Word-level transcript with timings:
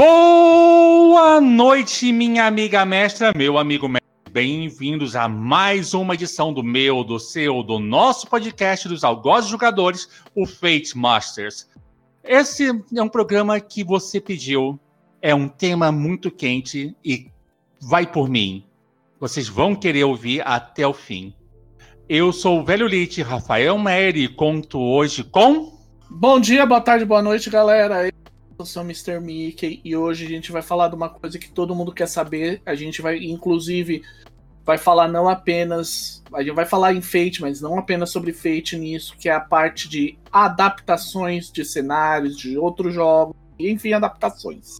Boa 0.00 1.42
noite, 1.42 2.10
minha 2.10 2.46
amiga 2.46 2.86
mestra, 2.86 3.34
meu 3.36 3.58
amigo 3.58 3.86
mestre. 3.86 4.08
Bem-vindos 4.30 5.14
a 5.14 5.28
mais 5.28 5.92
uma 5.92 6.14
edição 6.14 6.54
do 6.54 6.64
meu, 6.64 7.04
do 7.04 7.20
seu, 7.20 7.62
do 7.62 7.78
nosso 7.78 8.26
podcast 8.26 8.88
dos 8.88 9.04
algozes 9.04 9.50
jogadores, 9.50 10.08
o 10.34 10.46
Fate 10.46 10.96
Masters. 10.96 11.68
Esse 12.24 12.70
é 12.96 13.02
um 13.02 13.10
programa 13.10 13.60
que 13.60 13.84
você 13.84 14.22
pediu, 14.22 14.80
é 15.20 15.34
um 15.34 15.46
tema 15.46 15.92
muito 15.92 16.30
quente 16.30 16.96
e 17.04 17.30
vai 17.78 18.06
por 18.06 18.26
mim. 18.26 18.64
Vocês 19.20 19.48
vão 19.48 19.74
querer 19.76 20.04
ouvir 20.04 20.40
até 20.46 20.86
o 20.86 20.94
fim. 20.94 21.34
Eu 22.08 22.32
sou 22.32 22.60
o 22.60 22.64
velho 22.64 22.86
Lite, 22.86 23.20
Rafael 23.20 23.78
Meyer, 23.78 24.16
e 24.16 24.28
conto 24.28 24.80
hoje 24.80 25.22
com. 25.22 25.78
Bom 26.08 26.40
dia, 26.40 26.64
boa 26.64 26.80
tarde, 26.80 27.04
boa 27.04 27.20
noite, 27.20 27.50
galera. 27.50 28.10
Eu 28.60 28.66
sou 28.66 28.82
o 28.82 28.84
Mr. 28.84 29.18
Mickey 29.18 29.80
e 29.82 29.96
hoje 29.96 30.26
a 30.26 30.28
gente 30.28 30.52
vai 30.52 30.60
falar 30.60 30.88
de 30.88 30.94
uma 30.94 31.08
coisa 31.08 31.38
que 31.38 31.50
todo 31.50 31.74
mundo 31.74 31.94
quer 31.94 32.06
saber. 32.06 32.60
A 32.66 32.74
gente 32.74 33.00
vai, 33.00 33.16
inclusive, 33.16 34.02
vai 34.66 34.76
falar 34.76 35.08
não 35.08 35.30
apenas. 35.30 36.22
A 36.30 36.42
gente 36.42 36.54
vai 36.54 36.66
falar 36.66 36.92
em 36.92 37.00
Fate, 37.00 37.40
mas 37.40 37.62
não 37.62 37.78
apenas 37.78 38.10
sobre 38.10 38.34
Fate 38.34 38.76
nisso, 38.76 39.16
que 39.16 39.30
é 39.30 39.32
a 39.32 39.40
parte 39.40 39.88
de 39.88 40.18
adaptações 40.30 41.50
de 41.50 41.64
cenários, 41.64 42.36
de 42.36 42.58
outros 42.58 42.92
jogos, 42.92 43.34
enfim, 43.58 43.94
adaptações. 43.94 44.76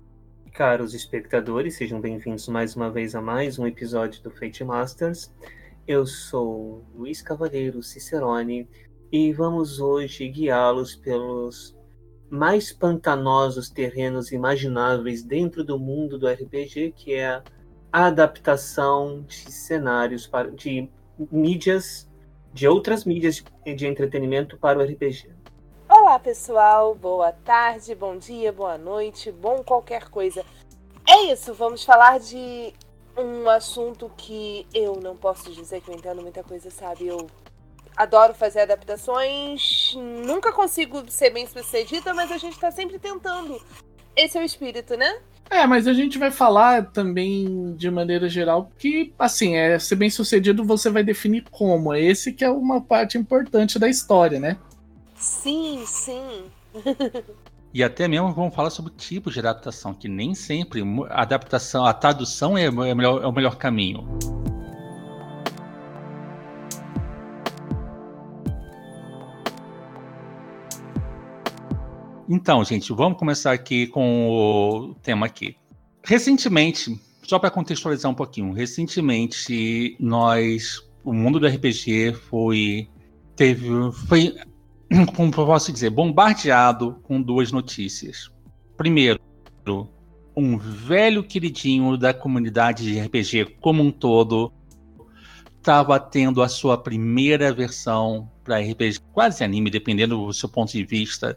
Caros 0.52 0.92
espectadores, 0.92 1.76
sejam 1.76 2.02
bem-vindos 2.02 2.48
mais 2.48 2.76
uma 2.76 2.90
vez 2.90 3.14
a 3.14 3.22
mais 3.22 3.58
um 3.58 3.66
episódio 3.66 4.22
do 4.22 4.30
Fate 4.30 4.62
Masters. 4.62 5.32
Eu 5.88 6.04
sou 6.04 6.84
Luiz 6.94 7.22
Cavaleiro 7.22 7.82
Cicerone 7.82 8.68
e 9.10 9.32
vamos 9.32 9.80
hoje 9.80 10.28
guiá-los 10.28 10.94
pelos 10.96 11.79
mais 12.30 12.72
pantanosos 12.72 13.68
terrenos 13.68 14.30
imagináveis 14.30 15.22
dentro 15.22 15.64
do 15.64 15.78
mundo 15.78 16.16
do 16.16 16.28
RPG, 16.28 16.92
que 16.96 17.14
é 17.14 17.42
a 17.92 18.06
adaptação 18.06 19.22
de 19.22 19.50
cenários 19.50 20.28
para, 20.28 20.48
de 20.48 20.88
mídias, 21.30 22.08
de 22.54 22.68
outras 22.68 23.04
mídias 23.04 23.42
de 23.64 23.86
entretenimento 23.86 24.56
para 24.56 24.78
o 24.78 24.82
RPG. 24.82 25.28
Olá 25.88 26.20
pessoal, 26.20 26.94
boa 26.94 27.32
tarde, 27.32 27.96
bom 27.96 28.16
dia, 28.16 28.52
boa 28.52 28.78
noite, 28.78 29.32
bom 29.32 29.64
qualquer 29.64 30.08
coisa. 30.08 30.44
É 31.08 31.32
isso, 31.32 31.52
vamos 31.52 31.82
falar 31.82 32.20
de 32.20 32.72
um 33.18 33.50
assunto 33.50 34.08
que 34.16 34.64
eu 34.72 35.00
não 35.02 35.16
posso 35.16 35.50
dizer 35.50 35.80
que 35.80 35.90
eu 35.90 35.96
entendo 35.96 36.22
muita 36.22 36.44
coisa, 36.44 36.70
sabe? 36.70 37.08
Eu 37.08 37.26
adoro 37.96 38.34
fazer 38.34 38.60
adaptações, 38.60 39.94
nunca 39.96 40.52
consigo 40.52 41.02
ser 41.10 41.30
bem 41.30 41.46
sucedida, 41.46 42.14
mas 42.14 42.30
a 42.32 42.38
gente 42.38 42.58
tá 42.58 42.70
sempre 42.70 42.98
tentando. 42.98 43.60
Esse 44.16 44.38
é 44.38 44.40
o 44.40 44.44
espírito, 44.44 44.96
né? 44.96 45.20
É, 45.50 45.66
mas 45.66 45.88
a 45.88 45.92
gente 45.92 46.16
vai 46.16 46.30
falar 46.30 46.92
também 46.92 47.74
de 47.74 47.90
maneira 47.90 48.28
geral 48.28 48.70
que, 48.78 49.12
assim, 49.18 49.56
é 49.56 49.78
ser 49.80 49.96
bem 49.96 50.08
sucedido 50.08 50.64
você 50.64 50.88
vai 50.88 51.02
definir 51.02 51.44
como. 51.50 51.92
É 51.92 52.00
esse 52.00 52.32
que 52.32 52.44
é 52.44 52.50
uma 52.50 52.80
parte 52.80 53.18
importante 53.18 53.76
da 53.76 53.88
história, 53.88 54.38
né? 54.38 54.56
Sim, 55.16 55.82
sim. 55.84 56.44
e 57.74 57.82
até 57.82 58.06
mesmo 58.06 58.32
vamos 58.32 58.54
falar 58.54 58.70
sobre 58.70 58.92
tipos 58.92 59.34
de 59.34 59.40
adaptação, 59.40 59.92
que 59.92 60.08
nem 60.08 60.36
sempre 60.36 60.82
a 61.10 61.22
adaptação, 61.22 61.84
a 61.84 61.92
tradução 61.92 62.56
é, 62.56 62.66
é, 62.66 62.70
o 62.70 62.96
melhor, 62.96 63.22
é 63.22 63.26
o 63.26 63.32
melhor 63.32 63.56
caminho. 63.56 64.06
Então, 72.32 72.64
gente, 72.64 72.92
vamos 72.92 73.18
começar 73.18 73.50
aqui 73.50 73.88
com 73.88 74.30
o 74.30 74.94
tema 75.02 75.26
aqui. 75.26 75.56
Recentemente, 76.04 76.96
só 77.24 77.40
para 77.40 77.50
contextualizar 77.50 78.08
um 78.08 78.14
pouquinho, 78.14 78.52
recentemente 78.52 79.96
nós, 79.98 80.80
o 81.02 81.12
mundo 81.12 81.40
do 81.40 81.46
RPG 81.48 82.12
foi 82.28 82.88
teve 83.34 83.68
foi 84.06 84.36
como 85.16 85.32
posso 85.32 85.72
dizer, 85.72 85.90
bombardeado 85.90 87.00
com 87.02 87.20
duas 87.20 87.50
notícias. 87.50 88.30
Primeiro, 88.76 89.18
um 90.36 90.56
velho 90.56 91.24
queridinho 91.24 91.96
da 91.96 92.14
comunidade 92.14 92.84
de 92.84 93.00
RPG 93.00 93.56
como 93.60 93.82
um 93.82 93.90
todo 93.90 94.52
estava 95.58 95.98
tendo 95.98 96.42
a 96.42 96.48
sua 96.48 96.78
primeira 96.78 97.52
versão 97.52 98.30
para 98.44 98.60
RPG, 98.60 99.00
quase 99.12 99.42
anime, 99.42 99.68
dependendo 99.68 100.26
do 100.26 100.32
seu 100.32 100.48
ponto 100.48 100.70
de 100.70 100.84
vista, 100.84 101.36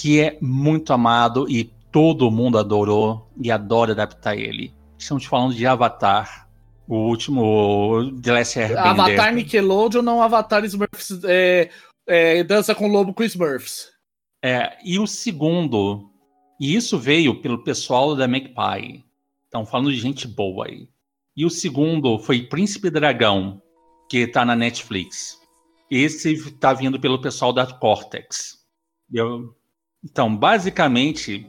que 0.00 0.18
é 0.18 0.38
muito 0.40 0.94
amado 0.94 1.46
e 1.46 1.64
todo 1.92 2.30
mundo 2.30 2.56
adorou 2.56 3.28
e 3.38 3.50
adora 3.50 3.92
adaptar 3.92 4.34
ele. 4.34 4.72
Estamos 4.96 5.26
falando 5.26 5.54
de 5.54 5.66
Avatar, 5.66 6.48
o 6.88 6.94
último 7.08 8.10
The 8.22 8.32
Last 8.32 8.58
Airbender. 8.58 8.86
Avatar 8.86 9.34
Nickelodeon, 9.34 10.00
não 10.00 10.22
Avatar 10.22 10.64
Smurfs, 10.64 11.22
é, 11.24 11.68
é, 12.06 12.42
Dança 12.42 12.74
com 12.74 12.88
o 12.88 12.90
Lobo 12.90 13.12
com 13.12 13.22
Smurfs. 13.22 13.90
É, 14.42 14.78
e 14.82 14.98
o 14.98 15.06
segundo, 15.06 16.10
e 16.58 16.74
isso 16.74 16.98
veio 16.98 17.42
pelo 17.42 17.62
pessoal 17.62 18.16
da 18.16 18.26
Magpie. 18.26 19.04
Estão 19.44 19.66
falando 19.66 19.92
de 19.92 20.00
gente 20.00 20.26
boa 20.26 20.66
aí. 20.66 20.88
E 21.36 21.44
o 21.44 21.50
segundo 21.50 22.18
foi 22.18 22.44
Príncipe 22.44 22.88
Dragão, 22.88 23.60
que 24.08 24.20
está 24.20 24.46
na 24.46 24.56
Netflix. 24.56 25.38
Esse 25.90 26.32
está 26.32 26.72
vindo 26.72 26.98
pelo 26.98 27.20
pessoal 27.20 27.52
da 27.52 27.66
Cortex. 27.66 28.60
Eu, 29.12 29.54
então, 30.04 30.34
basicamente. 30.34 31.46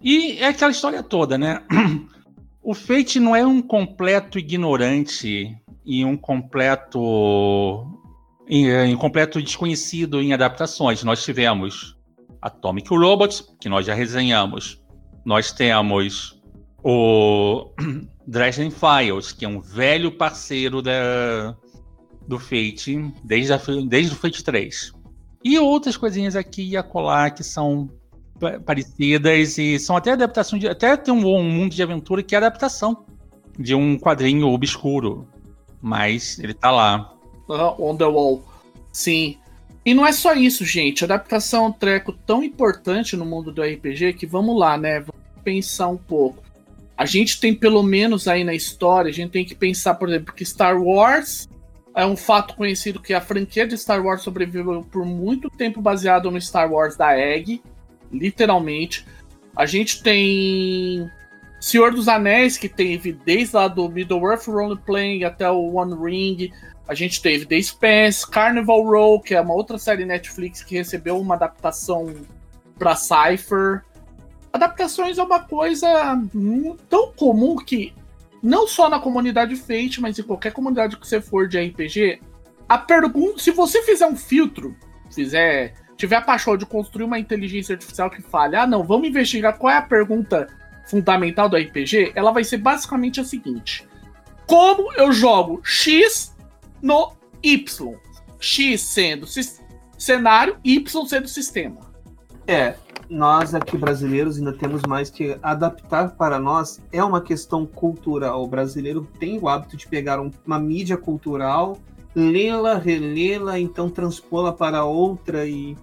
E 0.00 0.38
é 0.38 0.48
aquela 0.48 0.70
história 0.70 1.02
toda, 1.02 1.36
né? 1.36 1.62
O 2.60 2.74
Fate 2.74 3.18
não 3.18 3.34
é 3.34 3.46
um 3.46 3.62
completo 3.62 4.38
ignorante 4.38 5.56
e 5.86 6.04
um 6.04 6.18
completo. 6.18 7.00
um 7.00 8.96
completo 8.98 9.40
desconhecido 9.40 10.20
em 10.20 10.34
adaptações. 10.34 11.02
Nós 11.02 11.24
tivemos 11.24 11.96
Atomic 12.42 12.90
Robots, 12.90 13.42
que 13.58 13.70
nós 13.70 13.86
já 13.86 13.94
resenhamos. 13.94 14.84
Nós 15.24 15.50
temos 15.50 16.38
o 16.84 17.70
Dresden 18.26 18.70
Files, 18.70 19.32
que 19.32 19.46
é 19.46 19.48
um 19.48 19.60
velho 19.60 20.12
parceiro 20.12 20.82
da, 20.82 21.56
do 22.26 22.38
Fate 22.38 23.12
desde, 23.24 23.52
a, 23.54 23.60
desde 23.88 24.12
o 24.12 24.16
Fate 24.16 24.44
3. 24.44 24.92
E 25.42 25.58
outras 25.58 25.96
coisinhas 25.96 26.34
aqui 26.34 26.70
e 26.70 26.76
acolá 26.76 27.30
que 27.30 27.44
são 27.44 27.88
parecidas 28.64 29.58
e 29.58 29.78
são 29.78 29.96
até 29.96 30.12
adaptações 30.12 30.60
de, 30.60 30.68
até 30.68 30.96
tem 30.96 31.12
um, 31.12 31.26
um, 31.26 31.42
mundo 31.42 31.74
de 31.74 31.82
aventura 31.82 32.22
que 32.22 32.34
é 32.34 32.38
adaptação 32.38 33.04
de 33.58 33.74
um 33.74 33.98
quadrinho 33.98 34.48
obscuro, 34.48 35.26
mas 35.82 36.38
ele 36.38 36.54
tá 36.54 36.70
lá. 36.70 37.14
Uh, 37.48 37.74
on 37.82 37.96
the 37.96 38.04
wall. 38.04 38.44
Sim. 38.92 39.36
E 39.84 39.94
não 39.94 40.06
é 40.06 40.12
só 40.12 40.34
isso, 40.34 40.64
gente. 40.64 41.02
adaptação 41.02 41.64
é 41.64 41.68
um 41.68 41.72
treco 41.72 42.12
tão 42.12 42.42
importante 42.42 43.16
no 43.16 43.24
mundo 43.24 43.50
do 43.50 43.62
RPG 43.62 44.12
que 44.12 44.26
vamos 44.26 44.58
lá, 44.58 44.76
né? 44.76 45.00
Vamos 45.00 45.42
pensar 45.42 45.88
um 45.88 45.96
pouco. 45.96 46.42
A 46.96 47.06
gente 47.06 47.40
tem 47.40 47.54
pelo 47.54 47.82
menos 47.82 48.28
aí 48.28 48.44
na 48.44 48.54
história, 48.54 49.08
a 49.08 49.14
gente 49.14 49.30
tem 49.30 49.44
que 49.44 49.54
pensar, 49.54 49.94
por 49.94 50.08
exemplo, 50.08 50.34
que 50.34 50.44
Star 50.44 50.80
Wars 50.80 51.48
é 51.98 52.06
um 52.06 52.16
fato 52.16 52.54
conhecido 52.54 53.02
que 53.02 53.12
a 53.12 53.20
franquia 53.20 53.66
de 53.66 53.76
Star 53.76 54.00
Wars 54.00 54.22
sobreviveu 54.22 54.86
por 54.88 55.04
muito 55.04 55.50
tempo 55.50 55.82
baseado 55.82 56.30
no 56.30 56.40
Star 56.40 56.72
Wars 56.72 56.96
da 56.96 57.18
Egg, 57.18 57.60
literalmente. 58.12 59.04
A 59.56 59.66
gente 59.66 60.00
tem 60.00 61.10
Senhor 61.60 61.92
dos 61.92 62.06
Anéis, 62.06 62.56
que 62.56 62.68
teve 62.68 63.12
desde 63.12 63.56
lá 63.56 63.66
do 63.66 63.88
Middle-earth 63.88 64.46
Role 64.46 64.78
Playing 64.78 65.24
até 65.24 65.50
o 65.50 65.74
One 65.74 65.96
Ring. 66.00 66.52
A 66.86 66.94
gente 66.94 67.20
teve 67.20 67.44
The 67.44 67.60
Spence, 67.60 68.24
Carnival 68.30 68.84
Row, 68.84 69.20
que 69.20 69.34
é 69.34 69.40
uma 69.40 69.54
outra 69.54 69.76
série 69.76 70.04
Netflix 70.04 70.62
que 70.62 70.76
recebeu 70.76 71.18
uma 71.18 71.34
adaptação 71.34 72.14
para 72.78 72.94
Cypher. 72.94 73.82
Adaptações 74.52 75.18
é 75.18 75.22
uma 75.24 75.40
coisa 75.40 76.16
tão 76.88 77.10
comum 77.10 77.56
que 77.56 77.92
não 78.42 78.66
só 78.66 78.88
na 78.88 79.00
comunidade 79.00 79.56
Fate, 79.56 80.00
mas 80.00 80.18
em 80.18 80.22
qualquer 80.22 80.52
comunidade 80.52 80.96
que 80.96 81.06
você 81.06 81.20
for 81.20 81.48
de 81.48 81.58
RPG, 81.58 82.20
a 82.68 82.78
pergunta, 82.78 83.38
se 83.40 83.50
você 83.50 83.82
fizer 83.82 84.06
um 84.06 84.16
filtro, 84.16 84.76
fizer, 85.12 85.74
tiver 85.96 86.16
a 86.16 86.22
paixão 86.22 86.56
de 86.56 86.66
construir 86.66 87.04
uma 87.04 87.18
inteligência 87.18 87.74
artificial 87.74 88.10
que 88.10 88.22
fale, 88.22 88.56
ah, 88.56 88.66
não, 88.66 88.84
vamos 88.84 89.08
investigar 89.08 89.56
qual 89.58 89.72
é 89.72 89.76
a 89.76 89.82
pergunta 89.82 90.46
fundamental 90.86 91.48
do 91.48 91.56
RPG, 91.56 92.12
ela 92.14 92.30
vai 92.30 92.44
ser 92.44 92.58
basicamente 92.58 93.20
a 93.20 93.24
seguinte: 93.24 93.86
como 94.46 94.92
eu 94.94 95.12
jogo 95.12 95.60
X 95.64 96.34
no 96.80 97.12
Y? 97.42 97.94
X 98.40 98.80
sendo 98.80 99.26
cenário, 99.98 100.58
Y 100.62 101.06
sendo 101.06 101.26
sistema. 101.26 101.87
É, 102.48 102.76
nós 103.10 103.54
aqui 103.54 103.76
brasileiros 103.76 104.38
ainda 104.38 104.54
temos 104.54 104.80
mais 104.84 105.10
que 105.10 105.38
adaptar 105.42 106.16
para 106.16 106.38
nós 106.38 106.82
é 106.90 107.04
uma 107.04 107.20
questão 107.20 107.66
cultural. 107.66 108.42
O 108.42 108.48
brasileiro 108.48 109.06
tem 109.20 109.38
o 109.38 109.46
hábito 109.46 109.76
de 109.76 109.86
pegar 109.86 110.18
uma 110.18 110.58
mídia 110.58 110.96
cultural, 110.96 111.76
lê-la, 112.14 112.78
relê-la, 112.78 113.60
então 113.60 113.90
transpô-la 113.90 114.50
para 114.50 114.82
outra 114.82 115.46
e 115.46 115.76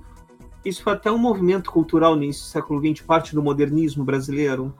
isso 0.65 0.81
foi 0.81 0.93
até 0.93 1.11
um 1.11 1.19
movimento 1.19 1.69
cultural 1.69 2.15
nisso, 2.15 2.49
século 2.49 2.81
XX, 2.81 3.05
parte 3.05 3.35
do 3.35 3.43
modernismo 3.43 4.03
brasileiro. 4.03 4.73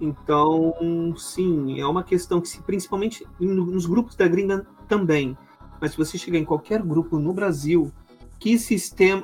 Então, 0.00 0.74
sim, 1.16 1.80
é 1.80 1.86
uma 1.86 2.02
questão 2.02 2.40
que, 2.40 2.48
se, 2.48 2.60
principalmente 2.62 3.24
nos 3.38 3.86
grupos 3.86 4.16
da 4.16 4.26
gringa 4.26 4.66
também, 4.88 5.38
mas 5.80 5.92
se 5.92 5.96
você 5.96 6.18
chegar 6.18 6.38
em 6.38 6.44
qualquer 6.44 6.82
grupo 6.82 7.20
no 7.20 7.32
Brasil, 7.32 7.92
que 8.40 8.58
sistema. 8.58 9.22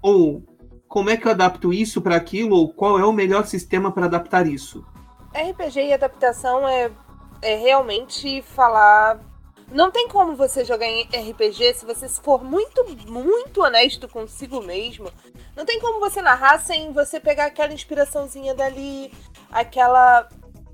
ou 0.00 0.55
como 0.96 1.10
é 1.10 1.16
que 1.18 1.26
eu 1.26 1.32
adapto 1.32 1.74
isso 1.74 2.00
para 2.00 2.16
aquilo, 2.16 2.56
ou 2.56 2.72
qual 2.72 2.98
é 2.98 3.04
o 3.04 3.12
melhor 3.12 3.44
sistema 3.44 3.92
para 3.92 4.06
adaptar 4.06 4.46
isso? 4.46 4.82
RPG 5.34 5.88
e 5.88 5.92
adaptação 5.92 6.66
é, 6.66 6.90
é 7.42 7.54
realmente 7.54 8.40
falar. 8.40 9.20
Não 9.70 9.90
tem 9.90 10.08
como 10.08 10.34
você 10.34 10.64
jogar 10.64 10.86
em 10.86 11.02
RPG 11.02 11.74
se 11.74 11.84
você 11.84 12.08
for 12.08 12.42
muito, 12.42 12.82
muito 13.06 13.62
honesto 13.62 14.08
consigo 14.08 14.62
mesmo. 14.62 15.10
Não 15.54 15.66
tem 15.66 15.78
como 15.80 16.00
você 16.00 16.22
narrar 16.22 16.60
sem 16.60 16.90
você 16.94 17.20
pegar 17.20 17.44
aquela 17.44 17.74
inspiraçãozinha 17.74 18.54
dali, 18.54 19.12
aquela 19.52 20.26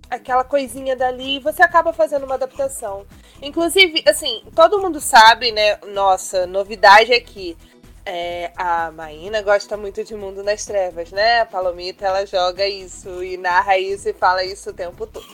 aquela 0.09 0.45
coisinha 0.45 0.95
dali, 0.95 1.41
você 1.41 1.63
acaba 1.63 1.93
fazendo 1.93 2.27
uma 2.27 2.35
adaptação. 2.35 3.07
Inclusive, 3.41 4.05
assim, 4.07 4.45
todo 4.55 4.81
mundo 4.81 5.01
sabe, 5.01 5.51
né? 5.51 5.79
Nossa, 5.93 6.47
novidade 6.47 7.13
aqui. 7.13 7.57
É, 8.05 8.51
a 8.57 8.91
Maína 8.91 9.43
gosta 9.43 9.77
muito 9.77 10.03
de 10.03 10.15
Mundo 10.15 10.43
das 10.43 10.65
Trevas, 10.65 11.13
né? 11.13 11.41
A 11.41 11.47
Palomita 11.47 12.07
ela 12.07 12.27
joga 12.27 12.67
isso 12.67 13.23
e 13.23 13.37
narra 13.37 13.79
isso 13.79 14.09
e 14.09 14.13
fala 14.13 14.45
isso 14.45 14.71
o 14.71 14.75
tempo 14.75 15.07
todo. 15.07 15.27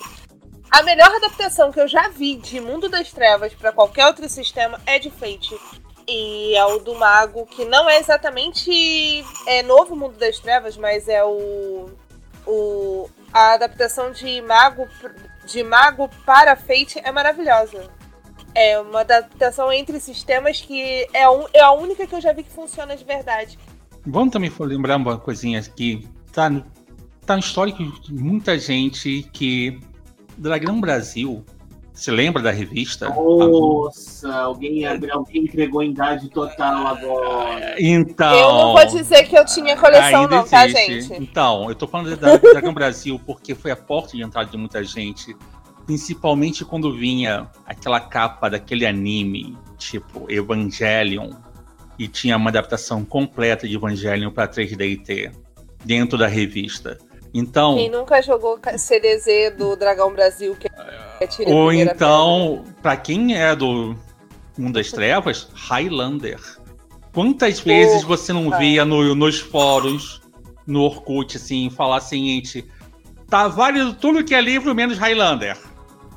A 0.71 0.83
melhor 0.83 1.09
adaptação 1.09 1.73
que 1.73 1.81
eu 1.81 1.89
já 1.89 2.09
vi 2.09 2.37
de 2.37 2.61
Mundo 2.61 2.89
das 2.89 3.11
Trevas 3.11 3.55
para 3.55 3.73
qualquer 3.73 4.07
outro 4.07 4.29
sistema 4.29 4.79
é 4.85 4.99
de 4.99 5.11
Fate. 5.11 5.59
E 6.07 6.55
é 6.55 6.65
o 6.67 6.79
do 6.79 6.95
Mago, 6.95 7.47
que 7.47 7.65
não 7.65 7.89
é 7.89 7.99
exatamente 7.99 9.25
é 9.47 9.63
novo 9.63 9.97
Mundo 9.97 10.19
das 10.19 10.39
Trevas, 10.39 10.77
mas 10.77 11.09
é 11.09 11.25
o 11.25 11.89
o, 12.47 13.11
a 13.33 13.53
adaptação 13.53 14.11
de 14.11 14.41
Mago, 14.41 14.89
de 15.45 15.63
Mago 15.63 16.09
para 16.25 16.57
Fate 16.57 16.99
é 17.03 17.13
maravilhosa. 17.13 17.91
É 18.61 18.81
uma 18.81 19.03
adaptação 19.03 19.73
entre 19.73 20.01
sistemas 20.01 20.61
que 20.61 21.07
é, 21.13 21.31
um, 21.31 21.45
é 21.53 21.61
a 21.61 21.71
única 21.71 22.09
que 22.09 22.15
eu 22.15 22.21
já 22.21 22.33
vi 22.33 22.43
que 22.43 22.51
funciona 22.51 22.97
de 22.97 23.05
verdade. 23.05 23.57
Vamos 24.05 24.33
também 24.33 24.51
lembrar 24.59 24.97
uma 24.97 25.17
coisinha 25.17 25.63
que 25.63 26.09
tá, 26.33 26.51
tá 27.25 27.35
no 27.35 27.41
histórico 27.41 27.85
de 28.03 28.13
muita 28.13 28.59
gente 28.59 29.23
que 29.33 29.79
Dragão 30.37 30.81
Brasil 30.81 31.45
você 31.99 32.13
lembra 32.13 32.41
da 32.41 32.53
revista? 32.53 33.09
Nossa, 33.09 34.33
alguém, 34.33 34.87
alguém 34.87 35.43
entregou 35.43 35.83
em 35.83 35.91
idade 35.91 36.29
total 36.31 36.87
agora. 36.87 37.75
Então. 37.77 38.33
Eu 38.33 38.53
não 38.53 38.73
vou 38.73 38.87
dizer 38.87 39.25
que 39.25 39.37
eu 39.37 39.45
tinha 39.45 39.77
coleção, 39.77 40.29
não, 40.29 40.45
tá, 40.45 40.69
gente? 40.69 41.13
Então, 41.15 41.69
eu 41.69 41.75
tô 41.75 41.89
falando 41.89 42.17
da 42.17 42.37
Dragão 42.37 42.73
Brasil 42.73 43.21
porque 43.27 43.53
foi 43.53 43.73
a 43.73 43.77
porta 43.77 44.17
de 44.17 44.23
entrada 44.23 44.49
de 44.49 44.57
muita 44.57 44.85
gente. 44.85 45.37
Principalmente 45.89 46.67
quando 46.67 46.95
vinha 46.95 47.51
aquela 47.65 47.99
capa 47.99 48.51
daquele 48.51 48.85
anime, 48.85 49.57
tipo 49.79 50.31
Evangelion, 50.31 51.31
e 51.99 52.07
tinha 52.07 52.37
uma 52.37 52.51
adaptação 52.51 53.07
completa 53.07 53.67
de 53.67 53.75
Evangelion 53.75 54.31
para 54.31 54.47
3D 54.47 54.93
e 54.93 54.97
T 54.99 55.33
dentro 55.83 56.19
da 56.19 56.27
revista. 56.27 56.99
Então. 57.33 57.77
Quem 57.77 57.89
nunca 57.89 58.21
jogou 58.21 58.61
CDZ 58.77 59.57
do 59.57 59.77
Dragão 59.77 60.13
Brasil, 60.13 60.55
que 60.57 60.69
é 60.69 61.51
Ou 61.51 61.73
então, 61.73 62.67
para 62.83 62.95
quem 62.99 63.35
é 63.35 63.57
do 63.57 63.97
Mundo 64.59 64.75
das 64.75 64.93
Trevas, 64.93 65.49
Highlander. 65.55 66.39
Quantas 67.15 67.61
vezes 67.61 68.03
você 68.03 68.31
não 68.31 68.51
via 68.59 68.85
no, 68.85 69.15
nos 69.15 69.41
fóruns, 69.41 70.21
no 70.67 70.83
Orkut, 70.83 71.39
assim, 71.39 71.71
falar 71.71 72.01
seguinte: 72.01 72.63
tá 73.27 73.49
válido 73.49 73.95
tudo 73.95 74.23
que 74.23 74.35
é 74.35 74.41
livro 74.43 74.75
menos 74.75 74.99
Highlander. 74.99 75.57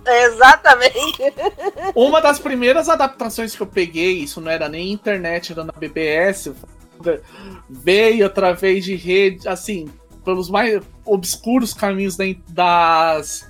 Exatamente. 0.06 1.34
Uma 1.96 2.22
das 2.22 2.40
primeiras 2.40 2.90
adaptações 2.90 3.56
que 3.56 3.62
eu 3.62 3.68
peguei, 3.68 4.20
isso 4.20 4.42
não 4.42 4.52
era 4.52 4.68
nem 4.68 4.92
internet, 4.92 5.52
era 5.52 5.64
na 5.64 5.74
BBS, 5.74 6.52
veio 7.70 8.26
através 8.26 8.84
de 8.84 8.96
rede, 8.96 9.48
assim, 9.48 9.90
pelos 10.24 10.50
mais 10.50 10.82
obscuros 11.06 11.74
caminhos 11.74 12.18
das, 12.50 13.48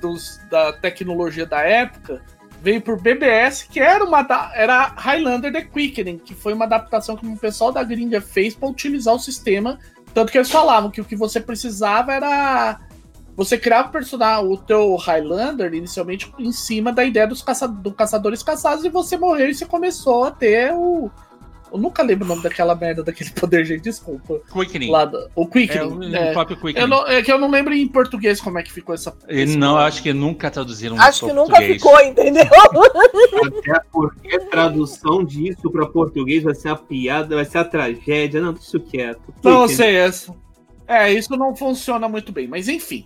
dos, 0.00 0.40
da 0.50 0.72
tecnologia 0.72 1.46
da 1.46 1.60
época, 1.60 2.22
veio 2.60 2.80
por 2.80 3.00
BBS, 3.00 3.62
que 3.62 3.78
era 3.78 4.02
uma 4.04 4.26
era 4.54 4.94
Highlander 4.96 5.52
The 5.52 5.62
Quickening, 5.62 6.18
que 6.18 6.34
foi 6.34 6.54
uma 6.54 6.64
adaptação 6.64 7.16
que 7.16 7.26
o 7.26 7.36
pessoal 7.36 7.70
da 7.70 7.84
gringa 7.84 8.20
fez 8.20 8.54
para 8.54 8.68
utilizar 8.68 9.14
o 9.14 9.18
sistema, 9.18 9.78
tanto 10.14 10.32
que 10.32 10.38
eles 10.38 10.50
falavam 10.50 10.90
que 10.90 11.00
o 11.00 11.04
que 11.04 11.16
você 11.16 11.40
precisava 11.40 12.14
era 12.14 12.80
você 13.36 13.58
criava 13.58 13.88
o 13.88 13.92
personagem, 13.92 14.50
o 14.50 14.56
teu 14.56 14.94
Highlander 14.96 15.74
inicialmente 15.74 16.32
em 16.38 16.52
cima 16.52 16.92
da 16.92 17.04
ideia 17.04 17.26
dos 17.26 17.42
caça, 17.42 17.66
do 17.66 17.92
caçadores 17.92 18.42
caçados 18.42 18.84
e 18.84 18.88
você 18.88 19.16
morreu 19.16 19.48
e 19.48 19.54
você 19.54 19.66
começou 19.66 20.24
a 20.24 20.30
ter 20.30 20.72
o 20.72 21.10
eu 21.74 21.78
nunca 21.80 22.04
lembro 22.04 22.24
o 22.24 22.28
nome 22.28 22.40
daquela 22.40 22.72
merda 22.76 23.02
daquele 23.02 23.30
poder, 23.34 23.64
gente. 23.64 23.82
Desculpa. 23.82 24.40
Quickening. 24.52 24.90
Lá 24.92 25.06
do, 25.06 25.28
o 25.34 25.44
Quickening. 25.44 26.14
É, 26.14 26.20
o, 26.20 26.28
é, 26.28 26.32
próprio 26.32 26.56
Quickening. 26.56 26.86
Não, 26.86 27.04
é 27.04 27.20
que 27.20 27.32
eu 27.32 27.36
não 27.36 27.50
lembro 27.50 27.74
em 27.74 27.88
português 27.88 28.40
como 28.40 28.60
é 28.60 28.62
que 28.62 28.72
ficou 28.72 28.94
essa. 28.94 29.12
Não, 29.58 29.76
acho 29.76 30.00
que 30.00 30.12
nunca 30.12 30.48
traduziram 30.52 31.00
Acho 31.00 31.26
que 31.26 31.32
nunca 31.32 31.60
ficou, 31.60 32.00
entendeu? 32.00 32.44
Até 32.44 33.80
porque 33.90 34.36
a 34.36 34.40
tradução 34.46 35.24
disso 35.24 35.68
para 35.68 35.84
português 35.86 36.44
vai 36.44 36.54
ser 36.54 36.68
a 36.68 36.76
piada, 36.76 37.34
vai 37.34 37.44
ser 37.44 37.58
a 37.58 37.64
tragédia. 37.64 38.40
Não, 38.40 38.52
isso 38.52 38.78
quieto. 38.78 39.34
Não, 39.42 39.66
sei 39.66 39.96
essa. 39.96 40.32
É, 40.86 41.12
isso 41.12 41.36
não 41.36 41.56
funciona 41.56 42.08
muito 42.08 42.30
bem, 42.30 42.46
mas 42.46 42.68
enfim. 42.68 43.04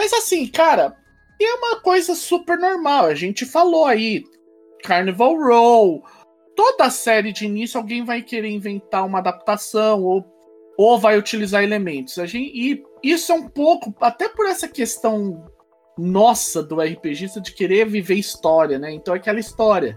Mas 0.00 0.14
assim, 0.14 0.46
cara, 0.46 0.96
é 1.38 1.54
uma 1.56 1.78
coisa 1.80 2.14
super 2.14 2.58
normal. 2.58 3.04
A 3.04 3.14
gente 3.14 3.44
falou 3.44 3.84
aí. 3.84 4.24
Carnival 4.82 5.36
Row, 5.36 6.02
toda 6.56 6.88
série 6.88 7.34
de 7.34 7.44
início 7.44 7.78
alguém 7.78 8.02
vai 8.02 8.22
querer 8.22 8.48
inventar 8.48 9.04
uma 9.04 9.18
adaptação 9.18 10.02
ou, 10.02 10.24
ou 10.78 10.98
vai 10.98 11.18
utilizar 11.18 11.62
elementos. 11.62 12.18
A 12.18 12.24
gente, 12.24 12.50
e 12.54 12.82
isso 13.02 13.30
é 13.30 13.34
um 13.34 13.46
pouco, 13.46 13.94
até 14.00 14.26
por 14.26 14.46
essa 14.46 14.66
questão 14.66 15.44
nossa 15.98 16.62
do 16.62 16.80
RPGista 16.80 17.38
de 17.38 17.52
querer 17.52 17.86
viver 17.86 18.14
história, 18.14 18.78
né? 18.78 18.90
Então 18.90 19.12
é 19.12 19.18
aquela 19.18 19.38
história. 19.38 19.96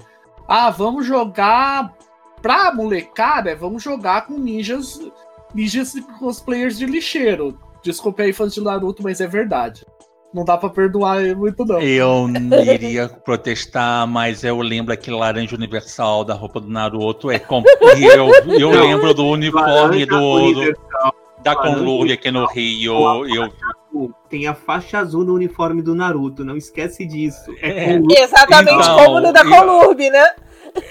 Ah, 0.49 0.69
vamos 0.69 1.05
jogar 1.05 1.97
pra 2.41 2.75
molecada, 2.75 3.55
vamos 3.55 3.81
jogar 3.81 4.27
com 4.27 4.33
ninjas, 4.33 4.99
ninjas 5.55 5.93
cosplayers 6.19 6.77
de 6.77 6.85
lixeiro. 6.85 7.57
Desculpe 7.81 8.21
aí, 8.21 8.33
fãs 8.33 8.53
de 8.53 8.59
Naruto, 8.59 9.01
mas 9.01 9.21
é 9.21 9.27
verdade 9.27 9.85
não 10.33 10.43
dá 10.43 10.57
pra 10.57 10.69
perdoar 10.69 11.21
muito, 11.35 11.63
não. 11.63 11.79
Eu 11.79 12.27
iria 12.73 13.07
protestar, 13.07 14.07
mas 14.07 14.43
eu 14.43 14.59
lembro 14.59 14.93
aquele 14.93 15.15
laranja 15.15 15.55
universal 15.55 16.23
da 16.23 16.33
roupa 16.33 16.59
do 16.59 16.69
Naruto. 16.69 17.29
É 17.29 17.37
com... 17.37 17.63
eu, 17.99 18.57
eu 18.59 18.69
lembro 18.71 19.13
do 19.13 19.25
uniforme 19.25 20.05
do, 20.05 20.53
do, 20.53 20.73
da 21.43 21.55
Conlurb 21.55 22.11
aqui 22.11 22.31
no 22.31 22.45
Rio. 22.47 23.25
Eu... 23.27 23.53
Tem 24.27 24.47
a 24.47 24.55
faixa 24.55 24.97
azul 24.97 25.23
no 25.23 25.35
uniforme 25.35 25.83
do 25.83 25.93
Naruto, 25.93 26.43
não 26.43 26.57
esquece 26.57 27.05
disso. 27.05 27.53
É, 27.61 27.93
é. 27.93 28.01
Exatamente 28.23 28.73
então, 28.73 28.97
como 28.97 29.19
no 29.19 29.31
da 29.31 29.45
Conlurb, 29.45 30.09
né? 30.09 30.25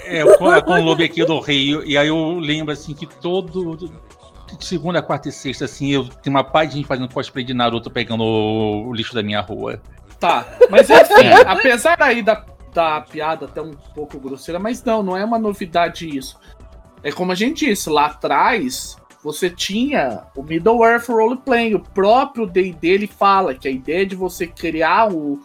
É, 0.05 0.21
a 0.21 0.61
Conlurb 0.61 1.03
aqui 1.03 1.25
do 1.25 1.39
Rio. 1.39 1.83
E 1.83 1.97
aí 1.97 2.07
eu 2.07 2.39
lembro 2.39 2.71
assim 2.71 2.93
que 2.93 3.05
todo 3.05 3.91
segunda, 4.59 5.01
quarta 5.01 5.29
e 5.29 5.31
sexta, 5.31 5.65
assim, 5.65 5.91
eu 5.91 6.07
tenho 6.07 6.35
uma 6.35 6.43
paz 6.43 6.69
de 6.69 6.77
gente 6.77 6.87
fazendo 6.87 7.11
cosplay 7.11 7.43
de 7.43 7.53
Naruto 7.53 7.89
pegando 7.89 8.23
o, 8.23 8.87
o 8.87 8.93
lixo 8.93 9.13
da 9.13 9.23
minha 9.23 9.41
rua. 9.41 9.81
Tá, 10.19 10.45
mas 10.69 10.89
enfim, 10.89 11.25
é. 11.27 11.41
apesar 11.47 12.01
aí 12.01 12.21
da, 12.21 12.45
da 12.73 13.01
piada 13.01 13.45
até 13.45 13.61
um 13.61 13.73
pouco 13.73 14.19
grosseira, 14.19 14.59
mas 14.59 14.83
não, 14.83 15.03
não 15.03 15.17
é 15.17 15.23
uma 15.23 15.39
novidade 15.39 16.07
isso. 16.07 16.39
É 17.01 17.11
como 17.11 17.31
a 17.31 17.35
gente 17.35 17.65
disse, 17.65 17.89
lá 17.89 18.07
atrás 18.07 18.97
você 19.23 19.49
tinha 19.49 20.23
o 20.35 20.43
Middle 20.43 20.83
Earth 20.83 21.07
Roleplaying, 21.07 21.75
o 21.75 21.79
próprio 21.79 22.45
D&D 22.45 22.87
ele 22.87 23.07
fala 23.07 23.53
que 23.53 23.67
a 23.67 23.71
ideia 23.71 24.05
de 24.05 24.15
você 24.15 24.47
criar 24.47 25.11
o 25.11 25.41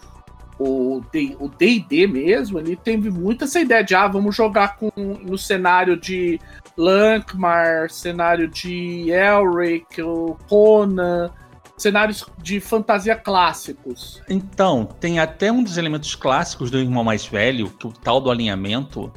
o 0.58 1.00
D&D 1.12 2.06
mesmo, 2.08 2.58
ele 2.58 2.74
teve 2.74 3.10
muito 3.10 3.44
essa 3.44 3.60
ideia 3.60 3.84
de, 3.84 3.94
ah, 3.94 4.08
vamos 4.08 4.34
jogar 4.34 4.76
com, 4.76 4.90
no 4.96 5.38
cenário 5.38 5.96
de 5.96 6.40
Lankmar, 6.78 7.90
cenário 7.90 8.48
de 8.48 9.10
Elric, 9.10 10.00
Conan, 10.48 11.28
cenários 11.76 12.24
de 12.38 12.60
fantasia 12.60 13.16
clássicos. 13.16 14.22
Então, 14.28 14.84
tem 14.84 15.18
até 15.18 15.50
um 15.50 15.62
dos 15.62 15.76
elementos 15.76 16.14
clássicos 16.14 16.70
do 16.70 16.78
irmão 16.78 17.02
mais 17.02 17.26
velho, 17.26 17.68
que 17.70 17.84
é 17.84 17.90
o 17.90 17.92
tal 17.92 18.20
do 18.20 18.30
alinhamento. 18.30 19.12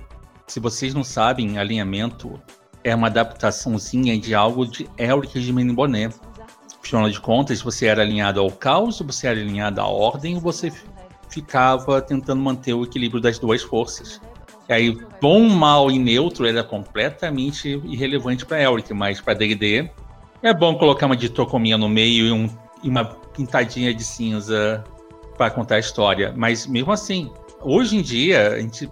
Se 0.48 0.60
vocês 0.60 0.94
não 0.94 1.04
sabem, 1.04 1.60
alinhamento 1.60 2.42
é 2.84 2.96
uma 2.96 3.08
adaptaçãozinha 3.08 4.20
de 4.20 4.34
algo 4.34 4.66
de 4.66 4.90
Elric 4.98 5.40
de 5.40 5.54
Menimboné. 5.54 6.10
Afinal 6.84 7.10
de 7.10 7.22
contas, 7.22 7.62
você 7.62 7.86
era 7.86 8.02
alinhado 8.02 8.40
ao 8.40 8.50
caos, 8.50 9.00
você 9.00 9.28
era 9.28 9.40
alinhado 9.40 9.80
à 9.80 9.86
ordem, 9.86 10.40
você 10.40 10.74
ficava 11.30 12.02
tentando 12.02 12.42
manter 12.42 12.74
o 12.74 12.84
equilíbrio 12.84 13.22
das 13.22 13.38
duas 13.38 13.62
forças. 13.62 14.20
E 14.72 14.74
aí, 14.74 14.98
bom, 15.20 15.50
mal 15.50 15.92
e 15.92 16.00
neutro 16.00 16.48
era 16.48 16.64
completamente 16.64 17.82
irrelevante 17.84 18.46
para 18.46 18.64
Elric, 18.64 18.94
mas 18.94 19.20
para 19.20 19.34
D&D 19.34 19.92
é 20.42 20.54
bom 20.54 20.78
colocar 20.78 21.08
uma 21.08 21.18
dicotomia 21.18 21.78
no 21.78 21.90
meio 21.90 22.26
e, 22.26 22.32
um, 22.32 22.50
e 22.82 22.88
uma 22.88 23.04
pintadinha 23.04 23.94
de 23.94 24.02
cinza 24.02 24.82
para 25.38 25.52
contar 25.52 25.76
a 25.76 25.80
história. 25.80 26.34
Mas 26.38 26.66
mesmo 26.66 26.90
assim, 26.90 27.30
hoje 27.60 27.98
em 27.98 28.02
dia, 28.02 28.62
gente, 28.62 28.90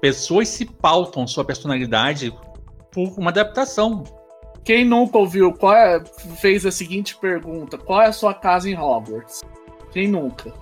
pessoas 0.00 0.48
se 0.48 0.64
pautam 0.64 1.26
sua 1.26 1.44
personalidade 1.44 2.34
por 2.90 3.12
uma 3.18 3.28
adaptação. 3.28 4.04
Quem 4.64 4.82
nunca 4.82 5.18
ouviu, 5.18 5.52
qual 5.52 5.74
é, 5.74 6.02
fez 6.40 6.64
a 6.64 6.70
seguinte 6.70 7.14
pergunta: 7.18 7.76
qual 7.76 8.00
é 8.00 8.06
a 8.06 8.12
sua 8.12 8.32
casa 8.32 8.70
em 8.70 8.78
Hogwarts? 8.78 9.42
Quem 9.92 10.08
nunca? 10.08 10.54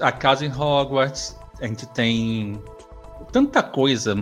A 0.00 0.10
casa 0.10 0.44
em 0.44 0.52
Hogwarts, 0.52 1.38
a 1.60 1.68
gente 1.68 1.86
tem 1.90 2.60
tanta 3.32 3.62
coisa. 3.62 4.14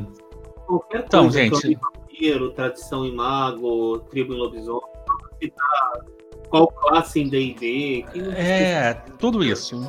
Qualquer 0.67 1.05
Então, 1.07 1.25
coisa, 1.25 1.39
gente- 1.41 1.77
vampiro, 1.77 2.51
tradição 2.53 3.05
em 3.05 3.15
mago, 3.15 3.99
tribo 4.11 4.33
em 4.35 4.37
lobisomem, 4.39 4.83
qual 6.49 6.69
classe 6.69 7.21
em 7.21 7.29
D&D, 7.29 8.05
É, 8.37 8.95
tudo 9.19 9.43
isso. 9.45 9.81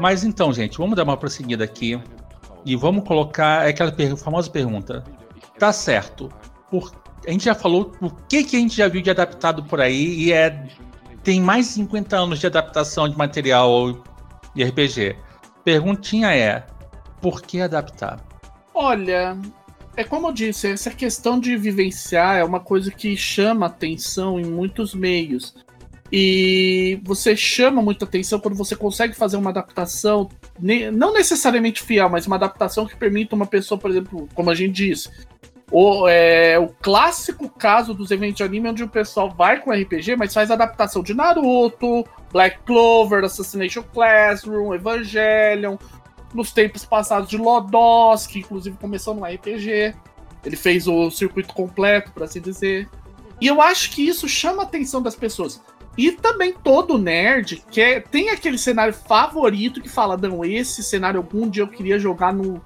Mas 0.00 0.24
então, 0.24 0.52
gente, 0.52 0.76
vamos 0.78 0.96
dar 0.96 1.04
uma 1.04 1.16
prosseguida 1.16 1.64
aqui 1.64 2.00
e 2.64 2.76
vamos 2.76 3.04
colocar 3.06 3.66
aquela 3.66 3.92
famosa 4.16 4.50
pergunta. 4.50 5.02
Tá 5.58 5.72
certo. 5.72 6.28
Por- 6.70 6.92
a 7.26 7.30
gente 7.30 7.44
já 7.44 7.54
falou 7.54 7.92
o 8.00 8.10
que, 8.10 8.44
que 8.44 8.56
a 8.56 8.60
gente 8.60 8.76
já 8.76 8.88
viu 8.88 9.00
de 9.00 9.10
adaptado 9.10 9.64
por 9.64 9.80
aí 9.80 10.14
e 10.24 10.32
é 10.32 10.66
tem 11.22 11.40
mais 11.40 11.66
de 11.66 11.72
50 11.74 12.16
anos 12.16 12.38
de 12.38 12.46
adaptação 12.46 13.08
de 13.08 13.16
material 13.16 14.02
de 14.54 14.62
RPG. 14.62 15.16
Perguntinha 15.64 16.34
é: 16.34 16.64
por 17.20 17.42
que 17.42 17.60
adaptar? 17.60 18.24
Olha, 18.72 19.36
é 19.96 20.04
como 20.04 20.28
eu 20.28 20.32
disse, 20.32 20.70
essa 20.70 20.90
questão 20.90 21.40
de 21.40 21.56
vivenciar 21.56 22.36
é 22.36 22.44
uma 22.44 22.60
coisa 22.60 22.90
que 22.92 23.16
chama 23.16 23.66
atenção 23.66 24.38
em 24.38 24.44
muitos 24.44 24.94
meios. 24.94 25.54
E 26.12 27.00
você 27.02 27.34
chama 27.34 27.82
muita 27.82 28.04
atenção 28.04 28.38
quando 28.38 28.54
você 28.54 28.76
consegue 28.76 29.14
fazer 29.14 29.36
uma 29.36 29.50
adaptação, 29.50 30.28
não 30.92 31.12
necessariamente 31.12 31.82
fiel, 31.82 32.08
mas 32.08 32.26
uma 32.26 32.36
adaptação 32.36 32.86
que 32.86 32.96
permita 32.96 33.34
uma 33.34 33.46
pessoa, 33.46 33.76
por 33.76 33.90
exemplo, 33.90 34.28
como 34.34 34.50
a 34.50 34.54
gente 34.54 34.72
disse, 34.72 35.10
o, 35.70 36.08
é, 36.08 36.58
o 36.58 36.68
clássico 36.68 37.48
caso 37.48 37.92
dos 37.92 38.10
eventos 38.10 38.36
de 38.36 38.42
anime 38.44 38.70
onde 38.70 38.84
o 38.84 38.88
pessoal 38.88 39.30
vai 39.30 39.60
com 39.60 39.72
RPG, 39.72 40.16
mas 40.16 40.32
faz 40.32 40.50
adaptação 40.50 41.02
de 41.02 41.12
Naruto, 41.12 42.04
Black 42.32 42.58
Clover, 42.64 43.24
Assassination 43.24 43.82
Classroom, 43.82 44.74
Evangelion, 44.74 45.76
nos 46.32 46.52
tempos 46.52 46.84
passados 46.84 47.28
de 47.28 47.36
Lodos, 47.36 48.26
que 48.26 48.40
inclusive 48.40 48.76
começou 48.76 49.14
no 49.14 49.24
RPG. 49.24 49.94
Ele 50.44 50.56
fez 50.56 50.86
o 50.86 51.10
circuito 51.10 51.52
completo, 51.52 52.12
por 52.12 52.22
assim 52.22 52.40
dizer. 52.40 52.88
E 53.40 53.46
eu 53.46 53.60
acho 53.60 53.90
que 53.90 54.06
isso 54.06 54.28
chama 54.28 54.62
a 54.62 54.66
atenção 54.66 55.02
das 55.02 55.16
pessoas. 55.16 55.60
E 55.98 56.12
também 56.12 56.52
todo 56.52 56.98
nerd 56.98 57.64
quer, 57.70 58.04
tem 58.04 58.28
aquele 58.28 58.58
cenário 58.58 58.92
favorito 58.92 59.80
que 59.80 59.88
fala: 59.88 60.16
não, 60.16 60.44
esse 60.44 60.82
cenário 60.82 61.18
algum 61.18 61.48
dia 61.48 61.62
eu 61.62 61.68
queria 61.68 61.98
jogar 61.98 62.32
no, 62.32 62.62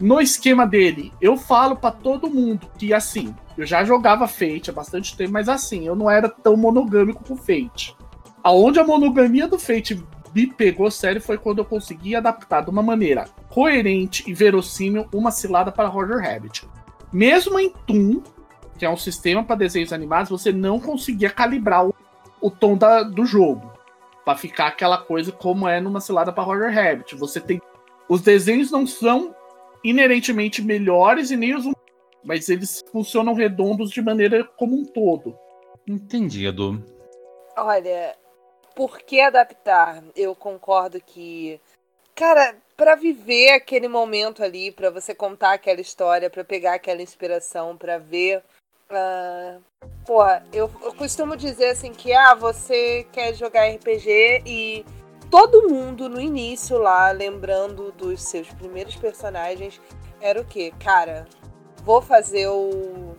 no 0.00 0.20
esquema 0.20 0.66
dele. 0.66 1.12
Eu 1.20 1.36
falo 1.36 1.76
pra 1.76 1.90
todo 1.90 2.30
mundo 2.30 2.68
que 2.78 2.94
assim, 2.94 3.34
eu 3.56 3.66
já 3.66 3.84
jogava 3.84 4.28
Fate 4.28 4.70
há 4.70 4.72
bastante 4.72 5.16
tempo, 5.16 5.32
mas 5.32 5.48
assim, 5.48 5.86
eu 5.86 5.96
não 5.96 6.10
era 6.10 6.28
tão 6.28 6.56
monogâmico 6.56 7.24
com 7.24 7.36
Fate. 7.36 7.96
Aonde 8.42 8.78
a 8.78 8.84
monogamia 8.84 9.48
do 9.48 9.58
Fate 9.58 10.02
me 10.34 10.46
pegou 10.46 10.90
sério 10.90 11.20
foi 11.20 11.38
quando 11.38 11.58
eu 11.58 11.64
consegui 11.64 12.14
adaptar 12.14 12.62
de 12.62 12.70
uma 12.70 12.82
maneira 12.82 13.24
coerente 13.48 14.22
e 14.26 14.34
verossímil 14.34 15.06
uma 15.12 15.30
cilada 15.30 15.72
para 15.72 15.88
Roger 15.88 16.18
Rabbit. 16.18 16.68
Mesmo 17.12 17.58
em 17.58 17.70
Toon, 17.86 18.22
que 18.78 18.84
é 18.84 18.90
um 18.90 18.96
sistema 18.96 19.42
para 19.42 19.56
desenhos 19.56 19.92
animados, 19.92 20.30
você 20.30 20.52
não 20.52 20.78
conseguia 20.78 21.30
calibrar 21.30 21.86
o, 21.86 21.94
o 22.40 22.50
tom 22.50 22.76
da- 22.76 23.02
do 23.02 23.24
jogo 23.24 23.72
para 24.24 24.36
ficar 24.36 24.66
aquela 24.68 24.98
coisa 24.98 25.32
como 25.32 25.66
é 25.66 25.80
numa 25.80 26.00
cilada 26.00 26.32
para 26.32 26.44
Roger 26.44 26.72
Rabbit. 26.72 27.16
Você 27.16 27.40
tem 27.40 27.60
os 28.08 28.20
desenhos 28.20 28.70
não 28.70 28.86
são 28.86 29.34
inerentemente 29.84 30.62
melhores 30.62 31.30
e 31.30 31.36
nem 31.36 31.54
os 31.54 31.66
mas 32.24 32.48
eles 32.48 32.84
funcionam 32.90 33.32
redondos 33.32 33.90
de 33.90 34.02
maneira 34.02 34.44
como 34.44 34.76
um 34.76 34.84
todo. 34.84 35.38
Entendido. 35.86 36.84
Olha, 37.56 38.14
por 38.74 38.98
que 38.98 39.20
adaptar? 39.20 40.04
Eu 40.14 40.34
concordo 40.34 41.00
que. 41.00 41.60
Cara, 42.14 42.56
pra 42.76 42.94
viver 42.94 43.52
aquele 43.52 43.88
momento 43.88 44.42
ali, 44.42 44.70
pra 44.70 44.90
você 44.90 45.14
contar 45.14 45.54
aquela 45.54 45.80
história, 45.80 46.28
pra 46.28 46.44
pegar 46.44 46.74
aquela 46.74 47.00
inspiração, 47.00 47.76
pra 47.76 47.96
ver. 47.98 48.42
ah, 48.90 49.58
porra, 50.06 50.44
eu, 50.52 50.70
eu 50.82 50.94
costumo 50.94 51.36
dizer 51.36 51.70
assim 51.70 51.92
que 51.92 52.12
ah, 52.12 52.34
você 52.34 53.06
quer 53.12 53.34
jogar 53.34 53.68
RPG 53.68 54.42
e 54.44 54.84
todo 55.30 55.68
mundo 55.68 56.08
no 56.08 56.20
início 56.20 56.78
lá, 56.78 57.10
lembrando 57.10 57.92
dos 57.92 58.22
seus 58.22 58.48
primeiros 58.48 58.96
personagens, 58.96 59.80
era 60.20 60.40
o 60.40 60.44
quê? 60.44 60.72
Cara, 60.80 61.26
vou 61.84 62.00
fazer 62.02 62.48
o. 62.48 63.14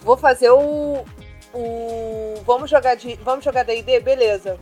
Vou 0.00 0.16
fazer 0.16 0.50
o. 0.50 1.04
o 1.52 2.34
vamos 2.44 2.70
jogar 2.70 2.94
de. 2.94 3.14
Vamos 3.16 3.44
jogar 3.44 3.64
D&D? 3.64 4.00
Beleza. 4.00 4.58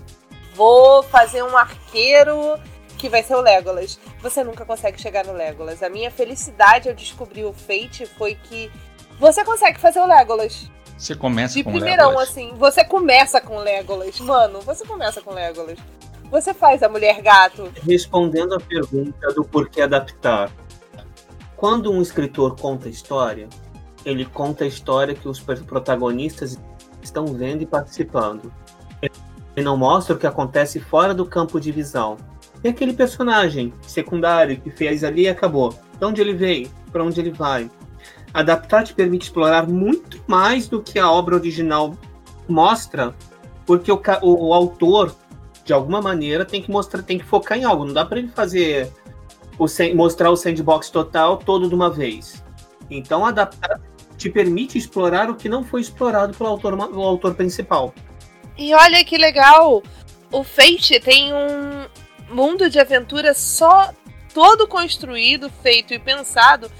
Vou 0.54 1.02
fazer 1.02 1.42
um 1.42 1.56
arqueiro 1.56 2.58
que 2.98 3.08
vai 3.08 3.22
ser 3.22 3.34
o 3.34 3.40
Legolas. 3.40 3.98
Você 4.20 4.44
nunca 4.44 4.64
consegue 4.64 5.00
chegar 5.00 5.24
no 5.24 5.32
Legolas. 5.32 5.82
A 5.82 5.88
minha 5.88 6.10
felicidade 6.10 6.88
ao 6.88 6.94
descobrir 6.94 7.44
o 7.44 7.52
Fate 7.52 8.06
foi 8.06 8.34
que 8.34 8.70
você 9.18 9.44
consegue 9.44 9.80
fazer 9.80 10.00
o 10.00 10.06
Legolas. 10.06 10.70
Você 10.96 11.16
começa 11.16 11.54
De 11.54 11.64
com 11.64 11.72
primeirão, 11.72 12.08
Legolas. 12.10 12.28
assim. 12.28 12.52
Você 12.54 12.84
começa 12.84 13.40
com 13.40 13.58
Legolas. 13.58 14.20
Mano, 14.20 14.60
você 14.60 14.84
começa 14.86 15.20
com 15.20 15.32
Legolas. 15.32 15.78
Você 16.32 16.54
faz 16.54 16.82
a 16.82 16.88
mulher 16.88 17.20
gato. 17.20 17.70
Respondendo 17.86 18.54
a 18.54 18.58
pergunta 18.58 19.28
do 19.34 19.44
porquê 19.44 19.82
adaptar. 19.82 20.50
Quando 21.54 21.92
um 21.92 22.00
escritor 22.00 22.56
conta 22.58 22.88
história, 22.88 23.50
ele 24.02 24.24
conta 24.24 24.64
a 24.64 24.66
história 24.66 25.14
que 25.14 25.28
os 25.28 25.38
protagonistas 25.38 26.58
estão 27.02 27.26
vendo 27.26 27.62
e 27.62 27.66
participando. 27.66 28.50
Ele 29.02 29.64
não 29.64 29.76
mostra 29.76 30.16
o 30.16 30.18
que 30.18 30.26
acontece 30.26 30.80
fora 30.80 31.12
do 31.12 31.26
campo 31.26 31.60
de 31.60 31.70
visão. 31.70 32.16
E 32.64 32.68
aquele 32.68 32.94
personagem 32.94 33.74
secundário 33.82 34.58
que 34.58 34.70
fez 34.70 35.04
ali 35.04 35.24
e 35.24 35.28
acabou. 35.28 35.78
De 35.98 36.04
onde 36.06 36.22
ele 36.22 36.32
veio? 36.32 36.70
Para 36.90 37.04
onde 37.04 37.20
ele 37.20 37.30
vai? 37.30 37.70
Adaptar 38.32 38.84
te 38.84 38.94
permite 38.94 39.24
explorar 39.24 39.68
muito 39.68 40.18
mais 40.26 40.66
do 40.66 40.82
que 40.82 40.98
a 40.98 41.10
obra 41.12 41.34
original 41.36 41.94
mostra, 42.48 43.14
porque 43.66 43.92
o- 43.92 44.00
o 44.22 44.54
autor 44.54 45.14
de 45.64 45.72
alguma 45.72 46.00
maneira 46.00 46.44
tem 46.44 46.60
que 46.62 46.70
mostrar, 46.70 47.02
tem 47.02 47.18
que 47.18 47.24
focar 47.24 47.58
em 47.58 47.64
algo. 47.64 47.84
Não 47.84 47.92
dá 47.92 48.04
para 48.04 48.18
ele 48.18 48.28
fazer 48.28 48.90
o 49.58 49.66
mostrar 49.94 50.30
o 50.30 50.36
sandbox 50.36 50.90
total 50.90 51.36
todo 51.36 51.68
de 51.68 51.74
uma 51.74 51.90
vez. 51.90 52.42
Então 52.90 53.24
adaptar 53.24 53.80
te 54.16 54.28
permite 54.30 54.78
explorar 54.78 55.30
o 55.30 55.34
que 55.34 55.48
não 55.48 55.64
foi 55.64 55.80
explorado 55.80 56.36
pelo 56.36 56.48
autor, 56.48 56.76
ma- 56.76 56.86
o 56.88 57.02
autor 57.02 57.34
principal. 57.34 57.92
E 58.56 58.72
olha 58.74 59.04
que 59.04 59.16
legal! 59.18 59.82
O 60.30 60.44
Fate 60.44 61.00
tem 61.00 61.32
um 61.32 61.86
mundo 62.34 62.70
de 62.70 62.78
aventura 62.78 63.34
só 63.34 63.92
todo 64.32 64.66
construído, 64.66 65.50
feito 65.62 65.92
e 65.92 65.98
pensado 65.98 66.70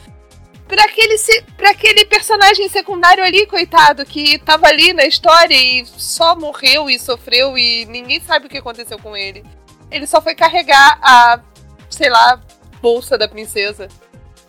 para 0.72 0.84
aquele, 0.84 1.16
pra 1.54 1.70
aquele 1.70 2.06
personagem 2.06 2.66
secundário 2.66 3.22
ali, 3.22 3.46
coitado, 3.46 4.06
que 4.06 4.38
tava 4.38 4.68
ali 4.68 4.94
na 4.94 5.04
história 5.04 5.54
e 5.54 5.84
só 5.84 6.34
morreu 6.34 6.88
e 6.88 6.98
sofreu 6.98 7.58
e 7.58 7.84
ninguém 7.84 8.18
sabe 8.22 8.46
o 8.46 8.48
que 8.48 8.56
aconteceu 8.56 8.98
com 8.98 9.14
ele. 9.14 9.44
Ele 9.90 10.06
só 10.06 10.22
foi 10.22 10.34
carregar 10.34 10.98
a, 11.02 11.38
sei 11.90 12.08
lá, 12.08 12.40
bolsa 12.80 13.18
da 13.18 13.28
princesa. 13.28 13.86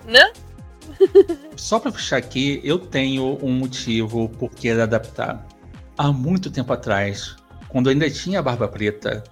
Né? 0.05 0.31
Só 1.57 1.79
para 1.79 1.91
fechar 1.91 2.17
aqui, 2.17 2.61
eu 2.63 2.79
tenho 2.79 3.37
um 3.41 3.51
motivo 3.51 4.29
por 4.29 4.49
que 4.49 4.69
adaptar. 4.69 5.45
Há 5.97 6.11
muito 6.11 6.49
tempo 6.49 6.71
atrás, 6.71 7.35
quando 7.67 7.89
ainda 7.89 8.09
tinha 8.09 8.41
barba 8.41 8.67
preta, 8.67 9.23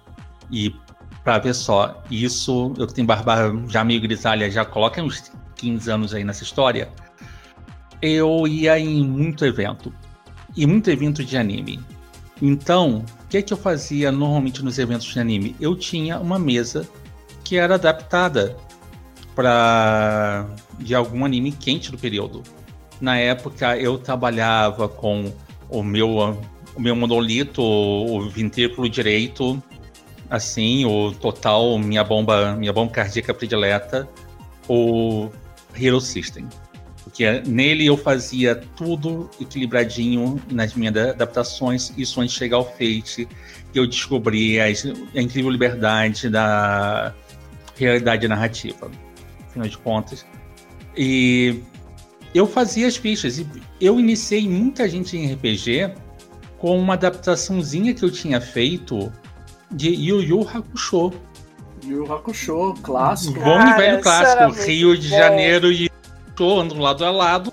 e 0.50 0.74
para 1.24 1.38
ver 1.38 1.54
só, 1.54 2.02
isso 2.10 2.74
eu 2.78 2.86
tenho 2.86 3.06
barba 3.06 3.52
já 3.68 3.84
meio 3.84 4.00
grisalha, 4.00 4.50
já 4.50 4.64
coloca 4.64 5.02
uns 5.02 5.30
15 5.62 5.90
anos 5.90 6.12
aí 6.12 6.24
nessa 6.24 6.42
história. 6.42 6.88
Eu 8.00 8.48
ia 8.48 8.76
em 8.78 9.06
muito 9.06 9.44
evento, 9.46 9.94
e 10.56 10.66
muito 10.66 10.90
evento 10.90 11.24
de 11.24 11.36
anime. 11.36 11.80
Então, 12.40 13.04
o 13.24 13.28
que, 13.28 13.40
que 13.40 13.52
eu 13.52 13.56
fazia 13.56 14.10
normalmente 14.10 14.64
nos 14.64 14.76
eventos 14.76 15.06
de 15.06 15.20
anime? 15.20 15.54
Eu 15.60 15.76
tinha 15.76 16.18
uma 16.18 16.36
mesa 16.38 16.88
que 17.44 17.56
era 17.56 17.76
adaptada 17.76 18.56
para 19.36 20.46
de 20.80 20.94
algum 20.94 21.24
anime 21.24 21.52
quente 21.52 21.92
do 21.92 21.96
período. 21.96 22.42
Na 23.00 23.16
época 23.16 23.78
eu 23.78 23.96
trabalhava 23.96 24.88
com 24.88 25.32
o 25.70 25.82
meu 25.82 26.36
o 26.74 26.80
meu 26.80 26.96
monolito, 26.96 27.62
o 27.62 28.28
ventrículo 28.30 28.88
direito, 28.88 29.62
assim, 30.28 30.86
o 30.86 31.12
total 31.12 31.78
minha 31.78 32.02
bomba 32.02 32.56
minha 32.56 32.72
bomba 32.72 32.92
cardíaca 32.92 33.32
predileta, 33.32 34.08
o 34.68 35.30
Hero 35.74 36.00
System. 36.00 36.48
Porque 37.02 37.42
nele 37.46 37.84
eu 37.86 37.96
fazia 37.96 38.56
tudo 38.76 39.28
equilibradinho 39.40 40.40
nas 40.50 40.74
minhas 40.74 40.96
adaptações, 40.96 41.92
isso 41.96 42.20
antes 42.20 42.32
de 42.32 42.38
chegar 42.38 42.56
ao 42.56 42.64
Fate, 42.64 43.28
que 43.72 43.78
eu 43.78 43.86
descobri 43.86 44.60
a, 44.60 44.64
a 44.64 45.20
incrível 45.20 45.50
liberdade 45.50 46.28
da 46.30 47.12
realidade 47.76 48.26
narrativa, 48.28 48.90
afinal 49.48 49.68
de 49.68 49.78
contas. 49.78 50.24
E 50.96 51.60
eu 52.34 52.46
fazia 52.46 52.86
as 52.86 52.96
fichas, 52.96 53.38
e 53.38 53.46
eu 53.80 53.98
iniciei 53.98 54.48
muita 54.48 54.88
gente 54.88 55.16
em 55.16 55.32
RPG 55.32 55.92
com 56.58 56.78
uma 56.78 56.94
adaptaçãozinha 56.94 57.92
que 57.92 58.04
eu 58.04 58.10
tinha 58.10 58.40
feito 58.40 59.12
de 59.70 59.88
Yu 59.88 60.22
Yu 60.22 60.48
Hakusho. 60.48 61.12
Yu 61.84 62.04
Yu 62.04 62.12
Hakusho, 62.12 62.74
clássico. 62.82 63.40
Bom 63.40 63.60
e 63.60 63.64
Cara, 63.64 63.76
velho 63.76 64.00
clássico, 64.00 64.64
Rio 64.64 64.96
de 64.96 65.08
bom. 65.08 65.16
Janeiro 65.16 65.72
e 65.72 65.90
Hakusho 66.30 66.60
andam 66.60 66.78
lado 66.78 67.04
a 67.04 67.10
lado. 67.10 67.52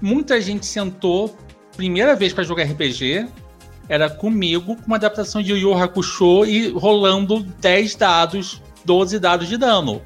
Muita 0.00 0.40
gente 0.40 0.66
sentou, 0.66 1.36
primeira 1.76 2.14
vez 2.14 2.32
para 2.32 2.44
jogar 2.44 2.64
RPG, 2.64 3.26
era 3.88 4.10
comigo, 4.10 4.76
com 4.76 4.86
uma 4.86 4.96
adaptação 4.96 5.42
de 5.42 5.52
Yu 5.52 5.58
Yu 5.58 5.74
Hakusho 5.74 6.44
e 6.44 6.70
rolando 6.70 7.40
10 7.60 7.94
dados, 7.96 8.62
12 8.84 9.18
dados 9.18 9.48
de 9.48 9.56
dano. 9.56 10.02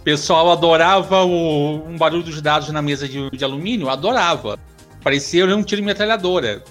O 0.00 0.02
pessoal 0.02 0.50
adorava 0.50 1.22
o 1.22 1.86
um 1.88 1.96
barulho 1.96 2.24
dos 2.24 2.40
dados 2.42 2.68
na 2.70 2.82
mesa 2.82 3.08
de, 3.08 3.30
de 3.30 3.44
alumínio, 3.44 3.88
adorava. 3.88 4.58
Parecia 5.02 5.46
um 5.46 5.62
tiro 5.62 5.80
de 5.80 5.86
metralhadora. 5.86 6.62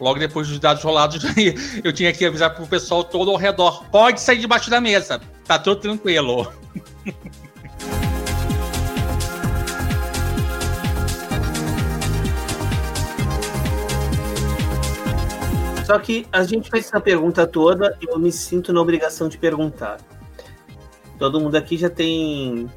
Logo 0.00 0.18
depois 0.18 0.48
dos 0.48 0.58
dados 0.58 0.82
rolados, 0.82 1.22
eu 1.84 1.92
tinha 1.92 2.12
que 2.12 2.24
avisar 2.24 2.54
pro 2.54 2.66
pessoal 2.66 3.04
todo 3.04 3.30
ao 3.30 3.36
redor: 3.36 3.84
pode 3.84 4.20
sair 4.20 4.38
debaixo 4.38 4.68
da 4.68 4.80
mesa, 4.80 5.20
tá 5.52 5.58
tudo 5.58 5.80
tranquilo. 5.80 6.50
Só 15.84 15.98
que 15.98 16.26
a 16.32 16.42
gente 16.44 16.70
fez 16.70 16.86
essa 16.86 17.00
pergunta 17.00 17.46
toda 17.46 17.98
e 18.00 18.06
eu 18.06 18.18
me 18.18 18.32
sinto 18.32 18.72
na 18.72 18.80
obrigação 18.80 19.28
de 19.28 19.36
perguntar. 19.36 20.00
Todo 21.18 21.40
mundo 21.40 21.56
aqui 21.56 21.76
já 21.76 21.90
tem 21.90 22.70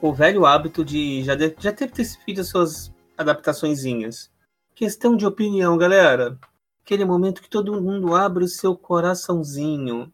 o 0.00 0.12
velho 0.12 0.46
hábito 0.46 0.84
de 0.84 1.24
já, 1.24 1.34
de, 1.34 1.54
já 1.58 1.72
ter 1.72 1.90
feito 1.92 2.40
as 2.40 2.48
suas 2.48 2.92
adaptações. 3.18 4.30
Questão 4.74 5.16
de 5.16 5.26
opinião, 5.26 5.76
galera. 5.76 6.38
Aquele 6.84 7.04
momento 7.04 7.42
que 7.42 7.50
todo 7.50 7.82
mundo 7.82 8.14
abre 8.14 8.44
o 8.44 8.48
seu 8.48 8.76
coraçãozinho. 8.76 10.12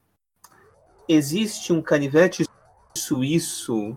Existe 1.08 1.72
um 1.72 1.80
canivete 1.80 2.44
suíço 2.96 3.96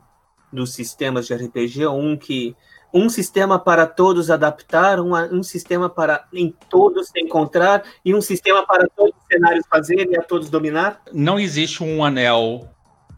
dos 0.51 0.74
sistemas 0.74 1.28
de 1.28 1.34
RPG, 1.34 1.88
um 1.88 2.18
que 2.18 2.56
um 2.94 3.08
sistema 3.08 3.60
para 3.60 3.86
todos 3.86 4.32
adaptar, 4.32 5.00
um, 5.00 5.13
um 5.32 5.44
sistema 5.44 5.89
para 5.89 6.28
em 6.34 6.54
todos 6.70 7.10
se 7.10 7.20
encontrar 7.20 7.84
e 8.04 8.13
um 8.16 8.22
sistema 8.22 8.66
para 8.66 8.88
todos 8.96 9.13
os 9.16 9.28
cenários 9.32 9.66
fazerem 9.70 10.12
e 10.12 10.18
a 10.18 10.24
todos 10.24 10.50
dominar? 10.50 11.01
Não 11.13 11.39
existe 11.39 11.84
um 11.84 12.04
anel. 12.04 12.68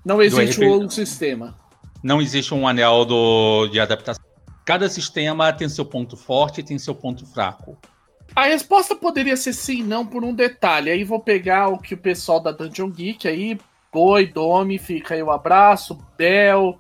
Não 0.04 0.22
existe 0.22 0.60
RPG. 0.60 0.66
um 0.66 0.90
sistema. 0.90 1.56
Não 2.04 2.22
existe 2.22 2.54
um 2.54 2.68
anel 2.68 3.06
do, 3.06 3.68
de 3.68 3.80
adaptação. 3.80 4.24
Cada 4.66 4.90
sistema 4.90 5.52
tem 5.54 5.70
seu 5.70 5.86
ponto 5.86 6.18
forte 6.18 6.62
e 6.62 6.64
tem 6.64 6.78
seu 6.78 6.96
ponto 6.96 7.26
fraco. 7.26 7.78
A 8.36 8.46
resposta 8.46 8.96
poderia 8.96 9.36
ser 9.36 9.54
sim 9.54 9.80
e 9.80 9.84
não 9.84 10.06
por 10.06 10.24
um 10.24 10.34
detalhe. 10.34 10.90
Aí 10.90 11.04
vou 11.04 11.20
pegar 11.20 11.68
o 11.68 11.78
que 11.78 11.94
o 11.94 11.98
pessoal 11.98 12.40
da 12.40 12.52
Dungeon 12.52 12.90
Geek 12.90 13.28
aí, 13.28 13.60
Boi, 13.92 14.26
Domi, 14.28 14.78
fica 14.78 15.16
aí 15.16 15.22
o 15.22 15.32
abraço, 15.32 16.00
Bel, 16.18 16.80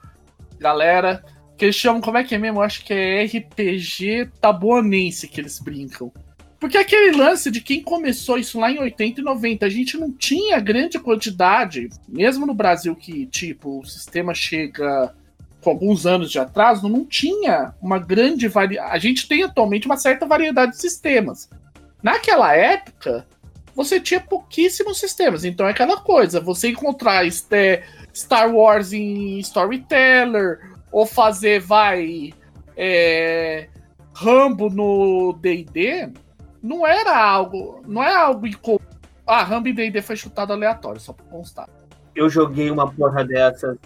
galera. 0.57 1.23
Que 1.57 1.65
eles 1.65 1.75
chamam, 1.75 2.01
como 2.01 2.17
é 2.17 2.23
que 2.23 2.33
é 2.33 2.37
mesmo? 2.37 2.59
Eu 2.59 2.63
acho 2.63 2.83
que 2.83 2.93
é 2.93 3.23
RPG 3.23 4.31
tabuanense 4.39 5.27
que 5.27 5.41
eles 5.41 5.59
brincam. 5.59 6.11
Porque 6.59 6.77
aquele 6.77 7.17
lance 7.17 7.49
de 7.49 7.59
quem 7.59 7.81
começou 7.81 8.37
isso 8.37 8.59
lá 8.59 8.71
em 8.71 8.79
80 8.79 9.19
e 9.19 9.23
90, 9.23 9.65
a 9.65 9.69
gente 9.69 9.97
não 9.97 10.11
tinha 10.11 10.59
grande 10.59 10.99
quantidade, 10.99 11.89
mesmo 12.07 12.45
no 12.45 12.53
Brasil 12.53 12.95
que, 12.95 13.25
tipo, 13.25 13.79
o 13.79 13.85
sistema 13.85 14.33
chega 14.33 15.13
com 15.59 15.69
alguns 15.71 16.05
anos 16.05 16.31
de 16.31 16.39
atraso, 16.39 16.87
não 16.87 17.03
tinha 17.03 17.73
uma 17.81 17.99
grande 17.99 18.47
variedade. 18.47 18.93
A 18.93 18.99
gente 18.99 19.27
tem 19.27 19.43
atualmente 19.43 19.85
uma 19.85 19.97
certa 19.97 20.25
variedade 20.25 20.73
de 20.73 20.77
sistemas. 20.81 21.49
Naquela 22.01 22.55
época, 22.55 23.27
você 23.83 23.99
tinha 23.99 24.19
pouquíssimos 24.19 24.99
sistemas. 24.99 25.43
Então 25.45 25.67
é 25.67 25.71
aquela 25.71 25.97
coisa, 25.97 26.39
você 26.39 26.69
encontrar 26.69 27.25
este- 27.25 27.83
Star 28.13 28.53
Wars 28.53 28.91
em 28.93 29.39
Storyteller, 29.39 30.59
ou 30.91 31.05
fazer, 31.05 31.59
vai, 31.59 32.33
é, 32.75 33.69
Rambo 34.13 34.69
no 34.69 35.33
D&D, 35.39 36.09
não 36.61 36.85
era 36.85 37.17
algo, 37.17 37.81
não 37.87 38.03
é 38.03 38.13
algo 38.13 38.45
incomum. 38.45 38.79
Ah, 39.25 39.43
Rambo 39.43 39.69
e 39.69 39.73
D&D 39.73 40.01
foi 40.01 40.15
chutado 40.17 40.51
aleatório, 40.51 40.99
só 40.99 41.13
pra 41.13 41.25
constar. 41.25 41.69
Eu 42.13 42.29
joguei 42.29 42.69
uma 42.69 42.91
porra 42.91 43.23
dessas 43.23 43.77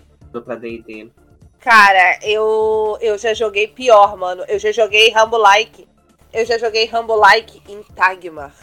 pra 0.44 0.56
D&D. 0.56 1.12
Cara, 1.60 2.20
eu, 2.24 2.98
eu 3.02 3.18
já 3.18 3.34
joguei 3.34 3.68
pior, 3.68 4.18
mano. 4.18 4.44
Eu 4.48 4.60
já 4.60 4.72
joguei 4.72 5.12
Rambo 5.12 5.38
Like. 5.38 5.88
Eu 6.34 6.46
já 6.46 6.58
joguei 6.58 6.86
Rambo 6.86 7.16
Like 7.16 7.62
em 7.72 7.82
Tagmar. 7.96 8.54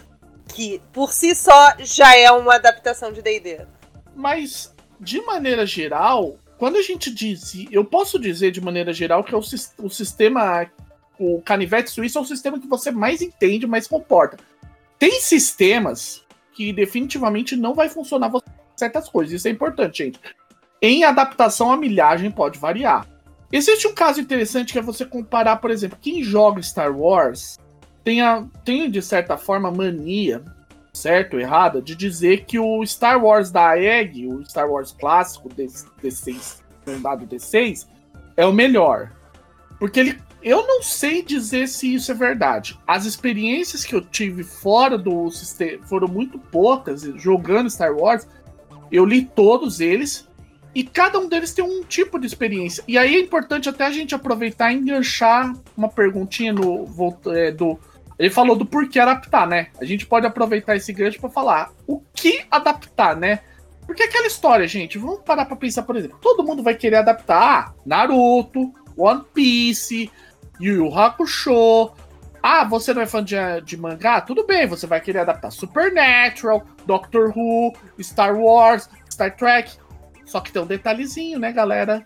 Que 0.49 0.81
por 0.93 1.13
si 1.13 1.35
só 1.35 1.75
já 1.79 2.17
é 2.17 2.31
uma 2.31 2.57
adaptação 2.57 3.13
de 3.13 3.23
DD. 3.23 3.67
Mas, 4.15 4.75
de 5.01 5.21
maneira 5.23 5.65
geral, 5.65 6.37
quando 6.59 6.77
a 6.77 6.83
gente 6.83 7.13
diz. 7.13 7.55
Eu 7.71 7.85
posso 7.85 8.19
dizer 8.19 8.53
de 8.53 8.61
maneira 8.61 8.93
geral 8.93 9.25
que 9.25 9.35
é 9.35 9.39
o, 9.39 9.43
o 9.79 9.91
sistema. 9.91 10.67
O 11.19 11.43
canivete 11.43 11.91
suíço 11.91 12.19
é 12.19 12.21
o 12.21 12.25
sistema 12.25 12.59
que 12.59 12.67
você 12.67 12.91
mais 12.91 13.21
entende, 13.21 13.67
mais 13.67 13.87
comporta. 13.87 14.39
Tem 14.99 15.21
sistemas 15.21 16.23
que 16.53 16.73
definitivamente 16.73 17.57
não 17.57 17.75
vai 17.75 17.89
funcionar 17.89 18.31
certas 18.77 19.09
coisas. 19.09 19.35
Isso 19.35 19.49
é 19.49 19.51
importante, 19.51 20.05
gente. 20.05 20.21
Em 20.81 21.05
adaptação, 21.05 21.73
a 21.73 21.77
milhagem 21.77 22.31
pode 22.31 22.59
variar. 22.59 23.07
Existe 23.51 23.87
um 23.87 23.95
caso 23.95 24.21
interessante 24.21 24.73
que 24.73 24.79
é 24.79 24.83
você 24.83 25.05
comparar, 25.05 25.57
por 25.57 25.71
exemplo, 25.71 25.99
quem 26.01 26.23
joga 26.23 26.63
Star 26.63 26.97
Wars 26.97 27.59
tem, 28.05 28.21
tem 28.65 28.91
de 28.91 29.03
certa 29.03 29.37
forma, 29.37 29.71
mania 29.71 30.43
certo 30.93 31.35
ou 31.35 31.41
errada, 31.41 31.81
de 31.81 31.97
dizer 31.97 32.45
que 32.45 32.59
o 32.59 32.85
Star 32.85 33.23
Wars 33.25 33.51
da 33.51 33.79
EG, 33.79 34.27
o 34.27 34.45
Star 34.45 34.71
Wars 34.71 34.93
clássico 34.93 35.49
D- 35.49 35.67
D6, 36.03 36.61
dado 37.01 37.27
D6, 37.27 37.87
é 38.37 38.45
o 38.45 38.53
melhor. 38.53 39.11
Porque 39.79 39.99
ele. 39.99 40.19
Eu 40.43 40.67
não 40.67 40.83
sei 40.83 41.23
dizer 41.23 41.69
se 41.69 41.95
isso 41.95 42.11
é 42.11 42.15
verdade. 42.15 42.77
As 42.85 43.05
experiências 43.05 43.85
que 43.85 43.95
eu 43.95 44.01
tive 44.01 44.43
fora 44.43 44.99
do 44.99 45.31
sistema 45.31 45.87
foram 45.87 46.09
muito 46.09 46.37
poucas 46.37 47.03
jogando 47.15 47.71
Star 47.71 47.95
Wars. 47.95 48.27
Eu 48.91 49.05
li 49.05 49.25
todos 49.25 49.81
eles. 49.81 50.29
E 50.75 50.83
cada 50.83 51.19
um 51.19 51.29
deles 51.29 51.53
tem 51.53 51.65
um 51.65 51.85
tipo 51.85 52.19
de 52.19 52.27
experiência. 52.27 52.83
E 52.89 52.97
aí 52.97 53.15
é 53.15 53.21
importante 53.21 53.69
até 53.69 53.85
a 53.85 53.91
gente 53.91 54.15
aproveitar 54.15 54.73
e 54.73 54.77
enganchar 54.77 55.55
uma 55.77 55.89
perguntinha 55.89 56.53
no, 56.53 56.87
é, 57.27 57.53
do, 57.53 57.79
ele 58.23 58.31
falou 58.31 58.55
do 58.55 58.65
porquê 58.65 59.01
adaptar, 59.01 59.49
né? 59.49 59.67
A 59.81 59.85
gente 59.85 60.07
pode 60.07 60.25
aproveitar 60.25 60.77
esse 60.77 60.93
gancho 60.93 61.21
para 61.21 61.29
falar 61.29 61.73
o 61.89 62.01
que 62.15 62.45
adaptar, 62.49 63.17
né? 63.17 63.41
Porque 63.85 64.05
aquela 64.05 64.29
história, 64.29 64.69
gente, 64.69 64.97
vamos 64.97 65.23
parar 65.23 65.45
pra 65.45 65.57
pensar, 65.57 65.83
por 65.83 65.97
exemplo, 65.97 66.19
todo 66.23 66.45
mundo 66.45 66.63
vai 66.63 66.77
querer 66.77 66.99
adaptar 66.99 67.43
ah, 67.43 67.75
Naruto, 67.85 68.73
One 68.97 69.25
Piece, 69.35 70.09
Yu 70.61 70.85
Yu 70.85 70.97
Hakusho. 70.97 71.91
Ah, 72.41 72.63
você 72.63 72.95
não 72.95 73.03
é 73.03 73.07
fã 73.07 73.25
de, 73.25 73.35
de 73.65 73.77
mangá? 73.77 74.21
Tudo 74.21 74.47
bem, 74.47 74.69
você 74.69 74.87
vai 74.87 75.01
querer 75.01 75.19
adaptar 75.19 75.51
Supernatural, 75.51 76.65
Doctor 76.87 77.37
Who, 77.37 77.73
Star 78.01 78.37
Wars, 78.37 78.89
Star 79.11 79.35
Trek. 79.35 79.73
Só 80.25 80.39
que 80.39 80.53
tem 80.53 80.63
um 80.63 80.67
detalhezinho, 80.67 81.41
né, 81.41 81.51
galera? 81.51 82.05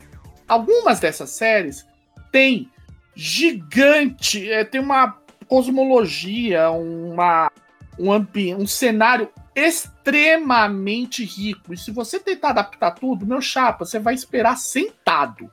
Algumas 0.49 0.99
dessas 0.99 1.29
séries 1.29 1.87
têm 2.33 2.71
gigante, 3.15 4.51
é, 4.51 4.65
tem 4.65 4.81
uma 4.81 5.26
cosmologia, 5.49 6.71
uma, 6.71 7.51
um, 7.99 8.13
ambi 8.13 8.55
um 8.55 8.67
cenário 8.67 9.29
extremamente 9.55 11.25
rico. 11.25 11.73
E 11.73 11.77
se 11.77 11.91
você 11.91 12.21
tentar 12.21 12.51
adaptar 12.51 12.93
tudo, 12.93 13.27
meu 13.27 13.41
chapa, 13.41 13.85
você 13.85 13.99
vai 13.99 14.15
esperar 14.15 14.57
sentado. 14.57 15.51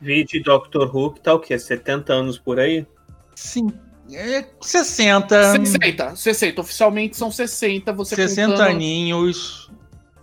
Vídeo 0.00 0.42
Doctor 0.42 0.94
Who, 0.94 1.12
que 1.14 1.20
tá 1.20 1.34
o 1.34 1.40
quê? 1.40 1.58
70 1.58 2.12
anos 2.12 2.38
por 2.38 2.60
aí? 2.60 2.86
Sim. 3.34 3.68
É 4.12 4.44
60. 4.60 5.52
60, 5.64 6.16
60. 6.16 6.60
Oficialmente 6.60 7.16
são 7.16 7.30
60. 7.30 7.92
Você 7.92 8.14
60 8.14 8.52
contando- 8.52 8.70
aninhos. 8.70 9.70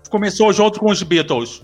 Começou 0.09 0.53
junto 0.53 0.79
com 0.79 0.91
os 0.91 1.01
Beatles. 1.01 1.63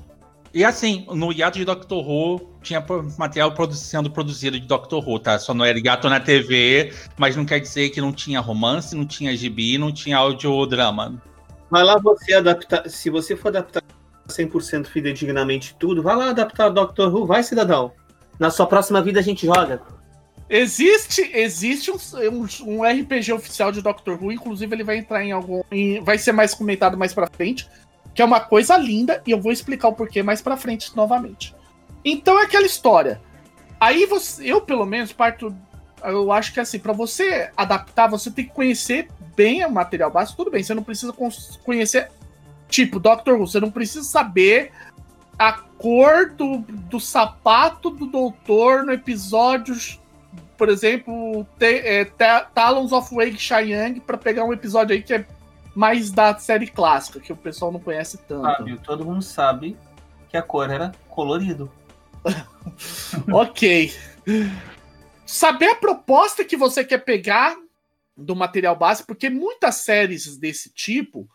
E 0.54 0.66
assim, 0.66 1.06
no 1.10 1.32
hiato 1.32 1.60
de 1.60 1.66
Doctor 1.66 2.04
Who, 2.08 2.50
tinha 2.64 2.84
material 3.18 3.52
produ- 3.54 3.76
sendo 3.76 4.10
produzido 4.10 4.60
de 4.60 4.66
Doctor 4.66 5.08
Who, 5.08 5.20
tá? 5.20 5.38
Só 5.38 5.54
não 5.54 5.64
era 5.64 5.80
gato 5.80 6.10
na 6.10 6.20
TV, 6.20 6.92
mas 7.18 7.36
não 7.36 7.46
quer 7.46 7.60
dizer 7.60 7.90
que 7.90 8.02
não 8.02 8.12
tinha 8.12 8.40
romance, 8.40 8.96
não 8.96 9.06
tinha 9.06 9.36
gibi, 9.38 9.78
não 9.78 9.92
tinha 9.92 10.18
audiodrama. 10.18 11.22
Vai 11.70 11.84
lá 11.84 11.98
você 12.00 12.34
adaptar. 12.34 12.90
Se 12.90 13.12
você 13.12 13.36
for 13.36 13.50
adaptar 13.50 13.84
100% 14.28 14.88
fidedignamente 14.88 15.76
tudo, 15.80 16.02
vai 16.02 16.16
lá 16.16 16.30
adaptar 16.32 16.70
Doctor 16.70 17.14
Who, 17.14 17.28
vai, 17.28 17.44
cidadão. 17.44 17.92
Na 18.40 18.50
sua 18.50 18.66
próxima 18.66 19.02
vida 19.02 19.20
a 19.20 19.24
gente 19.24 19.46
joga. 19.46 19.82
Existe, 20.50 21.22
existe 21.32 21.92
um, 21.92 21.98
um, 22.32 22.80
um 22.80 22.84
RPG 22.84 23.32
oficial 23.34 23.72
de 23.72 23.84
Doctor 23.84 24.18
Who, 24.22 24.32
inclusive 24.32 24.76
ele 24.76 24.84
vai 24.84 24.98
entrar 24.98 25.24
em 25.24 25.32
algum. 25.32 25.62
Em, 25.72 26.04
vai 26.04 26.18
ser 26.18 26.32
mais 26.32 26.56
comentado 26.56 26.98
mais 26.98 27.14
pra 27.14 27.28
frente, 27.28 27.68
que 28.14 28.22
é 28.22 28.26
uma 28.26 28.40
coisa 28.40 28.78
linda, 28.78 29.22
e 29.26 29.32
eu 29.32 29.40
vou 29.40 29.52
explicar 29.52 29.88
o 29.88 29.94
porquê 29.94 30.22
mais 30.22 30.42
pra 30.42 30.58
frente 30.58 30.96
novamente. 30.96 31.56
Então 32.04 32.40
é 32.40 32.44
aquela 32.44 32.66
história. 32.66 33.22
Aí 33.80 34.06
você, 34.06 34.52
eu 34.52 34.62
pelo 34.62 34.86
menos 34.86 35.14
parto, 35.14 35.56
eu 36.04 36.32
acho 36.32 36.54
que 36.54 36.60
assim, 36.60 36.80
para 36.80 36.94
você 36.94 37.50
adaptar, 37.56 38.08
você 38.08 38.30
tem 38.30 38.46
que 38.46 38.54
conhecer 38.54 39.08
bem 39.36 39.66
o 39.66 39.72
material 39.72 40.12
básico, 40.12 40.38
tudo 40.38 40.52
bem, 40.52 40.64
você 40.64 40.74
não 40.74 40.84
precisa 40.84 41.14
conhecer 41.64 42.12
tipo 42.68 43.00
Doctor 43.00 43.36
Who, 43.36 43.48
você 43.48 43.60
não 43.60 43.72
precisa 43.72 44.04
saber 44.04 44.72
a 45.38 45.54
cor 45.54 46.32
do, 46.32 46.58
do 46.58 47.00
sapato 47.00 47.90
do 47.90 48.06
doutor 48.06 48.84
no 48.84 48.92
episódio, 48.92 49.74
por 50.58 50.68
exemplo, 50.68 51.48
te, 51.58 51.78
é, 51.78 52.04
Talons 52.54 52.92
of 52.92 53.16
Wake 53.16 53.38
Chiang, 53.38 54.02
para 54.02 54.18
pegar 54.18 54.44
um 54.44 54.52
episódio 54.52 54.94
aí 54.94 55.02
que 55.02 55.14
é 55.14 55.26
mais 55.80 56.12
da 56.12 56.38
série 56.38 56.68
clássica, 56.68 57.22
que 57.22 57.32
o 57.32 57.38
pessoal 57.38 57.72
não 57.72 57.80
conhece 57.80 58.18
tanto. 58.28 58.42
Fábio, 58.42 58.78
todo 58.84 59.06
mundo 59.06 59.22
sabe 59.22 59.78
que 60.28 60.36
a 60.36 60.42
cor 60.42 60.70
era 60.70 60.92
colorido. 61.08 61.72
ok. 63.32 63.90
Saber 65.26 65.70
a 65.70 65.76
proposta 65.76 66.44
que 66.44 66.58
você 66.58 66.84
quer 66.84 66.98
pegar 66.98 67.56
do 68.18 68.36
material 68.36 68.76
base, 68.76 69.06
porque 69.06 69.30
muitas 69.30 69.76
séries 69.76 70.36
desse 70.36 70.70
tipo 70.70 71.30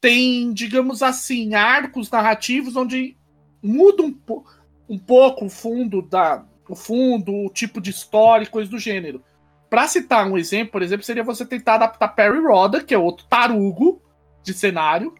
têm, 0.00 0.52
digamos 0.52 1.02
assim, 1.02 1.54
arcos 1.54 2.08
narrativos 2.08 2.76
onde 2.76 3.16
muda 3.60 4.04
um, 4.04 4.12
po 4.12 4.46
um 4.88 4.96
pouco 4.96 5.46
o 5.46 5.50
fundo 5.50 6.00
da 6.02 6.44
o 6.68 6.76
fundo, 6.76 7.34
o 7.34 7.50
tipo 7.50 7.80
de 7.80 7.90
história 7.90 8.44
e 8.44 8.48
coisas 8.48 8.70
do 8.70 8.78
gênero. 8.78 9.24
Para 9.72 9.88
citar 9.88 10.30
um 10.30 10.36
exemplo, 10.36 10.72
por 10.72 10.82
exemplo, 10.82 11.02
seria 11.02 11.24
você 11.24 11.46
tentar 11.46 11.76
adaptar 11.76 12.08
Perry 12.08 12.46
Roda, 12.46 12.84
que 12.84 12.92
é 12.92 12.98
outro 12.98 13.24
tarugo 13.24 14.02
de 14.42 14.52
cenário, 14.52 15.14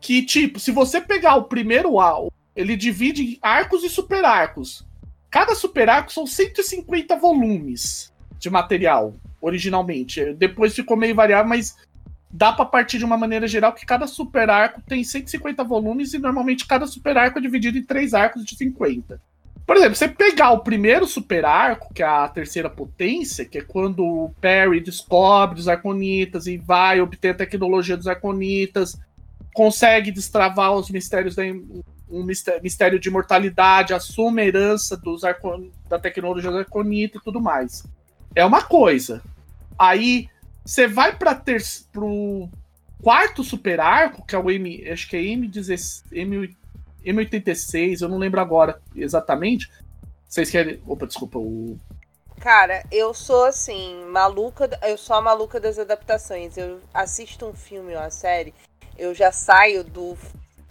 que 0.00 0.22
tipo, 0.22 0.58
se 0.58 0.72
você 0.72 0.98
pegar 0.98 1.34
o 1.34 1.44
primeiro 1.44 1.90
ele 2.56 2.74
divide 2.74 3.22
em 3.22 3.38
arcos 3.42 3.84
e 3.84 3.90
super 3.90 4.24
arcos. 4.24 4.82
Cada 5.30 5.54
super 5.54 5.90
arco 5.90 6.10
são 6.10 6.26
150 6.26 7.16
volumes 7.16 8.10
de 8.38 8.48
material, 8.48 9.14
originalmente. 9.42 10.32
Depois 10.32 10.74
ficou 10.74 10.96
meio 10.96 11.14
variável, 11.14 11.46
mas 11.46 11.76
dá 12.30 12.50
para 12.50 12.64
partir 12.64 12.96
de 12.96 13.04
uma 13.04 13.18
maneira 13.18 13.46
geral 13.46 13.74
que 13.74 13.84
cada 13.84 14.06
super 14.06 14.48
arco 14.48 14.80
tem 14.80 15.04
150 15.04 15.62
volumes 15.64 16.14
e 16.14 16.18
normalmente 16.18 16.66
cada 16.66 16.86
super 16.86 17.18
arco 17.18 17.38
é 17.38 17.42
dividido 17.42 17.76
em 17.76 17.84
três 17.84 18.14
arcos 18.14 18.42
de 18.42 18.56
50. 18.56 19.20
Por 19.68 19.76
exemplo, 19.76 19.96
você 19.96 20.08
pegar 20.08 20.52
o 20.52 20.60
primeiro 20.60 21.06
super 21.06 21.44
arco, 21.44 21.92
que 21.92 22.02
é 22.02 22.06
a 22.06 22.26
terceira 22.26 22.70
potência, 22.70 23.44
que 23.44 23.58
é 23.58 23.60
quando 23.60 24.02
o 24.02 24.34
Perry 24.40 24.80
descobre 24.80 25.60
os 25.60 25.68
Arconitas 25.68 26.46
e 26.46 26.56
vai 26.56 27.02
obter 27.02 27.32
a 27.32 27.34
tecnologia 27.34 27.94
dos 27.94 28.06
Arconitas, 28.06 28.98
consegue 29.52 30.10
destravar 30.10 30.72
os 30.72 30.88
mistérios 30.88 31.34
da, 31.34 31.42
um 32.08 32.24
mistério 32.62 32.98
de 32.98 33.10
imortalidade, 33.10 33.92
assume 33.92 34.40
a 34.40 34.46
herança 34.46 34.96
dos 34.96 35.22
arcon, 35.22 35.68
da 35.86 35.98
tecnologia 35.98 36.50
do 36.50 36.56
Arconita 36.56 37.18
e 37.18 37.20
tudo 37.20 37.38
mais. 37.38 37.84
É 38.34 38.46
uma 38.46 38.62
coisa. 38.62 39.22
Aí 39.78 40.30
você 40.64 40.88
vai 40.88 41.14
para 41.14 41.34
ter 41.34 41.62
quarto 43.02 43.44
super 43.44 43.80
arco, 43.80 44.24
que 44.26 44.34
é 44.34 44.38
o 44.38 44.50
M, 44.50 44.88
acho 44.88 45.06
que 45.10 45.16
é 45.16 45.20
M16, 45.20 46.04
M, 46.10 46.56
M86, 47.04 48.02
eu 48.02 48.08
não 48.08 48.18
lembro 48.18 48.40
agora 48.40 48.80
exatamente. 48.94 49.70
Vocês 50.28 50.50
querem. 50.50 50.82
Opa, 50.86 51.06
desculpa, 51.06 51.38
o. 51.38 51.78
Cara, 52.40 52.84
eu 52.92 53.12
sou 53.14 53.44
assim, 53.44 54.04
maluca. 54.06 54.68
Eu 54.82 54.96
sou 54.98 55.16
a 55.16 55.20
maluca 55.20 55.58
das 55.58 55.78
adaptações. 55.78 56.56
Eu 56.56 56.80
assisto 56.92 57.46
um 57.46 57.54
filme 57.54 57.94
ou 57.94 58.00
uma 58.00 58.10
série, 58.10 58.54
eu 58.96 59.14
já 59.14 59.32
saio 59.32 59.82
do 59.82 60.16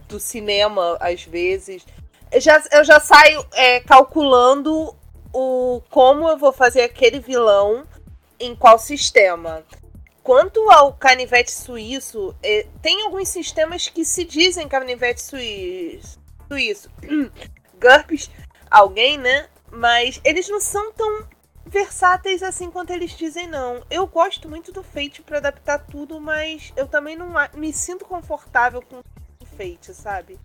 do 0.08 0.20
cinema, 0.20 0.98
às 1.00 1.24
vezes. 1.24 1.86
Eu 2.32 2.42
já, 2.42 2.64
eu 2.72 2.84
já 2.84 3.00
saio 3.00 3.46
é, 3.54 3.80
calculando 3.82 4.96
o 5.34 5.82
como 5.90 6.28
eu 6.28 6.38
vou 6.38 6.52
fazer 6.52 6.82
aquele 6.82 7.20
vilão 7.20 7.86
em 8.40 8.56
qual 8.56 8.80
sistema. 8.80 9.64
Quanto 10.24 10.60
ao 10.72 10.94
canivete 10.94 11.52
suíço, 11.52 12.36
é, 12.44 12.68
tem 12.82 13.04
alguns 13.04 13.30
sistemas 13.30 13.88
que 13.88 14.04
se 14.04 14.26
dizem 14.26 14.68
canivete 14.68 15.22
suíço. 15.22 16.17
Suíço. 16.48 16.90
GURPS, 17.80 18.30
alguém, 18.70 19.18
né? 19.18 19.48
Mas 19.72 20.20
eles 20.24 20.48
não 20.50 20.60
são 20.60 20.92
tão 20.94 21.28
versáteis 21.66 22.42
assim 22.42 22.72
quanto 22.72 22.92
eles 22.92 23.12
dizem, 23.12 23.48
não. 23.48 23.84
Eu 23.90 24.08
gosto 24.08 24.48
muito 24.50 24.72
do 24.72 24.84
Fate 24.84 25.22
para 25.22 25.38
adaptar 25.38 25.80
tudo, 25.80 26.20
mas 26.20 26.72
eu 26.76 26.88
também 26.88 27.16
não 27.16 27.34
me 27.54 27.74
sinto 27.74 28.06
confortável 28.06 28.82
com 28.82 29.02
Fate, 29.58 29.94
sabe? 29.94 30.40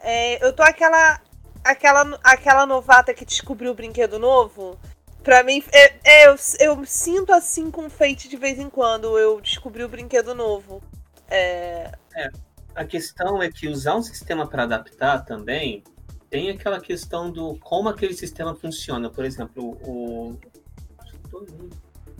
É, 0.00 0.44
eu 0.44 0.52
tô 0.52 0.62
aquela, 0.62 1.20
aquela, 1.64 2.18
aquela 2.22 2.66
novata 2.66 3.12
que 3.12 3.24
descobriu 3.24 3.72
o 3.72 3.74
brinquedo 3.74 4.18
novo. 4.18 4.78
Pra 5.22 5.42
mim, 5.42 5.62
é, 5.72 5.94
é, 6.04 6.28
eu, 6.28 6.36
eu 6.60 6.86
sinto 6.86 7.32
assim 7.32 7.70
com 7.70 7.90
Fate 7.90 8.28
de 8.28 8.36
vez 8.36 8.58
em 8.58 8.70
quando. 8.70 9.18
Eu 9.18 9.40
descobri 9.40 9.82
o 9.82 9.88
brinquedo 9.88 10.34
novo. 10.34 10.82
É... 11.28 11.92
é 12.14 12.47
a 12.78 12.84
questão 12.84 13.42
é 13.42 13.50
que 13.50 13.66
usar 13.66 13.96
um 13.96 14.02
sistema 14.02 14.46
para 14.46 14.62
adaptar 14.62 15.24
também 15.24 15.82
tem 16.30 16.48
aquela 16.48 16.78
questão 16.78 17.28
do 17.28 17.56
como 17.58 17.88
aquele 17.88 18.14
sistema 18.14 18.54
funciona. 18.54 19.10
Por 19.10 19.24
exemplo, 19.24 19.76
o. 19.82 20.38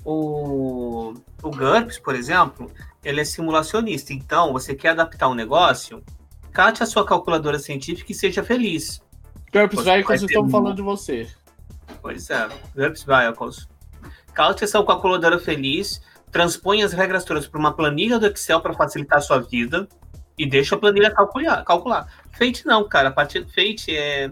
O, 0.05 1.13
o 1.43 1.51
GURPS, 1.51 1.99
por 1.99 2.15
exemplo, 2.15 2.71
ele 3.05 3.21
é 3.21 3.25
simulacionista. 3.25 4.13
Então, 4.13 4.53
você 4.53 4.75
quer 4.75 4.91
adaptar 4.91 5.29
um 5.29 5.35
negócio, 5.35 6.03
cate 6.51 6.83
a 6.83 6.87
sua 6.87 7.05
calculadora 7.05 7.59
científica 7.59 8.11
e 8.11 8.15
seja 8.15 8.43
feliz. 8.43 9.03
GURPS 9.53 9.85
Vehicles, 9.85 10.23
estamos 10.23 10.51
falando 10.51 10.77
de 10.77 10.83
você. 10.83 11.29
Pois 12.01 12.31
é, 12.31 12.49
GURPS 12.75 13.05
Vehicles. 13.05 13.69
Cate 14.33 14.65
a 14.65 14.69
sua 14.69 14.87
calculadora 14.87 15.39
feliz, 15.39 16.01
transpõe 16.31 16.83
as 16.83 16.93
regras 16.93 17.25
todas 17.25 17.47
para 17.47 17.61
uma 17.61 17.75
planilha 17.75 18.19
do 18.19 18.27
Excel 18.27 18.61
para 18.61 18.75
facilitar 18.75 19.19
a 19.19 19.23
sua 19.23 19.41
vida 19.41 19.89
e 20.39 20.47
deixa 20.47 20.75
a 20.75 20.79
planilha 20.79 21.11
calcular. 21.11 21.65
calcular. 21.65 22.09
Fate 22.31 22.65
não, 22.65 22.89
cara. 22.89 23.09
A 23.09 23.13
partir 23.13 23.45
Fate 23.47 23.95
é. 23.95 24.31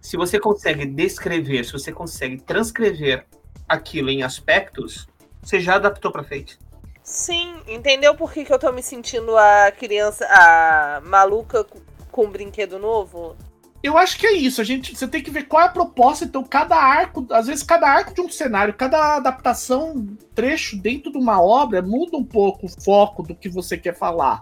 Se 0.00 0.16
você 0.16 0.38
consegue 0.38 0.86
descrever, 0.86 1.64
se 1.64 1.72
você 1.72 1.92
consegue 1.92 2.38
transcrever 2.38 3.26
aquilo 3.68 4.08
em 4.08 4.22
aspectos, 4.22 5.08
você 5.42 5.60
já 5.60 5.74
adaptou 5.74 6.10
para 6.10 6.22
Fate. 6.22 6.58
Sim, 7.02 7.54
entendeu 7.68 8.14
por 8.14 8.32
que, 8.32 8.44
que 8.44 8.52
eu 8.52 8.58
tô 8.58 8.70
me 8.72 8.82
sentindo 8.82 9.36
a 9.36 9.70
criança, 9.70 10.26
a 10.28 11.00
maluca 11.04 11.64
com 12.10 12.24
um 12.24 12.30
brinquedo 12.30 12.78
novo? 12.78 13.36
Eu 13.82 13.96
acho 13.96 14.18
que 14.18 14.26
é 14.26 14.32
isso. 14.32 14.60
A 14.60 14.64
gente, 14.64 14.96
você 14.96 15.06
tem 15.06 15.22
que 15.22 15.30
ver 15.30 15.44
qual 15.44 15.62
é 15.62 15.66
a 15.66 15.70
proposta. 15.70 16.24
Então, 16.24 16.42
cada 16.42 16.74
arco, 16.74 17.24
às 17.30 17.46
vezes, 17.46 17.62
cada 17.62 17.88
arco 17.88 18.12
de 18.12 18.20
um 18.20 18.28
cenário, 18.28 18.74
cada 18.74 19.16
adaptação, 19.16 20.04
trecho 20.34 20.76
dentro 20.76 21.12
de 21.12 21.18
uma 21.18 21.40
obra 21.40 21.80
muda 21.80 22.16
um 22.16 22.24
pouco 22.24 22.66
o 22.66 22.68
foco 22.68 23.22
do 23.22 23.34
que 23.34 23.48
você 23.48 23.76
quer 23.76 23.96
falar, 23.96 24.40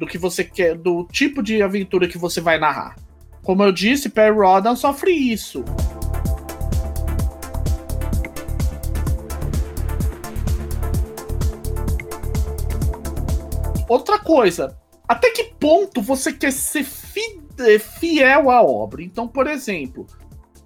do 0.00 0.06
que 0.06 0.16
você 0.16 0.42
quer, 0.42 0.78
do 0.78 1.06
tipo 1.12 1.42
de 1.42 1.62
aventura 1.62 2.08
que 2.08 2.16
você 2.16 2.40
vai 2.40 2.58
narrar. 2.58 2.96
Como 3.42 3.62
eu 3.62 3.70
disse, 3.70 4.08
Perry 4.08 4.34
Rodan 4.34 4.74
sofre 4.74 5.10
isso. 5.10 5.62
Outra 13.86 14.18
coisa, 14.18 14.74
até 15.06 15.30
que 15.32 15.52
ponto 15.60 16.00
você 16.00 16.32
quer 16.32 16.52
ser 16.52 16.82
fi 16.82 17.20
fiel 17.78 18.50
à 18.50 18.62
obra? 18.62 19.02
Então, 19.02 19.28
por 19.28 19.46
exemplo, 19.46 20.06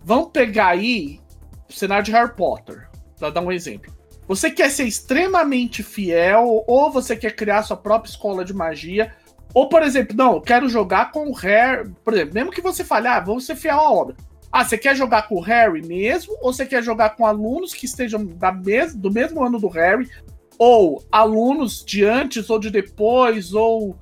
vamos 0.05 0.31
pegar 0.31 0.69
aí 0.69 1.21
o 1.69 1.73
cenário 1.73 2.05
de 2.05 2.13
Harry 2.13 2.37
Potter, 2.37 2.89
para 3.19 3.31
dar 3.31 3.41
um 3.41 3.51
exemplo. 3.51 3.93
Você 4.29 4.49
quer 4.49 4.71
ser 4.71 4.85
extremamente 4.85 5.83
fiel 5.83 6.63
ou 6.69 6.93
você 6.93 7.17
quer 7.17 7.35
criar 7.35 7.65
sua 7.65 7.77
própria 7.77 8.11
escola 8.11 8.45
de 8.45 8.55
magia? 8.55 9.13
Ou, 9.55 9.69
por 9.69 9.83
exemplo, 9.83 10.17
não, 10.17 10.41
quero 10.41 10.69
jogar 10.69 11.13
com 11.13 11.29
o 11.29 11.33
Harry. 11.33 11.91
Por 12.05 12.13
exemplo, 12.13 12.35
mesmo 12.35 12.51
que 12.51 12.61
você 12.61 12.85
fale, 12.85 13.07
ah, 13.07 13.21
vamos 13.21 13.47
ser 13.47 13.55
fiel 13.55 13.79
à 13.79 13.91
obra. 13.91 14.17
Ah, 14.51 14.65
você 14.65 14.77
quer 14.77 14.95
jogar 14.95 15.29
com 15.29 15.37
o 15.37 15.41
Harry 15.41 15.87
mesmo? 15.87 16.37
Ou 16.43 16.53
você 16.53 16.67
quer 16.67 16.83
jogar 16.83 17.11
com 17.11 17.25
alunos 17.25 17.73
que 17.73 17.87
estejam 17.87 18.27
da 18.27 18.53
mes 18.53 18.95
do 18.95 19.13
mesmo 19.13 19.45
ano 19.45 19.59
do 19.59 19.69
Harry? 19.69 20.09
ou 20.59 21.05
alunos 21.11 21.85
de 21.85 22.05
antes 22.05 22.51
ou 22.51 22.59
de 22.59 22.71
depois, 22.71 23.53
ou 23.53 23.97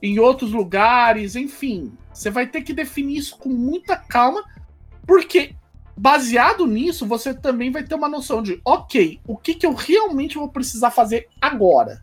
em 0.00 0.18
outros 0.18 0.52
lugares, 0.52 1.36
enfim. 1.36 1.92
Você 2.12 2.30
vai 2.30 2.46
ter 2.46 2.62
que 2.62 2.72
definir 2.72 3.18
isso 3.18 3.38
com 3.38 3.48
muita 3.48 3.96
calma, 3.96 4.42
porque 5.06 5.54
baseado 5.96 6.66
nisso, 6.66 7.06
você 7.06 7.34
também 7.34 7.70
vai 7.70 7.82
ter 7.82 7.94
uma 7.94 8.08
noção 8.08 8.42
de, 8.42 8.60
ok, 8.64 9.20
o 9.26 9.36
que, 9.36 9.54
que 9.54 9.66
eu 9.66 9.74
realmente 9.74 10.36
vou 10.36 10.48
precisar 10.48 10.90
fazer 10.90 11.28
agora. 11.40 12.02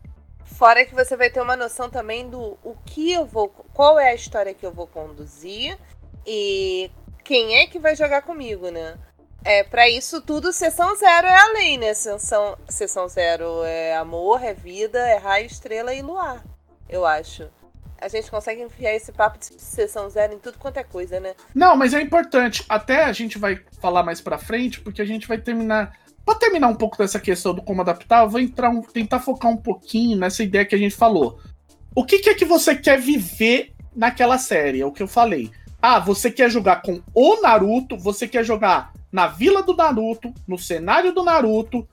Fora 0.60 0.84
que 0.84 0.94
você 0.94 1.16
vai 1.16 1.30
ter 1.30 1.40
uma 1.40 1.56
noção 1.56 1.88
também 1.88 2.28
do 2.28 2.58
o 2.62 2.76
que 2.84 3.10
eu 3.10 3.24
vou. 3.24 3.48
Qual 3.72 3.98
é 3.98 4.10
a 4.10 4.14
história 4.14 4.52
que 4.52 4.66
eu 4.66 4.70
vou 4.70 4.86
conduzir 4.86 5.78
e 6.26 6.90
quem 7.24 7.56
é 7.56 7.66
que 7.66 7.78
vai 7.78 7.96
jogar 7.96 8.20
comigo, 8.20 8.68
né? 8.68 8.98
É, 9.42 9.64
pra 9.64 9.88
isso 9.88 10.20
tudo, 10.20 10.52
sessão 10.52 10.94
zero 10.96 11.26
é 11.26 11.34
a 11.34 11.52
lei, 11.54 11.78
né? 11.78 11.94
Sessão, 11.94 12.58
sessão 12.68 13.08
zero 13.08 13.64
é 13.64 13.96
amor, 13.96 14.44
é 14.44 14.52
vida, 14.52 14.98
é 14.98 15.16
raio, 15.16 15.46
estrela 15.46 15.94
e 15.94 16.02
luar. 16.02 16.44
Eu 16.86 17.06
acho. 17.06 17.48
A 17.98 18.08
gente 18.08 18.30
consegue 18.30 18.60
enfiar 18.60 18.94
esse 18.94 19.12
papo 19.12 19.38
de 19.38 19.58
sessão 19.58 20.10
zero 20.10 20.34
em 20.34 20.38
tudo 20.38 20.58
quanto 20.58 20.76
é 20.76 20.84
coisa, 20.84 21.18
né? 21.18 21.36
Não, 21.54 21.74
mas 21.74 21.94
é 21.94 22.02
importante. 22.02 22.66
Até 22.68 23.04
a 23.04 23.12
gente 23.14 23.38
vai 23.38 23.58
falar 23.80 24.02
mais 24.02 24.20
pra 24.20 24.36
frente, 24.36 24.82
porque 24.82 25.00
a 25.00 25.06
gente 25.06 25.26
vai 25.26 25.38
terminar. 25.38 25.98
Pra 26.30 26.38
terminar 26.38 26.68
um 26.68 26.76
pouco 26.76 26.96
dessa 26.96 27.18
questão 27.18 27.52
do 27.52 27.60
como 27.60 27.80
adaptar, 27.80 28.22
eu 28.22 28.30
vou 28.30 28.38
entrar 28.38 28.70
um- 28.70 28.82
tentar 28.82 29.18
focar 29.18 29.50
um 29.50 29.56
pouquinho 29.56 30.16
nessa 30.16 30.44
ideia 30.44 30.64
que 30.64 30.76
a 30.76 30.78
gente 30.78 30.94
falou. 30.94 31.40
O 31.92 32.04
que, 32.04 32.20
que 32.20 32.30
é 32.30 32.34
que 32.34 32.44
você 32.44 32.76
quer 32.76 33.00
viver 33.00 33.72
naquela 33.96 34.38
série? 34.38 34.80
É 34.80 34.86
o 34.86 34.92
que 34.92 35.02
eu 35.02 35.08
falei. 35.08 35.50
Ah, 35.82 35.98
você 35.98 36.30
quer 36.30 36.48
jogar 36.48 36.82
com 36.82 37.02
o 37.12 37.40
Naruto, 37.42 37.96
você 37.98 38.28
quer 38.28 38.44
jogar 38.44 38.92
na 39.10 39.26
vila 39.26 39.60
do 39.60 39.74
Naruto, 39.74 40.32
no 40.46 40.56
cenário 40.56 41.12
do 41.12 41.24
Naruto. 41.24 41.84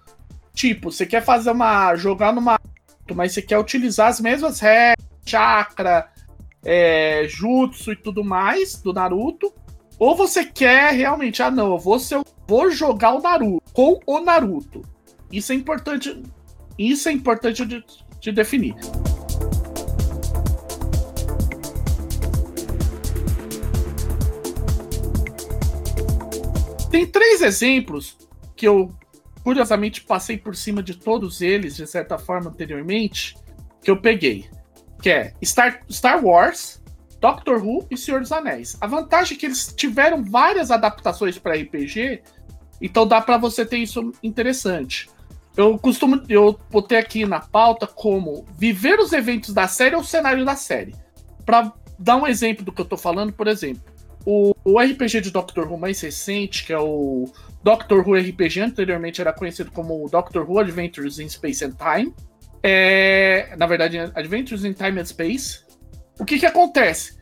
Tipo, 0.53 0.91
você 0.91 1.07
quer 1.07 1.23
fazer 1.23 1.49
uma. 1.49 1.95
jogar 1.95 2.31
numa. 2.31 2.59
Mas 3.15 3.31
você 3.31 3.41
quer 3.41 3.57
utilizar 3.57 4.07
as 4.07 4.21
mesmas 4.21 4.59
regras, 4.59 5.03
chakra, 5.25 6.11
é, 6.63 7.25
jutsu 7.27 7.91
e 7.91 7.95
tudo 7.95 8.23
mais 8.23 8.79
do 8.83 8.93
Naruto. 8.93 9.51
Ou 9.97 10.15
você 10.15 10.45
quer 10.45 10.93
realmente, 10.93 11.41
ah 11.41 11.49
não, 11.49 11.71
eu 11.71 11.79
vou, 11.79 11.97
ser, 11.99 12.15
eu 12.17 12.25
vou 12.47 12.71
jogar 12.71 13.13
o 13.13 13.21
Naruto 13.21 13.61
com 13.73 13.99
o 14.05 14.19
Naruto. 14.19 14.81
Isso 15.31 15.51
é 15.51 15.55
importante. 15.55 16.23
Isso 16.79 17.09
é 17.09 17.11
importante 17.11 17.65
de, 17.65 17.83
de 18.19 18.31
definir. 18.31 18.75
Tem 26.89 27.05
três 27.05 27.41
exemplos 27.41 28.17
que 28.55 28.67
eu, 28.67 28.91
curiosamente, 29.43 30.01
passei 30.01 30.37
por 30.37 30.55
cima 30.55 30.81
de 30.81 30.95
todos 30.95 31.41
eles, 31.41 31.75
de 31.75 31.85
certa 31.85 32.17
forma, 32.17 32.49
anteriormente, 32.49 33.35
que 33.83 33.91
eu 33.91 34.01
peguei. 34.01 34.49
Que 35.01 35.09
é 35.09 35.33
Star, 35.43 35.83
Star 35.91 36.25
Wars, 36.25 36.81
Doctor 37.19 37.63
Who 37.63 37.85
e 37.91 37.97
Senhor 37.97 38.21
dos 38.21 38.31
Anéis. 38.31 38.77
A 38.79 38.87
vantagem 38.87 39.35
é 39.35 39.39
que 39.39 39.45
eles 39.45 39.73
tiveram 39.75 40.23
várias 40.23 40.71
adaptações 40.71 41.37
para 41.37 41.55
RPG, 41.55 42.21
então 42.81 43.07
dá 43.07 43.21
para 43.21 43.37
você 43.37 43.65
ter 43.65 43.77
isso 43.77 44.11
interessante. 44.21 45.09
Eu 45.55 45.77
costumo, 45.79 46.21
eu 46.29 46.59
botei 46.69 46.99
aqui 46.99 47.25
na 47.25 47.39
pauta 47.39 47.87
como 47.87 48.45
viver 48.57 48.99
os 48.99 49.11
eventos 49.11 49.53
da 49.53 49.67
série 49.67 49.95
ou 49.95 50.01
o 50.01 50.05
cenário 50.05 50.45
da 50.45 50.55
série. 50.55 50.95
Para 51.45 51.73
dar 51.97 52.15
um 52.17 52.27
exemplo 52.27 52.63
do 52.63 52.71
que 52.71 52.79
eu 52.79 52.85
tô 52.85 52.95
falando, 52.95 53.33
por 53.33 53.47
exemplo, 53.47 53.81
o, 54.23 54.53
o 54.63 54.79
RPG 54.79 55.21
de 55.21 55.31
Doctor 55.31 55.71
Who 55.71 55.79
mais 55.79 55.99
recente, 56.01 56.63
que 56.63 56.71
é 56.71 56.77
o 56.77 57.31
Doctor 57.63 58.07
Who 58.07 58.15
RPG, 58.15 58.59
anteriormente 58.59 59.19
era 59.19 59.33
conhecido 59.33 59.71
como 59.71 60.07
Doctor 60.09 60.47
Who 60.47 60.59
Adventures 60.59 61.17
in 61.17 61.27
Space 61.27 61.65
and 61.65 61.71
Time. 61.71 62.13
É, 62.61 63.55
na 63.57 63.65
verdade, 63.65 63.97
Adventures 63.97 64.63
in 64.63 64.73
Time 64.73 64.99
and 64.99 65.05
Space. 65.05 65.65
O 66.19 66.25
que 66.25 66.37
que 66.37 66.45
acontece? 66.45 67.17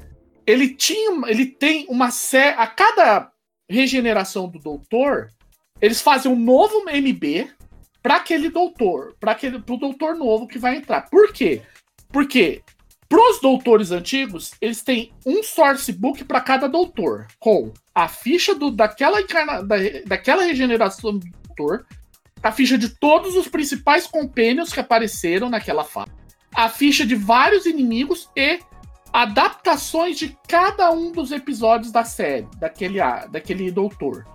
Ele 0.45 0.69
tinha, 0.69 1.29
ele 1.29 1.45
tem 1.45 1.85
uma 1.89 2.11
série 2.11 2.55
a 2.57 2.67
cada 2.67 3.31
regeneração 3.69 4.49
do 4.49 4.59
doutor, 4.59 5.29
eles 5.85 6.01
fazem 6.01 6.31
um 6.31 6.39
novo 6.39 6.83
MB 6.89 7.51
para 8.01 8.15
aquele 8.15 8.49
doutor, 8.49 9.15
para 9.19 9.33
aquele 9.33 9.59
pro 9.59 9.77
doutor 9.77 10.15
novo 10.15 10.47
que 10.47 10.57
vai 10.57 10.77
entrar. 10.77 11.07
Por 11.11 11.31
quê? 11.31 11.61
Porque 12.11 12.63
pros 13.07 13.39
doutores 13.39 13.91
antigos, 13.91 14.51
eles 14.59 14.81
têm 14.81 15.13
um 15.23 15.43
source 15.43 15.91
book 15.91 16.23
para 16.23 16.41
cada 16.41 16.67
doutor, 16.67 17.27
com 17.39 17.71
a 17.93 18.07
ficha 18.07 18.55
do, 18.55 18.71
daquela, 18.71 19.21
encarna, 19.21 19.61
da, 19.61 19.75
daquela 20.07 20.43
regeneração 20.43 21.19
do 21.19 21.27
doutor, 21.47 21.85
a 22.41 22.51
ficha 22.51 22.79
de 22.79 22.89
todos 22.89 23.35
os 23.35 23.47
principais 23.47 24.07
compênios 24.07 24.73
que 24.73 24.79
apareceram 24.79 25.51
naquela 25.51 25.83
fase, 25.83 26.09
a 26.53 26.67
ficha 26.67 27.05
de 27.05 27.13
vários 27.13 27.67
inimigos 27.67 28.27
e 28.35 28.59
adaptações 29.13 30.17
de 30.17 30.35
cada 30.47 30.91
um 30.91 31.11
dos 31.11 31.31
episódios 31.31 31.91
da 31.91 32.03
série, 32.03 32.47
daquele, 32.57 32.99
daquele 33.29 33.71
doutor. 33.71 34.25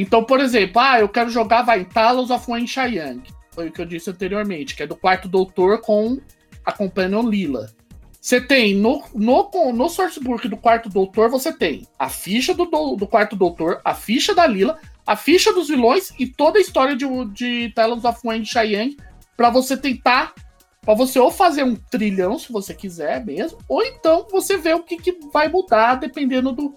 Então, 0.00 0.22
por 0.22 0.38
exemplo, 0.38 0.80
ah, 0.80 1.00
eu 1.00 1.08
quero 1.08 1.28
jogar 1.28 1.62
vai 1.62 1.84
Talos 1.84 2.30
of 2.30 2.48
Wen 2.48 2.68
Chiang, 2.68 3.20
foi 3.50 3.66
o 3.66 3.72
que 3.72 3.82
eu 3.82 3.84
disse 3.84 4.08
anteriormente, 4.08 4.76
que 4.76 4.84
é 4.84 4.86
do 4.86 4.94
quarto 4.94 5.26
doutor 5.26 5.80
com 5.80 6.20
a 6.64 6.70
Companion 6.70 7.28
Lila. 7.28 7.72
Você 8.20 8.40
tem 8.40 8.76
no, 8.76 9.02
no, 9.12 9.50
no 9.72 9.88
sourcebook 9.88 10.46
do 10.46 10.56
quarto 10.56 10.88
doutor, 10.88 11.28
você 11.28 11.52
tem 11.52 11.84
a 11.98 12.08
ficha 12.08 12.54
do, 12.54 12.66
do, 12.66 12.94
do 12.94 13.08
quarto 13.08 13.34
doutor, 13.34 13.80
a 13.84 13.92
ficha 13.92 14.32
da 14.32 14.46
Lila, 14.46 14.78
a 15.04 15.16
ficha 15.16 15.52
dos 15.52 15.66
vilões 15.66 16.12
e 16.16 16.28
toda 16.28 16.58
a 16.58 16.62
história 16.62 16.94
de, 16.94 17.04
de 17.32 17.72
Talons 17.74 18.04
of 18.04 18.20
Wen 18.24 18.44
Chiang 18.44 18.96
para 19.36 19.50
você 19.50 19.76
tentar 19.76 20.32
para 20.80 20.94
você 20.94 21.18
ou 21.18 21.32
fazer 21.32 21.64
um 21.64 21.74
trilhão 21.74 22.38
se 22.38 22.52
você 22.52 22.72
quiser 22.72 23.24
mesmo, 23.24 23.58
ou 23.68 23.82
então 23.82 24.28
você 24.30 24.56
vê 24.56 24.74
o 24.74 24.84
que, 24.84 24.96
que 24.96 25.18
vai 25.32 25.48
mudar 25.48 25.96
dependendo 25.96 26.52
do, 26.52 26.72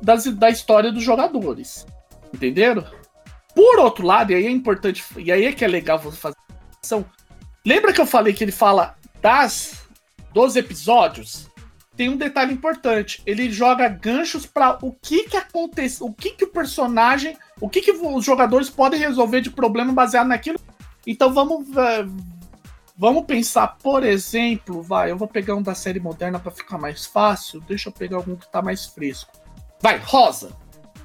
das, 0.00 0.24
da 0.24 0.48
história 0.48 0.90
dos 0.90 1.04
jogadores. 1.04 1.86
Entenderam? 2.32 2.84
Por 3.54 3.78
outro 3.78 4.06
lado, 4.06 4.32
e 4.32 4.34
aí 4.34 4.46
é 4.46 4.50
importante, 4.50 5.04
e 5.16 5.30
aí 5.30 5.44
é 5.44 5.52
que 5.52 5.64
é 5.64 5.68
legal 5.68 5.98
você 5.98 6.16
fazer 6.16 6.36
ação. 6.82 7.04
Lembra 7.64 7.92
que 7.92 8.00
eu 8.00 8.06
falei 8.06 8.32
que 8.32 8.42
ele 8.42 8.52
fala 8.52 8.96
das 9.20 9.86
dos 10.32 10.56
episódios? 10.56 11.48
Tem 11.94 12.08
um 12.08 12.16
detalhe 12.16 12.52
importante. 12.54 13.22
Ele 13.26 13.50
joga 13.50 13.86
ganchos 13.88 14.46
para 14.46 14.78
o 14.82 14.92
que 14.92 15.28
que 15.28 15.36
acontece, 15.36 16.02
o 16.02 16.12
que 16.12 16.30
que 16.30 16.44
o 16.44 16.48
personagem, 16.48 17.36
o 17.60 17.68
que 17.68 17.82
que 17.82 17.92
os 17.92 18.24
jogadores 18.24 18.70
podem 18.70 18.98
resolver 18.98 19.42
de 19.42 19.50
problema 19.50 19.92
baseado 19.92 20.28
naquilo. 20.28 20.58
Então 21.06 21.32
vamos 21.32 21.68
eh, 21.76 22.06
vamos 22.96 23.26
pensar, 23.26 23.76
por 23.82 24.04
exemplo, 24.04 24.82
vai, 24.82 25.10
eu 25.10 25.16
vou 25.16 25.28
pegar 25.28 25.54
um 25.54 25.62
da 25.62 25.74
série 25.74 26.00
moderna 26.00 26.38
para 26.38 26.50
ficar 26.50 26.78
mais 26.78 27.04
fácil. 27.04 27.60
Deixa 27.60 27.90
eu 27.90 27.92
pegar 27.92 28.16
algum 28.16 28.36
que 28.36 28.50
tá 28.50 28.62
mais 28.62 28.86
fresco. 28.86 29.30
Vai, 29.80 29.98
Rosa. 29.98 30.56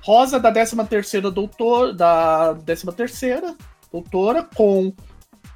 Rosa 0.08 0.39
da 0.39 0.50
13 0.54 0.78
terceira 0.86 1.30
doutor, 1.30 1.93
da 1.93 2.56
13 2.65 2.88
terceira 2.93 3.54
doutora 3.91 4.48
com 4.56 4.93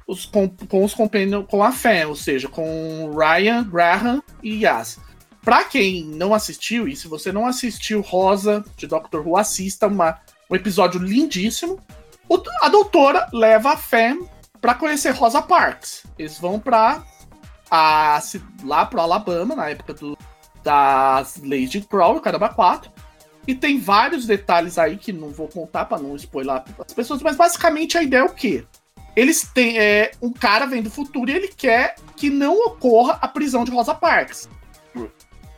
os 0.06 0.26
com, 0.26 0.46
com 0.68 0.84
os 0.84 0.92
companheiros 0.92 1.46
com 1.48 1.64
a 1.64 1.72
fé, 1.72 2.06
ou 2.06 2.14
seja, 2.14 2.48
com 2.48 3.10
Ryan, 3.16 3.64
Graham 3.64 4.22
e 4.42 4.62
Yas. 4.64 4.98
Pra 5.42 5.64
quem 5.64 6.04
não 6.04 6.34
assistiu, 6.34 6.86
e 6.86 6.94
se 6.94 7.08
você 7.08 7.32
não 7.32 7.46
assistiu 7.46 8.02
Rosa 8.02 8.62
de 8.76 8.86
Doctor 8.86 9.26
Who, 9.26 9.38
assista 9.38 9.86
uma, 9.86 10.18
um 10.50 10.54
episódio 10.54 11.00
lindíssimo. 11.00 11.80
O- 12.28 12.40
a 12.60 12.68
doutora 12.68 13.26
leva 13.32 13.70
a 13.72 13.76
Fem 13.78 14.28
pra 14.60 14.74
conhecer 14.74 15.12
Rosa 15.14 15.40
Parks. 15.40 16.04
Eles 16.18 16.38
vão 16.38 16.60
pra 16.60 17.02
a, 17.70 18.20
ci- 18.20 18.42
lá 18.64 18.84
pro 18.84 19.00
Alabama, 19.00 19.56
na 19.56 19.70
época 19.70 19.94
do, 19.94 20.16
das 20.62 21.38
leis 21.38 21.70
de 21.70 21.80
Crow, 21.80 22.20
caramba 22.20 22.50
4. 22.50 22.90
E 23.46 23.54
tem 23.54 23.80
vários 23.80 24.26
detalhes 24.26 24.78
aí 24.78 24.96
que 24.96 25.12
não 25.12 25.30
vou 25.30 25.48
contar 25.48 25.86
pra 25.86 25.98
não 25.98 26.14
spoiler 26.16 26.62
as 26.78 26.92
pessoas, 26.92 27.22
mas 27.22 27.36
basicamente 27.36 27.98
a 27.98 28.02
ideia 28.02 28.20
é 28.20 28.24
o 28.24 28.28
quê? 28.28 28.64
Eles 29.16 29.42
têm. 29.52 29.78
É, 29.78 30.12
um 30.22 30.32
cara 30.32 30.66
vem 30.66 30.82
do 30.82 30.90
futuro 30.90 31.30
e 31.30 31.34
ele 31.34 31.48
quer 31.48 31.96
que 32.16 32.30
não 32.30 32.56
ocorra 32.66 33.18
a 33.20 33.28
prisão 33.28 33.64
de 33.64 33.70
Rosa 33.70 33.94
Parks. 33.94 34.48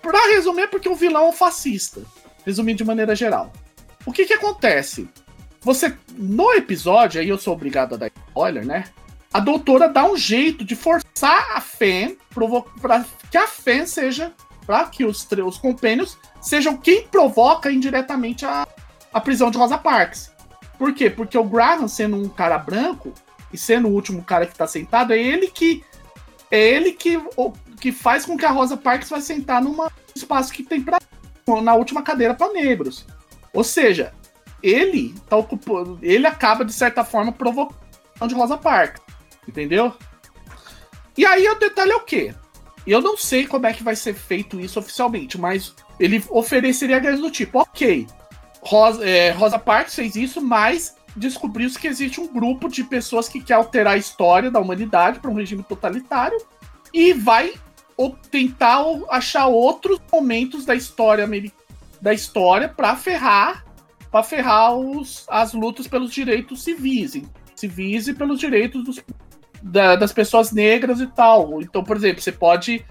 Pra 0.03 0.27
resumir, 0.29 0.63
é 0.63 0.67
porque 0.67 0.89
o 0.89 0.95
vilão 0.95 1.27
é 1.27 1.29
um 1.29 1.33
fascista. 1.33 2.03
Resumindo 2.45 2.79
de 2.79 2.85
maneira 2.85 3.15
geral. 3.15 3.53
O 4.05 4.13
que 4.13 4.27
que 4.27 4.35
acontece? 4.35 5.09
Você, 5.61 5.97
no 6.15 6.53
episódio, 6.53 7.21
aí 7.21 7.29
eu 7.29 7.39
sou 7.39 7.55
obrigado 7.55 7.95
a 7.95 7.97
dar 7.97 8.11
spoiler, 8.29 8.67
né? 8.67 8.85
A 9.33 9.41
doutora 9.41 9.89
dá 9.89 10.05
um 10.05 10.17
jeito 10.17 10.65
de 10.65 10.77
forçar 10.77 11.57
a 11.57 11.61
Fen 11.61 12.19
para 12.81 13.05
que 13.31 13.39
a 13.39 13.47
Fen 13.47 13.87
seja, 13.87 14.33
para 14.67 14.85
que 14.87 15.05
os, 15.05 15.27
os 15.45 15.59
compênios 15.59 16.19
sejam 16.45 16.77
quem 16.77 17.09
provoca 17.09 17.73
indiretamente 17.73 18.45
a, 18.45 18.69
a 19.13 19.21
prisão 19.21 19.51
de 19.51 19.57
Rosa 19.57 19.79
Parks. 19.79 20.31
Por 20.79 20.93
quê? 20.93 21.09
Porque 21.09 21.39
o 21.39 21.45
Graham, 21.45 21.89
sendo 21.89 22.17
um 22.17 22.29
cara 22.29 22.59
branco 22.59 23.13
e 23.53 23.57
sendo 23.57 23.89
o 23.89 23.93
último 23.93 24.23
cara 24.23 24.47
que 24.47 24.55
tá 24.55 24.67
sentado, 24.67 25.13
é 25.13 25.19
ele 25.19 25.49
que 25.49 25.83
é 26.51 26.61
ele 26.61 26.93
que, 26.93 27.19
que 27.81 27.91
faz 27.91 28.27
com 28.27 28.37
que 28.37 28.45
a 28.45 28.51
Rosa 28.51 28.77
Parks 28.77 29.09
vai 29.09 29.21
sentar 29.21 29.63
num 29.63 29.77
espaço 30.15 30.53
que 30.53 30.63
tem 30.63 30.83
pra, 30.83 30.99
na 31.63 31.75
última 31.75 32.03
cadeira 32.03 32.35
para 32.35 32.53
negros. 32.53 33.07
Ou 33.53 33.65
seja, 33.65 34.13
ele 34.63 35.15
tá 35.29 35.37
ocupando, 35.37 35.99
ele 36.03 36.27
acaba 36.27 36.65
de 36.65 36.73
certa 36.73 37.03
forma 37.05 37.33
provocando 37.33 38.29
de 38.29 38.35
Rosa 38.35 38.57
Parks, 38.57 39.03
entendeu? 39.49 39.93
E 41.17 41.25
aí 41.25 41.49
o 41.49 41.59
detalhe 41.59 41.93
é 41.93 41.97
o 41.97 42.01
quê? 42.01 42.35
Eu 42.87 43.01
não 43.01 43.17
sei 43.17 43.47
como 43.47 43.67
é 43.67 43.73
que 43.73 43.83
vai 43.83 43.97
ser 43.97 44.15
feito 44.15 44.61
isso 44.61 44.79
oficialmente, 44.79 45.39
mas 45.39 45.75
ele 45.99 46.23
ofereceria 46.31 46.99
ganhos 46.99 47.21
do 47.21 47.31
tipo, 47.31 47.59
ok, 47.59 48.07
Rosa, 48.61 49.09
é, 49.09 49.31
Rosa 49.31 49.59
Parks 49.59 49.95
fez 49.95 50.17
isso, 50.17 50.41
mas 50.41 50.97
descobriu-se 51.17 51.79
que 51.79 51.87
existe 51.87 52.21
um 52.21 52.27
grupo 52.27 52.69
de 52.69 52.83
pessoas 52.83 53.29
que 53.29 53.41
quer 53.41 53.55
alterar 53.55 53.95
a 53.95 53.99
história 53.99 54.51
da 54.51 54.59
humanidade 54.59 55.21
para 55.21 55.31
um 55.31 55.35
regime 55.35 55.63
totalitário 55.63 56.39
e 56.93 57.13
vai 57.13 57.53
tentar 58.31 58.85
achar 59.11 59.47
outros 59.47 60.01
momentos 60.13 60.65
da 60.65 60.75
história 60.75 61.29
da 62.01 62.13
história 62.13 62.69
para 62.69 62.97
ferrar 62.97 63.65
pra 64.15 64.23
ferrar 64.23 64.77
os, 64.77 65.25
as 65.29 65.53
lutas 65.55 65.89
pelos 65.89 66.13
direitos 66.13 66.63
civis, 66.63 67.21
civis 67.57 68.07
e 68.07 68.15
pelos 68.15 68.39
direitos 68.39 68.85
dos, 68.85 69.01
da- 69.61 69.97
das 69.97 70.13
pessoas 70.13 70.53
negras 70.53 71.01
e 71.01 71.07
tal. 71.09 71.61
Então, 71.61 71.83
por 71.83 71.97
exemplo, 71.97 72.23
você 72.23 72.31
pode 72.31 72.85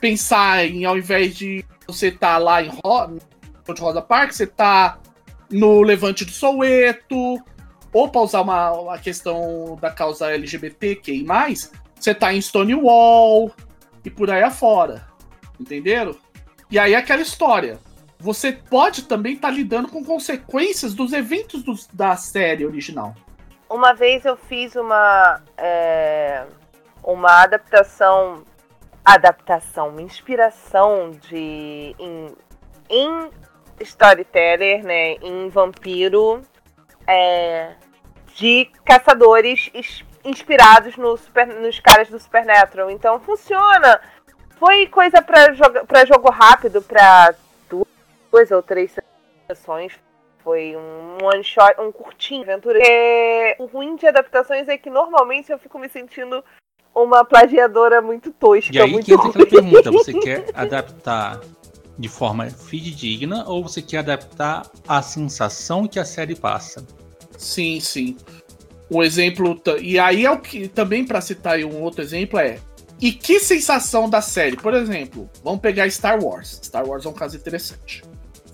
pensar 0.00 0.64
em, 0.64 0.86
ao 0.86 0.96
invés 0.96 1.36
de 1.36 1.62
você 1.86 2.08
estar 2.08 2.38
lá 2.38 2.62
em 2.62 2.68
Ro 2.68 3.18
de 3.72 3.80
Rosa 3.80 4.02
Park, 4.02 4.32
você 4.32 4.46
tá 4.46 4.98
no 5.50 5.82
Levante 5.82 6.24
do 6.24 6.30
Soweto, 6.30 7.42
ou 7.92 8.08
para 8.08 8.20
usar 8.20 8.40
uma, 8.42 8.72
uma 8.72 8.98
questão 8.98 9.78
da 9.80 9.90
causa 9.90 10.30
LGBTQI+, 10.32 11.24
você 11.94 12.14
tá 12.14 12.34
em 12.34 12.40
Stonewall 12.40 13.52
e 14.04 14.10
por 14.10 14.30
aí 14.30 14.42
afora. 14.42 15.06
Entenderam? 15.58 16.14
E 16.70 16.78
aí 16.78 16.92
é 16.94 16.96
aquela 16.96 17.22
história. 17.22 17.78
Você 18.18 18.52
pode 18.52 19.02
também 19.02 19.34
estar 19.34 19.50
lidando 19.50 19.88
com 19.88 20.04
consequências 20.04 20.94
dos 20.94 21.12
eventos 21.12 21.62
dos- 21.62 21.86
da 21.92 22.16
série 22.16 22.66
original. 22.66 23.14
Uma 23.68 23.92
vez 23.92 24.24
eu 24.24 24.36
fiz 24.36 24.74
uma 24.76 25.40
é, 25.56 26.44
uma 27.02 27.42
adaptação 27.42 28.42
adaptação, 29.04 29.88
uma 29.88 30.02
inspiração 30.02 31.10
de 31.10 31.94
em, 31.98 32.34
em 32.88 33.30
storyteller, 33.80 34.82
né, 34.84 35.14
em 35.14 35.48
vampiro, 35.48 36.40
é, 37.06 37.74
de 38.34 38.70
caçadores 38.84 39.70
inspirados 40.24 40.96
no 40.96 41.16
super- 41.16 41.46
nos 41.46 41.78
caras 41.80 42.08
do 42.08 42.18
Supernatural. 42.18 42.90
Então 42.90 43.20
funciona. 43.20 44.00
Foi 44.56 44.86
coisa 44.86 45.20
pra 45.20 45.52
joga- 45.52 45.84
pra 45.84 46.04
jogo 46.06 46.30
rápido, 46.30 46.80
pra 46.80 47.34
duas 47.68 48.50
ou 48.50 48.62
três 48.62 48.94
sessões. 49.46 49.92
Foi 50.42 50.76
um 50.76 51.18
one 51.24 51.42
shot, 51.44 51.78
um 51.80 51.90
curtinho 51.90 52.42
aventura. 52.42 52.78
É, 52.82 53.56
o 53.58 53.66
ruim 53.66 53.96
de 53.96 54.06
adaptações 54.06 54.68
é 54.68 54.78
que 54.78 54.88
normalmente 54.90 55.50
eu 55.50 55.58
fico 55.58 55.78
me 55.78 55.88
sentindo 55.88 56.42
uma 56.94 57.24
plagiadora 57.24 58.00
muito 58.00 58.30
tosca, 58.30 58.74
E 58.74 58.80
aí 58.80 58.90
muito 58.90 59.04
que 59.04 59.12
entra 59.12 59.28
aquela 59.28 59.46
pergunta: 59.46 59.90
você 59.90 60.12
quer 60.20 60.46
adaptar 60.54 61.40
de 61.98 62.08
forma 62.08 62.48
fidedigna 62.50 63.44
ou 63.48 63.62
você 63.62 63.80
quer 63.80 63.98
adaptar 63.98 64.68
a 64.86 65.02
sensação 65.02 65.86
que 65.86 65.98
a 65.98 66.04
série 66.04 66.34
passa? 66.34 66.86
Sim, 67.36 67.80
sim. 67.80 68.16
O 68.88 69.02
exemplo. 69.02 69.60
E 69.80 69.98
aí 69.98 70.24
é 70.24 70.30
o 70.30 70.38
que. 70.38 70.68
Também 70.68 71.04
para 71.04 71.20
citar 71.20 71.54
aí 71.54 71.64
um 71.64 71.82
outro 71.82 72.02
exemplo 72.02 72.38
é. 72.38 72.58
E 73.00 73.12
que 73.12 73.40
sensação 73.40 74.08
da 74.08 74.22
série? 74.22 74.56
Por 74.56 74.72
exemplo, 74.72 75.28
vamos 75.42 75.60
pegar 75.60 75.90
Star 75.90 76.22
Wars. 76.22 76.60
Star 76.62 76.86
Wars 76.86 77.04
é 77.04 77.08
um 77.08 77.12
caso 77.12 77.36
interessante. 77.36 78.02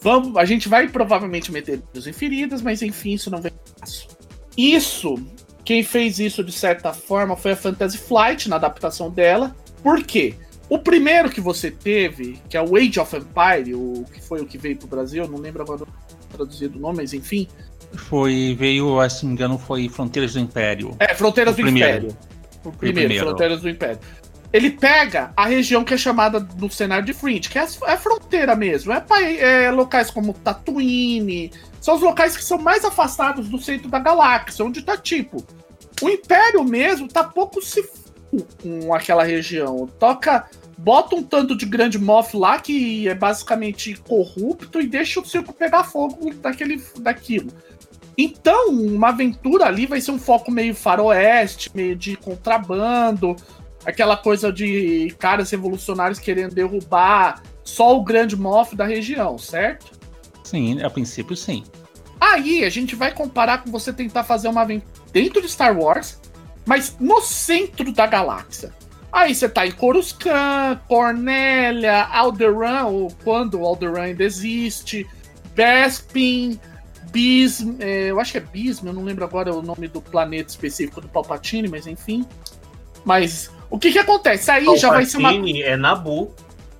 Vamos, 0.00 0.34
a 0.36 0.46
gente 0.46 0.68
vai 0.68 0.88
provavelmente 0.88 1.52
meter 1.52 1.82
os 1.94 2.06
em 2.06 2.12
feridas, 2.12 2.62
mas 2.62 2.80
enfim, 2.80 3.12
isso 3.12 3.30
não 3.30 3.40
vem 3.40 3.52
fácil. 3.78 4.08
Isso, 4.56 5.14
quem 5.70 5.84
fez 5.84 6.18
isso 6.18 6.42
de 6.42 6.50
certa 6.50 6.92
forma 6.92 7.36
foi 7.36 7.52
a 7.52 7.56
Fantasy 7.56 7.96
Flight 7.96 8.48
na 8.48 8.56
adaptação 8.56 9.08
dela. 9.08 9.54
Por 9.84 10.02
quê? 10.02 10.34
O 10.68 10.80
primeiro 10.80 11.30
que 11.30 11.40
você 11.40 11.70
teve, 11.70 12.40
que 12.48 12.56
é 12.56 12.60
o 12.60 12.74
Age 12.74 12.98
of 12.98 13.16
Empire, 13.16 13.76
o 13.76 14.04
que 14.12 14.20
foi 14.20 14.40
o 14.40 14.46
que 14.46 14.58
veio 14.58 14.76
pro 14.76 14.88
Brasil, 14.88 15.28
não 15.28 15.38
lembro 15.38 15.62
agora 15.62 15.86
traduzido 16.32 16.76
o 16.76 16.82
nome, 16.82 16.96
mas 16.96 17.14
enfim. 17.14 17.46
Foi, 17.94 18.56
veio, 18.58 19.08
se 19.08 19.22
não 19.22 19.28
me 19.28 19.34
engano, 19.36 19.58
foi 19.58 19.88
Fronteiras 19.88 20.32
do 20.32 20.40
Império. 20.40 20.96
É, 20.98 21.14
Fronteiras 21.14 21.54
O 21.54 21.56
do 21.56 21.62
primeiro. 21.62 22.06
Império. 22.06 22.16
O 22.64 22.72
primeiro, 22.72 22.98
primeiro. 22.98 23.26
Fronteiras 23.26 23.60
do 23.60 23.68
Império. 23.68 24.00
Ele 24.52 24.70
pega 24.70 25.32
a 25.36 25.46
região 25.46 25.84
que 25.84 25.94
é 25.94 25.96
chamada 25.96 26.40
no 26.58 26.68
cenário 26.68 27.06
de 27.06 27.12
Fringe, 27.12 27.48
que 27.48 27.60
é 27.60 27.62
a, 27.62 27.68
é 27.86 27.92
a 27.92 27.96
fronteira 27.96 28.56
mesmo. 28.56 28.92
É, 28.92 29.66
é 29.66 29.70
locais 29.70 30.10
como 30.10 30.34
Tatooine. 30.34 31.52
São 31.80 31.96
os 31.96 32.02
locais 32.02 32.36
que 32.36 32.44
são 32.44 32.58
mais 32.58 32.84
afastados 32.84 33.48
do 33.48 33.58
centro 33.58 33.88
da 33.88 33.98
galáxia, 33.98 34.64
onde 34.64 34.82
tá 34.82 34.96
tipo. 34.96 35.44
O 36.02 36.08
Império 36.08 36.62
mesmo 36.64 37.08
tá 37.08 37.24
pouco 37.24 37.62
se 37.62 37.82
com 38.62 38.94
aquela 38.94 39.24
região. 39.24 39.88
Toca. 39.98 40.48
Bota 40.78 41.14
um 41.14 41.22
tanto 41.22 41.54
de 41.54 41.66
grande 41.66 41.98
moff 41.98 42.34
lá 42.34 42.58
que 42.58 43.06
é 43.06 43.14
basicamente 43.14 43.94
corrupto 43.96 44.80
e 44.80 44.86
deixa 44.86 45.20
o 45.20 45.24
circo 45.26 45.52
pegar 45.52 45.84
fogo 45.84 46.32
daquele, 46.34 46.82
daquilo. 47.00 47.50
Então, 48.16 48.70
uma 48.70 49.10
aventura 49.10 49.66
ali 49.66 49.84
vai 49.84 50.00
ser 50.00 50.10
um 50.10 50.18
foco 50.18 50.50
meio 50.50 50.74
faroeste, 50.74 51.70
meio 51.74 51.94
de 51.94 52.16
contrabando, 52.16 53.36
aquela 53.84 54.16
coisa 54.16 54.50
de 54.50 55.14
caras 55.18 55.50
revolucionários 55.50 56.18
querendo 56.18 56.54
derrubar 56.54 57.42
só 57.62 57.94
o 57.94 58.02
grande 58.02 58.34
moff 58.34 58.74
da 58.74 58.86
região, 58.86 59.36
certo? 59.36 59.99
Sim, 60.50 60.82
a 60.82 60.90
princípio 60.90 61.36
sim. 61.36 61.62
Aí 62.20 62.64
a 62.64 62.68
gente 62.70 62.94
vai 62.96 63.12
comparar 63.12 63.62
com 63.62 63.70
você 63.70 63.92
tentar 63.92 64.24
fazer 64.24 64.48
uma 64.48 64.62
aventura 64.62 64.90
dentro 65.12 65.40
de 65.40 65.48
Star 65.48 65.78
Wars, 65.78 66.18
mas 66.66 66.96
no 66.98 67.20
centro 67.20 67.92
da 67.92 68.06
galáxia. 68.06 68.72
Aí 69.12 69.34
você 69.34 69.48
tá 69.48 69.66
em 69.66 69.72
Coruscant, 69.72 70.78
Cornélia, 70.88 72.04
Alderaan, 72.04 72.86
ou 72.86 73.08
quando 73.24 73.60
o 73.60 73.64
Alderaan 73.64 74.02
ainda 74.02 74.22
existe, 74.24 75.06
Bespin, 75.54 76.58
Bism, 77.10 77.76
é, 77.80 78.10
eu 78.10 78.20
acho 78.20 78.32
que 78.32 78.38
é 78.38 78.40
Bism, 78.40 78.86
eu 78.86 78.92
não 78.92 79.02
lembro 79.04 79.24
agora 79.24 79.52
o 79.54 79.62
nome 79.62 79.88
do 79.88 80.00
planeta 80.00 80.50
específico 80.50 81.00
do 81.00 81.08
Palpatine, 81.08 81.68
mas 81.68 81.86
enfim. 81.86 82.24
Mas 83.04 83.50
o 83.68 83.78
que 83.78 83.90
que 83.90 83.98
acontece? 83.98 84.50
Aí 84.50 84.64
já 84.76 84.90
vai 84.90 85.04
ser 85.04 85.16
uma 85.18 85.30
Palpatine 85.30 85.62
é 85.62 85.76
Nabu. 85.76 86.32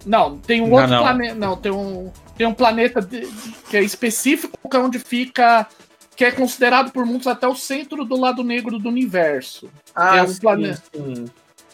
não, 0.06 0.38
tem 0.38 0.61
um 0.61 0.66
Não, 0.68 0.72
outro 0.74 0.90
não. 0.90 1.02
planeta. 1.02 1.35
Não, 1.35 1.56
tem 1.56 1.72
um, 1.72 2.12
tem 2.40 2.46
um 2.46 2.55
planeta 2.55 3.03
de- 3.03 3.26
que 3.68 3.76
é 3.76 3.83
específico, 3.83 4.57
que 4.66 4.74
é 4.74 4.81
onde 4.81 4.98
fica. 4.98 5.66
que 6.16 6.24
é 6.26 6.31
considerado 6.31 6.90
por 6.92 7.07
muitos 7.07 7.26
até 7.26 7.46
o 7.48 7.55
centro 7.55 8.05
do 8.05 8.14
lado 8.14 8.42
negro 8.44 8.79
do 8.79 8.88
universo. 8.90 9.70
Ah, 9.94 10.18
É 10.18 10.22
um 10.22 10.26
sim, 10.29 10.40
planeta. 10.40 10.83
sim. 10.94 11.24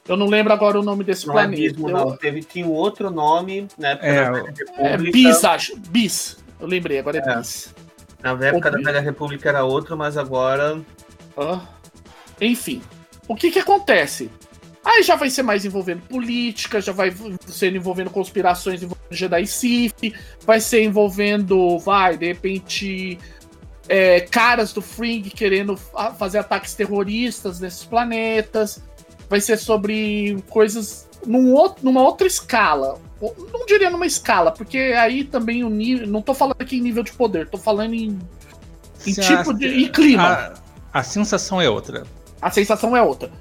Eu 0.06 0.16
não 0.16 0.26
lembro 0.28 0.52
agora 0.52 0.78
o 0.78 0.84
nome 0.84 1.02
desse 1.02 1.26
Não 1.26 1.34
é 1.36 1.42
planeta. 1.42 1.62
Bismo, 1.62 1.88
Eu- 1.88 1.96
não. 1.96 2.16
Teve, 2.16 2.42
tinha 2.44 2.64
um 2.64 2.70
outro 2.70 3.10
nome 3.10 3.66
na 3.76 3.88
época 3.90 4.06
É, 4.06 4.14
da 4.24 4.30
Velha 4.30 4.54
é 4.78 4.90
República. 4.92 5.12
Bis, 5.12 5.44
acho. 5.44 5.76
Bis. 5.88 6.36
Eu 6.60 6.66
lembrei, 6.68 6.98
agora 7.00 7.18
é, 7.18 7.28
É. 7.28 7.36
Bis. 7.38 7.74
Na 8.22 8.30
época 8.46 8.68
o 8.68 8.72
da. 8.72 8.78
Velha 8.78 9.00
República 9.00 9.48
era 9.48 9.64
outro, 9.64 9.96
mas 9.96 10.16
agora. 10.16 10.80
Ah. 11.36 11.60
Enfim, 12.40 12.80
o 13.26 13.34
que 13.34 13.50
que 13.50 13.58
acontece? 13.58 14.30
Aí 14.88 15.02
já 15.02 15.16
vai 15.16 15.28
ser 15.28 15.42
mais 15.42 15.64
envolvendo 15.64 16.02
política, 16.02 16.80
já 16.80 16.92
vai 16.92 17.12
ser 17.48 17.74
envolvendo 17.74 18.08
conspirações 18.08 18.80
envolvendo 18.84 19.08
Jedi 19.10 19.44
Sith, 19.44 20.12
vai 20.46 20.60
ser 20.60 20.84
envolvendo, 20.84 21.76
vai, 21.80 22.16
de 22.16 22.26
repente, 22.28 23.18
é, 23.88 24.20
caras 24.20 24.72
do 24.72 24.80
Fring 24.80 25.22
querendo 25.22 25.76
fa- 25.76 26.12
fazer 26.12 26.38
ataques 26.38 26.72
terroristas 26.74 27.58
nesses 27.58 27.84
planetas, 27.84 28.80
vai 29.28 29.40
ser 29.40 29.56
sobre 29.58 30.36
coisas 30.48 31.08
num 31.26 31.52
outro, 31.52 31.84
numa 31.84 32.02
outra 32.02 32.24
escala. 32.26 33.00
Não 33.20 33.66
diria 33.66 33.90
numa 33.90 34.06
escala, 34.06 34.52
porque 34.52 34.78
aí 34.78 35.24
também 35.24 35.64
o 35.64 35.68
nível. 35.68 36.06
Não 36.06 36.22
tô 36.22 36.32
falando 36.32 36.60
aqui 36.60 36.76
em 36.76 36.80
nível 36.80 37.02
de 37.02 37.10
poder, 37.12 37.48
tô 37.48 37.58
falando 37.58 37.92
em, 37.94 38.16
em 39.04 39.12
tipo 39.14 39.50
a- 39.50 39.54
de. 39.54 39.66
em 39.66 39.88
clima. 39.90 40.54
A, 40.92 41.00
a 41.00 41.02
sensação 41.02 41.60
é 41.60 41.68
outra. 41.68 42.04
A 42.40 42.50
sensação 42.52 42.96
é 42.96 43.02
outra. 43.02 43.32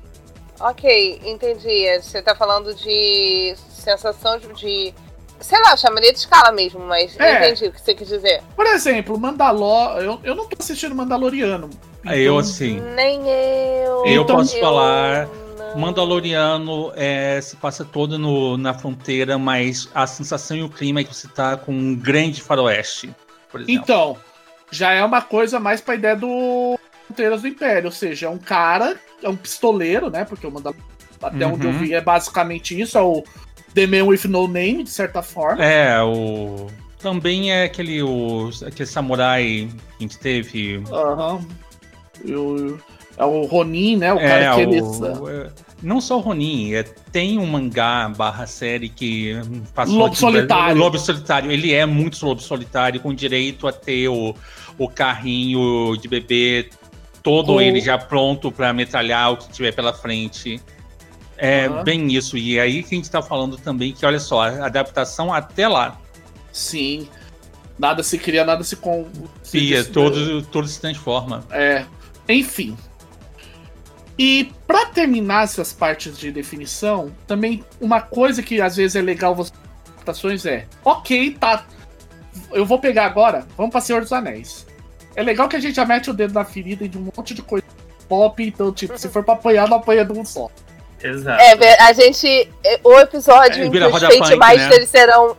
Ok, 0.59 1.21
entendi. 1.25 1.99
Você 2.01 2.21
tá 2.21 2.35
falando 2.35 2.73
de 2.73 3.55
sensação 3.69 4.37
de. 4.39 4.47
de- 4.53 4.93
sei 5.39 5.61
lá, 5.61 5.71
eu 5.71 5.77
chamaria 5.77 6.11
de 6.13 6.19
escala 6.19 6.51
mesmo, 6.51 6.79
mas 6.79 7.15
eu 7.19 7.25
É. 7.25 7.37
entendi 7.49 7.67
o 7.67 7.71
que 7.71 7.81
você 7.81 7.93
quis 7.93 8.07
dizer. 8.07 8.41
Por 8.55 8.65
exemplo, 8.65 9.19
Mandalor. 9.19 9.97
Eu, 9.99 10.19
eu 10.23 10.33
não 10.35 10.47
tô 10.47 10.55
assistindo 10.59 10.95
Mandaloriano. 10.95 11.69
eu, 12.05 12.11
então- 12.21 12.37
assim, 12.37 12.79
Nem 12.95 13.19
eu. 13.27 14.05
Eu 14.05 14.21
Então- 14.23 14.37
posso 14.37 14.57
falar. 14.59 15.27
não. 15.27 15.77
Mandaloriano 15.77 16.93
é, 16.95 17.41
se 17.41 17.57
passa 17.57 17.83
todo 17.83 18.17
no, 18.17 18.55
na 18.57 18.73
fronteira, 18.73 19.37
mas 19.37 19.89
a 19.93 20.07
sensação 20.07 20.55
e 20.55 20.63
o 20.63 20.69
clima 20.69 21.01
é 21.01 21.03
que 21.03 21.13
você 21.13 21.27
tá 21.27 21.57
com 21.57 21.73
um 21.73 21.93
grande 21.95 22.41
faroeste, 22.41 23.13
por 23.51 23.59
exemplo. 23.59 23.81
Então, 23.83 24.17
já 24.71 24.93
é 24.93 25.03
uma 25.03 25.21
coisa 25.21 25.59
mais 25.59 25.81
pra 25.81 25.95
ideia 25.95 26.15
do 26.15 26.79
Fronteiras 27.07 27.41
do 27.41 27.47
Império. 27.47 27.85
Ou 27.87 27.91
seja, 27.91 28.27
é 28.27 28.29
um 28.29 28.37
cara, 28.37 28.95
é 29.23 29.29
um 29.29 29.35
pistoleiro, 29.35 30.09
né? 30.09 30.25
Porque 30.25 30.45
o 30.47 30.51
Mandalor, 30.51 30.77
até 31.21 31.45
onde 31.45 31.65
eu 31.65 31.71
Uhum. 31.71 31.79
vi, 31.79 31.93
é 31.93 32.01
basicamente 32.01 32.79
isso. 32.79 32.97
É 32.97 33.01
o 33.01 33.23
The 33.73 33.87
Man 33.87 34.03
with 34.05 34.25
No 34.25 34.47
Name, 34.47 34.83
de 34.83 34.89
certa 34.89 35.21
forma. 35.21 35.63
É, 35.63 36.01
o. 36.01 36.67
Também 36.99 37.51
é 37.51 37.65
aquele, 37.65 38.01
o, 38.01 38.49
aquele 38.65 38.87
samurai 38.87 39.67
que 39.69 39.75
a 39.99 40.01
gente 40.01 40.17
teve. 40.17 40.83
Aham. 40.91 41.45
O- 42.25 42.77
É 43.17 43.23
o 43.23 43.43
Ronin, 43.45 43.95
né? 43.97 44.11
O 44.13 44.17
é, 44.19 44.27
cara 44.27 44.55
que 44.55 44.61
ele. 44.61 44.81
o, 44.81 45.29
é, 45.29 45.49
não 45.81 46.01
só 46.01 46.17
o 46.17 46.19
Ronin, 46.19 46.73
é, 46.73 46.83
tem 47.13 47.37
um 47.39 47.45
mangá 47.45 48.09
barra 48.09 48.45
série 48.45 48.89
que 48.89 49.33
passou 49.73 49.95
Lobo 49.95 50.07
aqui 50.07 50.17
Solitário. 50.17 50.77
Lobo 50.77 50.97
Solitário. 50.99 51.49
Ele 51.51 51.73
é 51.73 51.85
muito 51.85 52.25
lobo 52.25 52.41
solitário, 52.41 52.99
com 52.99 53.13
direito 53.13 53.67
a 53.67 53.71
ter 53.71 54.09
o, 54.09 54.35
o 54.77 54.89
carrinho 54.89 55.95
de 55.95 56.07
bebê, 56.09 56.69
todo 57.25 57.53
Com- 57.53 57.61
ele 57.61 57.81
já 57.81 57.97
pronto 57.97 58.51
pra 58.51 58.71
metralhar 58.71 59.33
o 59.33 59.37
que 59.37 59.49
tiver 59.49 59.73
pela 59.73 59.91
frente. 59.91 60.61
É 61.37 61.65
Aham. 61.65 61.83
bem 61.83 62.13
isso. 62.13 62.37
E 62.37 62.57
aí 62.59 62.81
que 62.83 62.95
a 62.95 62.97
gente 62.97 63.09
tá 63.11 63.21
falando 63.21 63.57
também 63.57 63.91
que, 63.91 64.05
olha 64.05 64.19
só, 64.19 64.43
a 64.43 64.67
adaptação 64.67 65.33
até 65.33 65.67
lá. 65.67 65.99
Sim. 66.53 67.09
Nada 67.77 68.01
se 68.03 68.17
cria, 68.17 68.45
nada 68.45 68.63
se. 68.63 68.77
Com, 68.77 69.05
se 69.43 69.83
se- 69.83 69.89
todo, 69.91 70.41
todo 70.43 70.65
se 70.67 70.79
transforma. 70.79 71.43
É. 71.51 71.83
Enfim. 72.29 72.77
E 74.17 74.49
pra 74.65 74.85
terminar 74.85 75.43
essas 75.43 75.73
partes 75.73 76.17
de 76.17 76.31
definição, 76.31 77.11
também 77.27 77.63
uma 77.81 77.99
coisa 77.99 78.41
que 78.41 78.61
às 78.61 78.77
vezes 78.77 78.95
é 78.95 79.01
legal 79.01 79.35
você 79.35 79.51
adaptações 79.95 80.45
é, 80.45 80.67
ok, 80.85 81.31
tá. 81.39 81.65
Eu 82.51 82.65
vou 82.65 82.79
pegar 82.79 83.05
agora, 83.07 83.45
vamos 83.57 83.71
pra 83.71 83.81
Senhor 83.81 84.01
dos 84.01 84.13
Anéis. 84.13 84.65
É 85.15 85.23
legal 85.23 85.47
que 85.47 85.55
a 85.55 85.59
gente 85.59 85.75
já 85.75 85.85
mete 85.85 86.09
o 86.09 86.13
dedo 86.13 86.33
na 86.33 86.43
ferida 86.45 86.87
de 86.87 86.97
um 86.97 87.09
monte 87.15 87.33
de 87.33 87.41
coisa 87.41 87.65
pop, 88.07 88.43
então, 88.43 88.71
tipo, 88.71 88.97
se 88.97 89.09
for 89.09 89.23
pra 89.23 89.33
apanhar, 89.33 89.67
não 89.67 89.77
apanha 89.77 90.05
de 90.05 90.11
um 90.11 90.23
só. 90.25 90.49
Exato. 91.01 91.41
É, 91.41 91.81
a 91.83 91.93
gente. 91.93 92.49
é, 92.63 92.79
O 92.83 92.99
episódio 92.99 93.63
É, 93.63 93.65
em 93.65 93.71
que 93.71 93.77
os 93.79 94.01
Fate 94.01 94.35
Masters 94.35 94.89
serão 94.89 95.35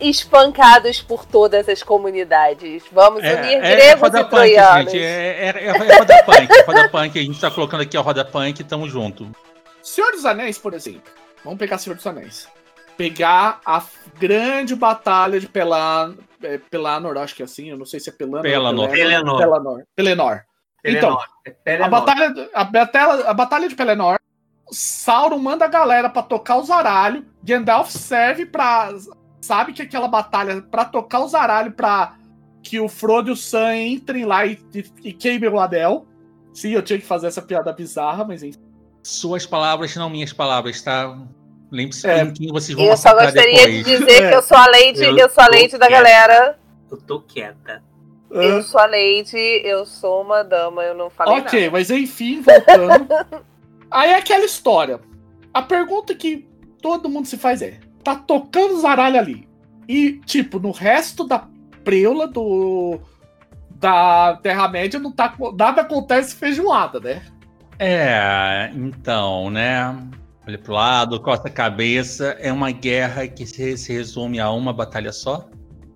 espancados 0.00 1.00
por 1.00 1.24
todas 1.24 1.68
as 1.68 1.82
comunidades. 1.82 2.82
Vamos 2.92 3.20
unir 3.22 3.60
gregos 3.60 4.00
roda 4.00 4.20
e 4.20 4.22
punk, 4.22 4.30
troianos. 4.30 4.92
gente. 4.92 5.02
É, 5.02 5.06
é, 5.06 5.54
é, 5.56 5.66
é 5.66 5.70
roda 5.98 6.22
punk. 6.24 6.52
é 6.52 6.62
roda 6.62 6.88
punk. 6.88 7.18
A 7.18 7.22
gente 7.22 7.40
tá 7.40 7.50
colocando 7.50 7.82
aqui 7.82 7.96
a 7.96 8.00
roda 8.00 8.24
punk, 8.24 8.62
tamo 8.64 8.88
junto. 8.88 9.30
Senhor 9.82 10.10
dos 10.12 10.24
Anéis, 10.24 10.58
por 10.58 10.74
exemplo. 10.74 11.02
Vamos 11.44 11.58
pegar 11.58 11.78
Senhor 11.78 11.96
dos 11.96 12.06
Anéis. 12.06 12.48
Pegar 12.98 13.60
a 13.64 13.82
grande 14.18 14.74
batalha 14.74 15.40
de 15.40 15.48
Pelan... 15.48 16.16
é, 16.42 16.58
Pelanor, 16.58 17.16
acho 17.16 17.34
que 17.34 17.42
é 17.42 17.44
assim, 17.44 17.70
eu 17.70 17.78
não 17.78 17.86
sei 17.86 18.00
se 18.00 18.10
é 18.10 18.12
Pelanor. 18.12 18.42
Pelanor. 18.42 18.90
Pelenor. 18.90 19.38
Pelanor. 19.38 19.82
Pelenor. 19.96 20.42
Então, 20.84 21.16
Pelenor. 21.16 21.24
É 21.46 21.50
A 21.50 21.54
Pelenor. 21.64 21.90
batalha, 21.90 22.50
a, 22.52 22.64
batalha, 22.64 23.24
a 23.30 23.34
batalha 23.34 23.68
de 23.68 23.74
Pelennor, 23.74 24.18
Sauron 24.70 25.38
manda 25.38 25.64
a 25.64 25.68
galera 25.68 26.10
pra 26.10 26.22
tocar 26.22 26.56
o 26.56 26.64
zaralho, 26.64 27.24
Gandalf 27.42 27.88
serve 27.90 28.44
pra... 28.44 28.92
Sabe 29.40 29.72
que 29.72 29.80
aquela 29.80 30.08
batalha 30.08 30.60
pra 30.60 30.84
tocar 30.84 31.20
o 31.20 31.28
zaralho 31.28 31.72
pra 31.72 32.16
que 32.62 32.80
o 32.80 32.88
Frodo 32.88 33.30
e 33.30 33.32
o 33.32 33.36
Sam 33.36 33.76
entrem 33.76 34.24
lá 34.24 34.44
e, 34.44 34.58
e, 34.74 34.84
e 35.04 35.12
queimem 35.12 35.48
o 35.48 35.58
anel. 35.60 36.06
Sim, 36.52 36.70
eu 36.72 36.82
tinha 36.82 36.98
que 36.98 37.06
fazer 37.06 37.28
essa 37.28 37.40
piada 37.40 37.72
bizarra, 37.72 38.24
mas 38.24 38.42
enfim. 38.42 38.58
Suas 39.02 39.46
palavras, 39.46 39.94
não 39.94 40.10
minhas 40.10 40.32
palavras, 40.32 40.82
tá? 40.82 41.16
Lembre-se 41.70 42.06
É. 42.08 42.26
quem 42.30 42.48
vocês 42.48 42.76
vão 42.76 42.86
eu 42.86 42.96
só 42.96 43.12
gostaria 43.12 43.66
de 43.66 43.82
depois. 43.82 43.84
dizer 44.00 44.22
É. 44.24 44.28
que 44.30 44.34
eu 44.36 44.42
sou 44.42 44.56
a 44.56 44.66
Lady, 44.66 45.02
eu, 45.04 45.16
Eu 45.18 45.28
sou 45.30 45.44
a 45.44 45.48
Lady 45.48 45.76
da 45.78 45.86
quieta. 45.86 45.90
galera. 45.90 46.58
Eu 46.90 46.96
tô 46.96 47.20
quieta. 47.20 47.82
Eu 48.30 48.62
sou 48.62 48.80
a 48.80 48.86
Lady, 48.86 49.36
eu 49.64 49.86
sou 49.86 50.22
uma 50.22 50.42
dama, 50.42 50.82
eu 50.82 50.94
não 50.94 51.08
falei 51.08 51.38
Ok, 51.40 51.60
nada. 51.60 51.72
mas 51.72 51.90
enfim, 51.90 52.42
voltando. 52.42 53.06
Aí 53.90 54.10
é 54.10 54.16
aquela 54.16 54.44
história. 54.44 55.00
A 55.52 55.62
pergunta 55.62 56.14
que 56.14 56.46
todo 56.82 57.08
mundo 57.08 57.26
se 57.26 57.38
faz 57.38 57.62
é: 57.62 57.78
tá 58.04 58.14
tocando 58.14 58.78
zaralho 58.80 59.18
ali. 59.18 59.48
E, 59.88 60.20
tipo, 60.26 60.58
no 60.58 60.70
resto 60.72 61.24
da 61.24 61.46
preula 61.82 62.26
do. 62.26 62.98
Da 63.70 64.38
Terra-média 64.42 64.98
não 65.00 65.10
tá. 65.12 65.34
Nada 65.58 65.80
acontece 65.82 66.34
feijoada, 66.34 67.00
né? 67.00 67.22
É, 67.78 68.70
então, 68.74 69.48
né? 69.50 69.96
Olha 70.48 70.56
pro 70.56 70.72
lado, 70.72 71.20
costa 71.20 71.48
a 71.48 71.50
cabeça. 71.50 72.34
É 72.40 72.50
uma 72.50 72.70
guerra 72.70 73.28
que 73.28 73.44
se, 73.44 73.76
se 73.76 73.92
resume 73.92 74.40
a 74.40 74.50
uma 74.50 74.72
batalha 74.72 75.12
só? 75.12 75.46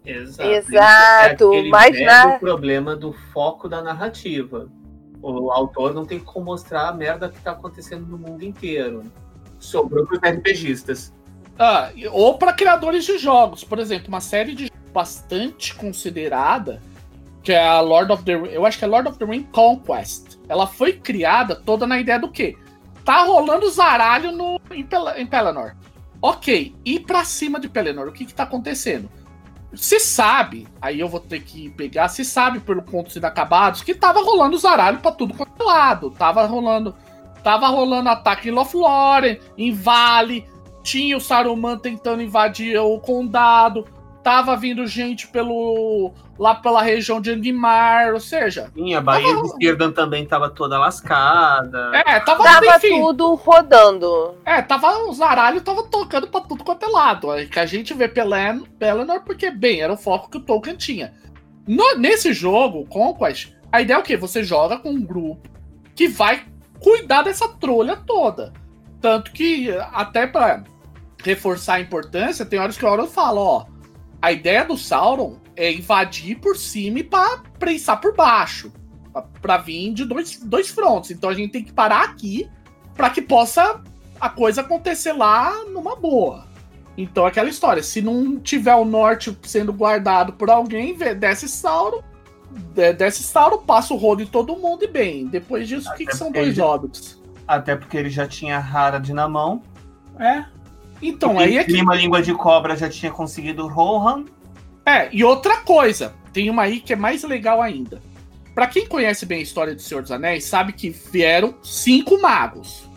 Exato. 0.04 0.46
Exato, 0.46 1.52
É 1.54 1.68
mas 1.70 1.98
na- 2.02 2.38
problema 2.38 2.94
do 2.94 3.14
foco 3.32 3.66
da 3.66 3.80
narrativa. 3.80 4.68
O 5.22 5.50
autor 5.50 5.94
não 5.94 6.04
tem 6.04 6.18
como 6.18 6.44
mostrar 6.46 6.88
a 6.88 6.92
merda 6.92 7.30
que 7.30 7.40
tá 7.40 7.52
acontecendo 7.52 8.04
no 8.06 8.18
mundo 8.18 8.44
inteiro. 8.44 9.04
Sobrou 9.58 10.04
pros 10.04 10.20
RPGistas. 10.22 11.14
Ah, 11.58 11.90
ou 12.10 12.36
para 12.36 12.52
criadores 12.52 13.06
de 13.06 13.16
jogos. 13.16 13.64
Por 13.64 13.78
exemplo, 13.78 14.08
uma 14.08 14.20
série 14.20 14.54
de 14.54 14.64
jogos 14.64 14.82
bastante 14.92 15.74
considerada, 15.76 16.78
que 17.42 17.52
é 17.52 17.66
a 17.66 17.80
Lord 17.80 18.12
of 18.12 18.22
the 18.24 18.32
Eu 18.34 18.66
acho 18.66 18.78
que 18.78 18.84
é 18.84 18.88
Lord 18.88 19.08
of 19.08 19.18
the 19.18 19.24
Ring 19.24 19.44
Conquest. 19.44 20.36
Ela 20.46 20.66
foi 20.66 20.92
criada 20.92 21.56
toda 21.56 21.86
na 21.86 21.98
ideia 21.98 22.18
do 22.18 22.30
quê? 22.30 22.54
Tá 23.04 23.24
rolando 23.24 23.68
zaralho 23.70 24.32
no, 24.32 24.60
em, 24.70 24.84
Pel 24.84 25.08
em 25.16 25.26
Pelennor. 25.26 25.74
Ok, 26.20 26.74
e 26.84 27.00
pra 27.00 27.24
cima 27.24 27.58
de 27.58 27.68
Pelennor, 27.68 28.08
o 28.08 28.12
que 28.12 28.24
que 28.24 28.34
tá 28.34 28.44
acontecendo? 28.44 29.10
Se 29.74 29.98
sabe, 29.98 30.68
aí 30.80 31.00
eu 31.00 31.08
vou 31.08 31.18
ter 31.18 31.40
que 31.40 31.70
pegar, 31.70 32.08
se 32.08 32.24
sabe 32.24 32.60
pelo 32.60 32.82
Contos 32.82 33.16
Inacabados, 33.16 33.82
que 33.82 33.94
tava 33.94 34.22
rolando 34.22 34.58
zaralho 34.58 34.98
pra 34.98 35.10
tudo 35.10 35.34
quanto 35.34 35.62
é 35.62 35.64
lado. 35.64 36.10
Tava 36.10 36.44
rolando, 36.44 36.94
tava 37.42 37.66
rolando 37.68 38.10
ataque 38.10 38.50
em 38.50 38.52
Lothlórien, 38.52 39.40
em 39.56 39.72
Vale, 39.72 40.46
tinha 40.82 41.16
o 41.16 41.20
Saruman 41.20 41.78
tentando 41.78 42.22
invadir 42.22 42.78
o 42.78 43.00
condado, 43.00 43.86
tava 44.22 44.56
vindo 44.56 44.86
gente 44.86 45.26
pelo 45.28 46.12
lá 46.38 46.54
pela 46.54 46.82
região 46.82 47.20
de 47.20 47.30
Angmar, 47.30 48.12
ou 48.14 48.20
seja, 48.20 48.70
Sim, 48.74 48.94
a 48.94 49.00
Baía 49.00 49.34
de 49.42 49.48
Círdan 49.56 49.92
também 49.92 50.24
tava 50.26 50.48
toda 50.50 50.78
lascada. 50.78 51.90
é, 51.94 52.18
tava, 52.20 52.42
Tava 52.42 52.76
enfim, 52.76 53.00
tudo 53.00 53.34
rodando. 53.34 54.34
é, 54.44 54.60
tava 54.62 54.98
o 55.08 55.12
zaralho 55.12 55.60
tava 55.60 55.82
tocando 55.84 56.26
pra 56.28 56.40
tudo 56.40 56.64
quanto 56.64 56.84
é 56.84 56.88
lado. 56.88 57.30
Aí 57.30 57.46
Que 57.46 57.58
a 57.60 57.66
gente 57.66 57.92
vê 57.94 58.08
Pelen, 58.08 58.64
Pelennor 58.78 59.22
porque 59.24 59.50
bem, 59.50 59.80
era 59.80 59.92
o 59.92 59.96
foco 59.96 60.30
que 60.30 60.38
o 60.38 60.42
Tolkien 60.42 60.76
tinha. 60.76 61.12
No- 61.66 61.94
nesse 61.96 62.32
jogo, 62.32 62.86
Conquest, 62.86 63.52
a 63.70 63.80
ideia 63.80 63.96
é 63.96 64.00
o 64.00 64.02
quê? 64.02 64.16
Você 64.16 64.42
joga 64.42 64.78
com 64.78 64.90
um 64.90 65.02
grupo 65.02 65.48
que 65.94 66.08
vai 66.08 66.42
cuidar 66.80 67.22
dessa 67.22 67.46
trolha 67.48 67.96
toda. 67.96 68.52
Tanto 69.00 69.30
que, 69.32 69.70
até 69.92 70.26
pra 70.26 70.64
reforçar 71.24 71.74
a 71.74 71.80
importância, 71.80 72.44
tem 72.46 72.58
horas 72.58 72.76
que 72.76 72.84
o 72.84 72.88
Auron 72.88 73.06
fala, 73.06 73.40
ó, 73.40 73.64
a 74.22 74.32
ideia 74.32 74.64
do 74.64 74.78
Sauron 74.78 75.36
é 75.56 75.70
invadir 75.72 76.38
por 76.40 76.56
cima 76.56 77.00
e 77.00 77.04
pra 77.04 77.42
prensar 77.58 78.00
por 78.00 78.14
baixo. 78.14 78.72
Pra, 79.12 79.22
pra 79.42 79.56
vir 79.58 79.92
de 79.92 80.04
dois, 80.06 80.38
dois 80.42 80.70
frontes. 80.70 81.10
Então 81.10 81.28
a 81.28 81.34
gente 81.34 81.50
tem 81.52 81.62
que 81.64 81.72
parar 81.72 82.04
aqui 82.04 82.48
pra 82.94 83.10
que 83.10 83.20
possa 83.20 83.82
a 84.20 84.28
coisa 84.30 84.60
acontecer 84.62 85.12
lá 85.12 85.64
numa 85.66 85.96
boa. 85.96 86.46
Então 86.96 87.26
aquela 87.26 87.48
história, 87.48 87.82
se 87.82 88.00
não 88.00 88.38
tiver 88.38 88.74
o 88.74 88.84
norte 88.84 89.36
sendo 89.42 89.72
guardado 89.72 90.34
por 90.34 90.48
alguém, 90.50 90.96
desce 91.18 91.48
Sauron, 91.48 92.02
de- 92.74 92.92
desce 92.92 93.22
Sauron, 93.22 93.58
passa 93.58 93.92
o 93.92 93.96
rolo 93.96 94.22
em 94.22 94.26
todo 94.26 94.56
mundo 94.56 94.84
e 94.84 94.88
bem. 94.88 95.26
Depois 95.26 95.66
disso, 95.66 95.90
o 95.90 95.94
que, 95.94 96.06
que 96.06 96.16
são 96.16 96.30
dois 96.30 96.48
ele- 96.48 96.60
hobbits? 96.60 97.20
Até 97.48 97.74
porque 97.76 97.96
ele 97.96 98.08
já 98.10 98.26
tinha 98.26 98.58
Harad 98.58 99.08
na 99.10 99.28
mão. 99.28 99.62
É. 100.18 100.44
Então, 101.02 101.38
aí 101.38 101.58
é 101.58 101.64
que 101.64 101.72
Clima 101.72 101.96
Língua 101.96 102.22
de 102.22 102.32
Cobra 102.32 102.76
já 102.76 102.88
tinha 102.88 103.10
conseguido 103.10 103.66
Rohan. 103.66 104.24
É, 104.86 105.08
e 105.12 105.24
outra 105.24 105.58
coisa, 105.58 106.14
tem 106.32 106.48
uma 106.48 106.62
aí 106.62 106.80
que 106.80 106.92
é 106.92 106.96
mais 106.96 107.24
legal 107.24 107.60
ainda. 107.60 108.00
Pra 108.54 108.66
quem 108.66 108.86
conhece 108.86 109.26
bem 109.26 109.40
a 109.40 109.42
história 109.42 109.74
do 109.74 109.82
Senhor 109.82 110.02
dos 110.02 110.12
Anéis, 110.12 110.44
sabe 110.44 110.72
que 110.72 110.90
vieram 110.90 111.54
cinco 111.62 112.20
magos: 112.20 112.88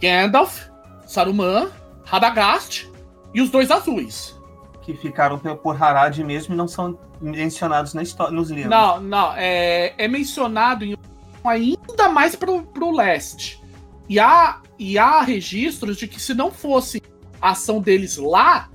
Gandalf, 0.00 0.66
Saruman, 1.06 1.70
Radagast 2.04 2.90
e 3.32 3.40
os 3.40 3.50
dois 3.50 3.70
azuis. 3.70 4.38
Que 4.82 4.94
ficaram 4.94 5.38
por 5.38 5.82
Harad 5.82 6.18
mesmo 6.18 6.54
e 6.54 6.56
não 6.56 6.68
são 6.68 6.98
mencionados 7.20 7.94
na 7.94 8.02
história, 8.02 8.32
nos 8.32 8.50
livros. 8.50 8.70
Não, 8.70 9.00
não, 9.00 9.32
é, 9.34 9.94
é 9.96 10.08
mencionado 10.08 10.84
em 10.84 10.96
ainda 11.44 12.08
mais 12.08 12.34
pro, 12.34 12.62
pro 12.62 12.90
leste. 12.90 13.60
E 14.08 14.18
há, 14.18 14.60
e 14.78 14.98
há 14.98 15.20
registros 15.22 15.96
de 15.96 16.08
que 16.08 16.20
se 16.20 16.34
não 16.34 16.50
fosse 16.50 17.00
a 17.40 17.50
ação 17.50 17.80
deles 17.80 18.16
lá, 18.16 18.68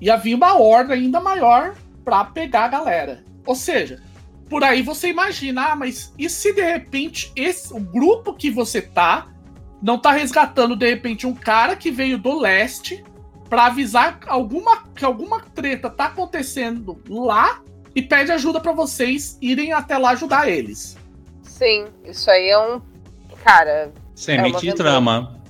ia 0.00 0.16
vir 0.16 0.34
uma 0.34 0.58
horda 0.58 0.94
ainda 0.94 1.20
maior 1.20 1.74
pra 2.04 2.24
pegar 2.24 2.64
a 2.64 2.68
galera. 2.68 3.24
Ou 3.46 3.54
seja, 3.54 4.00
por 4.48 4.62
aí 4.64 4.82
você 4.82 5.08
imagina, 5.08 5.72
ah, 5.72 5.76
mas 5.76 6.12
e 6.18 6.28
se 6.28 6.52
de 6.52 6.62
repente 6.62 7.32
esse, 7.34 7.72
o 7.72 7.80
grupo 7.80 8.34
que 8.34 8.50
você 8.50 8.82
tá 8.82 9.28
não 9.80 9.98
tá 9.98 10.12
resgatando 10.12 10.76
de 10.76 10.88
repente 10.88 11.26
um 11.26 11.34
cara 11.34 11.74
que 11.74 11.90
veio 11.90 12.16
do 12.18 12.38
leste 12.38 13.02
pra 13.48 13.66
avisar 13.66 14.20
alguma, 14.26 14.84
que 14.94 15.04
alguma 15.04 15.40
treta 15.40 15.90
tá 15.90 16.06
acontecendo 16.06 17.00
lá 17.08 17.60
e 17.94 18.00
pede 18.00 18.30
ajuda 18.32 18.60
pra 18.60 18.72
vocês 18.72 19.36
irem 19.42 19.72
até 19.72 19.98
lá 19.98 20.10
ajudar 20.10 20.48
eles. 20.48 20.96
Sim, 21.42 21.86
isso 22.04 22.30
aí 22.30 22.48
é 22.48 22.58
um. 22.58 22.80
Cara, 23.44 23.92
Semente 24.14 24.60
de 24.60 24.68
aventura. 24.68 24.90
trama. 24.90 25.41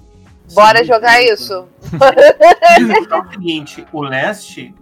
Bora 0.55 0.79
Sim, 0.81 0.85
jogar 0.87 1.23
isso. 1.23 1.69
É 3.13 3.17
o 3.19 3.31
seguinte, 3.31 3.87
o 3.93 4.03
leste, 4.03 4.75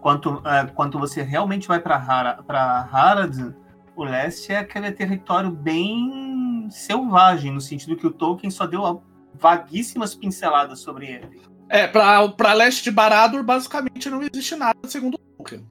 quanto, 0.00 0.42
é, 0.46 0.66
quanto 0.66 0.98
você 0.98 1.22
realmente 1.22 1.68
vai 1.68 1.78
para 1.80 1.96
Hara, 1.96 2.38
Harad, 2.48 3.54
o 3.96 4.04
leste 4.04 4.52
é 4.52 4.58
aquele 4.58 4.90
território 4.92 5.50
bem 5.50 6.66
selvagem, 6.70 7.52
no 7.52 7.60
sentido 7.60 7.96
que 7.96 8.06
o 8.06 8.10
Tolkien 8.10 8.50
só 8.50 8.66
deu 8.66 9.02
vaguíssimas 9.34 10.14
pinceladas 10.14 10.80
sobre 10.80 11.06
ele. 11.06 11.42
É, 11.68 11.86
pra, 11.86 12.26
pra 12.28 12.52
leste 12.52 12.84
de 12.84 12.90
Baradur, 12.90 13.42
basicamente 13.42 14.08
não 14.08 14.22
existe 14.22 14.54
nada, 14.56 14.78
segundo 14.86 15.14
o 15.14 15.18
Tolkien. 15.36 15.66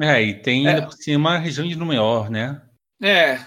É, 0.00 0.22
e 0.22 0.34
tem 0.34 0.66
É. 0.66 0.70
ainda 0.70 0.82
por 0.86 0.92
cima 0.94 1.34
a 1.34 1.38
região 1.38 1.66
de 1.66 1.76
Númenor, 1.76 2.30
né? 2.30 2.60
É. 3.02 3.38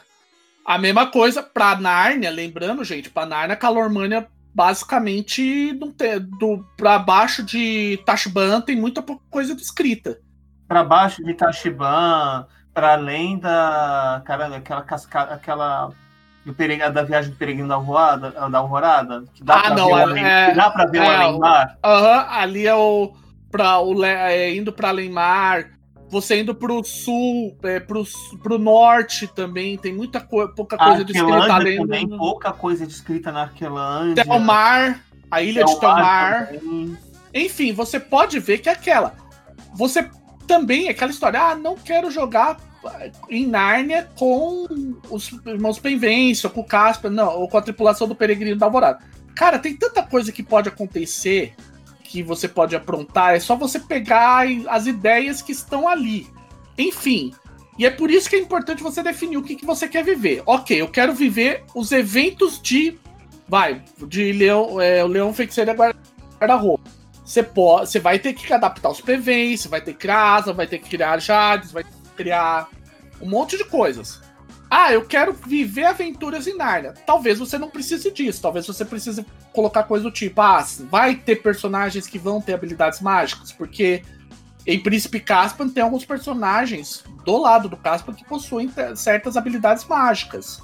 A 0.66 0.78
mesma 0.78 1.08
coisa 1.08 1.42
pra 1.42 1.76
Nárnia, 1.80 2.30
lembrando, 2.30 2.84
gente, 2.84 3.10
pra 3.10 3.26
Nárnia, 3.26 3.56
Calormânia, 3.56 4.28
basicamente, 4.58 5.72
não 5.74 5.92
tem, 5.92 6.20
do, 6.20 6.66
pra 6.76 6.98
baixo 6.98 7.44
de 7.44 8.02
Tashban 8.04 8.60
tem 8.60 8.76
muita 8.76 9.04
coisa 9.30 9.54
descrita. 9.54 10.18
Pra 10.68 10.84
baixo 10.84 11.24
de 11.24 11.36
Tashiban, 11.36 12.48
para 12.74 12.94
além 12.94 13.38
da. 13.38 14.22
Cara, 14.26 14.48
aquela 14.58 14.82
cascada. 14.82 15.36
Aquela. 15.36 15.92
Do 16.44 16.54
pereg... 16.54 16.80
Da 16.90 17.04
viagem 17.04 17.30
do 17.32 17.38
peregrino 17.38 17.68
da 17.68 17.76
alvorada, 17.76 18.32
da 18.32 18.58
alvorada 18.58 19.24
que 19.34 19.44
dá 19.44 19.62
Ah, 19.66 19.70
não, 19.70 19.88
ver 19.88 19.94
o 19.94 19.98
é- 19.98 20.02
além, 20.02 20.26
é- 20.26 20.54
dá 20.56 20.72
pra 20.72 20.86
ver 20.86 21.00
o 21.00 21.04
é, 21.04 21.16
além 21.16 21.40
mar. 21.40 21.78
Aham, 21.84 22.26
ali 22.32 22.66
é 22.68 22.76
o. 22.76 23.14
Pra, 23.52 23.80
o 23.80 24.04
é, 24.04 24.56
indo 24.56 24.74
pra 24.74 24.92
Lemar. 24.92 25.70
Você 26.10 26.40
indo 26.40 26.56
pro 26.56 26.84
sul, 26.84 27.58
é, 27.64 27.80
pro, 27.80 28.06
pro 28.42 28.58
norte 28.58 29.28
também, 29.28 29.78
tem 29.78 29.94
muita 29.94 30.22
coisa, 30.22 30.52
pouca 30.54 30.78
coisa 30.78 31.04
descrita 31.04 31.54
além 31.54 31.78
também, 31.78 32.08
do 32.08 32.18
pouca 32.18 32.54
coisa 32.54 32.88
descrita 32.88 33.32
na 33.32 33.42
Arquelândia. 33.44 34.24
Telmar, 34.24 35.04
a 35.30 35.42
ilha 35.42 35.66
de 35.66 35.80
Telmar. 35.80 36.48
também. 36.48 36.98
Enfim, 37.34 37.74
você 37.74 38.00
pode 38.00 38.40
ver 38.40 38.60
que 38.60 38.70
é 38.70 38.72
aquela. 38.72 39.16
Você 39.76 40.10
também, 40.48 40.88
aquela 40.88 41.12
história, 41.12 41.42
ah, 41.42 41.56
não 41.56 41.76
quero 41.76 42.10
jogar 42.10 42.58
em 43.30 43.46
Nárnia 43.46 44.08
com 44.16 44.66
os 45.10 45.32
irmãos 45.46 45.78
Penvence, 45.78 46.48
ou 46.48 46.54
com 46.54 46.62
o 46.62 46.66
Casper, 46.66 47.12
não, 47.12 47.40
ou 47.40 47.50
com 47.50 47.58
a 47.58 47.62
tripulação 47.62 48.08
do 48.08 48.16
Peregrino 48.16 48.58
da 48.58 48.66
Alvorada. 48.66 49.00
Cara, 49.36 49.60
tem 49.60 49.76
tanta 49.76 50.02
coisa 50.02 50.32
que 50.32 50.42
pode 50.42 50.70
acontecer 50.70 51.54
que 52.08 52.24
você 52.24 52.48
pode 52.48 52.76
aprontar, 52.76 53.36
é 53.36 53.40
só 53.40 53.56
você 53.56 53.80
pegar 53.80 54.48
as 54.70 54.88
ideias 54.88 55.42
que 55.42 55.52
estão 55.52 55.88
ali. 55.88 56.28
Enfim, 56.78 57.34
e 57.78 57.86
é 57.86 57.90
por 57.90 58.10
isso 58.10 58.30
que 58.30 58.36
é 58.36 58.40
importante 58.40 58.82
você 58.82 59.04
definir 59.04 59.38
o 59.38 59.44
que, 59.44 59.56
que 59.56 59.66
você 59.66 59.88
quer 59.88 60.04
viver. 60.04 60.42
Ok, 60.46 60.80
eu 60.80 60.88
quero 60.88 61.14
viver 61.14 61.64
os 61.76 61.92
eventos 61.92 62.62
de. 62.62 62.98
Vai, 63.48 63.84
de 64.08 64.32
Leão, 64.34 64.82
é, 64.82 65.04
o 65.04 65.08
Leão 65.08 65.34
Feiticeiro 65.34 65.72
Guarda-Roupa. 65.74 66.90
Você 67.24 67.44
pode, 67.44 67.90
você 67.90 68.00
vai 68.00 68.20
ter 68.20 68.34
que 68.34 68.52
adaptar 68.52 68.90
os 68.90 69.02
PVs, 69.02 69.62
você 69.62 69.68
vai 69.68 69.82
ter 69.82 69.94
que 69.94 70.00
criar 70.00 70.36
asa, 70.36 70.54
vai 70.54 70.66
ter 70.66 70.80
que 70.80 70.90
criar 70.90 71.20
jades, 71.20 71.72
vai 71.72 71.84
criar 72.16 72.70
um 73.22 73.30
monte 73.30 73.58
de 73.58 73.66
coisas. 73.66 74.22
Ah, 74.70 74.92
eu 74.92 75.06
quero 75.06 75.34
viver 75.34 75.86
aventuras 75.86 76.46
em 76.48 76.58
Narnia. 76.58 76.94
Talvez 77.06 77.40
você 77.40 77.58
não 77.58 77.70
precise 77.70 78.12
disso. 78.12 78.42
Talvez 78.42 78.68
você 78.68 78.84
precise 78.84 79.26
colocar 79.54 79.84
coisa 79.84 80.04
do 80.04 80.12
tipo, 80.12 80.42
ah, 80.42 80.66
vai 80.90 81.16
ter 81.16 81.38
personagens 81.38 82.06
que 82.08 82.20
vão 82.20 82.42
ter 82.42 82.54
habilidades 82.54 83.00
mágicas, 83.02 83.52
porque 83.52 84.04
em 84.66 84.80
Príncipe 84.82 85.20
Caspian 85.20 85.70
tem 85.70 85.82
alguns 85.82 86.04
personagens 86.04 87.04
do 87.24 87.38
lado 87.38 87.70
do 87.70 87.78
Caspian 87.78 88.14
que 88.14 88.26
possuem 88.26 88.70
certas 88.96 89.38
habilidades 89.38 89.86
mágicas. 89.86 90.62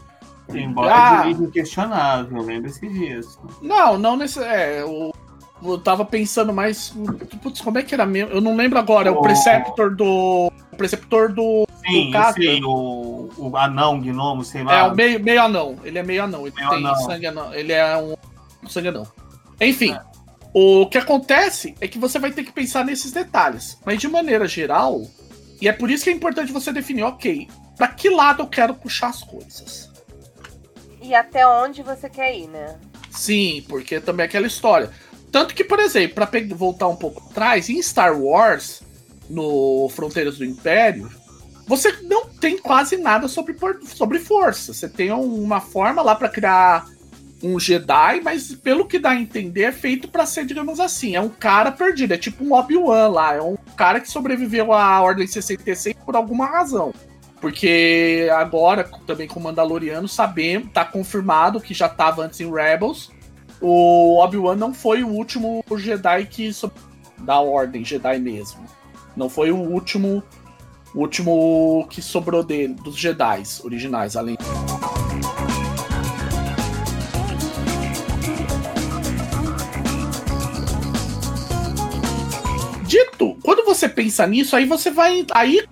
Embora 0.50 1.22
Ah. 1.22 1.32
de 1.32 1.48
questionável, 1.48 2.42
lembre-se 2.42 2.86
disso. 2.90 3.40
Não, 3.62 3.98
não 3.98 4.18
nesse. 4.18 4.44
É, 4.44 4.82
eu, 4.82 5.14
eu 5.66 5.78
tava 5.78 6.04
pensando 6.06 6.54
mais. 6.54 6.94
Putz, 7.42 7.62
como 7.62 7.78
é 7.78 7.84
que 7.84 7.94
era 7.94 8.06
mesmo? 8.06 8.32
Eu 8.32 8.42
não 8.42 8.56
lembro 8.56 8.78
agora. 8.80 9.10
É 9.10 9.12
o 9.12 9.22
Preceptor 9.22 9.96
do. 9.96 10.52
O 10.72 10.76
Preceptor 10.76 11.32
do. 11.34 11.68
Sim, 11.86 12.10
O 12.10 12.12
Casper. 12.12 12.44
sei, 12.44 12.64
o, 12.64 13.30
o 13.38 13.58
anão, 13.58 14.00
gnomo, 14.00 14.44
sei 14.44 14.64
lá. 14.64 14.74
É, 14.78 14.84
o 14.84 14.96
meio, 14.96 15.20
meio 15.24 15.42
anão. 15.42 15.78
Ele 15.84 16.00
é 16.00 16.04
meio 16.04 16.24
anão. 16.24 16.48
Ele 16.48 16.56
Meio 16.56 16.70
tem 16.70 16.78
anão. 16.80 16.96
sangue 16.96 17.28
anão. 17.28 17.54
Ele 17.54 17.74
é 17.74 17.98
um 17.98 18.70
sangue 18.70 18.88
anão. 18.90 19.08
Enfim. 19.60 19.96
O 20.54 20.86
que 20.88 20.98
acontece 21.00 21.74
é 21.82 21.88
que 21.88 21.98
você 21.98 22.20
vai 22.20 22.32
ter 22.32 22.44
que 22.44 22.52
pensar 22.52 22.86
nesses 22.86 23.12
detalhes. 23.12 23.78
Mas 23.86 24.00
de 24.00 24.08
maneira 24.08 24.48
geral, 24.48 25.02
e 25.60 25.68
é 25.68 25.74
por 25.74 25.90
isso 25.90 26.04
que 26.04 26.10
é 26.12 26.14
importante 26.14 26.52
você 26.52 26.72
definir, 26.72 27.04
ok, 27.04 27.48
pra 27.76 27.88
que 27.88 28.08
lado 28.10 28.44
eu 28.44 28.48
quero 28.48 28.76
puxar 28.76 29.08
as 29.08 29.24
coisas. 29.24 29.92
E 31.02 31.14
até 31.16 31.46
onde 31.48 31.82
você 31.82 32.08
quer 32.10 32.38
ir, 32.38 32.48
né? 32.48 32.78
Sim, 33.10 33.64
porque 33.68 34.00
também 34.00 34.24
é 34.26 34.28
aquela 34.28 34.48
história. 34.48 34.90
Tanto 35.34 35.54
que, 35.56 35.64
por 35.64 35.80
exemplo, 35.80 36.26
pe- 36.28 36.46
voltar 36.54 36.88
um 36.88 36.96
pouco 36.96 37.22
atrás, 37.30 37.68
em 37.68 37.82
Star 37.82 38.18
Wars, 38.18 38.82
no 39.30 39.90
Fronteiras 39.90 40.38
do 40.38 40.46
Império, 40.46 41.10
você 41.68 41.92
não 42.04 42.28
tem 42.28 42.58
quase 42.58 42.98
nada 42.98 43.28
sobre, 43.28 43.56
sobre 43.84 44.20
força. 44.20 44.74
Você 44.74 44.88
tem 44.88 45.12
uma 45.12 45.60
forma 45.60 46.02
lá 46.04 46.14
pra 46.14 46.30
criar 46.30 46.86
um 47.42 47.60
Jedi, 47.60 48.22
mas 48.24 48.54
pelo 48.54 48.86
que 48.86 49.00
dá 49.00 49.10
a 49.10 49.20
entender, 49.20 49.64
é 49.64 49.72
feito 49.72 50.08
pra 50.08 50.26
ser, 50.26 50.46
digamos 50.46 50.80
assim, 50.80 51.16
é 51.16 51.20
um 51.20 51.30
cara 51.30 51.72
perdido. 51.72 52.14
É 52.14 52.18
tipo 52.18 52.44
um 52.46 52.54
Obi-Wan 52.54 53.08
lá. 53.08 53.34
É 53.36 53.42
um 53.42 53.58
cara 53.76 54.00
que 54.00 54.10
sobreviveu 54.12 54.72
à 54.72 55.02
Ordem 55.02 55.26
66 55.26 55.96
por 56.06 56.16
alguma 56.16 56.46
razão. 56.46 56.94
Porque 57.42 58.30
agora, 58.38 58.90
também 59.08 59.28
com 59.28 59.40
o 59.40 59.44
Mandaloriano, 59.44 60.08
sabemos, 60.08 60.72
tá 60.72 60.86
confirmado 60.86 61.60
que 61.60 61.74
já 61.74 61.90
tava 61.90 62.24
antes 62.24 62.40
em 62.40 62.50
Rebels. 62.54 63.12
O 63.66 64.20
Obi-Wan 64.22 64.58
não 64.58 64.74
foi 64.74 65.04
o 65.04 65.08
último 65.08 65.64
Jedi 65.78 66.26
que 66.26 66.52
da 67.20 67.40
Ordem 67.40 67.86
Jedi 67.86 68.20
mesmo. 68.20 68.66
Não 69.16 69.30
foi 69.30 69.52
o 69.52 69.56
último 69.58 70.22
o 70.94 71.00
último 71.00 71.88
que 71.90 72.02
sobrou 72.02 72.44
dele 72.44 72.74
dos 72.74 72.98
Jedi 72.98 73.42
originais, 73.64 74.18
além 74.18 74.36
Dito, 82.86 83.38
quando 83.42 83.64
você 83.64 83.88
pensa 83.88 84.28
nisso, 84.28 84.58
aí 84.58 84.66
você 84.66 84.92
vai 84.92 85.26
aí 85.34 85.66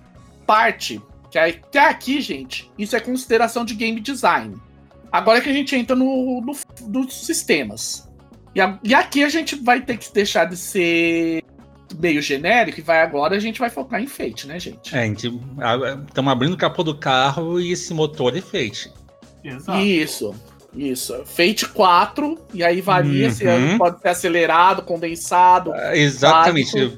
parte 0.47 1.01
que 1.29 1.37
até 1.37 1.79
aqui, 1.89 2.21
gente, 2.21 2.71
isso 2.77 2.95
é 2.95 3.01
consideração 3.01 3.65
de 3.65 3.75
game 3.75 3.99
design. 3.99 4.55
Agora 5.11 5.39
é 5.39 5.41
que 5.41 5.49
a 5.49 5.53
gente 5.53 5.75
entra 5.75 5.93
no, 5.93 6.39
no 6.39 6.53
dos 6.87 7.25
sistemas. 7.25 8.07
E, 8.55 8.59
a- 8.61 8.77
e 8.83 8.93
aqui 8.93 9.23
a 9.23 9.29
gente 9.29 9.55
vai 9.55 9.81
ter 9.81 9.97
que 9.97 10.13
deixar 10.13 10.45
de 10.45 10.57
ser 10.57 11.41
meio 11.99 12.21
genérico 12.21 12.79
e 12.79 12.83
vai 12.83 13.01
agora 13.01 13.35
a 13.35 13.39
gente 13.39 13.59
vai 13.59 13.69
focar 13.69 14.01
em 14.01 14.07
Fate, 14.07 14.47
né, 14.47 14.59
gente? 14.59 14.95
É, 14.95 15.01
a 15.01 15.05
gente 15.05 15.27
estamos 16.07 16.31
abrindo 16.31 16.53
o 16.53 16.57
capô 16.57 16.83
do 16.83 16.95
carro 16.97 17.59
e 17.59 17.71
esse 17.71 17.93
motor 17.93 18.35
é 18.35 18.41
Fate. 18.41 18.91
Exato. 19.43 19.79
Isso. 19.79 20.35
Isso. 20.73 21.13
Fate 21.25 21.67
4, 21.67 22.37
e 22.53 22.63
aí 22.63 22.79
varia 22.79 23.29
se 23.29 23.45
Uhum. 23.45 23.77
pode 23.77 23.99
ser 24.01 24.07
acelerado, 24.07 24.83
condensado. 24.83 25.73
Ah, 25.73 25.95
Exatamente. 25.97 26.97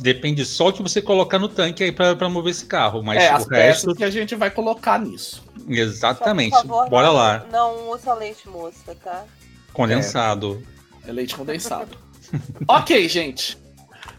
Depende 0.00 0.44
só 0.44 0.68
o 0.68 0.72
que 0.72 0.82
você 0.82 1.00
colocar 1.00 1.38
no 1.38 1.48
tanque 1.48 1.82
aí 1.82 1.92
pra, 1.92 2.14
pra 2.14 2.28
mover 2.28 2.50
esse 2.50 2.66
carro. 2.66 3.02
Mas 3.02 3.22
é, 3.22 3.30
as 3.30 3.44
o 3.44 3.48
peças 3.48 3.84
resto. 3.84 3.94
que 3.94 4.04
a 4.04 4.10
gente 4.10 4.34
vai 4.34 4.50
colocar 4.50 4.98
nisso. 4.98 5.42
Exatamente. 5.68 6.54
Só, 6.54 6.62
por 6.62 6.68
favor, 6.68 6.90
Bora 6.90 7.06
não, 7.06 7.14
lá. 7.14 7.46
Não 7.50 7.90
usa 7.90 8.14
leite 8.14 8.48
moça, 8.48 8.94
tá? 9.02 9.24
Condensado. 9.72 10.62
É 11.06 11.12
leite 11.12 11.34
condensado. 11.34 11.96
ok, 12.68 13.08
gente. 13.08 13.58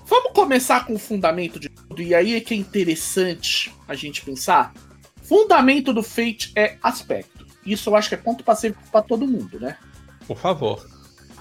Vamos 0.06 0.32
começar 0.34 0.86
com 0.86 0.94
o 0.96 1.00
fundamento 1.00 1.60
de 1.60 1.70
tudo. 1.70 2.02
E 2.02 2.16
aí 2.16 2.36
é 2.36 2.40
que 2.40 2.54
é 2.54 2.58
interessante 2.58 3.74
a 3.88 3.94
gente 3.94 4.24
pensar. 4.24 4.74
Fundamento 5.22 5.94
do 5.94 6.02
Fate 6.02 6.52
é 6.56 6.78
aspecto. 6.82 7.46
Isso 7.66 7.90
eu 7.90 7.96
acho 7.96 8.08
que 8.08 8.16
é 8.16 8.18
ponto 8.18 8.44
pacífico 8.44 8.82
pra 8.92 9.02
todo 9.02 9.28
mundo, 9.28 9.60
né? 9.60 9.78
Por 10.26 10.38
favor. 10.38 10.86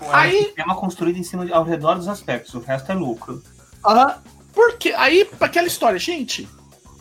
É 0.00 0.04
um 0.04 0.14
Aí- 0.14 0.42
sistema 0.44 0.74
construído 0.74 1.16
em 1.16 1.22
cima 1.22 1.46
de, 1.46 1.52
ao 1.52 1.62
redor 1.64 1.94
dos 1.94 2.08
aspectos, 2.08 2.52
o 2.54 2.60
resto 2.60 2.90
é 2.90 2.94
lucro. 2.94 3.42
Aham. 3.86 4.22
Porque 4.52 4.92
aí, 4.92 5.28
aquela 5.38 5.66
história, 5.66 5.98
gente, 5.98 6.48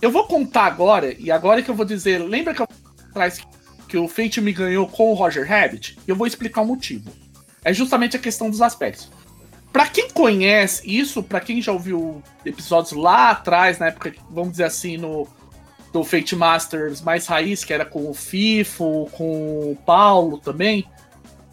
eu 0.02 0.12
vou 0.12 0.26
contar 0.26 0.66
agora, 0.66 1.14
e 1.18 1.32
agora 1.32 1.62
que 1.62 1.70
eu 1.70 1.76
vou 1.76 1.86
dizer, 1.86 2.20
lembra 2.20 2.54
que 2.54 2.62
eu 2.62 2.68
atrás 3.10 3.42
que 3.88 3.98
o 3.98 4.08
Fate 4.08 4.42
me 4.42 4.52
ganhou 4.52 4.88
com 4.88 5.12
o 5.12 5.14
Roger 5.14 5.48
Rabbit? 5.48 5.98
Eu 6.06 6.16
vou 6.16 6.28
explicar 6.28 6.62
o 6.62 6.66
motivo. 6.66 7.10
É 7.64 7.74
justamente 7.74 8.18
a 8.18 8.20
questão 8.20 8.50
dos 8.50 8.62
aspectos. 8.62 9.10
Pra 9.72 9.88
quem 9.88 10.10
conhece 10.10 10.84
isso, 10.86 11.24
pra 11.24 11.40
quem 11.40 11.62
já 11.62 11.72
ouviu 11.72 12.22
episódios 12.46 12.94
lá 12.94 13.32
atrás, 13.32 13.80
na 13.80 13.88
época, 13.88 14.14
vamos 14.30 14.52
dizer 14.52 14.66
assim, 14.66 14.98
no 14.98 15.28
do 15.92 16.04
Fate 16.04 16.36
Masters 16.36 17.00
mais 17.02 17.26
raiz, 17.26 17.64
que 17.64 17.74
era 17.74 17.86
com 17.86 18.10
o 18.10 18.14
Fifo, 18.14 19.10
com 19.14 19.72
o 19.72 19.78
Paulo 19.86 20.38
também, 20.38 20.86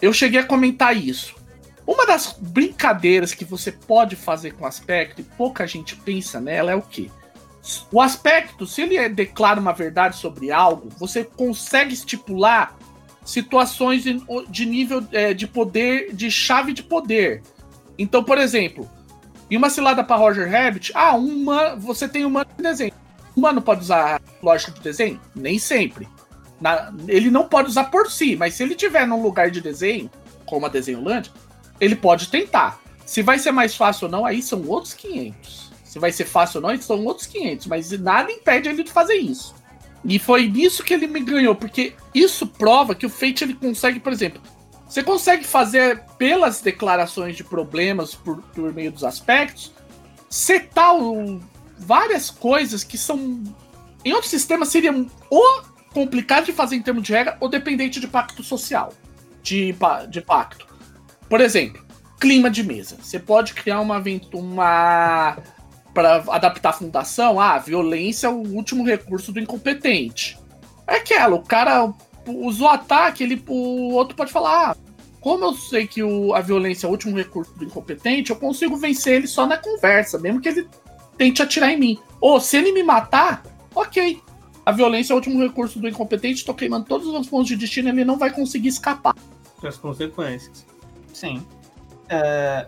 eu 0.00 0.12
cheguei 0.12 0.40
a 0.40 0.44
comentar 0.44 0.96
isso. 0.96 1.36
Uma 1.92 2.06
das 2.06 2.34
brincadeiras 2.40 3.34
que 3.34 3.44
você 3.44 3.70
pode 3.70 4.16
fazer 4.16 4.52
com 4.52 4.64
o 4.64 4.66
aspecto, 4.66 5.20
e 5.20 5.24
pouca 5.24 5.66
gente 5.66 5.94
pensa 5.94 6.40
nela, 6.40 6.72
é 6.72 6.74
o 6.74 6.80
quê? 6.80 7.10
O 7.92 8.00
aspecto, 8.00 8.66
se 8.66 8.80
ele 8.80 9.10
declara 9.10 9.60
uma 9.60 9.74
verdade 9.74 10.16
sobre 10.16 10.50
algo, 10.50 10.88
você 10.98 11.22
consegue 11.22 11.92
estipular 11.92 12.74
situações 13.26 14.04
de, 14.48 14.64
nível 14.64 15.06
é, 15.12 15.34
de 15.34 15.46
poder, 15.46 16.14
de 16.14 16.30
chave 16.30 16.72
de 16.72 16.82
poder. 16.82 17.42
Então, 17.98 18.24
por 18.24 18.38
exemplo, 18.38 18.90
em 19.50 19.58
uma 19.58 19.68
cilada 19.68 20.02
para 20.02 20.16
Roger 20.16 20.50
Rabbit, 20.50 20.92
ah, 20.94 21.14
uma, 21.14 21.76
você 21.76 22.08
tem 22.08 22.24
humano 22.24 22.48
de 22.56 22.62
desenho. 22.62 22.94
Humano 23.36 23.60
pode 23.60 23.82
usar 23.82 24.18
lógica 24.42 24.72
de 24.72 24.80
desenho? 24.80 25.20
Nem 25.34 25.58
sempre. 25.58 26.08
Na- 26.58 26.90
ele 27.06 27.30
não 27.30 27.46
pode 27.46 27.68
usar 27.68 27.84
por 27.84 28.10
si, 28.10 28.34
mas 28.34 28.54
se 28.54 28.62
ele 28.62 28.74
tiver 28.74 29.06
num 29.06 29.22
lugar 29.22 29.50
de 29.50 29.60
desenho, 29.60 30.10
como 30.46 30.64
a 30.64 30.70
Desenho 30.70 31.04
Land, 31.04 31.30
ele 31.82 31.96
pode 31.96 32.28
tentar. 32.28 32.80
Se 33.04 33.22
vai 33.22 33.40
ser 33.40 33.50
mais 33.50 33.74
fácil 33.74 34.06
ou 34.06 34.12
não, 34.12 34.24
aí 34.24 34.40
são 34.40 34.64
outros 34.68 34.94
500. 34.94 35.72
Se 35.84 35.98
vai 35.98 36.12
ser 36.12 36.24
fácil 36.24 36.62
ou 36.62 36.70
não, 36.70 36.80
são 36.80 37.04
outros 37.04 37.26
500. 37.26 37.66
Mas 37.66 37.90
nada 37.98 38.30
impede 38.30 38.68
ele 38.68 38.84
de 38.84 38.92
fazer 38.92 39.14
isso. 39.14 39.52
E 40.04 40.16
foi 40.16 40.48
nisso 40.48 40.84
que 40.84 40.94
ele 40.94 41.08
me 41.08 41.18
ganhou, 41.18 41.56
porque 41.56 41.94
isso 42.14 42.46
prova 42.46 42.94
que 42.94 43.04
o 43.04 43.10
Fate 43.10 43.42
ele 43.42 43.54
consegue, 43.54 43.98
por 43.98 44.12
exemplo, 44.12 44.40
você 44.88 45.02
consegue 45.02 45.44
fazer 45.44 46.04
pelas 46.16 46.60
declarações 46.60 47.36
de 47.36 47.42
problemas 47.42 48.14
por, 48.14 48.38
por 48.38 48.72
meio 48.72 48.92
dos 48.92 49.02
aspectos, 49.02 49.72
setar 50.30 50.94
várias 51.76 52.30
coisas 52.30 52.84
que 52.84 52.96
são. 52.96 53.42
Em 54.04 54.12
outros 54.12 54.30
sistemas 54.30 54.68
seriam 54.68 55.10
ou 55.28 55.62
complicado 55.92 56.46
de 56.46 56.52
fazer 56.52 56.76
em 56.76 56.82
termos 56.82 57.02
de 57.02 57.12
regra 57.12 57.36
ou 57.40 57.48
dependente 57.48 57.98
de 57.98 58.06
pacto 58.06 58.42
social. 58.44 58.92
De, 59.42 59.74
de 60.08 60.20
pacto. 60.20 60.71
Por 61.32 61.40
exemplo, 61.40 61.82
clima 62.20 62.50
de 62.50 62.62
mesa. 62.62 62.98
Você 63.00 63.18
pode 63.18 63.54
criar 63.54 63.80
uma. 63.80 63.96
uma 64.34 65.38
para 65.94 66.16
adaptar 66.28 66.68
a 66.68 66.72
fundação, 66.74 67.40
ah, 67.40 67.56
violência 67.56 68.26
é 68.26 68.30
o 68.30 68.46
último 68.54 68.84
recurso 68.84 69.32
do 69.32 69.40
incompetente. 69.40 70.38
É 70.86 70.96
aquela, 70.96 71.34
o 71.34 71.42
cara 71.42 71.90
usou 72.26 72.68
ataque, 72.68 73.22
ele, 73.22 73.42
o 73.48 73.94
outro 73.94 74.14
pode 74.14 74.30
falar, 74.30 74.72
ah, 74.72 74.76
como 75.22 75.46
eu 75.46 75.54
sei 75.54 75.86
que 75.86 76.02
o, 76.02 76.34
a 76.34 76.42
violência 76.42 76.86
é 76.86 76.88
o 76.88 76.92
último 76.92 77.16
recurso 77.16 77.54
do 77.54 77.64
incompetente, 77.64 78.30
eu 78.30 78.36
consigo 78.36 78.76
vencer 78.76 79.14
ele 79.14 79.26
só 79.26 79.46
na 79.46 79.56
conversa, 79.56 80.18
mesmo 80.18 80.38
que 80.38 80.50
ele 80.50 80.68
tente 81.16 81.40
atirar 81.40 81.70
em 81.70 81.78
mim. 81.78 81.98
Ou 82.20 82.40
se 82.40 82.58
ele 82.58 82.72
me 82.72 82.82
matar, 82.82 83.42
ok. 83.74 84.20
A 84.66 84.72
violência 84.72 85.12
é 85.12 85.14
o 85.14 85.16
último 85.16 85.42
recurso 85.42 85.78
do 85.78 85.88
incompetente, 85.88 86.44
tô 86.44 86.52
queimando 86.52 86.84
todos 86.84 87.06
os 87.06 87.26
pontos 87.26 87.48
de 87.48 87.56
destino, 87.56 87.88
ele 87.88 88.04
não 88.04 88.18
vai 88.18 88.30
conseguir 88.30 88.68
escapar. 88.68 89.14
As 89.62 89.78
consequências. 89.78 90.71
Sim. 91.12 91.46
É, 92.08 92.66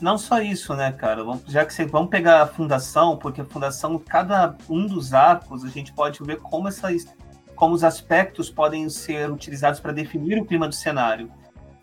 não 0.00 0.18
só 0.18 0.40
isso, 0.40 0.74
né, 0.74 0.92
cara? 0.92 1.22
Vamos, 1.22 1.42
já 1.46 1.64
que 1.64 1.84
vamos 1.84 2.10
pegar 2.10 2.42
a 2.42 2.46
fundação, 2.46 3.16
porque 3.16 3.40
a 3.40 3.44
fundação, 3.44 3.98
cada 3.98 4.56
um 4.68 4.86
dos 4.86 5.14
arcos, 5.14 5.64
a 5.64 5.68
gente 5.68 5.92
pode 5.92 6.22
ver 6.22 6.38
como 6.38 6.68
essas, 6.68 7.06
como 7.54 7.74
os 7.74 7.84
aspectos 7.84 8.50
podem 8.50 8.88
ser 8.88 9.30
utilizados 9.30 9.80
para 9.80 9.92
definir 9.92 10.40
o 10.40 10.44
clima 10.44 10.68
do 10.68 10.74
cenário. 10.74 11.30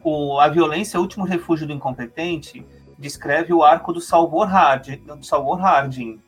O, 0.03 0.39
a 0.39 0.47
violência 0.47 0.97
é 0.97 0.99
o 0.99 1.01
último 1.01 1.25
refúgio 1.25 1.67
do 1.67 1.73
incompetente 1.73 2.65
descreve 2.97 3.53
o 3.53 3.63
arco 3.63 3.93
do 3.93 4.01
Salvor 4.01 4.45
Harding, 4.45 4.97
do 4.97 5.23
Salvor 5.25 5.57
Harding 5.57 6.19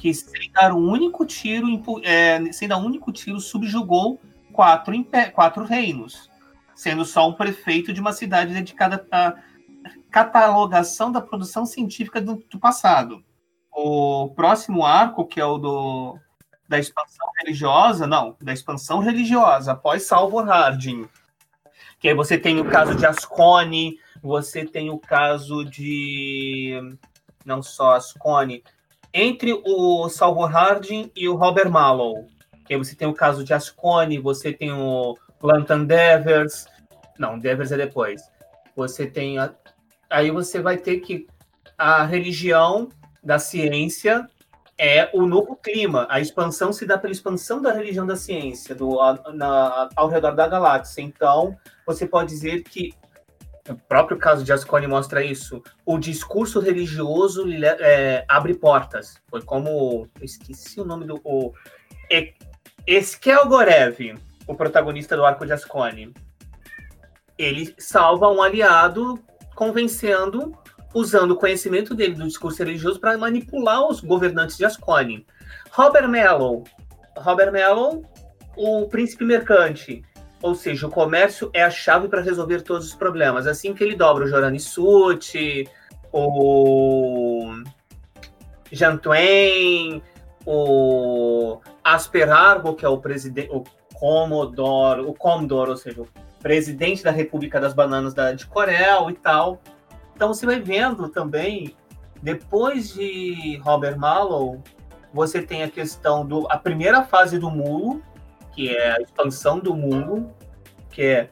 que 0.00 0.14
sem 0.14 0.50
dar 0.52 0.72
um 0.72 0.88
único 0.88 1.26
tiro, 1.26 1.66
é, 2.02 2.40
sem 2.52 2.66
dar 2.66 2.78
um 2.78 2.86
único 2.86 3.12
tiro, 3.12 3.38
subjugou 3.38 4.18
quatro, 4.50 4.94
quatro 5.34 5.64
reinos, 5.64 6.29
sendo 6.80 7.04
só 7.04 7.28
um 7.28 7.34
prefeito 7.34 7.92
de 7.92 8.00
uma 8.00 8.10
cidade 8.10 8.54
dedicada 8.54 9.06
à 9.12 9.34
catalogação 10.10 11.12
da 11.12 11.20
produção 11.20 11.66
científica 11.66 12.22
do, 12.22 12.42
do 12.50 12.58
passado. 12.58 13.22
O 13.70 14.30
próximo 14.34 14.86
arco, 14.86 15.26
que 15.26 15.38
é 15.38 15.44
o 15.44 15.58
do 15.58 16.18
da 16.66 16.78
expansão 16.78 17.28
religiosa, 17.38 18.06
não, 18.06 18.34
da 18.40 18.54
expansão 18.54 19.00
religiosa, 19.00 19.72
após 19.72 20.06
Salvor 20.06 20.48
Harding, 20.48 21.06
que 21.98 22.08
aí 22.08 22.14
você 22.14 22.38
tem 22.38 22.58
o 22.60 22.70
caso 22.70 22.94
de 22.94 23.04
Ascone, 23.04 23.98
você 24.22 24.64
tem 24.64 24.88
o 24.88 24.98
caso 24.98 25.66
de 25.66 26.80
não 27.44 27.62
só 27.62 27.96
Ascone, 27.96 28.64
entre 29.12 29.52
o 29.52 30.08
Salvor 30.08 30.48
Harding 30.48 31.12
e 31.14 31.28
o 31.28 31.36
Robert 31.36 31.70
Mallow. 31.70 32.26
Que 32.64 32.72
aí 32.72 32.78
você 32.78 32.94
tem 32.94 33.06
o 33.06 33.12
caso 33.12 33.44
de 33.44 33.52
Ascone, 33.52 34.18
você 34.18 34.50
tem 34.50 34.72
o 34.72 35.14
Lantern 35.42 35.86
Devers. 35.86 36.66
Não, 37.18 37.38
Devers 37.38 37.72
é 37.72 37.76
depois. 37.76 38.22
Você 38.76 39.06
tem. 39.06 39.38
A... 39.38 39.52
Aí 40.08 40.30
você 40.30 40.60
vai 40.60 40.76
ter 40.76 41.00
que. 41.00 41.26
A 41.76 42.04
religião 42.04 42.88
da 43.22 43.38
ciência 43.38 44.28
é 44.78 45.10
o 45.12 45.26
novo 45.26 45.56
clima. 45.56 46.06
A 46.10 46.20
expansão 46.20 46.72
se 46.72 46.86
dá 46.86 46.96
pela 46.96 47.12
expansão 47.12 47.60
da 47.60 47.72
religião 47.72 48.06
da 48.06 48.16
ciência 48.16 48.74
do, 48.74 48.96
na, 49.34 49.88
ao 49.94 50.08
redor 50.08 50.32
da 50.32 50.48
galáxia. 50.48 51.02
Então, 51.02 51.56
você 51.86 52.06
pode 52.06 52.30
dizer 52.30 52.62
que 52.62 52.94
o 53.68 53.74
próprio 53.74 54.18
caso 54.18 54.42
de 54.42 54.52
Ascone 54.52 54.86
mostra 54.86 55.22
isso. 55.22 55.62
O 55.84 55.98
discurso 55.98 56.60
religioso 56.60 57.44
é, 57.52 58.24
abre 58.26 58.54
portas. 58.54 59.20
Foi 59.28 59.42
como. 59.42 60.08
Eu 60.18 60.24
esqueci 60.24 60.80
o 60.80 60.84
nome 60.84 61.06
do. 61.06 61.20
O, 61.24 61.52
Eskel 62.86 63.46
Gorev, 63.46 64.14
o 64.50 64.56
protagonista 64.56 65.16
do 65.16 65.24
arco 65.24 65.46
de 65.46 65.52
Ascone. 65.52 66.12
Ele 67.38 67.74
salva 67.78 68.28
um 68.28 68.42
aliado 68.42 69.22
convencendo, 69.54 70.52
usando 70.94 71.32
o 71.32 71.36
conhecimento 71.36 71.94
dele 71.94 72.14
do 72.14 72.26
discurso 72.26 72.58
religioso 72.58 72.98
para 72.98 73.16
manipular 73.16 73.86
os 73.86 74.00
governantes 74.00 74.56
de 74.56 74.64
Ascone. 74.64 75.26
Robert 75.70 76.08
Mello. 76.08 76.64
Robert 77.16 77.52
Mello, 77.52 78.02
o 78.56 78.88
príncipe 78.88 79.24
mercante 79.24 80.02
ou 80.42 80.54
seja, 80.54 80.86
o 80.86 80.90
comércio 80.90 81.50
é 81.52 81.62
a 81.62 81.70
chave 81.70 82.08
para 82.08 82.22
resolver 82.22 82.62
todos 82.62 82.86
os 82.86 82.94
problemas. 82.94 83.46
Assim 83.46 83.74
que 83.74 83.84
ele 83.84 83.94
dobra 83.94 84.24
o 84.24 84.26
Jorani 84.26 84.58
Suti, 84.58 85.68
o 86.10 87.62
Jean 88.72 88.96
Twain, 88.96 90.02
o 90.46 91.60
Asperargo, 91.84 92.74
que 92.74 92.86
é 92.86 92.88
o 92.88 92.96
presidente, 92.96 93.50
Commodore, 94.00 95.02
o 95.02 95.12
Commodore, 95.12 95.70
ou 95.70 95.76
seja, 95.76 96.00
o 96.00 96.08
presidente 96.42 97.04
da 97.04 97.10
República 97.10 97.60
das 97.60 97.74
Bananas 97.74 98.14
da, 98.14 98.32
de 98.32 98.46
Corel 98.46 99.10
e 99.10 99.14
tal. 99.14 99.60
Então 100.16 100.28
você 100.28 100.46
vai 100.46 100.58
vendo 100.58 101.10
também, 101.10 101.76
depois 102.22 102.94
de 102.94 103.60
Robert 103.62 103.98
Mallow, 103.98 104.62
você 105.12 105.42
tem 105.42 105.62
a 105.62 105.68
questão 105.68 106.24
do 106.24 106.50
a 106.50 106.56
primeira 106.56 107.02
fase 107.02 107.38
do 107.38 107.50
mulo, 107.50 108.02
que 108.52 108.74
é 108.74 108.92
a 108.92 109.00
expansão 109.02 109.58
do 109.58 109.74
mundo, 109.74 110.30
que 110.90 111.02
é 111.02 111.30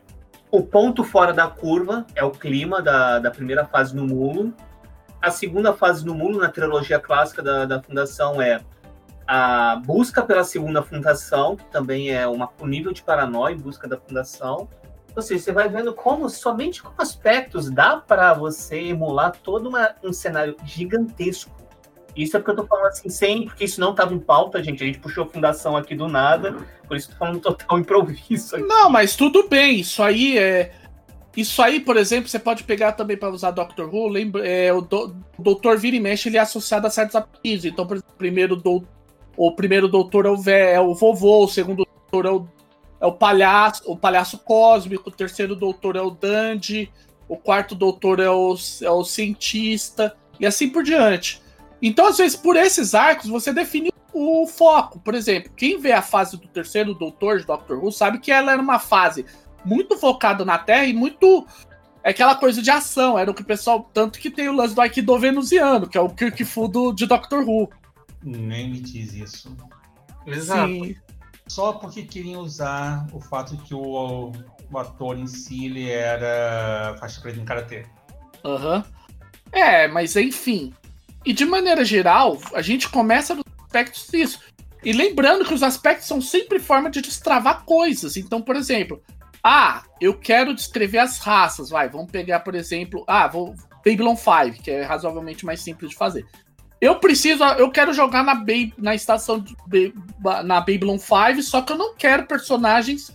o 0.50 0.62
ponto 0.62 1.02
fora 1.02 1.32
da 1.32 1.46
curva, 1.46 2.06
é 2.14 2.22
o 2.22 2.30
clima 2.30 2.82
da, 2.82 3.18
da 3.18 3.30
primeira 3.30 3.64
fase 3.64 3.96
no 3.96 4.06
mundo. 4.06 4.54
A 5.22 5.30
segunda 5.30 5.72
fase 5.72 6.04
no 6.04 6.14
mundo, 6.14 6.38
na 6.38 6.48
trilogia 6.48 6.98
clássica 6.98 7.42
da, 7.42 7.64
da 7.64 7.82
Fundação, 7.82 8.40
é 8.42 8.60
a 9.28 9.76
busca 9.84 10.22
pela 10.22 10.42
segunda 10.42 10.82
fundação, 10.82 11.54
que 11.54 11.64
também 11.66 12.10
é 12.10 12.26
uma, 12.26 12.48
o 12.58 12.66
nível 12.66 12.92
de 12.92 13.02
paranoia 13.02 13.54
em 13.54 13.58
busca 13.58 13.86
da 13.86 13.96
fundação. 13.96 14.68
Ou 15.14 15.22
seja, 15.22 15.44
você 15.44 15.52
vai 15.52 15.68
vendo 15.68 15.92
como, 15.92 16.28
somente 16.28 16.82
com 16.82 16.90
aspectos, 17.00 17.70
dá 17.70 17.98
para 17.98 18.32
você 18.32 18.80
emular 18.88 19.32
todo 19.42 19.68
uma, 19.68 19.94
um 20.02 20.12
cenário 20.12 20.56
gigantesco 20.64 21.58
isso 22.18 22.36
é 22.36 22.40
porque 22.40 22.50
eu 22.50 22.56
tô 22.56 22.66
falando 22.66 22.86
assim, 22.86 23.08
sem, 23.08 23.44
porque 23.44 23.64
isso 23.64 23.80
não 23.80 23.94
tava 23.94 24.12
em 24.12 24.18
pauta, 24.18 24.62
gente. 24.62 24.82
A 24.82 24.86
gente 24.86 24.98
puxou 24.98 25.22
a 25.24 25.28
fundação 25.28 25.76
aqui 25.76 25.94
do 25.94 26.08
nada, 26.08 26.56
por 26.88 26.96
isso 26.96 27.10
tô 27.10 27.16
falando 27.16 27.38
total 27.38 27.78
improviso. 27.78 28.56
Aqui. 28.56 28.66
Não, 28.66 28.90
mas 28.90 29.14
tudo 29.14 29.48
bem. 29.48 29.80
Isso 29.80 30.02
aí 30.02 30.36
é. 30.36 30.72
Isso 31.36 31.62
aí, 31.62 31.78
por 31.78 31.96
exemplo, 31.96 32.28
você 32.28 32.38
pode 32.38 32.64
pegar 32.64 32.92
também 32.92 33.16
para 33.16 33.30
usar 33.30 33.52
Doctor 33.52 33.94
Who. 33.94 34.08
Lembra, 34.08 34.44
é, 34.44 34.72
o, 34.72 34.80
do, 34.80 35.14
o 35.38 35.42
Doutor 35.42 35.78
Vira 35.78 35.94
e 35.94 36.00
Mexe 36.00 36.28
ele 36.28 36.36
é 36.36 36.40
associado 36.40 36.88
a 36.88 36.90
certos 36.90 37.14
apelidos. 37.14 37.64
Então, 37.64 37.86
por 37.86 37.96
exemplo, 37.96 38.12
o 38.12 38.18
primeiro, 38.18 38.56
do, 38.56 38.82
o 39.38 39.52
primeiro 39.52 39.86
doutor 39.86 40.26
é 40.26 40.30
o, 40.30 40.36
vé, 40.36 40.72
é 40.74 40.80
o 40.80 40.94
vovô, 40.94 41.44
o 41.44 41.48
segundo 41.48 41.86
doutor 42.10 42.26
é 42.26 42.30
o, 42.30 42.48
é 43.00 43.06
o 43.06 43.12
palhaço, 43.12 43.84
o 43.86 43.96
palhaço 43.96 44.38
cósmico, 44.38 45.08
o 45.08 45.12
terceiro 45.12 45.54
doutor 45.54 45.94
é 45.94 46.02
o 46.02 46.10
Dandy, 46.10 46.90
o 47.28 47.36
quarto 47.36 47.76
doutor 47.76 48.18
é 48.18 48.28
o, 48.28 48.56
é 48.82 48.90
o 48.90 49.04
cientista, 49.04 50.16
e 50.40 50.44
assim 50.44 50.68
por 50.68 50.82
diante. 50.82 51.40
Então, 51.80 52.06
às 52.06 52.18
vezes, 52.18 52.36
por 52.36 52.56
esses 52.56 52.96
arcos, 52.96 53.30
você 53.30 53.52
define 53.52 53.92
o 54.12 54.44
foco. 54.48 54.98
Por 54.98 55.14
exemplo, 55.14 55.52
quem 55.56 55.78
vê 55.78 55.92
a 55.92 56.02
fase 56.02 56.36
do 56.36 56.48
terceiro 56.48 56.92
Doutor 56.92 57.38
de 57.38 57.46
Doctor 57.46 57.78
Who 57.78 57.92
sabe 57.92 58.18
que 58.18 58.32
ela 58.32 58.50
era 58.50 58.60
uma 58.60 58.80
fase 58.80 59.24
muito 59.64 59.96
focada 59.96 60.44
na 60.44 60.58
Terra 60.58 60.86
e 60.86 60.92
muito. 60.92 61.46
É 62.02 62.10
aquela 62.10 62.34
coisa 62.34 62.60
de 62.60 62.70
ação, 62.70 63.16
era 63.16 63.30
o 63.30 63.34
que 63.34 63.42
o 63.42 63.46
pessoal. 63.46 63.88
Tanto 63.94 64.18
que 64.18 64.30
tem 64.30 64.48
o 64.48 64.52
lance 64.52 64.74
do 64.74 64.80
Aikido 64.80 65.16
venusiano, 65.18 65.88
que 65.88 65.96
é 65.96 66.00
o 66.00 66.08
Kirk 66.08 66.44
Fu 66.44 66.66
do, 66.66 66.92
de 66.92 67.06
Doctor 67.06 67.44
Who. 67.48 67.70
Nem 68.22 68.70
me 68.70 68.80
diz 68.80 69.12
isso. 69.12 69.56
Exato. 70.26 70.68
Sim. 70.68 70.96
Só 71.46 71.72
porque 71.74 72.02
queriam 72.02 72.42
usar 72.42 73.06
o 73.12 73.20
fato 73.20 73.56
que 73.56 73.74
o, 73.74 74.32
o 74.70 74.78
ator 74.78 75.18
em 75.18 75.26
si 75.26 75.64
ele 75.66 75.88
era 75.88 76.96
faixa 76.98 77.20
preta 77.20 77.40
em 77.40 77.44
karatê. 77.44 77.86
Aham. 78.44 78.76
Uhum. 78.76 78.98
É, 79.50 79.88
mas 79.88 80.14
enfim, 80.14 80.74
e 81.24 81.32
de 81.32 81.44
maneira 81.44 81.84
geral, 81.84 82.38
a 82.54 82.62
gente 82.62 82.88
começa 82.88 83.34
nos 83.34 83.44
aspectos 83.64 84.06
disso. 84.10 84.40
E 84.84 84.92
lembrando 84.92 85.44
que 85.44 85.54
os 85.54 85.62
aspectos 85.62 86.06
são 86.06 86.20
sempre 86.20 86.58
forma 86.58 86.90
de 86.90 87.00
destravar 87.00 87.64
coisas. 87.64 88.16
Então, 88.16 88.40
por 88.40 88.56
exemplo, 88.56 89.02
ah, 89.42 89.82
eu 90.00 90.14
quero 90.14 90.54
descrever 90.54 90.98
as 90.98 91.18
raças. 91.18 91.70
Vai, 91.70 91.88
vamos 91.88 92.10
pegar, 92.10 92.40
por 92.40 92.54
exemplo, 92.54 93.04
ah, 93.06 93.26
vou 93.26 93.54
Babylon 93.84 94.16
5, 94.16 94.62
que 94.62 94.70
é 94.70 94.82
razoavelmente 94.82 95.44
mais 95.44 95.60
simples 95.60 95.90
de 95.90 95.96
fazer. 95.96 96.26
Eu 96.80 96.96
preciso, 96.96 97.42
eu 97.44 97.70
quero 97.70 97.92
jogar 97.92 98.22
na, 98.22 98.34
Bay, 98.34 98.72
na 98.78 98.94
estação 98.94 99.40
de, 99.40 99.92
na 100.44 100.60
Babylon 100.60 100.98
5, 100.98 101.42
só 101.42 101.60
que 101.60 101.72
eu 101.72 101.76
não 101.76 101.94
quero 101.94 102.26
personagens, 102.26 103.12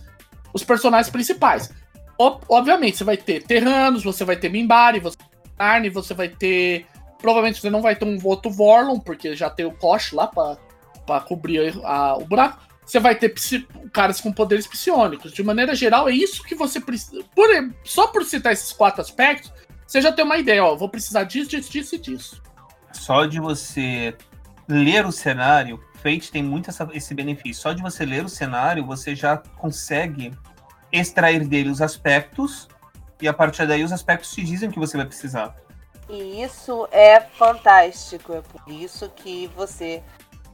os 0.52 0.62
personagens 0.62 1.10
principais. 1.10 1.72
obviamente, 2.18 2.98
você 2.98 3.04
vai 3.04 3.16
ter 3.16 3.42
Terranos, 3.42 4.04
você 4.04 4.24
vai 4.24 4.36
ter 4.36 4.50
Mimbari, 4.50 5.00
você 5.00 5.16
vai 5.16 5.28
ter 5.28 5.50
Arne, 5.58 5.88
você 5.88 6.12
vai 6.12 6.28
ter 6.28 6.86
Provavelmente 7.24 7.58
você 7.58 7.70
não 7.70 7.80
vai 7.80 7.96
ter 7.96 8.04
um 8.04 8.18
voto 8.18 8.50
Vorlon, 8.50 8.98
porque 9.00 9.34
já 9.34 9.48
tem 9.48 9.64
o 9.64 9.72
Kosh 9.72 10.12
lá 10.12 10.26
pra 10.26 11.20
cobrir 11.20 11.74
a, 11.82 12.18
o 12.18 12.26
buraco. 12.26 12.62
Você 12.84 13.00
vai 13.00 13.14
ter 13.14 13.32
caras 13.94 14.20
com 14.20 14.30
poderes 14.30 14.66
psionicos. 14.66 15.32
De 15.32 15.42
maneira 15.42 15.74
geral, 15.74 16.06
é 16.06 16.12
isso 16.12 16.44
que 16.44 16.54
você 16.54 16.78
precisa. 16.78 17.24
Por, 17.34 17.48
só 17.82 18.08
por 18.08 18.26
citar 18.26 18.52
esses 18.52 18.72
quatro 18.72 19.00
aspectos, 19.00 19.50
você 19.86 20.02
já 20.02 20.12
tem 20.12 20.22
uma 20.22 20.36
ideia, 20.36 20.62
ó. 20.62 20.76
Vou 20.76 20.86
precisar 20.86 21.24
disso, 21.24 21.48
disso, 21.48 21.72
disso 21.72 21.94
e 21.94 21.98
disso. 21.98 22.42
Só 23.04 23.26
de 23.26 23.38
você 23.38 24.16
ler 24.66 25.04
o 25.04 25.12
cenário, 25.12 25.78
Fate 25.96 26.32
tem 26.32 26.42
muito 26.42 26.70
essa- 26.70 26.88
esse 26.94 27.14
benefício. 27.14 27.62
Só 27.62 27.74
de 27.74 27.82
você 27.82 28.02
ler 28.02 28.24
o 28.24 28.30
cenário, 28.30 28.86
você 28.86 29.14
já 29.14 29.36
consegue 29.36 30.32
extrair 30.90 31.46
dele 31.46 31.68
os 31.68 31.82
aspectos, 31.82 32.66
e 33.20 33.28
a 33.28 33.32
partir 33.34 33.66
daí 33.66 33.84
os 33.84 33.92
aspectos 33.92 34.32
te 34.32 34.42
dizem 34.42 34.70
o 34.70 34.72
que 34.72 34.78
você 34.78 34.96
vai 34.96 35.04
precisar. 35.04 35.54
E 36.08 36.42
isso 36.42 36.88
é 36.90 37.20
fantástico. 37.20 38.32
É 38.32 38.40
por 38.40 38.72
isso 38.72 39.10
que 39.10 39.48
você 39.54 40.02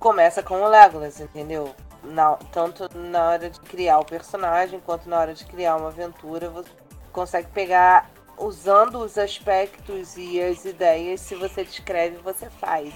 começa 0.00 0.42
com 0.42 0.60
o 0.60 0.68
Legolas, 0.68 1.20
entendeu? 1.20 1.72
Na- 2.02 2.34
tanto 2.50 2.88
na 2.98 3.28
hora 3.28 3.48
de 3.48 3.60
criar 3.60 4.00
o 4.00 4.04
personagem 4.04 4.80
quanto 4.80 5.08
na 5.08 5.20
hora 5.20 5.34
de 5.34 5.44
criar 5.44 5.76
uma 5.76 5.88
aventura, 5.88 6.50
você 6.50 6.70
consegue 7.12 7.46
pegar 7.52 8.10
usando 8.40 8.98
os 8.98 9.16
aspectos 9.18 10.16
e 10.16 10.40
as 10.40 10.64
ideias. 10.64 11.20
Se 11.20 11.34
você 11.34 11.64
descreve, 11.64 12.16
você 12.18 12.48
faz. 12.50 12.92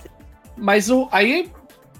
Mas 0.56 0.90
o, 0.90 1.08
aí 1.12 1.50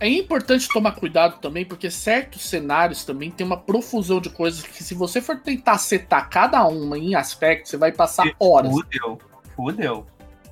é 0.01 0.09
importante 0.09 0.69
tomar 0.69 0.93
cuidado 0.93 1.41
também, 1.41 1.65
porque 1.65 1.91
certos 1.91 2.43
cenários 2.49 3.05
também 3.05 3.31
tem 3.31 3.47
uma 3.47 3.57
profusão 3.57 4.21
de 4.21 4.31
coisas 4.31 4.63
que 4.63 4.83
se 4.83 4.95
você 4.95 5.21
for 5.21 5.41
tentar 5.41 5.79
setar 5.79 6.29
cada 6.29 6.65
uma 6.67 6.99
em 6.99 7.15
aspecto, 7.15 7.69
você 7.69 7.77
vai 7.77 7.93
passar 7.93 8.27
horas. 8.39 8.73
Fudeu. 8.73 9.19
Fudeu. 9.55 10.07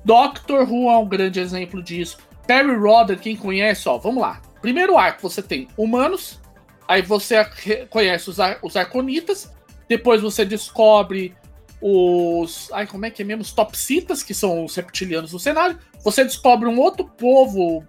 Doctor 0.05 0.69
Who 0.69 0.89
é 0.89 0.97
um 0.97 1.07
grande 1.07 1.39
exemplo 1.39 1.81
disso. 1.81 2.17
Perry 2.45 2.75
Rodder, 2.75 3.19
quem 3.19 3.35
conhece, 3.35 3.87
ó, 3.87 3.97
vamos 3.97 4.21
lá. 4.21 4.41
Primeiro 4.61 4.97
arco, 4.97 5.21
você 5.21 5.41
tem 5.41 5.67
humanos, 5.77 6.41
aí 6.87 7.01
você 7.01 7.45
conhece 7.89 8.29
os, 8.29 8.39
ar- 8.39 8.59
os 8.61 8.75
arconitas, 8.75 9.51
depois 9.87 10.21
você 10.21 10.43
descobre 10.43 11.35
os. 11.83 12.71
Ai, 12.71 12.87
como 12.87 13.05
é 13.05 13.11
que 13.11 13.21
é 13.21 13.25
mesmo? 13.25 13.41
Os 13.41 13.51
topsitas, 13.51 14.23
que 14.23 14.33
são 14.33 14.63
os 14.63 14.73
reptilianos 14.73 15.31
do 15.31 15.39
cenário. 15.39 15.77
Você 16.01 16.23
descobre 16.23 16.69
um 16.69 16.79
outro 16.79 17.05
povo, 17.05 17.85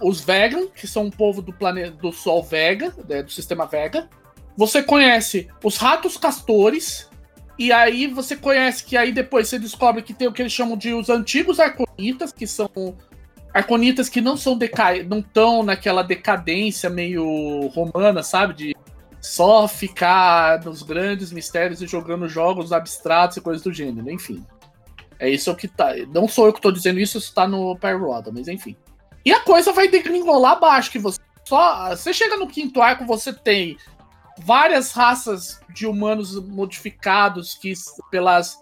os 0.00 0.20
Vegan, 0.20 0.68
que 0.68 0.86
são 0.86 1.06
um 1.06 1.10
povo 1.10 1.42
do 1.42 1.52
planeta 1.52 1.90
do 1.90 2.12
Sol 2.12 2.42
Vega, 2.44 2.94
né, 3.08 3.24
do 3.24 3.30
sistema 3.32 3.66
Vega. 3.66 4.08
Você 4.56 4.80
conhece 4.80 5.48
os 5.62 5.76
ratos 5.76 6.16
castores, 6.16 7.10
e 7.58 7.72
aí 7.72 8.06
você 8.06 8.36
conhece 8.36 8.84
que 8.84 8.96
aí 8.96 9.10
depois 9.10 9.48
você 9.48 9.58
descobre 9.58 10.02
que 10.02 10.14
tem 10.14 10.28
o 10.28 10.32
que 10.32 10.42
eles 10.42 10.52
chamam 10.52 10.76
de 10.76 10.94
os 10.94 11.10
antigos 11.10 11.58
arconitas, 11.58 12.32
que 12.32 12.46
são 12.46 12.70
arconitas 13.52 14.08
que 14.08 14.20
não 14.20 14.36
são 14.36 14.56
deca... 14.56 15.02
não 15.02 15.18
estão 15.18 15.62
naquela 15.62 16.02
decadência 16.02 16.88
meio 16.88 17.66
romana, 17.68 18.22
sabe? 18.22 18.54
De 18.54 18.76
só 19.26 19.66
ficar 19.66 20.64
nos 20.64 20.84
grandes 20.84 21.32
mistérios 21.32 21.82
e 21.82 21.86
jogando 21.86 22.28
jogos 22.28 22.72
abstratos 22.72 23.36
e 23.36 23.40
coisas 23.40 23.60
do 23.60 23.72
gênero, 23.72 24.08
enfim. 24.08 24.46
É 25.18 25.28
isso 25.28 25.54
que 25.56 25.66
tá. 25.66 25.94
Não 26.14 26.28
sou 26.28 26.46
eu 26.46 26.52
que 26.52 26.60
tô 26.60 26.70
dizendo 26.70 27.00
isso, 27.00 27.18
isso 27.18 27.34
tá 27.34 27.48
no 27.48 27.76
Pyroda, 27.76 28.30
mas 28.32 28.46
enfim. 28.46 28.76
E 29.24 29.32
a 29.32 29.40
coisa 29.40 29.72
vai 29.72 29.88
degringolar 29.88 30.52
abaixo, 30.52 30.92
que 30.92 30.98
você 31.00 31.18
só. 31.44 31.90
Você 31.90 32.12
chega 32.12 32.36
no 32.36 32.46
quinto 32.46 32.80
arco, 32.80 33.04
você 33.04 33.32
tem 33.32 33.76
várias 34.38 34.92
raças 34.92 35.60
de 35.74 35.88
humanos 35.88 36.40
modificados 36.46 37.54
que 37.54 37.72
pelas 38.12 38.56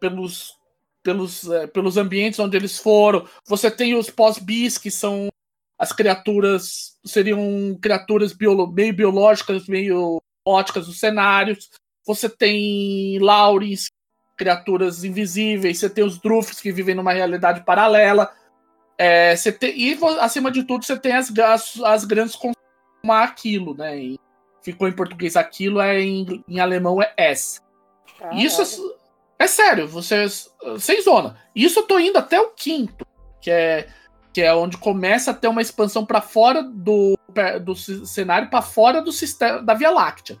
pelos 0.00 0.58
pelos, 1.00 1.48
eh, 1.48 1.68
pelos 1.68 1.96
ambientes 1.96 2.40
onde 2.40 2.56
eles 2.56 2.76
foram. 2.76 3.24
Você 3.46 3.70
tem 3.70 3.94
os 3.94 4.10
pós-bis, 4.10 4.78
que 4.78 4.90
são 4.90 5.28
as 5.78 5.92
criaturas, 5.92 6.96
seriam 7.04 7.78
criaturas 7.80 8.32
biolo- 8.32 8.70
meio 8.72 8.92
biológicas, 8.92 9.66
meio 9.68 10.20
óticas 10.44 10.86
dos 10.86 10.98
cenários. 10.98 11.70
Você 12.06 12.28
tem 12.28 13.18
Laurens, 13.20 13.86
criaturas 14.36 15.04
invisíveis. 15.04 15.78
Você 15.78 15.88
tem 15.90 16.04
os 16.04 16.18
Drufts, 16.18 16.60
que 16.60 16.72
vivem 16.72 16.94
numa 16.94 17.12
realidade 17.12 17.64
paralela. 17.64 18.32
Eh, 18.98 19.36
você 19.36 19.52
tem, 19.52 19.78
e, 19.78 19.98
acima 20.20 20.50
de 20.50 20.64
tudo, 20.64 20.84
você 20.84 20.98
tem 20.98 21.12
as, 21.12 21.30
as, 21.38 21.80
as 21.82 22.04
grandes 22.04 22.34
como 22.34 22.54
aquilo, 23.10 23.74
né? 23.74 23.96
Em- 23.96 24.18
ficou 24.62 24.88
em 24.88 24.92
português 24.92 25.36
aquilo, 25.36 25.80
é 25.80 26.00
em, 26.00 26.44
em 26.48 26.58
alemão 26.60 27.00
é 27.00 27.12
S. 27.16 27.60
Isso 28.32 28.96
é, 29.38 29.44
é 29.44 29.46
sério, 29.46 29.86
vocês. 29.86 30.50
Sem 30.80 31.00
zona. 31.02 31.38
Isso 31.54 31.78
eu 31.78 31.86
tô 31.86 31.98
indo 31.98 32.18
até 32.18 32.40
o 32.40 32.50
quinto, 32.50 33.06
que 33.40 33.50
é, 33.50 33.88
que 34.38 34.42
é 34.42 34.54
onde 34.54 34.76
começa 34.78 35.32
a 35.32 35.34
ter 35.34 35.48
uma 35.48 35.60
expansão 35.60 36.06
pra 36.06 36.20
fora 36.20 36.62
do, 36.62 37.18
do 37.60 37.74
cenário, 37.74 38.48
pra 38.48 38.62
fora 38.62 39.02
do 39.02 39.10
sistema 39.10 39.60
da 39.60 39.74
Via 39.74 39.90
Láctea. 39.90 40.38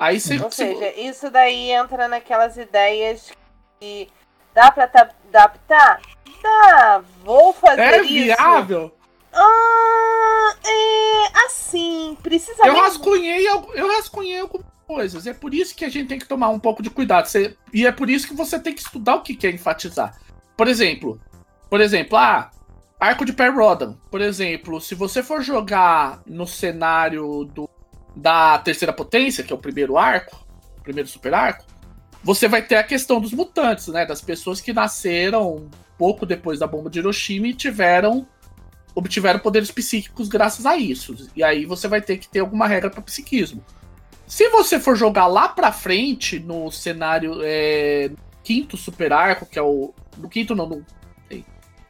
Aí 0.00 0.18
você. 0.18 0.38
Ou 0.40 0.50
seja, 0.50 0.98
isso 0.98 1.30
daí 1.30 1.70
entra 1.70 2.08
naquelas 2.08 2.56
ideias 2.56 3.30
que 3.78 4.08
dá 4.54 4.72
pra 4.72 4.86
ta- 4.86 5.10
adaptar? 5.28 6.00
Dá, 6.42 7.02
vou 7.22 7.52
fazer 7.52 7.82
é 7.82 8.00
isso. 8.00 8.12
viável. 8.14 8.96
Ah, 9.30 10.54
é 10.64 11.44
assim, 11.46 12.16
precisa 12.22 12.66
Eu 12.66 12.76
rascunhei, 12.80 13.46
al- 13.46 13.74
eu 13.74 13.88
rascunhei 13.88 14.40
algumas 14.40 14.66
coisas. 14.86 15.26
É 15.26 15.34
por 15.34 15.52
isso 15.52 15.74
que 15.76 15.84
a 15.84 15.90
gente 15.90 16.08
tem 16.08 16.18
que 16.18 16.26
tomar 16.26 16.48
um 16.48 16.58
pouco 16.58 16.82
de 16.82 16.88
cuidado. 16.88 17.26
Você- 17.26 17.58
e 17.74 17.86
é 17.86 17.92
por 17.92 18.08
isso 18.08 18.26
que 18.26 18.32
você 18.34 18.58
tem 18.58 18.72
que 18.72 18.80
estudar 18.80 19.16
o 19.16 19.22
que 19.22 19.36
quer 19.36 19.52
enfatizar. 19.52 20.18
Por 20.56 20.66
exemplo, 20.66 21.20
por 21.68 21.82
exemplo, 21.82 22.16
ah, 22.16 22.50
arco 23.04 23.24
de 23.24 23.32
Perrodan. 23.32 23.96
Por 24.10 24.20
exemplo, 24.20 24.80
se 24.80 24.94
você 24.94 25.22
for 25.22 25.42
jogar 25.42 26.22
no 26.26 26.46
cenário 26.46 27.44
do, 27.44 27.68
da 28.16 28.58
terceira 28.58 28.92
potência, 28.92 29.44
que 29.44 29.52
é 29.52 29.56
o 29.56 29.58
primeiro 29.58 29.98
arco, 29.98 30.46
o 30.78 30.82
primeiro 30.82 31.08
super 31.08 31.34
arco, 31.34 31.64
você 32.22 32.48
vai 32.48 32.62
ter 32.62 32.76
a 32.76 32.82
questão 32.82 33.20
dos 33.20 33.32
mutantes, 33.32 33.88
né? 33.88 34.06
Das 34.06 34.20
pessoas 34.20 34.60
que 34.60 34.72
nasceram 34.72 35.68
pouco 35.98 36.24
depois 36.24 36.58
da 36.58 36.66
bomba 36.66 36.88
de 36.88 36.98
Hiroshima 36.98 37.48
e 37.48 37.54
tiveram 37.54 38.26
obtiveram 38.94 39.40
poderes 39.40 39.72
psíquicos 39.72 40.28
graças 40.28 40.64
a 40.64 40.76
isso. 40.76 41.28
E 41.34 41.42
aí 41.42 41.66
você 41.66 41.88
vai 41.88 42.00
ter 42.00 42.16
que 42.16 42.28
ter 42.28 42.40
alguma 42.40 42.66
regra 42.66 42.88
para 42.88 43.02
psiquismo. 43.02 43.62
Se 44.26 44.48
você 44.48 44.78
for 44.78 44.96
jogar 44.96 45.26
lá 45.26 45.48
pra 45.48 45.72
frente 45.72 46.38
no 46.38 46.70
cenário 46.70 47.40
é, 47.42 48.10
quinto 48.42 48.76
super 48.76 49.12
arco, 49.12 49.46
que 49.46 49.58
é 49.58 49.62
o. 49.62 49.92
No 50.16 50.28
quinto 50.28 50.54
não, 50.54 50.66
no 50.66 50.86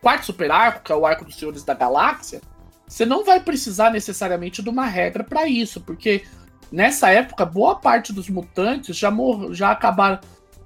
quarto 0.05 0.27
super 0.27 0.51
arco, 0.51 0.83
que 0.85 0.93
é 0.93 0.95
o 0.95 1.07
arco 1.07 1.25
dos 1.25 1.35
Senhores 1.35 1.65
da 1.65 1.73
Galáxia, 1.73 2.43
você 2.87 3.07
não 3.07 3.25
vai 3.25 3.41
precisar 3.41 3.91
necessariamente 3.91 4.63
de 4.63 4.69
uma 4.69 4.85
regra 4.85 5.25
para 5.25 5.49
isso, 5.49 5.81
porque 5.81 6.25
nessa 6.71 7.09
época 7.09 7.47
boa 7.47 7.77
parte 7.77 8.13
dos 8.13 8.29
mutantes 8.29 8.99
já, 8.99 9.11
mor 9.11 9.55
já 9.55 9.71
acabaram. 9.71 10.21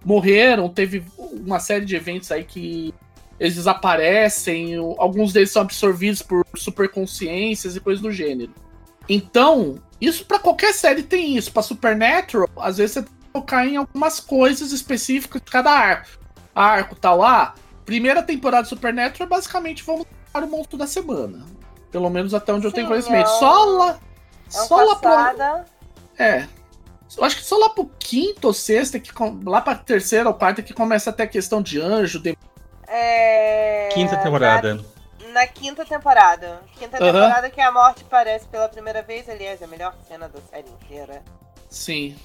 Morreram, 0.04 0.68
teve 0.68 1.04
uma 1.16 1.60
série 1.60 1.84
de 1.84 1.94
eventos 1.94 2.32
aí 2.32 2.42
que 2.42 2.92
eles 3.38 3.54
desaparecem, 3.54 4.74
alguns 4.96 5.32
deles 5.32 5.52
são 5.52 5.62
absorvidos 5.62 6.20
por 6.22 6.44
superconsciências 6.56 7.76
e 7.76 7.80
coisas 7.80 8.02
do 8.02 8.10
gênero. 8.10 8.52
Então, 9.08 9.80
isso 10.00 10.24
pra 10.24 10.38
qualquer 10.40 10.72
série 10.74 11.02
tem 11.02 11.36
isso. 11.36 11.52
Pra 11.52 11.62
Supernatural, 11.62 12.48
às 12.56 12.78
vezes 12.78 12.94
você 12.94 13.02
tem 13.02 13.12
que 13.12 13.32
focar 13.32 13.66
em 13.66 13.76
algumas 13.76 14.18
coisas 14.18 14.72
específicas 14.72 15.40
de 15.42 15.50
cada 15.50 15.70
arco. 15.70 16.08
Arco 16.54 16.96
tal, 16.96 17.22
ah, 17.22 17.54
primeira 17.88 18.22
temporada 18.22 18.64
de 18.64 18.68
Supernatural, 18.68 19.26
basicamente 19.26 19.82
vamos 19.82 20.04
para 20.30 20.44
o 20.44 20.48
monstro 20.50 20.76
da 20.76 20.86
semana. 20.86 21.46
Pelo 21.90 22.10
menos 22.10 22.34
até 22.34 22.52
onde 22.52 22.66
eu 22.66 22.70
Sim, 22.70 22.74
tenho 22.76 22.86
conhecimento. 22.88 23.26
é 23.26 23.32
um- 23.32 23.38
Só 23.38 23.64
lá. 23.64 23.98
É 24.46 24.50
Só 24.50 24.76
lá 24.82 24.96
pra. 24.96 25.10
passada. 25.10 25.64
É. 26.18 26.46
Eu 27.16 27.24
acho 27.24 27.36
que 27.36 27.44
só 27.44 27.56
lá 27.56 27.70
pro 27.70 27.90
quinto 27.98 28.48
ou 28.48 28.52
sexto, 28.52 29.00
que 29.00 29.10
com- 29.10 29.40
lá 29.46 29.62
pra 29.62 29.74
terceira 29.74 30.28
ou 30.28 30.34
quarta, 30.34 30.62
que 30.62 30.74
começa 30.74 31.08
até 31.08 31.22
a 31.22 31.26
questão 31.26 31.62
de 31.62 31.80
anjo, 31.80 32.20
de 32.20 32.36
É, 32.86 33.88
Quinta 33.94 34.18
temporada. 34.18 34.74
Na, 34.74 35.28
na 35.40 35.46
quinta 35.46 35.84
temporada. 35.86 36.60
Quinta 36.78 36.96
Aham. 36.98 37.06
temporada 37.12 37.48
que 37.50 37.60
a 37.60 37.72
morte 37.72 38.04
aparece 38.06 38.46
pela 38.48 38.68
primeira 38.68 39.00
vez. 39.02 39.26
Aliás, 39.30 39.62
a 39.62 39.66
melhor 39.66 39.94
cena 40.06 40.28
da 40.28 40.40
série 40.50 40.68
inteira. 40.68 41.22
Sim. 41.70 42.16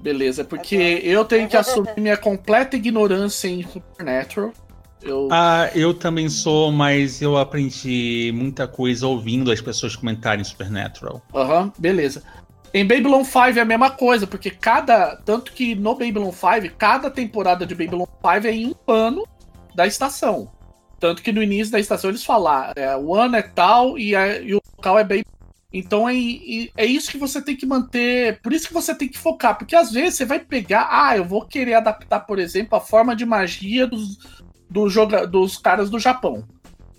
Beleza, 0.00 0.44
porque 0.44 0.76
Adoro. 0.76 1.06
eu 1.06 1.24
tenho 1.24 1.48
que 1.48 1.56
assumir 1.56 1.94
minha 1.98 2.16
completa 2.16 2.76
ignorância 2.76 3.48
em 3.48 3.62
Supernatural. 3.62 4.52
Eu. 5.02 5.28
Ah, 5.30 5.70
eu 5.74 5.94
também 5.94 6.28
sou, 6.28 6.72
mas 6.72 7.20
eu 7.22 7.36
aprendi 7.36 8.32
muita 8.34 8.66
coisa 8.66 9.06
ouvindo 9.06 9.50
as 9.52 9.60
pessoas 9.60 9.94
comentarem 9.94 10.42
Supernatural. 10.44 11.22
Aham, 11.34 11.72
beleza. 11.78 12.22
Em 12.74 12.84
Babylon 12.86 13.24
5 13.24 13.58
é 13.58 13.60
a 13.60 13.64
mesma 13.64 13.90
coisa, 13.90 14.26
porque 14.26 14.50
cada. 14.50 15.16
Tanto 15.24 15.52
que 15.52 15.74
no 15.74 15.92
Babylon 15.94 16.32
5, 16.32 16.74
cada 16.76 17.10
temporada 17.10 17.64
de 17.64 17.74
Babylon 17.74 18.04
5 18.22 18.46
é 18.46 18.50
em 18.52 18.66
um 18.66 18.92
ano 18.92 19.26
da 19.74 19.86
estação. 19.86 20.50
Tanto 20.98 21.22
que 21.22 21.32
no 21.32 21.42
início 21.42 21.72
da 21.72 21.78
estação 21.78 22.10
eles 22.10 22.24
falam, 22.24 22.72
é, 22.74 22.96
o 22.96 23.14
ano 23.14 23.36
é 23.36 23.42
tal 23.42 23.98
e, 23.98 24.16
a- 24.16 24.40
e 24.40 24.54
o 24.54 24.60
local 24.76 24.98
é 24.98 25.04
bem. 25.04 25.22
Então 25.78 26.08
é, 26.08 26.14
é 26.74 26.86
isso 26.86 27.10
que 27.10 27.18
você 27.18 27.42
tem 27.42 27.54
que 27.54 27.66
manter. 27.66 28.40
Por 28.40 28.52
isso 28.54 28.66
que 28.66 28.72
você 28.72 28.94
tem 28.94 29.08
que 29.08 29.18
focar. 29.18 29.58
Porque 29.58 29.76
às 29.76 29.92
vezes 29.92 30.14
você 30.14 30.24
vai 30.24 30.40
pegar. 30.40 30.88
Ah, 30.90 31.14
eu 31.16 31.24
vou 31.24 31.44
querer 31.44 31.74
adaptar, 31.74 32.20
por 32.20 32.38
exemplo, 32.38 32.78
a 32.78 32.80
forma 32.80 33.14
de 33.14 33.26
magia 33.26 33.86
dos, 33.86 34.18
do 34.70 34.88
joga, 34.88 35.26
dos 35.26 35.58
caras 35.58 35.90
do 35.90 35.98
Japão. 35.98 36.48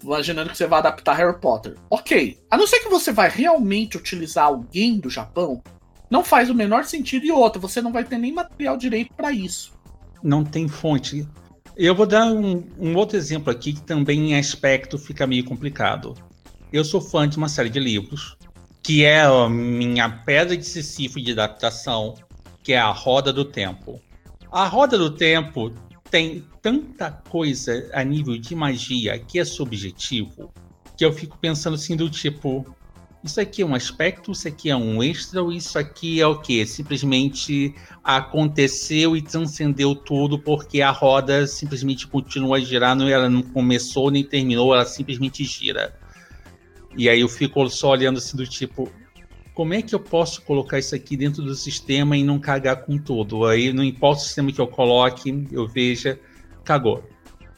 Imaginando 0.03 0.51
que 0.51 0.57
você 0.57 0.67
vai 0.67 0.77
adaptar 0.77 1.15
Harry 1.15 1.39
Potter. 1.39 1.75
Ok. 1.89 2.37
A 2.51 2.55
não 2.55 2.67
ser 2.67 2.79
que 2.81 2.89
você 2.89 3.11
vai 3.11 3.29
realmente 3.29 3.97
utilizar 3.97 4.45
alguém 4.45 4.99
do 4.99 5.09
Japão, 5.09 5.59
não 6.07 6.23
faz 6.23 6.47
o 6.51 6.55
menor 6.55 6.85
sentido. 6.85 7.25
E 7.25 7.31
outra, 7.31 7.59
você 7.59 7.81
não 7.81 7.91
vai 7.91 8.03
ter 8.03 8.19
nem 8.19 8.31
material 8.31 8.77
direito 8.77 9.11
pra 9.15 9.31
isso. 9.31 9.73
Não 10.21 10.43
tem 10.43 10.67
fonte. 10.67 11.27
Eu 11.75 11.95
vou 11.95 12.05
dar 12.05 12.31
um, 12.31 12.63
um 12.77 12.95
outro 12.95 13.17
exemplo 13.17 13.51
aqui 13.51 13.73
que 13.73 13.81
também 13.81 14.33
em 14.33 14.39
aspecto 14.39 14.99
fica 14.99 15.25
meio 15.25 15.43
complicado. 15.43 16.13
eu 16.71 16.85
sou 16.85 17.01
fã 17.01 17.27
de 17.27 17.37
uma 17.37 17.49
série 17.49 17.69
de 17.69 17.79
livros, 17.79 18.37
que 18.87 19.03
é 19.03 19.23
a 19.23 19.49
minha 19.49 20.07
pedra 20.07 20.55
de 20.55 20.63
Sísifo 20.63 21.19
de 21.19 21.33
adaptação, 21.33 22.15
que 22.63 22.71
é 22.71 22.77
a 22.77 22.89
Roda 22.89 23.33
do 23.33 23.43
Tempo. 23.43 24.01
A 24.49 24.65
Roda 24.65 24.97
do 24.97 25.11
Tempo 25.11 25.73
tem 26.09 26.45
tanta 26.61 27.11
coisa 27.11 27.89
a 27.91 28.01
nível 28.01 28.37
de 28.37 28.55
magia 28.55 29.19
que 29.19 29.39
é 29.39 29.43
subjetivo, 29.43 30.53
que 30.95 31.03
eu 31.03 31.11
fico 31.11 31.37
pensando 31.37 31.73
assim 31.73 31.97
do 31.97 32.09
tipo, 32.09 32.65
isso 33.21 33.41
aqui 33.41 33.61
é 33.61 33.65
um 33.65 33.75
aspecto, 33.75 34.31
isso 34.31 34.47
aqui 34.47 34.69
é 34.69 34.75
um 34.77 35.03
extra, 35.03 35.43
ou 35.43 35.51
isso 35.51 35.77
aqui 35.77 36.21
é 36.21 36.25
o 36.25 36.39
quê? 36.39 36.65
Simplesmente 36.65 37.75
aconteceu 38.01 39.17
e 39.17 39.21
transcendeu 39.21 39.95
tudo 39.95 40.39
porque 40.39 40.81
a 40.81 40.91
roda 40.91 41.45
simplesmente 41.45 42.07
continua 42.07 42.55
a 42.55 42.61
girar, 42.61 42.97
ela 43.01 43.27
não 43.27 43.41
começou 43.41 44.09
nem 44.09 44.23
terminou, 44.23 44.73
ela 44.73 44.85
simplesmente 44.85 45.43
gira. 45.43 45.93
E 46.97 47.07
aí 47.07 47.21
eu 47.21 47.29
fico 47.29 47.69
só 47.69 47.91
olhando 47.91 48.17
assim 48.17 48.35
do 48.35 48.45
tipo, 48.45 48.91
como 49.53 49.73
é 49.73 49.81
que 49.81 49.95
eu 49.95 49.99
posso 49.99 50.41
colocar 50.41 50.79
isso 50.79 50.93
aqui 50.93 51.15
dentro 51.15 51.43
do 51.43 51.55
sistema 51.55 52.17
e 52.17 52.23
não 52.23 52.39
cagar 52.39 52.83
com 52.83 52.97
tudo? 52.97 53.45
Aí 53.45 53.71
não 53.71 53.83
importa 53.83 54.21
o 54.21 54.25
sistema 54.25 54.51
que 54.51 54.59
eu 54.59 54.67
coloque, 54.67 55.47
eu 55.51 55.67
veja, 55.67 56.19
cagou. 56.65 57.07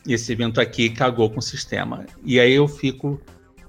Esse 0.07 0.31
evento 0.33 0.61
aqui 0.61 0.89
cagou 0.89 1.29
com 1.29 1.39
o 1.39 1.41
sistema. 1.41 2.05
E 2.23 2.39
aí 2.39 2.53
eu 2.53 2.67
fico, 2.67 3.19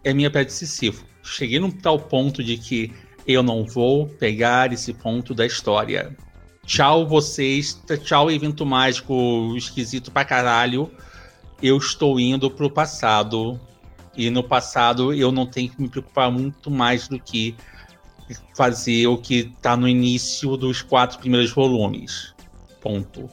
é 0.04 0.12
minha 0.12 0.30
pé 0.30 0.44
decisivo 0.44 1.08
cheguei 1.22 1.58
num 1.58 1.70
tal 1.70 1.98
ponto 1.98 2.42
de 2.42 2.56
que 2.56 2.92
eu 3.26 3.42
não 3.42 3.64
vou 3.64 4.06
pegar 4.06 4.72
esse 4.72 4.92
ponto 4.92 5.34
da 5.34 5.46
história. 5.46 6.16
Tchau, 6.64 7.06
vocês. 7.06 7.80
Tchau, 8.04 8.30
evento 8.30 8.64
mágico 8.64 9.54
esquisito 9.56 10.10
pra 10.10 10.24
caralho. 10.24 10.90
Eu 11.62 11.76
estou 11.76 12.18
indo 12.18 12.50
pro 12.50 12.70
passado. 12.70 13.60
E 14.16 14.28
no 14.30 14.42
passado 14.42 15.14
eu 15.14 15.30
não 15.30 15.46
tenho 15.46 15.70
que 15.70 15.80
me 15.80 15.88
preocupar 15.88 16.30
muito 16.30 16.70
mais 16.70 17.08
do 17.08 17.18
que 17.18 17.54
fazer 18.54 19.06
o 19.06 19.18
que 19.18 19.52
tá 19.60 19.76
no 19.76 19.88
início 19.88 20.56
dos 20.56 20.82
quatro 20.82 21.18
primeiros 21.18 21.50
volumes. 21.50 22.34
Ponto. 22.80 23.28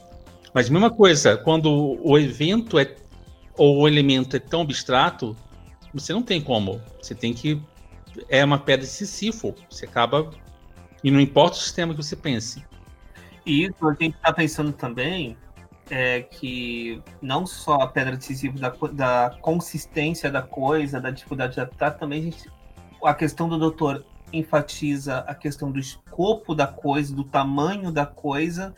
Mas 0.52 0.68
mesma 0.68 0.90
coisa, 0.90 1.36
quando 1.36 1.98
o 2.02 2.18
evento 2.18 2.78
é 2.78 2.96
ou 3.56 3.82
o 3.82 3.88
elemento 3.88 4.36
é 4.36 4.38
tão 4.38 4.60
abstrato, 4.60 5.36
você 5.92 6.12
não 6.12 6.22
tem 6.22 6.40
como. 6.40 6.80
Você 7.00 7.14
tem 7.14 7.34
que 7.34 7.60
é 8.28 8.44
uma 8.44 8.58
pedra 8.58 8.86
de 8.86 8.92
Sísifo. 8.92 9.54
Você 9.68 9.84
acaba. 9.84 10.30
E 11.02 11.10
não 11.10 11.20
importa 11.20 11.56
o 11.56 11.60
sistema 11.60 11.94
que 11.94 12.02
você 12.02 12.16
pense. 12.16 12.64
E 13.46 13.64
isso 13.64 13.88
a 13.88 13.92
gente 13.92 14.16
está 14.16 14.32
pensando 14.32 14.72
também 14.72 15.36
é 15.90 16.22
que 16.22 17.02
não 17.20 17.46
só 17.46 17.76
a 17.76 17.86
pedra 17.86 18.16
de 18.16 18.24
Sísifo 18.24 18.58
da, 18.58 18.72
da 18.92 19.36
consistência 19.40 20.30
da 20.30 20.42
coisa, 20.42 21.00
da 21.00 21.10
dificuldade 21.10 21.54
de 21.54 21.60
adaptar, 21.60 21.92
também 21.92 22.20
a, 22.20 22.24
gente, 22.24 22.50
a 23.02 23.14
questão 23.14 23.48
do 23.48 23.58
doutor 23.58 24.04
enfatiza 24.32 25.18
a 25.20 25.34
questão 25.34 25.70
do 25.70 25.78
escopo 25.78 26.54
da 26.54 26.66
coisa, 26.66 27.14
do 27.14 27.24
tamanho 27.24 27.90
da 27.90 28.04
coisa, 28.04 28.74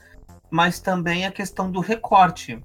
mas 0.51 0.81
também 0.81 1.27
a 1.27 1.33
questão 1.33 1.71
do 1.71 1.81
recorte. 1.81 2.63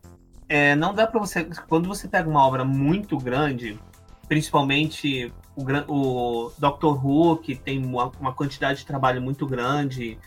É, 0.47 0.75
não 0.75 0.93
dá 0.93 1.07
para 1.07 1.19
você. 1.19 1.43
Quando 1.67 1.87
você 1.87 2.07
pega 2.07 2.29
uma 2.29 2.45
obra 2.45 2.63
muito 2.63 3.17
grande, 3.17 3.79
principalmente 4.27 5.33
o, 5.55 5.63
o 5.91 6.51
Doctor 6.57 7.03
Who, 7.05 7.37
que 7.37 7.55
tem 7.55 7.83
uma, 7.83 8.11
uma, 8.19 8.33
quantidade 8.33 8.79
de 8.79 8.85
trabalho 8.85 9.21
muito 9.21 9.45
grande, 9.47 10.19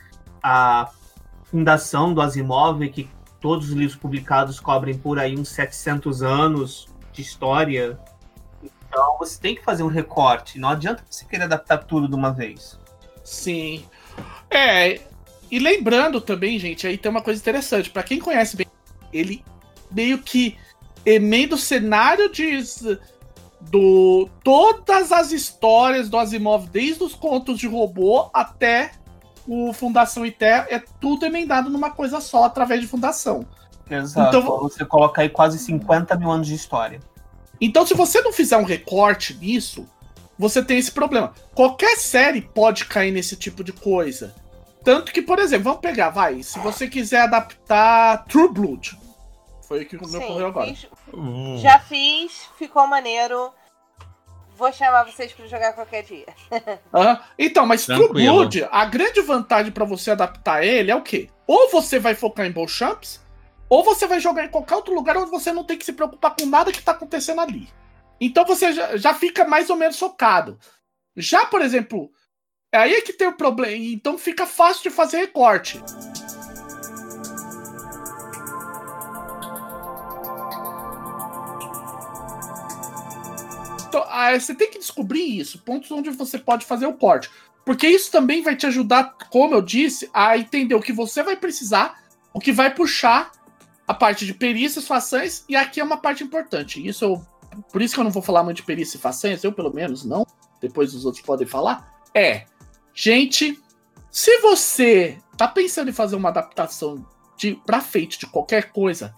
a 0.43 0.89
fundação 1.45 2.13
do 2.13 2.21
Asimov, 2.21 2.89
que 2.89 3.09
todos 3.41 3.69
os 3.69 3.75
livros 3.75 3.97
publicados 3.97 4.61
cobrem 4.61 4.97
por 4.97 5.19
aí 5.19 5.37
uns 5.37 5.49
700 5.51 6.23
anos 6.23 6.89
de 7.13 7.23
história. 7.23 7.99
Então 8.63 9.17
você 9.19 9.39
tem 9.41 9.55
que 9.55 9.63
fazer 9.63 9.83
um 9.83 9.89
recorte, 9.89 10.59
não 10.59 10.71
adianta 10.71 11.05
você 11.09 11.25
querer 11.25 11.45
adaptar 11.45 11.79
tudo 11.79 12.09
de 12.09 12.15
uma 12.15 12.33
vez. 12.33 12.79
Sim. 13.23 13.85
É, 14.51 15.01
e 15.51 15.59
lembrando 15.59 16.21
também, 16.21 16.59
gente, 16.59 16.87
aí 16.87 16.99
tem 16.99 17.11
uma 17.11 17.23
coisa 17.23 17.41
interessante, 17.41 17.91
para 17.91 18.03
quem 18.03 18.19
conhece 18.19 18.57
bem, 18.57 18.67
ele 19.13 19.45
meio 19.91 20.19
que 20.19 20.57
emenda 21.05 21.55
o 21.55 21.59
cenário 21.59 22.31
de 22.31 22.59
do 23.61 24.29
todas 24.45 25.11
as 25.11 25.33
histórias 25.33 26.09
do 26.09 26.17
Asimov, 26.17 26.69
desde 26.69 27.03
os 27.03 27.15
contos 27.15 27.59
de 27.59 27.67
robô 27.67 28.31
até 28.33 28.93
o 29.49 29.73
Fundação 29.73 30.27
Iter, 30.27 30.67
é 30.69 30.79
tudo 31.01 31.25
emendado 31.25 31.71
numa 31.71 31.91
coisa 31.91 32.21
só 32.21 32.45
através 32.45 32.83
de 32.83 32.87
Fundação. 32.87 33.47
Exato. 33.91 34.37
Então, 34.37 34.59
você 34.59 34.85
coloca 34.85 35.23
aí 35.23 35.31
quase 35.31 35.59
50 35.59 36.15
mil 36.17 36.31
anos 36.31 36.47
de 36.47 36.55
história. 36.55 37.01
Então, 37.59 37.87
se 37.87 37.95
você 37.95 38.21
não 38.21 38.33
fizer 38.33 38.59
um 38.59 38.65
recorte 38.65 39.35
nisso, 39.35 39.89
você 40.39 40.63
tem 40.63 40.79
esse 40.79 40.93
problema. 40.93 41.33
Qualquer 41.55 41.97
série 41.97 42.43
pode 42.43 42.85
cair 42.85 43.11
nesse 43.11 43.35
tipo 43.35 43.65
de 43.65 43.73
coisa. 43.73 44.35
Tanto 44.85 45.11
que, 45.11 45.23
por 45.23 45.39
exemplo, 45.39 45.65
vamos 45.65 45.81
pegar, 45.81 46.11
vai, 46.11 46.43
se 46.43 46.59
você 46.59 46.87
quiser 46.87 47.23
adaptar 47.23 48.25
True 48.27 48.49
Blood, 48.53 48.99
foi 49.69 49.83
o 49.83 49.87
que 49.87 49.97
me 49.97 50.17
ocorreu 50.17 50.47
agora. 50.47 50.69
Fiz, 50.69 50.87
hum. 51.13 51.59
Já 51.59 51.79
fiz, 51.79 52.49
ficou 52.57 52.87
maneiro. 52.87 53.53
Vou 54.59 54.73
chamar 54.73 55.05
vocês 55.05 55.33
para 55.33 55.47
jogar 55.47 55.73
qualquer 55.73 56.03
dia. 56.03 56.27
ah, 56.93 57.23
então, 57.39 57.65
mas 57.65 57.87
True 57.87 58.09
Blood, 58.09 58.67
a 58.73 58.85
grande 58.87 59.21
vantagem 59.21 59.71
para 59.71 59.85
você 59.85 60.11
adaptar 60.11 60.65
ele 60.65 60.91
é 60.91 60.97
o 60.97 61.03
quê? 61.03 61.31
Ou 61.47 61.71
você 61.71 62.01
vai 62.01 62.17
focar 62.17 62.45
em 62.45 62.51
Beauchamps, 62.51 63.21
ou 63.69 63.85
você 63.85 64.05
vai 64.09 64.19
jogar 64.19 64.45
em 64.45 64.49
qualquer 64.49 64.75
outro 64.75 64.93
lugar 64.93 65.17
onde 65.17 65.31
você 65.31 65.53
não 65.53 65.63
tem 65.63 65.79
que 65.79 65.85
se 65.85 65.93
preocupar 65.93 66.35
com 66.35 66.45
nada 66.45 66.73
que 66.73 66.83
tá 66.83 66.91
acontecendo 66.91 67.41
ali. 67.41 67.69
Então 68.21 68.45
você 68.45 68.73
já, 68.73 68.97
já 68.97 69.15
fica 69.15 69.45
mais 69.45 69.71
ou 69.71 69.77
menos 69.77 69.97
focado. 69.97 70.59
Já, 71.17 71.47
por 71.47 71.63
exemplo, 71.63 72.11
aí 72.75 72.95
é 72.95 73.01
que 73.01 73.13
tem 73.13 73.29
o 73.29 73.37
problema. 73.37 73.77
Então 73.77 74.19
fica 74.19 74.45
fácil 74.45 74.83
de 74.83 74.91
fazer 74.91 75.19
recorte. 75.19 75.81
Você 84.39 84.55
tem 84.55 84.71
que 84.71 84.79
descobrir 84.79 85.39
isso, 85.39 85.59
pontos 85.61 85.91
onde 85.91 86.11
você 86.11 86.39
pode 86.39 86.65
fazer 86.67 86.87
o 86.87 86.95
corte. 86.95 87.31
Porque 87.65 87.87
isso 87.87 88.11
também 88.11 88.43
vai 88.43 88.57
te 88.57 88.67
ajudar, 88.67 89.17
como 89.31 89.55
eu 89.55 89.61
disse, 89.61 90.09
a 90.13 90.39
entender 90.39 90.75
o 90.75 90.81
que 90.81 90.93
você 90.93 91.23
vai 91.23 91.37
precisar, 91.37 92.03
o 92.33 92.41
que 92.41 92.51
vai 92.51 92.75
puxar 92.75 93.31
a 93.87 93.95
parte 93.95 94.25
de 94.25 94.35
perícias, 94.35 94.87
façanhas, 94.87 95.45
e 95.49 95.57
aqui 95.57 95.81
é 95.81 95.85
uma 95.85 95.97
parte 95.97 96.23
importante. 96.23 96.87
Isso 96.87 97.05
eu, 97.05 97.27
por 97.71 97.83
isso 97.83 97.95
que 97.95 98.01
eu 98.01 98.05
não 98.05 98.11
vou 98.11 98.23
falar 98.23 98.43
muito 98.43 98.59
de 98.59 98.63
perícia 98.63 98.97
e 98.97 99.01
façanhas, 99.01 99.45
eu 99.45 99.53
pelo 99.53 99.73
menos 99.73 100.05
não, 100.05 100.27
depois 100.61 100.95
os 100.95 101.05
outros 101.05 101.23
podem 101.23 101.47
falar. 101.47 102.01
É, 102.15 102.47
gente, 102.95 103.59
se 104.11 104.39
você 104.41 105.19
tá 105.37 105.47
pensando 105.47 105.91
em 105.91 105.93
fazer 105.95 106.17
uma 106.17 106.31
adaptação 106.31 107.07
de 107.37 107.55
para 107.65 107.81
feito 107.81 108.19
de 108.19 108.27
qualquer 108.27 108.73
coisa, 108.73 109.15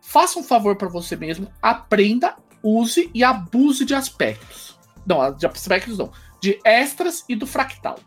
faça 0.00 0.38
um 0.38 0.42
favor 0.44 0.76
para 0.76 0.88
você 0.88 1.16
mesmo, 1.16 1.50
aprenda 1.60 2.36
use 2.64 3.10
e 3.12 3.22
abuse 3.22 3.84
de 3.84 3.94
aspectos. 3.94 4.78
Não, 5.06 5.32
de 5.32 5.46
aspectos 5.46 5.98
não. 5.98 6.10
De 6.40 6.58
extras 6.64 7.24
e 7.28 7.36
do 7.36 7.46
fractal. 7.46 7.98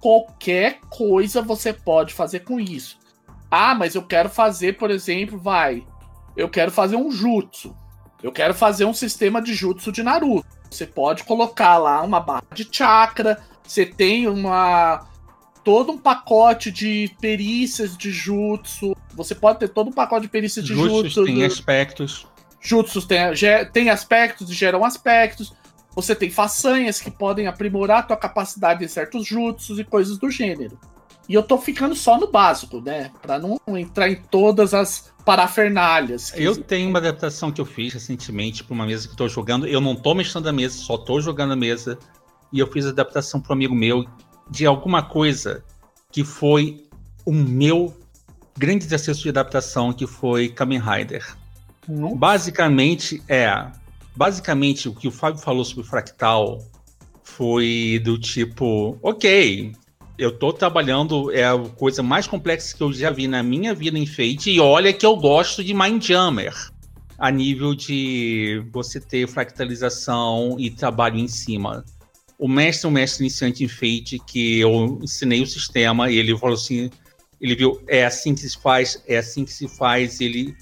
Qualquer 0.00 0.80
coisa 0.88 1.42
você 1.42 1.72
pode 1.72 2.14
fazer 2.14 2.40
com 2.40 2.60
isso. 2.60 2.98
Ah, 3.50 3.74
mas 3.74 3.94
eu 3.94 4.02
quero 4.02 4.28
fazer, 4.28 4.76
por 4.76 4.90
exemplo, 4.90 5.38
vai. 5.38 5.84
Eu 6.36 6.48
quero 6.48 6.70
fazer 6.70 6.96
um 6.96 7.10
jutsu. 7.10 7.76
Eu 8.22 8.32
quero 8.32 8.54
fazer 8.54 8.84
um 8.84 8.94
sistema 8.94 9.40
de 9.42 9.54
jutsu 9.54 9.92
de 9.92 10.02
Naruto. 10.02 10.46
Você 10.70 10.86
pode 10.86 11.24
colocar 11.24 11.78
lá 11.78 12.02
uma 12.02 12.20
barra 12.20 12.44
de 12.54 12.66
chakra. 12.70 13.42
Você 13.62 13.86
tem 13.86 14.28
uma 14.28 15.06
todo 15.62 15.92
um 15.92 15.98
pacote 15.98 16.70
de 16.70 17.10
perícias 17.20 17.96
de 17.96 18.10
jutsu. 18.10 18.94
Você 19.14 19.34
pode 19.34 19.58
ter 19.58 19.68
todo 19.68 19.88
um 19.88 19.92
pacote 19.92 20.22
de 20.22 20.28
perícias 20.28 20.64
de 20.64 20.74
jutsu. 20.74 21.04
jutsu 21.04 21.24
tem 21.24 21.36
do... 21.36 21.44
aspectos. 21.44 22.26
Jutsus 22.64 23.04
tem, 23.04 23.18
tem 23.72 23.90
aspectos 23.90 24.50
e 24.50 24.54
geram 24.54 24.84
aspectos. 24.84 25.52
Você 25.94 26.14
tem 26.14 26.30
façanhas 26.30 27.00
que 27.00 27.10
podem 27.10 27.46
aprimorar 27.46 27.98
a 27.98 28.02
tua 28.02 28.16
capacidade 28.16 28.82
em 28.82 28.88
certos 28.88 29.26
jutsus 29.26 29.78
e 29.78 29.84
coisas 29.84 30.18
do 30.18 30.30
gênero. 30.30 30.78
E 31.28 31.34
eu 31.34 31.42
tô 31.42 31.56
ficando 31.58 31.94
só 31.94 32.18
no 32.18 32.30
básico, 32.30 32.80
né? 32.80 33.10
Pra 33.22 33.38
não 33.38 33.58
entrar 33.68 34.08
em 34.10 34.16
todas 34.16 34.74
as 34.74 35.12
parafernálias. 35.24 36.32
Eu 36.34 36.56
tenho 36.56 36.88
uma 36.88 36.98
adaptação 36.98 37.52
que 37.52 37.60
eu 37.60 37.64
fiz 37.64 37.94
recentemente 37.94 38.64
para 38.64 38.74
uma 38.74 38.86
mesa 38.86 39.06
que 39.06 39.12
eu 39.12 39.16
tô 39.16 39.28
jogando. 39.28 39.66
Eu 39.66 39.80
não 39.80 39.94
tô 39.94 40.14
mexendo 40.14 40.48
a 40.48 40.52
mesa, 40.52 40.76
só 40.76 40.98
tô 40.98 41.20
jogando 41.20 41.52
a 41.52 41.56
mesa. 41.56 41.98
E 42.52 42.58
eu 42.58 42.66
fiz 42.66 42.86
adaptação 42.86 43.42
um 43.48 43.52
amigo 43.52 43.74
meu 43.74 44.04
de 44.50 44.66
alguma 44.66 45.02
coisa 45.02 45.64
que 46.10 46.24
foi 46.24 46.86
o 47.24 47.32
meu 47.32 47.96
grande 48.56 48.84
exercício 48.84 49.22
de 49.22 49.28
adaptação, 49.30 49.92
que 49.92 50.06
foi 50.06 50.48
Kamen 50.48 50.80
Rider. 50.80 51.24
Nossa. 51.88 52.16
Basicamente, 52.16 53.22
é. 53.28 53.66
Basicamente, 54.16 54.88
o 54.88 54.94
que 54.94 55.08
o 55.08 55.10
Fábio 55.10 55.40
falou 55.40 55.64
sobre 55.64 55.82
o 55.82 55.86
fractal 55.86 56.64
foi 57.22 58.00
do 58.04 58.18
tipo, 58.18 58.96
ok, 59.02 59.72
eu 60.16 60.30
tô 60.38 60.52
trabalhando, 60.52 61.32
é 61.32 61.44
a 61.44 61.58
coisa 61.58 62.02
mais 62.02 62.26
complexa 62.26 62.76
que 62.76 62.82
eu 62.82 62.92
já 62.92 63.10
vi 63.10 63.26
na 63.26 63.42
minha 63.42 63.74
vida 63.74 63.98
em 63.98 64.06
Fate, 64.06 64.50
e 64.50 64.60
olha 64.60 64.92
que 64.92 65.04
eu 65.04 65.16
gosto 65.16 65.64
de 65.64 65.74
Mindjammer. 65.74 66.54
A 67.18 67.30
nível 67.30 67.74
de 67.74 68.62
você 68.72 69.00
ter 69.00 69.26
fractalização 69.28 70.56
e 70.58 70.70
trabalho 70.70 71.18
em 71.18 71.28
cima. 71.28 71.84
o 72.38 72.48
mestre, 72.48 72.88
um 72.88 72.90
mestre 72.90 73.24
iniciante 73.24 73.64
em 73.64 73.68
Fate, 73.68 74.20
que 74.26 74.60
eu 74.60 74.98
ensinei 75.02 75.42
o 75.42 75.46
sistema, 75.46 76.10
e 76.10 76.16
ele 76.16 76.36
falou 76.36 76.54
assim, 76.54 76.90
ele 77.40 77.54
viu, 77.54 77.80
é 77.86 78.04
assim 78.04 78.34
que 78.34 78.40
se 78.40 78.58
faz, 78.58 79.02
é 79.06 79.18
assim 79.18 79.44
que 79.44 79.52
se 79.52 79.68
faz, 79.68 80.20
ele 80.20 80.54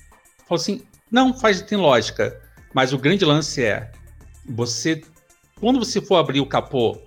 falou 0.46 0.60
assim, 0.60 0.82
não, 1.12 1.34
faz, 1.34 1.60
tem 1.60 1.76
lógica, 1.76 2.40
mas 2.72 2.94
o 2.94 2.98
grande 2.98 3.22
lance 3.22 3.62
é, 3.62 3.92
você, 4.48 5.02
quando 5.60 5.78
você 5.78 6.00
for 6.00 6.16
abrir 6.16 6.40
o 6.40 6.46
capô 6.46 6.98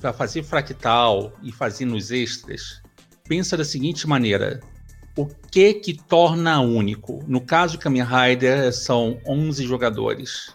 para 0.00 0.12
fazer 0.12 0.42
fractal 0.42 1.32
e 1.44 1.52
fazer 1.52 1.84
nos 1.84 2.10
extras, 2.10 2.82
pensa 3.22 3.56
da 3.56 3.64
seguinte 3.64 4.06
maneira, 4.06 4.60
o 5.16 5.26
que 5.26 5.74
que 5.74 5.94
torna 5.94 6.60
único? 6.60 7.22
No 7.28 7.40
caso 7.40 7.74
de 7.74 7.78
Kamen 7.78 8.02
Rider, 8.02 8.72
são 8.72 9.20
11 9.24 9.64
jogadores 9.64 10.54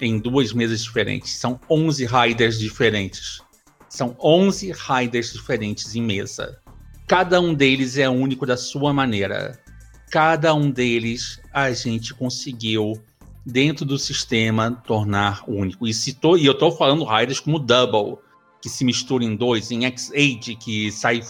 em 0.00 0.18
duas 0.18 0.52
mesas 0.52 0.82
diferentes. 0.82 1.36
São 1.36 1.60
11 1.70 2.06
Riders 2.06 2.58
diferentes. 2.58 3.40
São 3.88 4.16
11 4.20 4.72
Riders 4.72 5.32
diferentes 5.32 5.94
em 5.94 6.02
mesa. 6.02 6.58
Cada 7.06 7.40
um 7.40 7.54
deles 7.54 7.98
é 7.98 8.08
único 8.08 8.44
da 8.44 8.56
sua 8.56 8.92
maneira. 8.92 9.58
Cada 10.10 10.54
um 10.54 10.70
deles 10.70 11.40
a 11.52 11.70
gente 11.72 12.14
conseguiu, 12.14 13.00
dentro 13.44 13.84
do 13.84 13.98
sistema, 13.98 14.70
tornar 14.86 15.42
único. 15.46 15.86
E, 15.86 15.92
tô, 16.14 16.36
e 16.36 16.46
eu 16.46 16.52
estou 16.52 16.70
falando 16.70 17.04
Riders 17.04 17.40
como 17.40 17.58
Double, 17.58 18.18
que 18.60 18.68
se 18.68 18.84
mistura 18.84 19.24
em 19.24 19.36
dois, 19.36 19.70
em 19.70 19.84
X-Age, 19.84 20.56
que 20.56 20.90
sai 20.90 21.22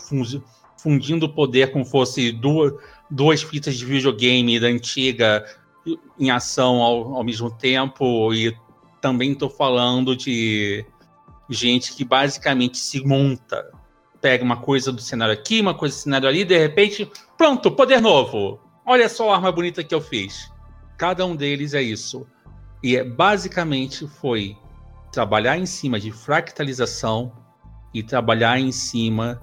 fundindo 0.76 1.26
o 1.26 1.28
poder 1.28 1.72
como 1.72 1.84
fosse 1.84 2.32
duas, 2.32 2.72
duas 3.10 3.42
fitas 3.42 3.76
de 3.76 3.84
videogame 3.84 4.60
da 4.60 4.68
antiga 4.68 5.44
em 6.18 6.30
ação 6.30 6.82
ao, 6.82 7.14
ao 7.14 7.24
mesmo 7.24 7.50
tempo. 7.50 8.32
E 8.32 8.56
também 9.00 9.32
estou 9.32 9.50
falando 9.50 10.16
de 10.16 10.84
gente 11.50 11.94
que 11.94 12.04
basicamente 12.04 12.78
se 12.78 13.04
monta. 13.04 13.70
Pega 14.20 14.44
uma 14.44 14.56
coisa 14.56 14.90
do 14.90 15.00
cenário 15.00 15.34
aqui, 15.34 15.60
uma 15.60 15.74
coisa 15.74 15.94
do 15.94 15.98
cenário 16.00 16.28
ali, 16.28 16.40
e 16.40 16.44
de 16.44 16.58
repente, 16.58 17.10
pronto, 17.36 17.70
poder 17.70 18.00
novo. 18.00 18.58
Olha 18.90 19.06
só 19.06 19.30
a 19.30 19.34
arma 19.36 19.52
bonita 19.52 19.84
que 19.84 19.94
eu 19.94 20.00
fiz. 20.00 20.50
Cada 20.96 21.26
um 21.26 21.36
deles 21.36 21.74
é 21.74 21.82
isso. 21.82 22.26
E 22.82 22.96
é, 22.96 23.04
basicamente 23.04 24.06
foi 24.06 24.56
trabalhar 25.12 25.58
em 25.58 25.66
cima 25.66 26.00
de 26.00 26.10
fractalização 26.10 27.30
e 27.92 28.02
trabalhar 28.02 28.58
em 28.58 28.72
cima 28.72 29.42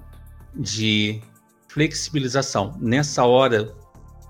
de 0.52 1.20
flexibilização. 1.68 2.76
Nessa 2.80 3.24
hora, 3.24 3.72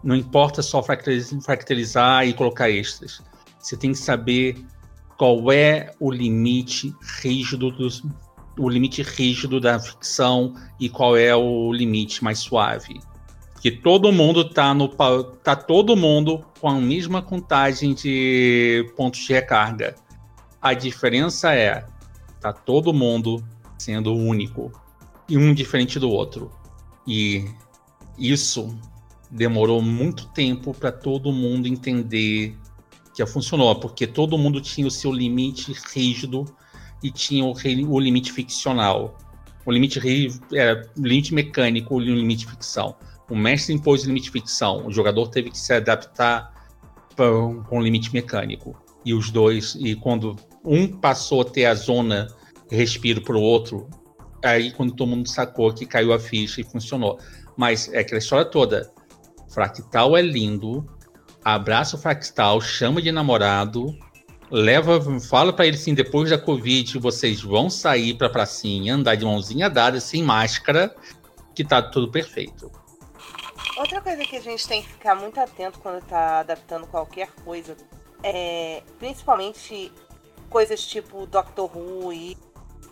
não 0.05 0.15
importa 0.15 0.61
só 0.61 0.83
fractalizar 0.83 2.29
e 2.29 2.35
colocar 2.35 2.69
extras. 2.69 3.23
Você 3.59 3.75
tem 3.75 3.93
que 3.93 3.99
saber 3.99 4.63
qual 5.17 5.51
é 5.51 5.93
o 5.99 6.11
limite 6.11 6.95
rígido 7.23 7.71
dos, 7.71 8.05
o 8.59 8.69
limite 8.69 9.01
rígido 9.01 9.63
da 9.63 9.81
ficção 9.81 10.53
e 10.79 10.91
qual 10.91 11.17
é 11.17 11.35
o 11.35 11.73
limite 11.73 12.23
mais 12.23 12.41
suave. 12.41 13.01
Que 13.61 13.71
todo 13.71 14.13
mundo 14.13 14.49
tá 14.49 14.73
no 14.75 14.89
tá 14.89 15.57
todo 15.57 15.97
mundo 15.97 16.45
com 16.61 16.69
a 16.69 16.75
mesma 16.75 17.23
contagem 17.23 17.95
de 17.95 18.91
pontos 18.97 19.21
de 19.21 19.33
recarga. 19.33 19.95
A 20.61 20.75
diferença 20.75 21.55
é 21.55 21.87
tá 22.41 22.53
todo 22.53 22.93
mundo 22.93 23.45
sendo 23.79 24.15
único 24.15 24.73
e 25.29 25.37
um 25.37 25.53
diferente 25.53 25.99
do 25.99 26.11
outro. 26.11 26.51
E 27.07 27.45
isso 28.19 28.77
demorou 29.31 29.83
muito 29.83 30.27
tempo 30.29 30.73
para 30.73 30.93
todo 30.93 31.33
mundo 31.33 31.67
entender 31.67 32.57
que 33.15 33.25
funcionou, 33.27 33.75
porque 33.77 34.07
todo 34.07 34.37
mundo 34.37 34.61
tinha 34.61 34.87
o 34.87 34.91
seu 34.91 35.11
limite 35.11 35.73
rígido 35.95 36.45
e 37.03 37.11
tinha 37.11 37.45
o, 37.45 37.55
o 37.89 38.01
limite 38.01 38.33
ficcional. 38.33 39.17
O 39.65 39.73
limite, 39.73 40.01
é, 40.55 40.83
limite 40.97 41.35
mecânico 41.35 41.97
o 41.97 41.99
limite 41.99 42.47
ficção. 42.47 42.95
O 43.29 43.37
mestre 43.37 43.75
impôs 43.75 44.05
limite 44.05 44.31
ficção, 44.31 44.87
o 44.87 44.93
jogador 44.93 45.29
teve 45.29 45.51
que 45.51 45.59
se 45.59 45.73
adaptar 45.73 46.55
com 47.17 47.65
o 47.71 47.81
limite 47.81 48.13
mecânico. 48.13 48.77
E 49.05 49.15
os 49.15 49.31
dois, 49.31 49.77
e 49.81 49.95
quando 49.97 50.37
um 50.65 50.87
passou 50.89 51.43
a 51.43 51.45
ter 51.45 51.65
a 51.65 51.75
zona 51.75 52.29
respiro 52.71 53.23
para 53.23 53.37
o 53.37 53.41
outro, 53.41 53.89
aí 54.45 54.71
quando 54.73 54.95
todo 54.95 55.09
mundo 55.09 55.29
sacou 55.29 55.73
que 55.73 55.87
caiu 55.87 56.13
a 56.13 56.19
ficha 56.19 56.61
e 56.61 56.65
funcionou. 56.65 57.19
Mas 57.57 57.93
é 57.93 58.01
aquela 58.01 58.19
história 58.19 58.45
toda. 58.45 58.91
Fractal 59.49 60.17
é 60.17 60.23
lindo, 60.23 60.85
abraça 61.45 61.97
o 61.97 61.99
Fractal, 61.99 62.61
chama 62.61 63.01
de 63.01 63.11
namorado, 63.11 63.97
leva, 64.51 65.01
fala 65.21 65.53
para 65.53 65.67
ele 65.67 65.77
assim, 65.77 65.95
depois 65.95 66.31
da 66.31 66.39
Covid, 66.39 66.99
vocês 66.99 67.41
vão 67.41 67.71
sair 67.71 68.15
pra 68.15 68.29
pracinha, 68.29 68.95
andar 68.95 69.15
de 69.15 69.25
mãozinha 69.25 69.71
dada, 69.71 70.01
sem 70.01 70.23
máscara, 70.23 70.95
que 71.55 71.65
tá 71.65 71.81
tudo 71.81 72.11
perfeito. 72.11 72.71
Outra 73.77 74.01
coisa 74.01 74.25
que 74.25 74.37
a 74.37 74.41
gente 74.41 74.67
tem 74.67 74.83
que 74.83 74.89
ficar 74.89 75.15
muito 75.15 75.39
atento 75.39 75.79
quando 75.81 76.03
tá 76.07 76.39
adaptando 76.39 76.87
qualquer 76.87 77.31
coisa 77.45 77.77
é 78.23 78.83
principalmente 78.99 79.93
coisas 80.49 80.81
tipo 80.87 81.27
Doctor 81.27 81.77
Who 81.77 82.11
e 82.13 82.39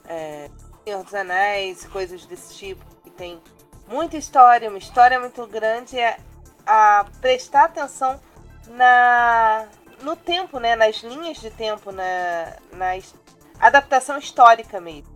é, 0.06 0.50
Senhor 0.84 1.02
dos 1.02 1.14
Anéis, 1.14 1.86
coisas 1.86 2.26
desse 2.26 2.54
tipo, 2.54 2.84
que 3.02 3.10
tem 3.10 3.40
muita 3.88 4.18
história, 4.18 4.68
uma 4.68 4.78
história 4.78 5.18
muito 5.18 5.46
grande, 5.46 5.98
é 5.98 6.18
a 6.66 7.06
prestar 7.20 7.64
atenção 7.64 8.20
na 8.68 9.66
no 10.02 10.14
tempo, 10.16 10.58
né, 10.58 10.76
nas 10.76 10.96
linhas 10.96 11.40
de 11.40 11.50
tempo, 11.50 11.90
na, 11.90 12.56
na 12.72 12.98
adaptação 13.58 14.18
histórica 14.18 14.78
mesmo. 14.78 15.13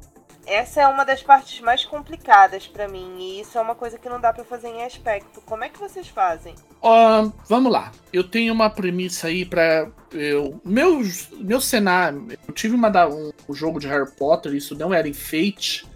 Essa 0.49 0.81
é 0.81 0.89
uma 0.89 1.05
das 1.05 1.23
partes 1.23 1.61
mais 1.61 1.85
complicadas 1.85 2.67
para 2.67 2.89
mim 2.89 3.19
e 3.19 3.41
isso 3.43 3.59
é 3.59 3.61
uma 3.61 3.75
coisa 3.75 3.99
que 3.99 4.09
não 4.09 4.19
dá 4.19 4.33
para 4.33 4.45
fazer 4.45 4.69
em 4.69 4.83
aspecto. 4.83 5.43
Como 5.43 5.63
é 5.63 5.69
que 5.69 5.79
vocês 5.79 6.09
fazem? 6.09 6.55
Uh, 6.83 7.31
vamos 7.47 7.71
lá. 7.71 7.93
Eu 8.11 8.25
tenho 8.25 8.55
uma 8.55 8.71
premissa 8.71 9.27
aí 9.27 9.45
para 9.45 9.91
eu 10.11 10.59
meu 10.65 11.03
meu 11.37 11.61
cenário. 11.61 12.27
Eu 12.47 12.55
tive 12.55 12.75
uma 12.75 12.89
um, 13.07 13.31
um 13.47 13.55
jogo 13.55 13.79
de 13.79 13.87
Harry 13.87 14.11
Potter. 14.13 14.55
Isso 14.55 14.75
não 14.75 14.95
era 14.95 15.07
em 15.07 15.13
Fate. 15.13 15.87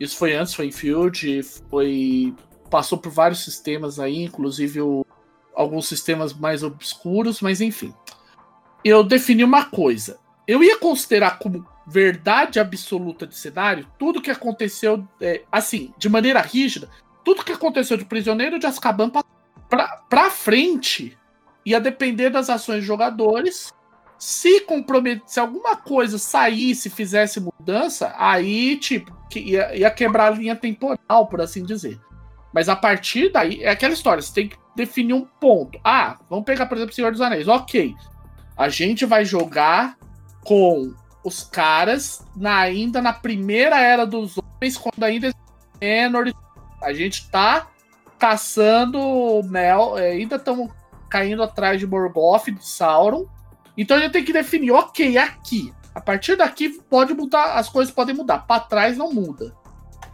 Isso 0.00 0.16
foi 0.16 0.34
antes, 0.34 0.52
foi 0.52 0.66
em 0.66 0.72
Field. 0.72 1.42
Foi 1.70 2.34
passou 2.68 2.98
por 2.98 3.12
vários 3.12 3.44
sistemas 3.44 4.00
aí, 4.00 4.24
inclusive 4.24 4.80
o 4.80 5.06
alguns 5.54 5.86
sistemas 5.86 6.32
mais 6.32 6.64
obscuros, 6.64 7.40
mas 7.40 7.60
enfim. 7.60 7.94
Eu 8.84 9.04
defini 9.04 9.44
uma 9.44 9.66
coisa. 9.66 10.18
Eu 10.48 10.64
ia 10.64 10.78
considerar 10.78 11.38
como 11.38 11.64
verdade 11.92 12.58
absoluta 12.58 13.26
de 13.26 13.36
cenário 13.36 13.86
tudo 13.98 14.22
que 14.22 14.30
aconteceu, 14.30 15.06
é, 15.20 15.42
assim, 15.52 15.92
de 15.98 16.08
maneira 16.08 16.40
rígida, 16.40 16.88
tudo 17.24 17.44
que 17.44 17.52
aconteceu 17.52 17.96
de 17.96 18.04
Prisioneiro 18.04 18.58
de 18.58 18.66
Azkaban 18.66 19.10
pra, 19.68 19.86
pra 20.08 20.30
frente 20.30 21.16
ia 21.64 21.80
depender 21.80 22.30
das 22.30 22.50
ações 22.50 22.78
dos 22.78 22.86
jogadores. 22.86 23.72
Se 24.18 24.60
comprometer, 24.60 25.22
se 25.26 25.40
alguma 25.40 25.76
coisa 25.76 26.16
saísse, 26.16 26.88
fizesse 26.88 27.40
mudança, 27.40 28.14
aí, 28.16 28.76
tipo, 28.76 29.12
ia, 29.34 29.74
ia 29.76 29.90
quebrar 29.90 30.32
a 30.32 30.36
linha 30.36 30.54
temporal, 30.54 31.26
por 31.28 31.40
assim 31.40 31.64
dizer. 31.64 32.00
Mas 32.52 32.68
a 32.68 32.76
partir 32.76 33.32
daí, 33.32 33.62
é 33.62 33.70
aquela 33.70 33.94
história, 33.94 34.22
você 34.22 34.32
tem 34.32 34.48
que 34.48 34.56
definir 34.76 35.14
um 35.14 35.24
ponto. 35.40 35.78
Ah, 35.82 36.18
vamos 36.30 36.44
pegar, 36.44 36.66
por 36.66 36.76
exemplo, 36.76 36.94
Senhor 36.94 37.10
dos 37.10 37.20
Anéis. 37.20 37.48
Ok. 37.48 37.94
A 38.56 38.68
gente 38.68 39.04
vai 39.04 39.24
jogar 39.24 39.96
com 40.44 40.94
os 41.24 41.42
caras 41.44 42.26
na, 42.36 42.58
ainda 42.58 43.00
na 43.00 43.12
primeira 43.12 43.78
era 43.78 44.06
dos 44.06 44.36
homens, 44.38 44.76
quando 44.76 45.02
ainda 45.04 45.32
menor. 45.80 46.32
A 46.82 46.92
gente 46.92 47.30
tá 47.30 47.68
caçando 48.18 49.42
Mel, 49.44 49.98
é, 49.98 50.12
ainda 50.12 50.36
estamos 50.36 50.70
caindo 51.08 51.42
atrás 51.42 51.78
de 51.78 51.86
Morgoth, 51.86 52.46
de 52.46 52.66
Sauron. 52.66 53.26
Então 53.76 53.96
a 53.96 54.00
gente 54.00 54.12
tem 54.12 54.24
que 54.24 54.32
definir, 54.32 54.70
ok, 54.70 55.18
aqui. 55.18 55.72
A 55.94 56.00
partir 56.00 56.36
daqui 56.36 56.70
pode 56.88 57.12
mudar, 57.14 57.54
as 57.54 57.68
coisas 57.68 57.92
podem 57.92 58.14
mudar. 58.14 58.46
Para 58.46 58.60
trás 58.60 58.96
não 58.96 59.12
muda. 59.12 59.54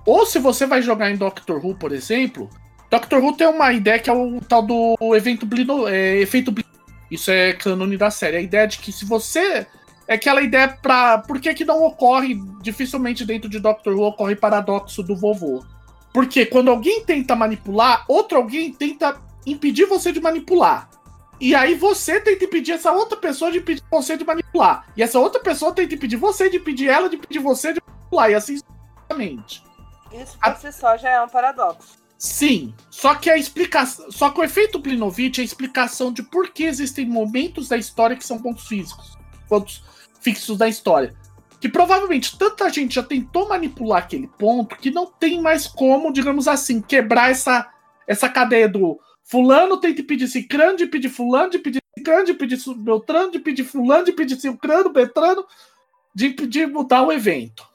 Ou 0.04 0.26
se 0.26 0.38
você 0.38 0.66
vai 0.66 0.82
jogar 0.82 1.10
em 1.10 1.16
Doctor 1.16 1.64
Who, 1.64 1.76
por 1.76 1.92
exemplo, 1.92 2.48
Doctor 2.90 3.22
Who 3.22 3.36
tem 3.36 3.46
uma 3.46 3.72
ideia 3.72 3.98
que 3.98 4.08
é 4.08 4.12
o 4.12 4.40
tal 4.40 4.62
do 4.62 4.96
evento 5.14 5.46
é, 5.86 6.16
efeito 6.16 6.50
blino. 6.50 6.68
Isso 7.10 7.30
é 7.30 7.52
canone 7.52 7.96
da 7.96 8.10
série. 8.10 8.38
A 8.38 8.40
ideia 8.40 8.66
de 8.66 8.78
que 8.78 8.90
se 8.90 9.04
você. 9.04 9.66
É 10.08 10.14
aquela 10.14 10.40
ideia 10.40 10.68
pra. 10.68 11.18
Por 11.18 11.38
que, 11.38 11.52
que 11.52 11.64
não 11.66 11.84
ocorre. 11.84 12.34
Dificilmente 12.62 13.26
dentro 13.26 13.48
de 13.48 13.60
Doctor 13.60 13.94
Who 13.94 14.02
ocorre 14.04 14.34
paradoxo 14.34 15.02
do 15.02 15.14
vovô. 15.14 15.62
Porque 16.12 16.46
quando 16.46 16.70
alguém 16.70 17.04
tenta 17.04 17.36
manipular, 17.36 18.04
outro 18.08 18.38
alguém 18.38 18.72
tenta 18.72 19.20
impedir 19.46 19.84
você 19.84 20.10
de 20.10 20.20
manipular. 20.20 20.88
E 21.38 21.54
aí 21.54 21.74
você 21.74 22.18
tenta 22.20 22.44
impedir 22.44 22.72
essa 22.72 22.90
outra 22.90 23.16
pessoa 23.16 23.52
de 23.52 23.58
impedir 23.58 23.84
você 23.90 24.16
de 24.16 24.24
manipular. 24.24 24.86
E 24.96 25.02
essa 25.02 25.18
outra 25.18 25.40
pessoa 25.40 25.72
tenta 25.72 25.94
impedir 25.94 26.16
você 26.16 26.48
de 26.48 26.56
impedir 26.56 26.88
ela 26.88 27.08
de 27.08 27.16
impedir 27.16 27.38
você 27.38 27.74
de 27.74 27.80
manipular. 27.86 28.30
E 28.30 28.34
assim 28.34 28.56
sucessivamente. 28.56 29.62
Isso 30.12 30.38
por 30.38 30.50
a... 30.50 30.54
si 30.54 30.72
só 30.72 30.96
já 30.96 31.10
é 31.10 31.22
um 31.22 31.28
paradoxo. 31.28 31.98
Sim, 32.18 32.74
só 32.90 33.14
que 33.14 33.30
a 33.30 33.36
explicação, 33.36 34.10
só 34.10 34.30
que 34.30 34.40
o 34.40 34.44
efeito 34.44 34.80
Plinovich 34.80 35.38
é 35.38 35.42
a 35.42 35.44
explicação 35.44 36.12
de 36.12 36.24
por 36.24 36.50
que 36.50 36.64
existem 36.64 37.06
momentos 37.06 37.68
da 37.68 37.76
história 37.76 38.16
que 38.16 38.26
são 38.26 38.42
pontos 38.42 38.66
físicos, 38.66 39.16
pontos 39.48 39.84
fixos 40.20 40.58
da 40.58 40.68
história. 40.68 41.14
que 41.60 41.68
provavelmente 41.68 42.38
tanta 42.38 42.70
gente 42.70 42.94
já 42.94 43.02
tentou 43.02 43.48
manipular 43.48 43.98
aquele 43.98 44.28
ponto 44.28 44.76
que 44.76 44.92
não 44.92 45.06
tem 45.06 45.42
mais 45.42 45.66
como, 45.66 46.12
digamos 46.12 46.46
assim, 46.46 46.80
quebrar 46.80 47.32
essa, 47.32 47.68
essa 48.06 48.28
cadeia 48.28 48.68
do 48.68 48.96
fulano 49.24 49.76
tem 49.76 49.92
que 49.92 50.04
pedir 50.04 50.28
cicrano, 50.28 50.76
de 50.76 50.86
pedir 50.86 51.08
fulano, 51.08 51.50
de 51.50 51.58
pedir 51.58 51.82
cicrano, 51.98 52.24
de 52.24 52.34
pedir 52.34 52.58
beltrano, 52.76 53.32
de 53.32 53.38
pedir 53.40 53.64
fulano, 53.64 54.04
de 54.04 54.12
pedir 54.12 54.36
cicrano, 54.36 54.90
beltrano, 54.90 55.44
de 56.14 56.30
pedir 56.30 56.68
mudar 56.68 57.02
o 57.02 57.10
evento. 57.10 57.66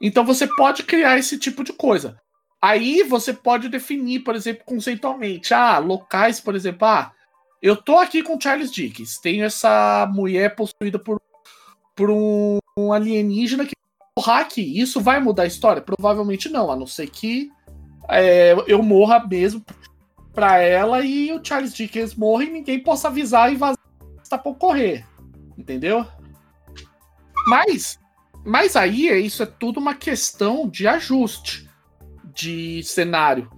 Então 0.00 0.24
você 0.24 0.46
pode 0.46 0.82
criar 0.82 1.18
esse 1.18 1.38
tipo 1.38 1.64
de 1.64 1.72
coisa. 1.72 2.20
Aí 2.60 3.02
você 3.02 3.32
pode 3.32 3.68
definir, 3.68 4.20
por 4.20 4.36
exemplo, 4.36 4.64
conceitualmente, 4.64 5.52
ah, 5.52 5.78
locais, 5.78 6.40
por 6.40 6.54
exemplo, 6.54 6.86
ah, 6.86 7.12
eu 7.60 7.76
tô 7.76 7.96
aqui 7.98 8.22
com 8.22 8.40
Charles 8.40 8.70
Dickens, 8.70 9.18
tenho 9.18 9.44
essa 9.44 10.08
mulher 10.12 10.54
possuída 10.54 10.98
por, 10.98 11.20
por 11.94 12.10
um, 12.10 12.58
alienígena 12.92 13.64
que 13.64 13.74
morra 14.16 14.40
aqui. 14.40 14.80
Isso 14.80 15.00
vai 15.00 15.20
mudar 15.20 15.44
a 15.44 15.46
história? 15.46 15.82
Provavelmente 15.82 16.48
não, 16.48 16.70
a 16.70 16.76
não 16.76 16.86
ser 16.86 17.08
que 17.08 17.50
é, 18.08 18.54
eu 18.66 18.82
morra 18.82 19.26
mesmo 19.26 19.64
pra 20.32 20.58
ela 20.58 21.04
e 21.04 21.32
o 21.32 21.44
Charles 21.44 21.74
Dickens 21.74 22.14
morra 22.14 22.44
e 22.44 22.50
ninguém 22.50 22.82
possa 22.82 23.08
avisar 23.08 23.52
e 23.52 23.56
vazar 23.56 23.78
está 24.22 24.38
por 24.38 24.56
correr. 24.56 25.04
Entendeu? 25.56 26.06
Mas, 27.46 27.98
mas 28.44 28.76
aí 28.76 29.08
isso 29.24 29.42
é 29.42 29.46
tudo 29.46 29.78
uma 29.78 29.94
questão 29.94 30.68
de 30.68 30.86
ajuste 30.86 31.68
de 32.34 32.82
cenário. 32.82 33.50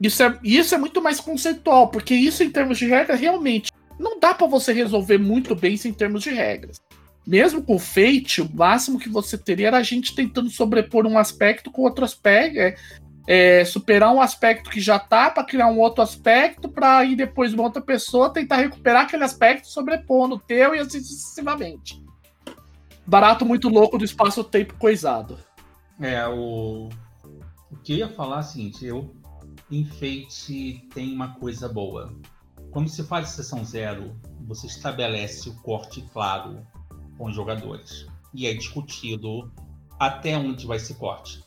Isso 0.00 0.22
é, 0.22 0.38
isso 0.42 0.74
é 0.74 0.78
muito 0.78 1.00
mais 1.00 1.20
conceitual, 1.20 1.88
porque 1.88 2.14
isso 2.14 2.42
em 2.42 2.50
termos 2.50 2.78
de 2.78 2.86
regra 2.86 3.14
realmente 3.14 3.72
não 3.98 4.18
dá 4.18 4.34
para 4.34 4.46
você 4.46 4.72
resolver 4.72 5.18
muito 5.18 5.54
bem 5.54 5.78
em 5.84 5.92
termos 5.92 6.22
de 6.22 6.30
regras. 6.30 6.80
Mesmo 7.26 7.62
com 7.62 7.76
o 7.76 7.78
Fate, 7.78 8.42
o 8.42 8.50
máximo 8.52 8.98
que 8.98 9.08
você 9.08 9.38
teria 9.38 9.68
era 9.68 9.78
a 9.78 9.82
gente 9.82 10.14
tentando 10.14 10.50
sobrepor 10.50 11.06
um 11.06 11.18
aspecto 11.18 11.70
com 11.70 11.82
outro 11.82 12.04
aspecto, 12.04 12.58
é, 12.58 12.74
é, 13.28 13.64
superar 13.64 14.12
um 14.12 14.20
aspecto 14.20 14.68
que 14.68 14.80
já 14.80 14.98
tá 14.98 15.30
para 15.30 15.44
criar 15.44 15.68
um 15.68 15.78
outro 15.78 16.02
aspecto, 16.02 16.68
para 16.68 16.98
aí 16.98 17.14
depois 17.14 17.54
uma 17.54 17.62
outra 17.62 17.80
pessoa 17.80 18.32
tentar 18.32 18.56
recuperar 18.56 19.02
aquele 19.02 19.24
aspecto 19.24 19.68
sobrepor 19.68 20.26
no 20.26 20.38
teu 20.38 20.74
e 20.74 20.80
assim 20.80 21.00
sucessivamente. 21.00 22.02
Barato 23.06 23.44
muito 23.44 23.68
louco 23.68 23.98
do 23.98 24.04
espaço-tempo 24.04 24.74
coisado. 24.74 25.38
É, 26.00 26.26
o 26.26 26.88
o 27.72 27.76
que 27.76 27.94
eu 27.94 27.98
ia 27.98 28.08
falar 28.08 28.36
é 28.36 28.40
o 28.40 28.42
seguinte, 28.42 28.84
eu 28.84 29.16
enfeite 29.70 30.86
tem 30.94 31.14
uma 31.14 31.34
coisa 31.36 31.68
boa. 31.68 32.14
Quando 32.70 32.88
se 32.88 33.02
faz 33.02 33.30
sessão 33.30 33.64
zero, 33.64 34.14
você 34.42 34.66
estabelece 34.66 35.48
o 35.48 35.54
corte 35.62 36.02
claro 36.12 36.66
com 37.16 37.26
os 37.26 37.34
jogadores. 37.34 38.06
E 38.34 38.46
é 38.46 38.54
discutido 38.54 39.52
até 39.98 40.36
onde 40.36 40.66
vai 40.66 40.76
esse 40.78 40.94
corte. 40.94 41.42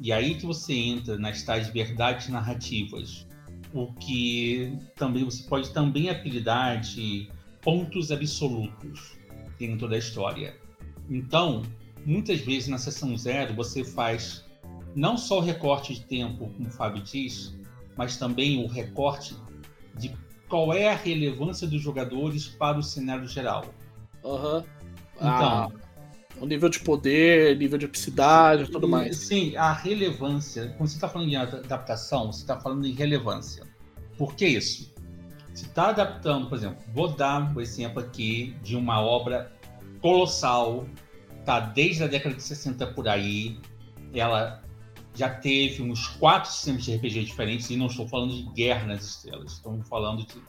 E 0.00 0.12
aí 0.12 0.36
que 0.36 0.46
você 0.46 0.72
entra 0.72 1.18
nas 1.18 1.42
tais 1.42 1.68
verdades 1.68 2.28
narrativas. 2.28 3.26
O 3.74 3.92
que 3.94 4.72
também 4.94 5.24
você 5.24 5.42
pode 5.42 5.72
também 5.72 6.08
apelidar 6.08 6.80
de 6.80 7.28
pontos 7.60 8.10
absolutos 8.10 9.16
dentro 9.58 9.88
da 9.88 9.98
história. 9.98 10.56
Então, 11.10 11.62
muitas 12.06 12.40
vezes 12.40 12.68
na 12.68 12.78
sessão 12.78 13.16
zero 13.16 13.54
você 13.54 13.84
faz 13.84 14.44
não 14.94 15.16
só 15.16 15.38
o 15.38 15.42
recorte 15.42 15.94
de 15.94 16.04
tempo, 16.04 16.50
como 16.56 16.68
o 16.68 16.72
Fábio 16.72 17.02
diz, 17.02 17.56
mas 17.96 18.16
também 18.16 18.64
o 18.64 18.66
recorte 18.66 19.36
de 19.96 20.16
qual 20.48 20.72
é 20.72 20.88
a 20.88 20.96
relevância 20.96 21.66
dos 21.66 21.82
jogadores 21.82 22.48
para 22.48 22.78
o 22.78 22.82
cenário 22.82 23.28
geral. 23.28 23.66
Uhum. 24.24 24.62
Então, 25.18 25.28
ah, 25.30 25.68
o 26.40 26.46
nível 26.46 26.68
de 26.68 26.80
poder, 26.80 27.56
nível 27.56 27.78
de 27.78 27.84
epicidade 27.84 28.64
e 28.64 28.66
tudo 28.68 28.88
mais. 28.88 29.16
Sim, 29.16 29.56
a 29.56 29.72
relevância. 29.72 30.74
Quando 30.76 30.88
você 30.88 30.96
está 30.96 31.08
falando 31.08 31.28
de 31.28 31.36
adaptação, 31.36 32.32
você 32.32 32.40
está 32.40 32.60
falando 32.60 32.86
em 32.86 32.92
relevância. 32.92 33.64
Por 34.16 34.34
que 34.34 34.46
isso? 34.46 34.94
Se 35.54 35.64
está 35.64 35.88
adaptando, 35.88 36.48
por 36.48 36.56
exemplo, 36.56 36.78
vou 36.94 37.08
dar 37.08 37.52
o 37.52 37.58
um 37.58 37.60
exemplo 37.60 38.00
aqui 38.00 38.54
de 38.62 38.76
uma 38.76 39.00
obra 39.00 39.52
colossal, 40.00 40.86
tá 41.44 41.58
desde 41.58 42.04
a 42.04 42.06
década 42.06 42.34
de 42.34 42.42
60 42.42 42.86
por 42.88 43.08
aí. 43.08 43.58
Ela 44.14 44.62
já 45.14 45.28
teve 45.28 45.82
uns 45.82 46.06
quatro 46.06 46.48
sistemas 46.48 46.84
de 46.84 46.94
RPG 46.94 47.24
diferentes, 47.24 47.68
e 47.70 47.76
não 47.76 47.86
estou 47.86 48.06
falando 48.06 48.32
de 48.32 48.44
Guerra 48.52 48.86
nas 48.86 49.04
Estrelas, 49.04 49.54
estamos 49.54 49.88
falando 49.88 50.24
de 50.24 50.40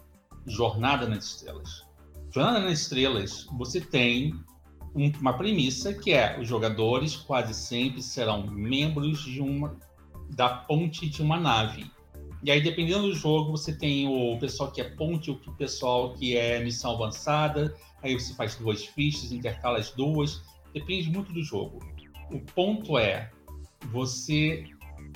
Jornada 0.45 1.07
nas 1.07 1.25
Estrelas. 1.25 1.83
Jornada 2.31 2.59
nas 2.59 2.81
Estrelas, 2.81 3.47
você 3.57 3.81
tem 3.81 4.39
uma 4.93 5.33
premissa 5.33 5.93
que 5.93 6.11
é 6.11 6.39
os 6.39 6.47
jogadores 6.47 7.15
quase 7.15 7.53
sempre 7.53 8.01
serão 8.01 8.47
membros 8.47 9.23
de 9.23 9.39
uma 9.39 9.77
da 10.29 10.49
ponte 10.49 11.09
de 11.09 11.21
uma 11.21 11.39
nave. 11.39 11.89
E 12.41 12.51
aí, 12.51 12.61
dependendo 12.61 13.03
do 13.03 13.13
jogo, 13.13 13.51
você 13.51 13.73
tem 13.73 14.07
o 14.07 14.37
pessoal 14.39 14.71
que 14.71 14.79
é 14.79 14.85
ponte, 14.85 15.29
o 15.29 15.35
pessoal 15.57 16.13
que 16.13 16.37
é 16.37 16.63
missão 16.63 16.93
avançada. 16.93 17.75
Aí 18.01 18.13
você 18.13 18.33
faz 18.33 18.55
duas 18.55 18.85
fichas, 18.85 19.31
intercala 19.31 19.77
as 19.77 19.91
duas. 19.91 20.41
Depende 20.73 21.09
muito 21.09 21.33
do 21.33 21.43
jogo. 21.43 21.79
O 22.31 22.39
ponto 22.39 22.97
é, 22.97 23.29
você, 23.91 24.63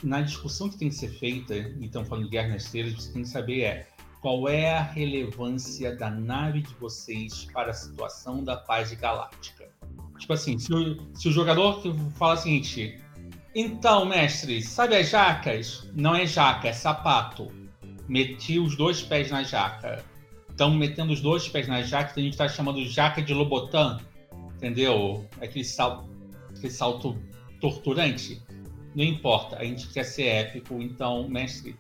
na 0.04 0.22
discussão 0.22 0.70
que 0.70 0.78
tem 0.78 0.90
que 0.90 0.96
ser 0.96 1.10
feita, 1.10 1.56
então 1.80 2.04
falando 2.04 2.26
de 2.26 2.32
Guerra 2.32 2.50
nas 2.50 2.66
Estrelas, 2.66 2.94
você 2.94 3.14
tem 3.14 3.22
que 3.22 3.30
saber 3.30 3.62
é 3.62 3.88
qual 4.20 4.48
é 4.48 4.72
a 4.72 4.82
relevância 4.82 5.96
da 5.96 6.10
nave 6.10 6.62
de 6.62 6.74
vocês 6.76 7.46
para 7.54 7.72
a 7.72 7.74
situação 7.74 8.44
da 8.44 8.58
paz 8.58 8.92
galáctica. 8.94 9.63
Tipo 10.24 10.34
assim, 10.34 10.58
se 10.58 10.74
o, 10.74 10.98
se 11.14 11.28
o 11.28 11.34
jogador 11.34 11.84
fala 12.18 12.36
o 12.36 12.38
seguinte, 12.38 12.98
então, 13.54 14.06
mestre, 14.06 14.62
sabe 14.62 14.96
as 14.96 15.10
jacas? 15.10 15.86
Não 15.94 16.16
é 16.16 16.26
jaca, 16.26 16.70
é 16.70 16.72
sapato. 16.72 17.52
Meti 18.08 18.58
os 18.58 18.78
dois 18.78 19.02
pés 19.02 19.30
na 19.30 19.44
jaca. 19.44 20.02
Estamos 20.50 20.78
metendo 20.78 21.12
os 21.12 21.20
dois 21.20 21.50
pés 21.50 21.68
na 21.68 21.82
jaca, 21.82 22.14
a 22.16 22.24
gente 22.24 22.32
está 22.32 22.48
chamando 22.48 22.86
jaca 22.86 23.22
de 23.22 23.34
Lobotan. 23.34 24.00
Entendeu? 24.56 25.28
Aquele 25.42 25.66
salto, 25.66 26.10
aquele 26.56 26.72
salto 26.72 27.22
torturante. 27.60 28.42
Não 28.96 29.04
importa, 29.04 29.58
a 29.58 29.66
gente 29.66 29.90
quer 29.90 30.06
ser 30.06 30.28
épico, 30.28 30.82
então, 30.82 31.28
mestre, 31.28 31.76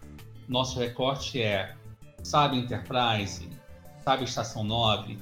nosso 0.49 0.77
recorte 0.77 1.41
é 1.41 1.75
sabe 2.21 2.57
Enterprise, 2.57 3.49
sabe 4.03 4.25
Estação 4.25 4.65
9, 4.65 5.17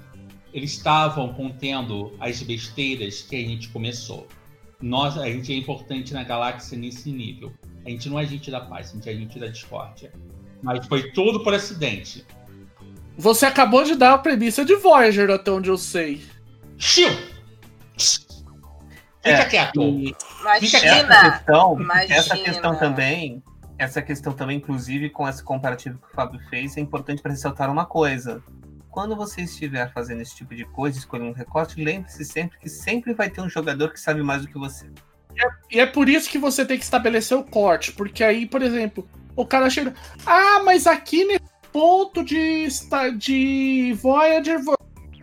eles 0.54 0.72
estavam 0.72 1.34
contendo 1.34 2.14
as 2.20 2.42
besteiras 2.42 3.22
que 3.22 3.36
a 3.36 3.40
gente 3.40 3.70
começou. 3.70 4.28
Nós, 4.82 5.18
a 5.18 5.26
gente 5.28 5.54
é 5.54 5.56
importante 5.56 6.14
na 6.14 6.24
galáxia 6.24 6.78
nesse 6.78 7.12
nível. 7.12 7.54
A 7.86 7.90
gente 7.90 8.10
não 8.10 8.20
é 8.20 8.26
gente 8.26 8.50
da 8.50 8.62
paz, 8.62 8.90
a 8.90 8.94
gente 8.94 9.10
é 9.10 9.14
gente 9.14 9.40
da 9.40 9.48
discórdia. 9.48 10.12
Mas 10.62 10.86
foi 10.88 11.12
tudo 11.12 11.44
por 11.44 11.54
acidente. 11.54 12.26
Você 13.18 13.46
acabou 13.46 13.84
de 13.84 13.96
dar 13.96 14.14
a 14.14 14.18
premissa 14.18 14.66
de 14.66 14.76
Voyager, 14.76 15.30
até 15.30 15.52
onde 15.52 15.70
eu 15.70 15.78
sei. 15.78 16.24
Chiu! 16.78 17.10
Fica 19.22 19.42
é, 19.42 19.46
quieto. 19.46 19.82
Imagina, 19.82 21.16
essa 21.16 21.32
questão, 21.32 21.80
imagina. 21.80 22.16
essa 22.16 22.38
questão 22.38 22.76
também, 22.76 23.44
essa 23.78 24.02
questão 24.02 24.34
também, 24.34 24.58
inclusive, 24.58 25.10
com 25.12 25.30
esse 25.30 25.44
comparativo 25.44 26.00
que 26.00 26.08
o 26.08 26.16
Fábio 26.16 26.40
fez, 26.50 26.76
é 26.76 26.82
importante 26.82 27.22
para 27.22 27.32
ressaltar 27.32 27.70
uma 27.70 27.86
coisa. 27.86 28.44
Quando 28.92 29.16
você 29.16 29.42
estiver 29.44 29.92
fazendo 29.94 30.22
esse 30.22 30.36
tipo 30.36 30.54
de 30.54 30.66
coisa, 30.66 31.00
escolhendo 31.00 31.32
um 31.32 31.34
recorte, 31.34 31.82
lembre-se 31.82 32.26
sempre 32.26 32.60
que 32.60 32.68
sempre 32.68 33.14
vai 33.14 33.30
ter 33.30 33.40
um 33.40 33.50
jogador 33.50 33.90
que 33.90 34.00
sabe 34.00 34.22
mais 34.22 34.42
do 34.42 34.50
que 34.50 34.60
você. 34.60 34.92
E 35.34 35.42
é, 35.42 35.50
e 35.72 35.80
é 35.80 35.86
por 35.86 36.10
isso 36.10 36.30
que 36.30 36.38
você 36.38 36.66
tem 36.66 36.78
que 36.78 36.84
estabelecer 36.84 37.38
o 37.38 37.44
corte, 37.44 37.94
porque 37.94 38.22
aí, 38.22 38.46
por 38.46 38.62
exemplo, 38.62 39.08
o 39.34 39.46
cara 39.46 39.70
chega. 39.70 39.96
Ah, 40.26 40.62
mas 40.64 40.86
aqui 40.88 41.24
nesse 41.24 41.40
ponto 41.72 42.22
de, 42.22 42.68
de 43.18 43.94
Voyager 44.02 44.60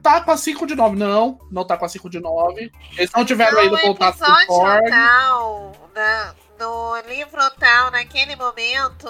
tá 0.03 0.23
com 0.23 0.31
a 0.31 0.36
5 0.39 0.66
de 0.66 0.74
9. 0.74 0.97
Não, 0.97 1.39
não 1.51 1.66
tá 1.66 1.77
com 1.77 1.85
a 1.85 1.89
5 1.89 2.09
de 2.09 2.20
9. 2.20 2.73
Eles 2.97 3.11
não 3.15 3.24
tiveram 3.24 3.70
no 3.70 3.78
contato 3.78 4.19
com 4.19 4.32
o 4.32 4.47
Korg. 4.47 4.89
Tal, 4.89 5.90
na, 5.95 6.35
no 6.59 7.01
livro 7.07 7.39
tal, 7.59 7.90
naquele 7.90 8.35
momento. 8.35 9.09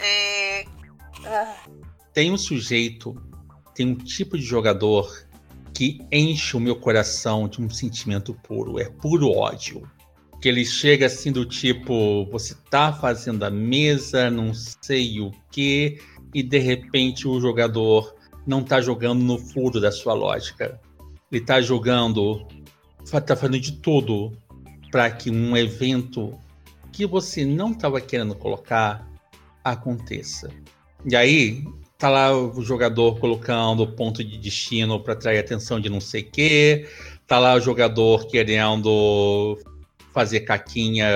É... 0.00 0.64
Ah. 1.24 1.54
Tem 2.12 2.32
um 2.32 2.38
sujeito, 2.38 3.16
tem 3.74 3.86
um 3.86 3.94
tipo 3.94 4.38
de 4.38 4.44
jogador 4.44 5.26
que 5.74 6.00
enche 6.10 6.56
o 6.56 6.60
meu 6.60 6.76
coração 6.76 7.48
de 7.48 7.60
um 7.60 7.68
sentimento 7.68 8.32
puro. 8.32 8.78
É 8.78 8.84
puro 8.84 9.30
ódio. 9.30 9.82
Que 10.40 10.48
ele 10.48 10.64
chega 10.64 11.06
assim 11.06 11.32
do 11.32 11.44
tipo, 11.44 12.26
você 12.26 12.54
tá 12.70 12.92
fazendo 12.92 13.44
a 13.44 13.50
mesa, 13.50 14.30
não 14.30 14.52
sei 14.54 15.20
o 15.20 15.32
que, 15.50 15.98
e 16.32 16.42
de 16.42 16.58
repente 16.58 17.26
o 17.26 17.40
jogador 17.40 18.14
não 18.46 18.60
está 18.60 18.80
jogando 18.80 19.22
no 19.22 19.38
furo 19.38 19.80
da 19.80 19.90
sua 19.90 20.14
lógica. 20.14 20.80
Ele 21.32 21.40
está 21.40 21.60
jogando, 21.60 22.46
está 23.02 23.34
fazendo 23.34 23.58
de 23.58 23.72
tudo 23.72 24.36
para 24.92 25.10
que 25.10 25.30
um 25.30 25.56
evento 25.56 26.38
que 26.92 27.06
você 27.06 27.44
não 27.44 27.72
estava 27.72 28.00
querendo 28.00 28.34
colocar 28.34 29.10
aconteça. 29.64 30.50
E 31.04 31.16
aí 31.16 31.64
tá 32.04 32.10
lá 32.10 32.36
o 32.36 32.60
jogador 32.60 33.18
colocando 33.18 33.86
ponto 33.86 34.22
de 34.22 34.36
destino 34.36 35.00
para 35.00 35.14
atrair 35.14 35.38
atenção 35.38 35.80
de 35.80 35.88
não 35.88 36.02
sei 36.02 36.22
quê, 36.22 36.86
tá 37.26 37.38
lá 37.38 37.54
o 37.54 37.60
jogador 37.60 38.26
querendo 38.26 39.58
fazer 40.12 40.40
caquinha 40.40 41.08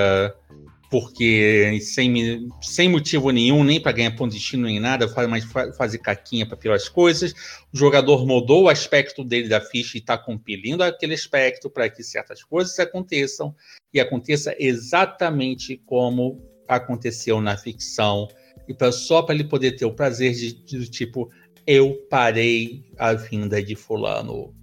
porque 0.90 1.78
sem, 1.82 2.48
sem 2.62 2.88
motivo 2.88 3.30
nenhum, 3.30 3.62
nem 3.64 3.78
para 3.78 3.92
ganhar 3.92 4.16
ponto 4.16 4.30
de 4.32 4.38
destino 4.38 4.64
nem 4.64 4.80
nada, 4.80 5.06
faz- 5.06 5.44
fa- 5.44 5.70
fazer 5.74 5.98
caquinha 5.98 6.46
para 6.46 6.56
pior 6.56 6.72
as 6.72 6.88
coisas. 6.88 7.34
O 7.70 7.76
jogador 7.76 8.26
mudou 8.26 8.62
o 8.62 8.68
aspecto 8.70 9.22
dele 9.22 9.46
da 9.46 9.60
ficha 9.60 9.98
e 9.98 10.00
está 10.00 10.16
compelindo 10.16 10.82
aquele 10.82 11.12
aspecto 11.12 11.68
para 11.68 11.90
que 11.90 12.02
certas 12.02 12.42
coisas 12.42 12.78
aconteçam 12.78 13.54
e 13.92 14.00
aconteça 14.00 14.56
exatamente 14.58 15.76
como 15.84 16.40
aconteceu 16.66 17.42
na 17.42 17.58
ficção 17.58 18.26
e 18.68 18.74
pra, 18.74 18.92
só 18.92 19.22
para 19.22 19.34
ele 19.34 19.44
poder 19.44 19.72
ter 19.72 19.86
o 19.86 19.94
prazer 19.94 20.32
de, 20.32 20.52
de 20.52 20.88
tipo 20.88 21.30
eu 21.68 21.94
parei 22.08 22.82
a 22.96 23.12
vinda 23.12 23.62
de 23.62 23.76
fulano. 23.76 24.54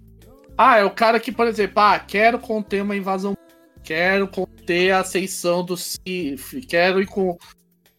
Ah, 0.58 0.78
é 0.78 0.84
o 0.84 0.90
cara 0.90 1.20
que, 1.20 1.30
por 1.30 1.46
exemplo, 1.46 1.78
ah, 1.78 2.00
quero 2.00 2.36
conter 2.36 2.82
uma 2.82 2.96
invasão. 2.96 3.36
Quero 3.84 4.26
conter 4.26 4.90
a 4.90 5.00
ascensão 5.00 5.64
do 5.64 5.76
Sith. 5.76 6.66
Quero 6.68 7.00
ir 7.00 7.06
com. 7.06 7.38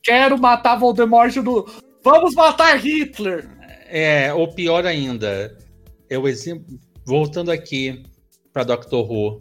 Quero 0.03 0.37
matar 0.37 0.75
Voldemort 0.75 1.33
no. 1.37 1.65
Vamos 2.03 2.35
matar 2.35 2.77
Hitler! 2.77 3.47
É, 3.87 4.33
ou 4.33 4.53
pior 4.53 4.85
ainda, 4.85 5.57
é 6.09 6.17
o 6.17 6.27
exemplo. 6.27 6.77
Voltando 7.05 7.49
aqui 7.49 8.03
para 8.51 8.65
Doctor 8.65 9.09
Who, 9.09 9.39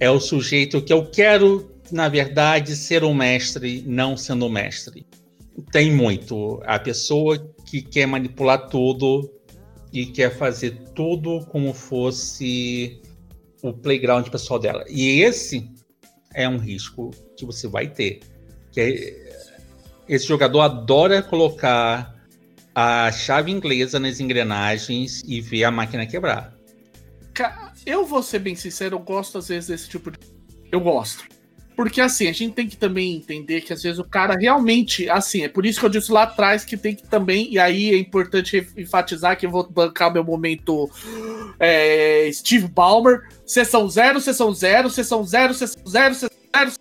é 0.00 0.10
o 0.10 0.18
sujeito 0.18 0.82
que 0.82 0.92
eu 0.92 1.08
quero, 1.08 1.70
na 1.92 2.08
verdade, 2.08 2.74
ser 2.74 3.04
um 3.04 3.14
mestre, 3.14 3.84
não 3.86 4.16
sendo 4.16 4.46
um 4.46 4.50
mestre. 4.50 5.06
Tem 5.72 5.92
muito. 5.92 6.60
A 6.64 6.78
pessoa 6.78 7.38
que 7.66 7.82
quer 7.82 8.06
manipular 8.06 8.68
tudo 8.68 9.30
e 9.92 10.06
quer 10.06 10.36
fazer 10.36 10.78
tudo 10.94 11.44
como 11.46 11.72
fosse 11.72 13.00
o 13.62 13.72
playground 13.72 14.28
pessoal 14.28 14.58
dela. 14.58 14.84
E 14.88 15.20
esse 15.22 15.70
é 16.34 16.48
um 16.48 16.58
risco 16.58 17.10
que 17.36 17.44
você 17.46 17.66
vai 17.66 17.88
ter. 17.88 18.20
Que 18.72 18.80
é- 18.80 19.26
esse 20.08 20.26
jogador 20.26 20.60
adora 20.60 21.22
colocar 21.22 22.14
a 22.74 23.10
chave 23.10 23.50
inglesa 23.50 23.98
nas 23.98 24.20
engrenagens 24.20 25.22
e 25.26 25.40
ver 25.40 25.64
a 25.64 25.70
máquina 25.70 26.06
quebrar. 26.06 26.54
Eu 27.84 28.04
vou 28.04 28.22
ser 28.22 28.40
bem 28.40 28.54
sincero, 28.54 28.96
eu 28.96 29.00
gosto 29.00 29.38
às 29.38 29.48
vezes 29.48 29.68
desse 29.68 29.88
tipo 29.88 30.10
de. 30.10 30.18
Eu 30.72 30.80
gosto. 30.80 31.24
Porque 31.76 32.00
assim, 32.00 32.26
a 32.26 32.32
gente 32.32 32.54
tem 32.54 32.66
que 32.66 32.76
também 32.76 33.14
entender 33.14 33.60
que 33.60 33.72
às 33.72 33.82
vezes 33.82 33.98
o 33.98 34.04
cara 34.04 34.34
realmente, 34.34 35.08
assim, 35.10 35.42
é 35.42 35.48
por 35.48 35.66
isso 35.66 35.78
que 35.78 35.84
eu 35.84 35.90
disse 35.90 36.10
lá 36.10 36.22
atrás 36.22 36.64
que 36.64 36.76
tem 36.76 36.94
que 36.94 37.06
também, 37.06 37.52
e 37.52 37.58
aí 37.58 37.92
é 37.92 37.98
importante 37.98 38.66
enfatizar 38.76 39.36
que 39.36 39.44
eu 39.44 39.50
vou 39.50 39.68
bancar 39.68 40.10
meu 40.10 40.24
momento 40.24 40.90
é, 41.60 42.30
Steve 42.32 42.66
Ballmer, 42.66 43.28
sessão 43.44 43.86
0, 43.86 44.20
sessão 44.20 44.54
0, 44.54 44.88
sessão 44.88 45.22
0, 45.22 45.54
sessão 45.54 45.86
0, 45.86 46.14
sessão 46.14 46.38
0, 46.56 46.72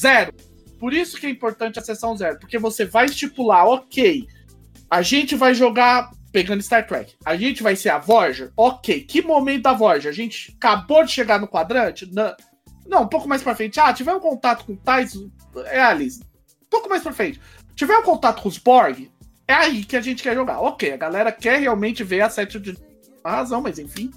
0. 0.00 0.32
Por 0.80 0.94
isso 0.94 1.18
que 1.18 1.26
é 1.26 1.30
importante 1.30 1.78
a 1.78 1.82
sessão 1.82 2.16
0, 2.16 2.38
porque 2.38 2.58
você 2.58 2.86
vai 2.86 3.04
estipular, 3.04 3.66
ok, 3.66 4.26
a 4.90 5.02
gente 5.02 5.34
vai 5.34 5.54
jogar 5.54 6.10
pegando 6.32 6.62
Star 6.62 6.86
Trek. 6.86 7.14
A 7.24 7.36
gente 7.36 7.62
vai 7.62 7.74
ser 7.76 7.90
a 7.90 7.98
Voyager? 7.98 8.52
Ok. 8.56 9.00
Que 9.02 9.22
momento 9.22 9.62
da 9.62 9.72
Voyager? 9.72 10.10
A 10.10 10.14
gente 10.14 10.54
acabou 10.56 11.04
de 11.04 11.10
chegar 11.10 11.40
no 11.40 11.48
quadrante? 11.48 12.08
Não, 12.12 12.34
não 12.88 13.02
um 13.02 13.08
pouco 13.08 13.28
mais 13.28 13.42
pra 13.42 13.54
frente. 13.54 13.78
Ah, 13.78 13.92
tiver 13.92 14.14
um 14.14 14.20
contato 14.20 14.64
com 14.64 14.74
tais. 14.74 15.12
É 15.66 15.80
Alice. 15.80 16.20
Um 16.62 16.70
pouco 16.70 16.88
mais 16.88 17.02
pra 17.02 17.12
frente. 17.12 17.40
Tiver 17.74 17.96
um 17.96 18.02
contato 18.02 18.42
com 18.42 18.48
os 18.48 18.58
Borg? 18.58 19.10
É 19.46 19.54
aí 19.54 19.84
que 19.84 19.96
a 19.96 20.00
gente 20.00 20.22
quer 20.22 20.34
jogar. 20.34 20.60
Ok, 20.60 20.92
a 20.92 20.96
galera 20.96 21.30
quer 21.30 21.60
realmente 21.60 22.02
ver 22.02 22.22
a 22.22 22.30
sete 22.30 22.58
de. 22.58 22.76
A 23.22 23.30
razão, 23.30 23.60
mas 23.60 23.78
enfim. 23.78 24.10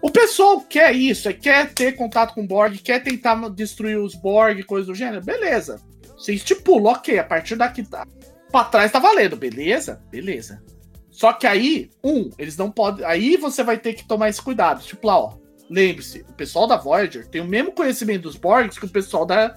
O 0.00 0.10
pessoal 0.10 0.60
quer 0.60 0.94
isso, 0.94 1.28
é 1.28 1.32
quer 1.32 1.72
ter 1.72 1.92
contato 1.92 2.32
com 2.32 2.42
o 2.42 2.46
Borg, 2.46 2.76
quer 2.78 3.02
tentar 3.02 3.34
destruir 3.48 3.98
os 3.98 4.14
Borg, 4.14 4.62
coisa 4.62 4.86
do 4.86 4.94
gênero. 4.94 5.24
Beleza. 5.24 5.80
Você 6.16 6.34
estipula, 6.34 6.92
ok, 6.92 7.18
a 7.18 7.24
partir 7.24 7.56
daqui 7.56 7.82
tá. 7.82 8.06
Pra 8.50 8.64
trás 8.64 8.92
tá 8.92 8.98
valendo, 8.98 9.36
beleza? 9.36 10.00
Beleza. 10.10 10.62
Só 11.10 11.32
que 11.32 11.46
aí, 11.46 11.90
um, 12.02 12.30
eles 12.38 12.56
não 12.56 12.70
podem. 12.70 13.04
Aí 13.04 13.36
você 13.36 13.64
vai 13.64 13.76
ter 13.76 13.94
que 13.94 14.06
tomar 14.06 14.28
esse 14.28 14.40
cuidado. 14.40 14.82
Tipo 14.82 15.06
lá, 15.06 15.18
ó. 15.18 15.36
Lembre-se, 15.70 16.20
o 16.22 16.32
pessoal 16.32 16.66
da 16.66 16.76
Voyager 16.76 17.26
tem 17.26 17.40
o 17.40 17.46
mesmo 17.46 17.72
conhecimento 17.72 18.22
dos 18.22 18.36
Borgs 18.36 18.78
que 18.78 18.86
o 18.86 18.90
pessoal 18.90 19.26
da. 19.26 19.54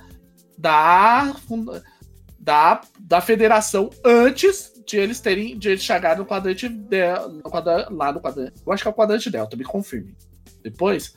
Da. 0.57 1.35
Da, 2.39 2.81
da 2.99 3.21
federação 3.21 3.91
antes 4.03 4.73
de 4.85 4.97
eles 4.97 5.19
terem. 5.19 5.57
De 5.57 5.69
eles 5.69 5.83
chegarem 5.83 6.17
no 6.19 6.25
quadrante 6.25 6.67
Delta. 6.67 7.27
No 7.29 7.41
quadra- 7.43 7.88
lá 7.91 8.11
no 8.11 8.19
quadrante. 8.19 8.53
Eu 8.65 8.73
acho 8.73 8.81
que 8.83 8.88
é 8.88 8.91
o 8.91 8.95
quadrante 8.95 9.29
Delta, 9.29 9.55
me 9.55 9.63
confirme. 9.63 10.15
Depois. 10.63 11.13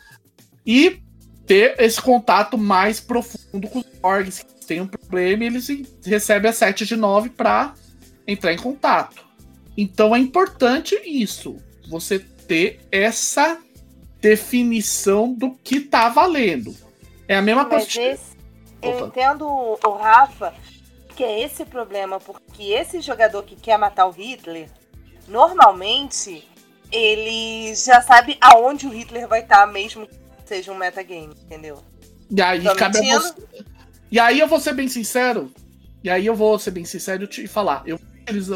E 0.67 1.03
ter 1.47 1.75
esse 1.79 2.01
contato 2.01 2.57
mais 2.59 3.01
profundo 3.01 3.67
com 3.69 3.79
os 3.81 3.87
Borgs. 4.01 4.43
Que 4.45 4.67
tem 4.67 4.81
um 4.81 4.87
problema 4.87 5.45
e 5.45 5.47
eles 5.47 5.69
recebem 6.05 6.51
a 6.51 6.53
7 6.53 6.87
de 6.87 6.97
9 6.97 7.31
pra 7.31 7.75
entrar 8.27 8.53
em 8.53 8.59
contato. 8.59 9.25
Então 9.77 10.15
é 10.15 10.19
importante 10.19 10.95
isso, 11.05 11.57
você 11.89 12.19
ter 12.19 12.81
essa 12.93 13.59
definição 14.25 15.35
do 15.35 15.51
que 15.51 15.81
tá 15.81 16.09
valendo. 16.09 16.75
É 17.29 17.37
a 17.37 17.43
mesma 17.43 17.67
coisa. 17.67 17.85
Esse, 17.85 18.37
eu 18.81 19.07
entendo 19.07 19.47
o 19.47 19.91
Rafa 19.93 20.55
que 21.15 21.23
é 21.23 21.45
esse 21.45 21.65
problema, 21.65 22.19
porque 22.19 22.73
esse 22.73 23.01
jogador 23.01 23.43
que 23.45 23.55
quer 23.55 23.79
matar 23.79 24.07
o 24.07 24.11
Hitler, 24.11 24.69
normalmente 25.29 26.49
ele 26.91 27.73
já 27.75 28.01
sabe 28.03 28.37
aonde 28.41 28.87
o 28.87 28.91
Hitler 28.91 29.29
vai 29.29 29.43
estar, 29.43 29.65
mesmo 29.67 30.09
que 30.09 30.15
seja 30.45 30.73
um 30.73 30.77
metagame, 30.77 31.33
entendeu? 31.45 31.79
E 32.29 32.43
aí, 32.43 32.65
Tô 32.65 32.75
cabe 32.75 32.99
a 32.99 33.21
você- 33.21 33.35
e 34.11 34.19
aí 34.19 34.41
eu 34.41 34.49
vou 34.49 34.59
ser 34.59 34.73
bem 34.73 34.89
sincero. 34.89 35.53
E 36.03 36.11
aí 36.11 36.27
eu 36.27 36.35
vou 36.35 36.59
ser 36.59 36.73
bem 36.73 36.85
sincero 36.85 37.25
e 37.25 37.27
te 37.29 37.47
falar. 37.47 37.83
Eu 37.87 37.99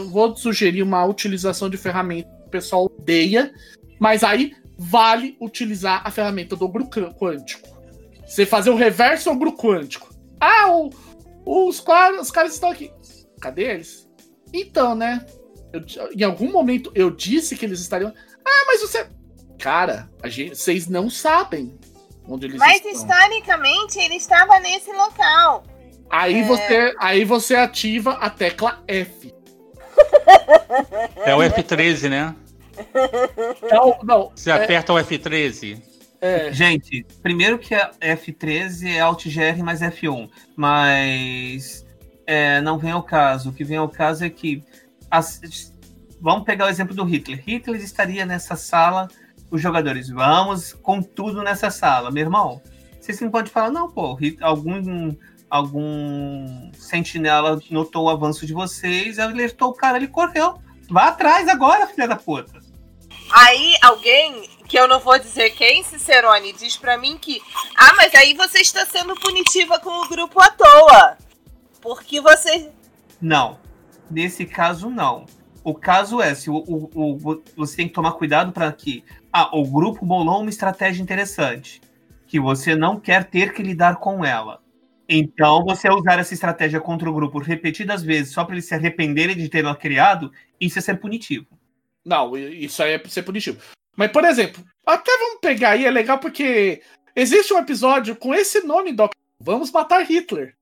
vou 0.08 0.36
sugerir 0.36 0.82
uma 0.82 1.04
utilização 1.04 1.70
de 1.70 1.76
ferramenta 1.76 2.28
que 2.28 2.48
o 2.48 2.50
pessoal 2.50 2.86
odeia, 2.86 3.52
mas 4.00 4.24
aí 4.24 4.52
vale 4.78 5.36
utilizar 5.40 6.00
a 6.04 6.10
ferramenta 6.10 6.54
do 6.54 6.68
grupo 6.68 6.90
quântico. 7.14 7.68
Você 8.26 8.46
fazer 8.46 8.70
o 8.70 8.76
reverso 8.76 9.28
ao 9.28 9.36
grupo 9.36 9.60
quântico. 9.60 10.08
Ah, 10.40 10.70
o- 10.70 10.90
os, 11.68 11.80
caras, 11.80 12.20
os 12.20 12.30
caras 12.30 12.54
estão 12.54 12.70
aqui. 12.70 12.92
Cadê 13.40 13.62
eles? 13.64 14.08
Então, 14.52 14.94
né? 14.94 15.24
eu- 15.72 15.82
em 16.16 16.22
algum 16.22 16.50
momento 16.50 16.90
eu 16.94 17.10
disse 17.10 17.56
que 17.56 17.64
eles 17.66 17.80
estariam. 17.80 18.12
Ah, 18.46 18.64
mas 18.66 18.80
você. 18.80 19.06
Cara, 19.58 20.08
a 20.22 20.28
gente, 20.28 20.56
vocês 20.56 20.86
não 20.86 21.10
sabem 21.10 21.76
onde 22.28 22.46
eles 22.46 22.58
Mas 22.58 22.76
estão. 22.76 22.92
historicamente 22.92 23.98
ele 23.98 24.14
estava 24.14 24.58
nesse 24.60 24.92
local. 24.92 25.64
Aí, 26.10 26.40
É. 26.40 26.44
você, 26.44 26.94
aí 27.00 27.24
você 27.24 27.54
ativa 27.56 28.12
a 28.12 28.30
tecla 28.30 28.82
F. 28.86 29.34
É 31.24 31.34
o 31.34 31.38
F13, 31.40 32.08
né? 32.08 32.34
Não, 33.70 33.98
não. 34.02 34.32
Você 34.34 34.50
é, 34.50 34.54
aperta 34.54 34.92
o 34.92 34.96
F13. 34.96 35.80
é, 36.20 36.52
Gente, 36.52 37.06
primeiro 37.22 37.58
que 37.58 37.74
a 37.74 37.90
F13 38.00 38.94
é 38.94 39.00
Alt 39.00 39.26
GR 39.26 39.62
mais 39.62 39.80
F1, 39.80 40.28
mas 40.56 41.86
é, 42.26 42.60
não 42.60 42.78
vem 42.78 42.90
ao 42.90 43.02
caso. 43.02 43.50
O 43.50 43.52
que 43.52 43.64
vem 43.64 43.76
ao 43.78 43.88
caso 43.88 44.24
é 44.24 44.30
que 44.30 44.62
as- 45.10 45.72
vamos 46.20 46.44
pegar 46.44 46.66
o 46.66 46.68
exemplo 46.68 46.94
do 46.94 47.04
Hitler. 47.04 47.42
Hitler 47.46 47.80
estaria 47.80 48.26
nessa 48.26 48.56
sala, 48.56 49.08
os 49.50 49.60
jogadores, 49.62 50.08
vamos 50.10 50.72
com 50.74 51.00
tudo 51.02 51.42
nessa 51.42 51.70
sala, 51.70 52.10
meu 52.10 52.22
irmão. 52.24 52.60
Vocês 53.00 53.20
não 53.20 53.30
podem 53.30 53.50
falar, 53.50 53.70
não, 53.70 53.90
pô, 53.90 54.18
algum 54.40 55.14
algum 55.50 56.70
sentinela 56.74 57.58
notou 57.70 58.04
o 58.04 58.10
avanço 58.10 58.44
de 58.44 58.52
vocês, 58.52 59.18
alertou 59.18 59.70
o 59.70 59.74
cara, 59.74 59.96
ele 59.96 60.08
correu. 60.08 60.58
Vá 60.90 61.08
atrás 61.08 61.48
agora, 61.48 61.86
filha 61.86 62.06
da 62.06 62.16
puta. 62.16 62.60
Aí 63.32 63.74
alguém, 63.82 64.48
que 64.68 64.78
eu 64.78 64.88
não 64.88 64.98
vou 65.00 65.18
dizer 65.18 65.50
quem, 65.50 65.82
Cicerone, 65.82 66.52
diz 66.52 66.76
pra 66.76 66.96
mim 66.96 67.18
que. 67.18 67.40
Ah, 67.76 67.94
mas 67.96 68.14
aí 68.14 68.34
você 68.34 68.58
está 68.58 68.84
sendo 68.86 69.14
punitiva 69.14 69.78
com 69.78 69.90
o 69.90 70.08
grupo 70.08 70.40
à 70.40 70.50
toa. 70.50 71.18
Porque 71.80 72.20
você. 72.20 72.70
Não. 73.20 73.58
Nesse 74.10 74.46
caso, 74.46 74.88
não. 74.88 75.26
O 75.62 75.74
caso 75.74 76.22
é, 76.22 76.34
se 76.34 76.48
o, 76.48 76.56
o- 76.56 76.90
o- 76.94 77.42
você 77.56 77.76
tem 77.76 77.88
que 77.88 77.92
tomar 77.94 78.12
cuidado 78.12 78.52
para 78.52 78.72
que 78.72 79.04
ah, 79.32 79.50
o 79.56 79.64
grupo 79.66 80.06
bolou 80.06 80.40
uma 80.40 80.48
estratégia 80.48 81.02
interessante, 81.02 81.80
que 82.26 82.40
você 82.40 82.74
não 82.74 82.98
quer 82.98 83.24
ter 83.24 83.52
que 83.52 83.62
lidar 83.62 83.96
com 83.96 84.24
ela. 84.24 84.62
Então, 85.06 85.64
você 85.64 85.90
usar 85.90 86.18
essa 86.18 86.32
estratégia 86.34 86.80
contra 86.80 87.08
o 87.10 87.14
grupo 87.14 87.38
repetidas 87.38 88.02
vezes 88.02 88.32
só 88.32 88.44
para 88.44 88.54
eles 88.54 88.66
se 88.66 88.74
arrependerem 88.74 89.36
de 89.36 89.48
tê-la 89.48 89.74
criado, 89.74 90.30
isso 90.60 90.78
é 90.78 90.82
ser 90.82 90.98
punitivo. 91.00 91.46
Não, 92.08 92.36
isso 92.36 92.82
aí 92.82 92.92
é 92.92 92.98
pra 92.98 93.10
ser 93.10 93.22
punitivo. 93.22 93.60
Mas, 93.96 94.10
por 94.10 94.24
exemplo, 94.24 94.64
até 94.86 95.10
vamos 95.18 95.40
pegar 95.40 95.70
aí, 95.70 95.84
é 95.84 95.90
legal 95.90 96.18
porque 96.18 96.80
existe 97.14 97.52
um 97.52 97.58
episódio 97.58 98.16
com 98.16 98.34
esse 98.34 98.60
nome, 98.60 98.92
Doc. 98.92 99.12
Vamos 99.40 99.70
matar 99.70 100.04
Hitler. 100.04 100.54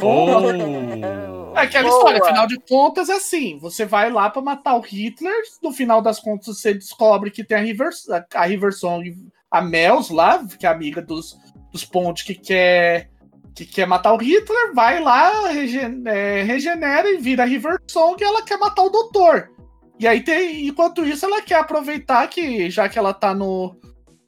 Oh. 0.00 0.24
É 1.54 1.60
aquela 1.60 1.88
Boa. 1.88 1.98
história, 1.98 2.20
afinal 2.20 2.46
de 2.48 2.58
contas, 2.58 3.08
é 3.08 3.14
assim: 3.14 3.58
você 3.60 3.84
vai 3.84 4.10
lá 4.10 4.28
pra 4.28 4.42
matar 4.42 4.74
o 4.74 4.80
Hitler, 4.80 5.34
no 5.62 5.72
final 5.72 6.02
das 6.02 6.18
contas 6.18 6.46
você 6.46 6.74
descobre 6.74 7.30
que 7.30 7.44
tem 7.44 7.56
a 7.56 7.60
River, 7.60 7.90
a 8.34 8.44
River 8.44 8.72
Song, 8.72 9.16
a 9.48 9.62
Mels 9.62 10.10
lá, 10.10 10.44
que 10.58 10.66
é 10.66 10.68
amiga 10.68 11.00
dos, 11.00 11.38
dos 11.70 11.84
Pond 11.84 12.24
que 12.24 12.34
quer 12.34 13.08
que 13.54 13.64
quer 13.64 13.86
matar 13.86 14.12
o 14.12 14.16
Hitler, 14.16 14.74
vai 14.74 15.00
lá, 15.00 15.46
regen, 15.48 16.02
é, 16.06 16.42
regenera 16.42 17.08
e 17.08 17.18
vira 17.18 17.44
River 17.44 17.78
Song 17.88 18.20
e 18.20 18.26
ela 18.26 18.42
quer 18.42 18.58
matar 18.58 18.82
o 18.82 18.90
doutor. 18.90 19.48
E 19.98 20.06
aí 20.06 20.20
tem, 20.20 20.66
enquanto 20.66 21.04
isso, 21.04 21.24
ela 21.24 21.42
quer 21.42 21.60
aproveitar 21.60 22.26
que, 22.28 22.68
já 22.70 22.88
que 22.88 22.98
ela 22.98 23.14
tá 23.14 23.34
no. 23.34 23.76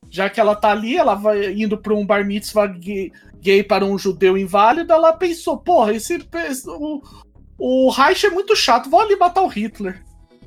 Já 0.08 0.30
que 0.30 0.40
ela 0.40 0.54
tá 0.54 0.70
ali, 0.70 0.96
ela 0.96 1.14
vai 1.14 1.52
indo 1.52 1.76
para 1.76 1.92
um 1.92 2.06
bar 2.06 2.24
mitzvah 2.24 2.68
gay, 2.68 3.12
gay 3.40 3.62
para 3.62 3.84
um 3.84 3.98
judeu 3.98 4.38
inválido, 4.38 4.92
ela 4.92 5.12
pensou, 5.12 5.58
porra, 5.58 5.92
esse. 5.92 6.18
O, 6.66 7.02
o 7.58 7.90
Reich 7.90 8.26
é 8.26 8.30
muito 8.30 8.54
chato, 8.54 8.88
vou 8.88 9.00
ali 9.00 9.16
matar 9.16 9.42
o 9.42 9.48
Hitler. 9.48 10.02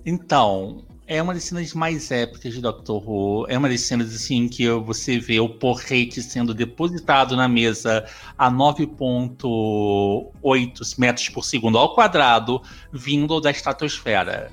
Então, 0.06 0.86
é 1.10 1.22
uma 1.22 1.34
das 1.34 1.44
cenas 1.46 1.74
mais 1.74 2.12
épicas 2.12 2.54
de 2.54 2.62
Doctor 2.62 3.04
Who. 3.04 3.48
É 3.50 3.58
uma 3.58 3.68
das 3.68 3.82
cenas 3.82 4.14
assim 4.14 4.48
que 4.48 4.70
você 4.70 5.18
vê 5.18 5.40
o 5.40 5.50
porrete 5.50 6.22
sendo 6.22 6.54
depositado 6.54 7.36
na 7.36 7.48
mesa 7.48 8.06
a 8.38 8.52
9.8 8.52 11.00
metros 11.00 11.30
por 11.30 11.44
segundo 11.44 11.80
ao 11.80 11.96
quadrado, 11.96 12.62
vindo 12.94 13.42
da 13.42 13.50
estratosfera. 13.50 14.52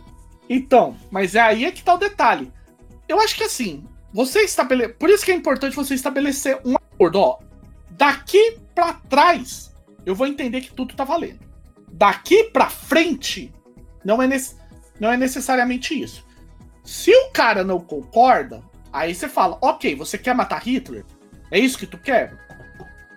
Então, 0.48 0.96
mas 1.10 1.34
é 1.34 1.40
aí 1.40 1.64
é 1.64 1.72
que 1.72 1.82
tá 1.82 1.94
o 1.94 1.98
detalhe. 1.98 2.52
Eu 3.08 3.20
acho 3.20 3.36
que 3.36 3.44
assim, 3.44 3.84
você 4.12 4.40
estabelece. 4.40 4.94
Por 4.94 5.10
isso 5.10 5.24
que 5.24 5.32
é 5.32 5.34
importante 5.34 5.76
você 5.76 5.94
estabelecer 5.94 6.60
um 6.64 6.76
acordo. 6.76 7.20
Ó, 7.20 7.38
daqui 7.90 8.58
para 8.74 8.94
trás, 8.94 9.74
eu 10.04 10.14
vou 10.14 10.26
entender 10.26 10.60
que 10.60 10.72
tudo 10.72 10.94
tá 10.94 11.04
valendo. 11.04 11.40
Daqui 11.92 12.44
para 12.44 12.68
frente, 12.68 13.52
não 14.04 14.22
é, 14.22 14.28
não 15.00 15.10
é 15.10 15.16
necessariamente 15.16 16.00
isso. 16.00 16.24
Se 16.84 17.10
o 17.10 17.30
cara 17.30 17.64
não 17.64 17.80
concorda, 17.80 18.62
aí 18.92 19.14
você 19.14 19.28
fala, 19.28 19.58
ok, 19.60 19.94
você 19.94 20.16
quer 20.16 20.34
matar 20.34 20.62
Hitler? 20.62 21.04
É 21.50 21.58
isso 21.58 21.78
que 21.78 21.86
tu 21.86 21.98
quer? 21.98 22.36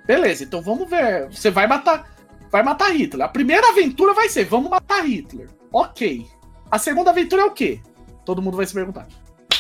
Beleza, 0.06 0.44
então 0.44 0.62
vamos 0.62 0.90
ver. 0.90 1.30
Você 1.30 1.52
vai 1.52 1.68
matar. 1.68 2.10
Vai 2.52 2.64
matar 2.64 2.90
Hitler. 2.92 3.26
A 3.26 3.30
primeira 3.30 3.70
aventura 3.70 4.14
vai 4.14 4.28
ser, 4.28 4.46
vamos 4.46 4.72
matar 4.72 5.06
Hitler. 5.06 5.50
Ok. 5.72 6.26
A 6.72 6.78
segunda 6.78 7.12
aventura 7.12 7.44
é 7.44 7.46
o 7.46 7.52
quê? 7.52 7.82
Todo 8.26 8.42
mundo 8.42 8.58
vai 8.58 8.66
se 8.66 8.74
perguntar. 8.74 9.08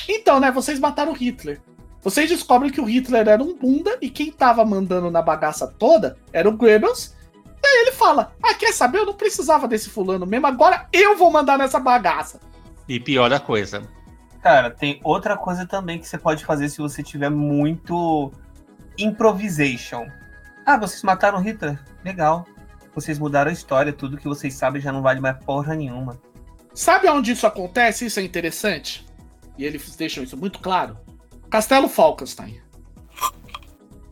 Então, 0.07 0.39
né, 0.39 0.51
vocês 0.51 0.79
mataram 0.79 1.13
Hitler. 1.13 1.61
Vocês 2.01 2.29
descobrem 2.29 2.71
que 2.71 2.79
o 2.79 2.85
Hitler 2.85 3.27
era 3.27 3.43
um 3.43 3.55
bunda 3.55 3.97
e 4.01 4.09
quem 4.09 4.31
tava 4.31 4.63
mandando 4.63 5.11
na 5.11 5.21
bagaça 5.21 5.67
toda 5.67 6.17
era 6.31 6.47
o 6.47 6.55
Goebbels. 6.55 7.15
E 7.61 7.67
aí 7.67 7.81
ele 7.81 7.91
fala: 7.91 8.33
Ah, 8.41 8.53
quer 8.53 8.73
saber? 8.73 8.99
Eu 8.99 9.05
não 9.05 9.13
precisava 9.13 9.67
desse 9.67 9.89
fulano 9.89 10.25
mesmo, 10.25 10.47
agora 10.47 10.87
eu 10.93 11.17
vou 11.17 11.29
mandar 11.29 11.57
nessa 11.57 11.79
bagaça. 11.79 12.39
E 12.87 12.99
pior 12.99 13.31
a 13.33 13.39
coisa, 13.39 13.83
Cara, 14.41 14.71
tem 14.71 15.01
outra 15.03 15.35
coisa 15.35 15.65
também 15.65 15.99
que 15.99 16.07
você 16.07 16.17
pode 16.17 16.45
fazer 16.45 16.69
se 16.69 16.77
você 16.77 17.03
tiver 17.03 17.29
muito 17.29 18.31
improvisation. 18.97 20.07
Ah, 20.65 20.77
vocês 20.77 21.03
mataram 21.03 21.41
Hitler? 21.41 21.79
Legal. 22.05 22.45
Vocês 22.95 23.19
mudaram 23.19 23.49
a 23.49 23.53
história, 23.53 23.91
tudo 23.91 24.17
que 24.17 24.27
vocês 24.27 24.53
sabem 24.53 24.81
já 24.81 24.91
não 24.91 25.01
vale 25.01 25.19
mais 25.19 25.37
porra 25.43 25.75
nenhuma. 25.75 26.19
Sabe 26.79 27.09
onde 27.09 27.33
isso 27.33 27.45
acontece? 27.45 28.05
Isso 28.05 28.21
é 28.21 28.23
interessante. 28.23 29.05
E 29.57 29.65
eles 29.65 29.97
deixam 29.97 30.23
isso 30.23 30.37
muito 30.37 30.59
claro. 30.59 30.97
Castelo 31.49 31.89
Falkenstein. 31.89 32.61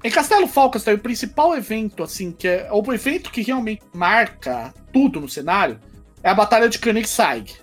Em 0.04 0.12
Castelo 0.12 0.50
Falkenstein, 0.50 0.96
o 0.96 1.00
principal 1.00 1.56
evento, 1.56 2.04
assim, 2.04 2.30
que 2.30 2.46
é 2.46 2.68
o 2.70 2.94
evento 2.94 3.32
que 3.32 3.42
realmente 3.42 3.84
marca 3.96 4.74
tudo 4.92 5.22
no 5.22 5.30
cenário, 5.30 5.80
é 6.22 6.30
a 6.30 6.34
Batalha 6.34 6.68
de 6.68 6.78
Königsegg. 6.78 7.54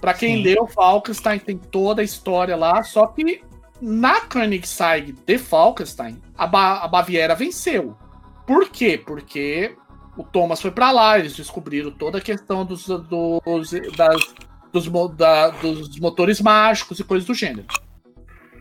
Para 0.00 0.12
quem 0.12 0.38
Sim. 0.38 0.42
leu 0.42 0.66
Falkenstein, 0.66 1.38
tem 1.38 1.56
toda 1.56 2.02
a 2.02 2.04
história 2.04 2.56
lá, 2.56 2.82
só 2.82 3.06
que 3.06 3.40
na 3.80 4.22
Königsegg 4.22 5.12
de 5.24 5.38
Falkenstein, 5.38 6.20
a, 6.36 6.48
ba 6.48 6.78
a 6.78 6.88
Baviera 6.88 7.36
venceu. 7.36 7.96
Por 8.44 8.68
quê? 8.70 8.98
Porque 8.98 9.76
o 10.16 10.24
Thomas 10.24 10.60
foi 10.60 10.72
para 10.72 10.90
lá, 10.90 11.16
eles 11.16 11.36
descobriram 11.36 11.92
toda 11.92 12.18
a 12.18 12.20
questão 12.20 12.64
dos, 12.64 12.88
dos, 12.88 13.70
das, 13.96 14.47
dos, 14.72 14.88
da, 15.16 15.50
dos 15.50 15.98
motores 15.98 16.40
mágicos 16.40 16.98
e 16.98 17.04
coisas 17.04 17.26
do 17.26 17.34
gênero. 17.34 17.66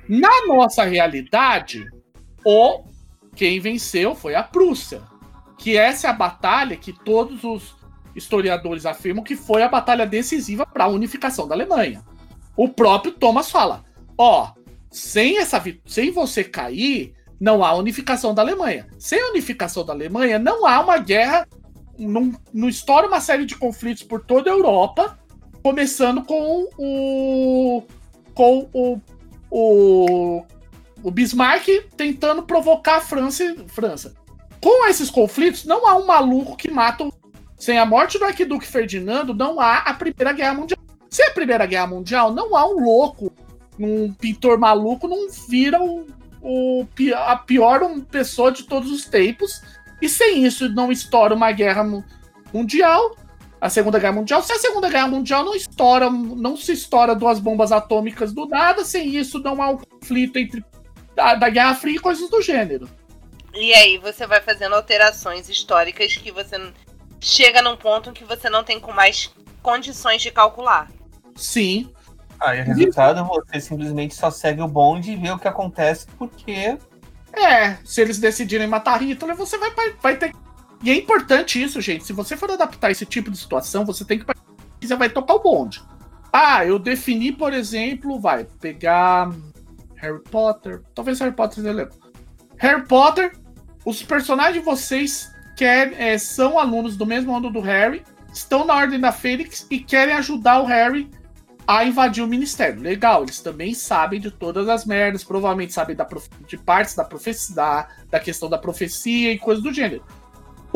Na 0.08 0.46
nossa 0.48 0.84
realidade, 0.84 1.86
o 2.46 2.84
quem 3.36 3.60
venceu 3.60 4.16
foi 4.16 4.36
a 4.36 4.44
Prússia, 4.44 5.02
que 5.58 5.78
essa 5.78 6.08
é 6.08 6.10
a 6.10 6.14
batalha 6.14 6.78
que 6.78 6.94
todos 6.94 7.44
os 7.44 7.76
historiadores 8.16 8.86
afirmam 8.86 9.24
que 9.24 9.36
foi 9.36 9.62
a 9.62 9.70
batalha 9.70 10.06
decisiva 10.06 10.66
para 10.66 10.86
a 10.86 10.90
unificação 10.90 11.48
da 11.48 11.54
Alemanha. 11.54 12.04
O 12.56 12.68
próprio 12.70 13.12
Thomas 13.12 13.52
fala: 13.52 13.84
ó, 14.18 14.52
sem 14.90 15.38
essa 15.38 15.62
sem 15.86 16.12
você 16.12 16.44
cair, 16.44 17.14
não 17.40 17.64
há 17.64 17.74
unificação 17.76 18.34
da 18.34 18.42
Alemanha. 18.42 18.88
Sem 18.98 19.22
a 19.22 19.30
unificação 19.30 19.86
da 19.86 19.94
Alemanha, 19.94 20.40
não 20.40 20.66
há 20.66 20.80
uma 20.80 20.98
guerra. 20.98 21.48
Não, 22.00 22.32
não 22.54 22.70
estoura 22.70 23.08
uma 23.08 23.20
série 23.20 23.46
de 23.46 23.56
conflitos 23.56 24.04
por 24.04 24.24
toda 24.24 24.52
a 24.52 24.54
Europa, 24.54 25.18
começando 25.68 26.24
com 26.24 26.70
o. 26.78 27.84
com 28.34 28.70
o. 28.72 29.02
o, 29.52 30.46
o 31.04 31.12
Bismarck 31.12 31.68
tentando 31.98 32.44
provocar 32.44 32.98
a 32.98 33.02
França, 33.02 33.44
França. 33.68 34.16
Com 34.62 34.88
esses 34.88 35.10
conflitos, 35.10 35.66
não 35.66 35.86
há 35.86 35.96
um 35.96 36.06
maluco 36.06 36.56
que 36.56 36.72
mata 36.72 37.04
o 37.04 37.14
sem 37.60 37.80
a 37.80 37.86
morte 37.86 38.20
do 38.20 38.26
Arquiduque 38.26 38.68
Ferdinando, 38.68 39.34
não 39.34 39.60
há 39.60 39.80
a 39.80 39.94
Primeira 39.94 40.32
Guerra 40.32 40.54
Mundial. 40.54 40.80
Sem 41.10 41.26
a 41.26 41.32
Primeira 41.32 41.66
Guerra 41.66 41.88
Mundial, 41.88 42.32
não 42.32 42.56
há 42.56 42.68
um 42.68 42.80
louco, 42.84 43.34
um 43.80 44.14
pintor 44.14 44.60
maluco, 44.60 45.08
não 45.08 45.28
vira 45.50 45.82
o, 45.82 46.06
o 46.40 46.88
a 47.16 47.36
pior 47.36 47.82
pessoa 48.12 48.52
de 48.52 48.64
todos 48.64 48.92
os 48.92 49.06
tempos. 49.06 49.62
E 50.00 50.08
sem 50.08 50.46
isso, 50.46 50.70
não 50.70 50.92
estoura 50.92 51.34
uma 51.34 51.52
guerra 51.52 51.84
mundial, 52.54 53.16
a 53.60 53.70
Segunda 53.70 54.00
Guerra 54.00 54.14
Mundial. 54.14 54.42
Se 54.42 54.54
a 54.54 54.60
Segunda 54.60 54.90
Guerra 54.90 55.08
Mundial 55.08 55.44
não 55.44 55.56
estoura, 55.56 56.10
não 56.10 56.56
se 56.56 56.74
estoura 56.74 57.16
duas 57.16 57.40
bombas 57.40 57.72
atômicas 57.72 58.32
do 58.34 58.46
nada, 58.46 58.86
sem 58.86 59.16
isso 59.16 59.40
não 59.40 59.62
há 59.62 59.70
um 59.70 59.78
conflito 59.78 60.38
entre 60.38 60.64
da, 61.16 61.36
da 61.36 61.50
Guerra 61.50 61.76
Fria 61.76 61.96
e 61.96 62.00
coisas 62.00 62.30
do 62.30 62.42
gênero. 62.42 62.88
E 63.54 63.74
aí 63.74 63.98
você 63.98 64.28
vai 64.28 64.40
fazendo 64.42 64.76
alterações 64.76 65.50
históricas 65.50 66.16
que 66.16 66.32
você 66.32 66.56
chega 67.20 67.62
num 67.62 67.76
ponto 67.76 68.12
em 68.12 68.14
que 68.14 68.24
você 68.24 68.50
não 68.50 68.64
tem 68.64 68.80
com 68.80 68.92
mais 68.92 69.34
condições 69.64 70.22
de 70.22 70.32
calcular. 70.32 70.90
Sim. 71.36 71.92
Aí 72.40 72.62
o 72.62 72.66
resultado 72.66 73.26
você 73.26 73.60
simplesmente 73.60 74.14
só 74.14 74.30
segue 74.30 74.62
o 74.62 74.68
bonde 74.68 75.12
e 75.12 75.16
vê 75.16 75.32
o 75.32 75.40
que 75.40 75.48
acontece, 75.48 76.06
porque. 76.18 76.78
É, 77.34 77.78
se 77.84 78.02
eles 78.02 78.20
decidirem 78.20 78.68
matar 78.68 79.02
Hitler, 79.02 79.36
você 79.36 79.58
vai, 79.58 79.72
vai 80.02 80.18
ter. 80.18 80.32
E 80.84 80.92
é 80.92 80.96
importante 80.96 81.62
isso, 81.62 81.82
gente. 81.82 82.06
Se 82.06 82.14
você 82.14 82.38
for 82.38 82.52
adaptar 82.52 82.92
esse 82.92 83.06
tipo 83.06 83.32
de 83.32 83.38
situação, 83.38 83.86
você 83.86 84.06
tem 84.06 84.20
que. 84.20 84.26
Você 84.82 84.96
vai 84.96 85.10
tocar 85.10 85.34
o 85.34 85.40
bonde. 85.40 85.82
Ah, 86.32 86.66
eu 86.66 86.78
defini, 86.78 87.32
por 87.32 87.54
exemplo, 87.54 88.20
vai 88.20 88.46
pegar 88.60 89.32
Harry 89.96 90.22
Potter. 90.30 90.82
Talvez 90.94 91.20
Harry 91.20 91.34
Potter 91.34 91.64
você 91.64 91.90
Harry 92.58 92.86
Potter, 92.86 93.34
os 93.86 94.02
personagens 94.04 94.56
de 94.56 94.60
vocês 94.62 95.32
quer, 95.56 95.94
é, 96.00 96.18
são 96.18 96.60
alunos 96.60 96.96
do 96.96 97.06
mesmo 97.06 97.36
ano 97.36 97.52
do 97.52 97.60
Harry, 97.60 98.04
estão 98.34 98.66
na 98.66 98.76
Ordem 98.76 99.00
da 99.00 99.12
Fênix 99.12 99.66
e 99.70 99.80
querem 99.80 100.14
ajudar 100.16 100.62
o 100.62 100.66
Harry 100.66 101.10
a 101.68 101.84
invadir 101.84 102.24
o 102.24 102.28
ministério. 102.28 102.82
Legal, 102.82 103.24
eles 103.24 103.42
também 103.42 103.74
sabem 103.74 104.20
de 104.20 104.32
todas 104.32 104.70
as 104.70 104.86
merdas, 104.86 105.24
provavelmente 105.24 105.74
sabem 105.74 105.96
da 105.96 106.08
de 106.48 106.58
partes 106.58 106.96
da 106.96 107.04
profecia, 107.04 107.56
da, 107.56 107.88
da 108.10 108.20
questão 108.20 108.50
da 108.50 108.58
profecia 108.58 109.34
e 109.34 109.38
coisas 109.38 109.64
do 109.64 109.74
gênero. 109.74 110.04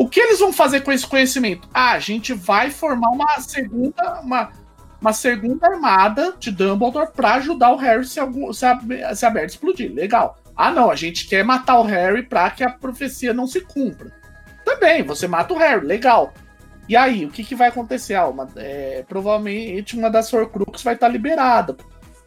O 0.02 0.08
que 0.08 0.18
eles 0.18 0.40
vão 0.40 0.52
fazer 0.52 0.80
com 0.80 0.90
esse 0.90 1.06
conhecimento? 1.06 1.68
Ah, 1.72 1.92
a 1.92 2.00
gente 2.00 2.32
vai 2.32 2.72
formar 2.72 3.10
uma 3.10 3.38
segunda, 3.38 4.20
uma, 4.20 4.50
uma 5.00 5.12
segunda 5.12 5.64
armada 5.68 6.34
de 6.40 6.50
Dumbledore 6.50 7.12
para 7.14 7.34
ajudar 7.34 7.70
o 7.70 7.76
Harry 7.76 8.04
se, 8.04 8.18
algum, 8.18 8.52
se, 8.52 8.66
a, 8.66 9.14
se 9.14 9.24
a 9.24 9.30
merda 9.30 9.52
explodir. 9.52 9.94
Legal. 9.94 10.36
Ah, 10.56 10.72
não, 10.72 10.90
a 10.90 10.96
gente 10.96 11.28
quer 11.28 11.44
matar 11.44 11.78
o 11.78 11.84
Harry 11.84 12.24
para 12.24 12.50
que 12.50 12.64
a 12.64 12.70
profecia 12.70 13.32
não 13.32 13.46
se 13.46 13.60
cumpra. 13.60 14.12
Também, 14.64 15.04
você 15.04 15.28
mata 15.28 15.54
o 15.54 15.56
Harry, 15.56 15.86
legal. 15.86 16.34
E 16.88 16.96
aí, 16.96 17.24
o 17.24 17.30
que, 17.30 17.44
que 17.44 17.54
vai 17.54 17.68
acontecer? 17.68 18.14
Ah, 18.14 18.26
uma, 18.26 18.48
é, 18.56 19.04
provavelmente 19.08 19.96
uma 19.96 20.10
das 20.10 20.32
Horcruxes 20.32 20.82
vai 20.82 20.94
estar 20.94 21.06
liberada, 21.06 21.76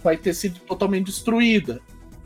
vai 0.01 0.15
ter 0.15 0.33
sido 0.33 0.61
totalmente 0.61 1.07
destruída. 1.07 1.81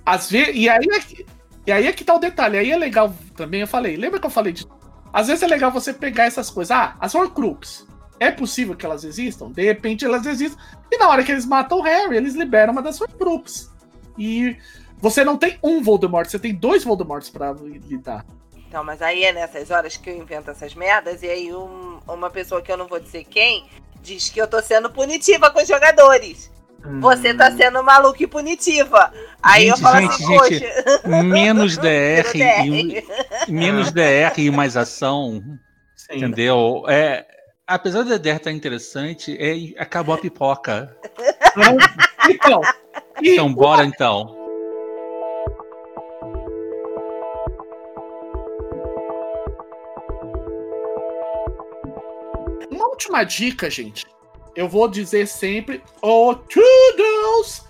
Às 0.06 0.30
vezes, 0.30 0.54
e 0.54 0.70
aí 0.70 0.86
é 0.92 1.00
que, 1.00 1.26
e 1.66 1.72
aí 1.72 1.88
é 1.88 1.92
que 1.92 2.04
tá 2.04 2.14
o 2.14 2.20
detalhe. 2.20 2.56
Aí 2.56 2.72
é 2.72 2.78
legal 2.78 3.12
também, 3.36 3.62
eu 3.62 3.68
falei, 3.68 3.98
lembra 3.98 4.20
que 4.20 4.28
eu 4.28 4.30
falei 4.30 4.54
de. 4.54 4.64
Às 5.12 5.28
vezes 5.28 5.44
é 5.44 5.48
legal 5.48 5.72
você 5.72 5.94
pegar 5.94 6.26
essas 6.26 6.50
coisas. 6.50 6.72
Ah, 6.72 6.96
as 7.00 7.16
Horcruxes. 7.16 7.88
É 8.20 8.30
possível 8.32 8.76
que 8.76 8.86
elas 8.86 9.04
existam? 9.04 9.52
De 9.52 9.64
repente 9.64 10.06
elas 10.06 10.26
existem. 10.26 10.62
E 10.92 10.98
na 10.98 11.08
hora 11.08 11.24
que 11.24 11.32
eles 11.32 11.46
matam 11.46 11.80
o 11.80 11.82
Harry, 11.82 12.18
eles 12.18 12.36
liberam 12.36 12.74
uma 12.74 12.82
das 12.82 13.00
Horcruxes. 13.00 13.70
E 14.18 14.58
você 14.98 15.24
não 15.24 15.38
tem 15.38 15.58
um 15.64 15.82
Voldemort, 15.82 16.30
você 16.30 16.38
tem 16.38 16.54
dois 16.54 16.84
Voldemorts 16.84 17.30
para 17.30 17.54
lidar. 17.54 18.26
Então, 18.68 18.84
mas 18.84 19.02
aí 19.02 19.24
é 19.24 19.32
nessas 19.32 19.72
horas 19.72 19.98
que 19.98 20.10
eu 20.10 20.18
invento 20.18 20.52
essas 20.52 20.76
merdas, 20.76 21.24
e 21.24 21.28
aí 21.28 21.54
um, 21.54 22.00
uma 22.08 22.30
pessoa 22.30 22.62
que 22.62 22.72
eu 22.72 22.78
não 22.78 22.88
vou 22.88 23.00
dizer 23.00 23.24
quem 23.24 23.66
diz 24.02 24.30
que 24.30 24.40
eu 24.40 24.48
tô 24.48 24.62
sendo 24.62 24.90
punitiva 24.92 25.50
com 25.50 25.60
os 25.60 25.68
jogadores. 25.68 26.52
Você 27.00 27.34
tá 27.34 27.52
sendo 27.52 27.84
maluca 27.84 28.24
e 28.24 28.28
punitiva. 28.28 29.12
Aí 29.42 29.68
eu 29.68 29.76
Gente, 29.76 29.84
falo 29.84 30.02
gente, 30.02 30.12
assim, 30.12 30.26
gente, 30.26 30.60
poxa. 31.00 31.24
Menos 31.24 31.78
DR. 31.80 32.26
E, 32.36 33.52
menos 33.52 33.92
DR 33.92 34.34
e 34.38 34.50
mais 34.52 34.76
ação, 34.76 35.42
Sim. 35.96 36.18
entendeu? 36.18 36.84
É, 36.88 37.26
apesar 37.68 38.04
da 38.04 38.18
DR 38.18 38.38
estar 38.38 38.52
interessante, 38.52 39.38
é, 39.40 39.82
acabou 39.82 40.16
a 40.16 40.18
pipoca. 40.18 40.96
Então, 42.30 42.62
e 43.22 43.34
Então, 43.34 43.54
bora 43.54 43.86
então. 43.86 44.36
uma 52.72 52.88
última 52.88 53.24
dica, 53.24 53.70
gente. 53.70 54.06
Eu 54.60 54.68
vou 54.68 54.90
dizer 54.90 55.26
sempre: 55.26 55.82
Oh, 56.02 56.36
Toodles! 56.36 57.66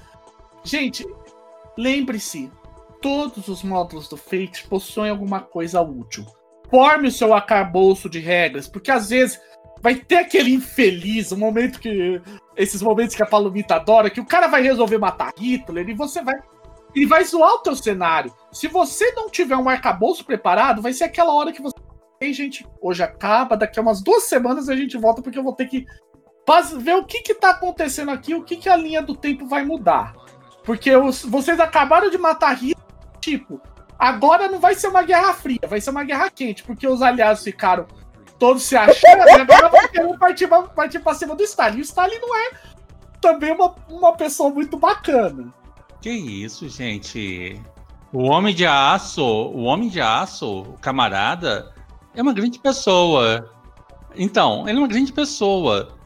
Gente, 0.64 1.06
lembre-se: 1.78 2.52
todos 3.00 3.48
os 3.48 3.62
módulos 3.62 4.10
do 4.10 4.18
Fate 4.18 4.68
possuem 4.68 5.12
alguma 5.12 5.40
coisa 5.40 5.82
útil. 5.82 6.26
Forme 6.68 7.10
o 7.10 7.12
seu 7.12 7.32
arcabouço 7.32 8.10
de 8.10 8.18
regras, 8.18 8.68
porque 8.68 8.90
às 8.90 9.12
vezes 9.12 9.40
vai 9.84 9.94
ter 9.94 10.16
aquele 10.16 10.52
infeliz, 10.52 11.32
um 11.32 11.38
momento 11.38 11.80
que. 11.80 12.20
Esses 12.58 12.82
momentos 12.82 13.16
que 13.16 13.22
a 13.22 13.28
Palomita 13.28 13.76
adora, 13.76 14.10
que 14.10 14.20
o 14.20 14.26
cara 14.26 14.48
vai 14.48 14.64
resolver 14.64 14.98
matar 14.98 15.32
Hitler 15.38 15.88
e 15.88 15.94
você 15.94 16.24
vai. 16.24 16.42
Ele 16.96 17.06
vai 17.06 17.24
zoar 17.24 17.54
o 17.54 17.60
teu 17.60 17.76
cenário. 17.76 18.34
Se 18.52 18.68
você 18.68 19.12
não 19.12 19.30
tiver 19.30 19.56
um 19.56 19.70
arcabouço 19.70 20.26
preparado, 20.26 20.82
vai 20.82 20.92
ser 20.92 21.04
aquela 21.04 21.36
hora 21.36 21.52
que 21.54 21.62
você. 21.62 21.76
Ei, 22.20 22.34
gente, 22.34 22.68
hoje 22.82 23.04
acaba, 23.04 23.56
daqui 23.56 23.78
a 23.78 23.82
umas 23.84 24.02
duas 24.02 24.24
semanas 24.24 24.68
a 24.68 24.76
gente 24.76 24.98
volta, 24.98 25.22
porque 25.22 25.38
eu 25.38 25.44
vou 25.44 25.54
ter 25.54 25.68
que 25.68 25.86
ver 26.78 26.96
o 26.96 27.04
que 27.04 27.22
que 27.22 27.34
tá 27.34 27.52
acontecendo 27.52 28.12
aqui, 28.12 28.34
o 28.36 28.44
que 28.44 28.56
que 28.58 28.70
a 28.70 28.76
linha 28.76 29.02
do 29.02 29.16
tempo 29.16 29.46
vai 29.48 29.64
mudar. 29.66 30.14
Porque 30.64 30.96
os- 30.96 31.24
vocês 31.24 31.60
acabaram 31.60 32.10
de 32.10 32.18
matar 32.18 32.54
Hitler, 32.54 32.78
tipo, 33.22 33.60
agora 33.98 34.48
não 34.48 34.60
vai 34.60 34.76
ser 34.76 34.88
uma 34.88 35.04
guerra 35.04 35.34
fria, 35.34 35.60
vai 35.68 35.80
ser 35.82 35.90
uma 35.90 36.04
guerra 36.04 36.30
quente, 36.30 36.64
porque 36.64 36.88
os 36.88 37.02
aliados 37.02 37.44
ficaram 37.44 37.86
todos 38.38 38.64
se 38.64 38.76
achando, 38.76 39.28
e 39.28 39.42
agora 39.42 39.68
vai 39.70 39.88
querer 39.90 40.18
partir, 40.18 40.48
partir 40.48 41.00
pra 41.00 41.14
cima 41.14 41.36
do 41.36 41.44
Stalin. 41.44 41.78
E 41.78 41.82
o 41.82 41.84
Stalin 41.84 42.20
não 42.20 42.36
é 42.36 42.52
também 43.20 43.52
uma, 43.54 43.76
uma 43.90 44.14
pessoa 44.14 44.50
muito 44.50 44.78
bacana. 44.78 45.54
Que 46.02 46.10
isso, 46.12 46.70
gente? 46.70 47.62
O 48.14 48.24
Homem 48.24 48.56
de 48.56 48.66
Aço, 48.66 49.22
o 49.22 49.64
Homem 49.64 49.90
de 49.90 50.00
Aço, 50.00 50.62
o 50.62 50.74
camarada, 50.80 51.74
é 52.16 52.22
uma 52.22 52.34
grande 52.34 52.58
pessoa. 52.60 53.52
Então, 54.16 54.68
ele 54.68 54.78
é 54.78 54.82
uma 54.82 54.88
grande 54.88 55.12
pessoa. 55.12 55.99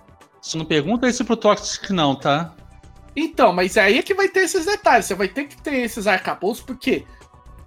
Só 0.43 0.57
não 0.57 0.65
pergunta 0.65 1.07
isso 1.07 1.23
pro 1.23 1.37
Toxic, 1.37 1.93
não, 1.93 2.13
tá? 2.13 2.53
Então, 3.15 3.53
mas 3.53 3.77
aí 3.77 3.97
é 3.97 4.03
que 4.03 4.13
vai 4.13 4.27
ter 4.27 4.41
esses 4.41 4.65
detalhes. 4.65 5.05
Você 5.05 5.15
vai 5.15 5.29
ter 5.29 5.45
que 5.45 5.55
ter 5.61 5.75
esses 5.75 6.05
arcabouços, 6.05 6.61
porque 6.61 7.05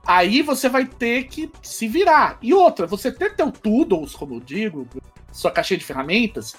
aí 0.06 0.42
você 0.42 0.68
vai 0.68 0.84
ter 0.84 1.24
que 1.24 1.50
se 1.62 1.88
virar. 1.88 2.36
E 2.42 2.52
outra, 2.52 2.86
você 2.86 3.10
ter 3.10 3.34
teu 3.34 3.50
Toodles, 3.50 4.14
como 4.14 4.34
eu 4.34 4.40
digo, 4.40 4.86
sua 5.32 5.50
caixinha 5.50 5.78
de 5.78 5.86
ferramentas, 5.86 6.54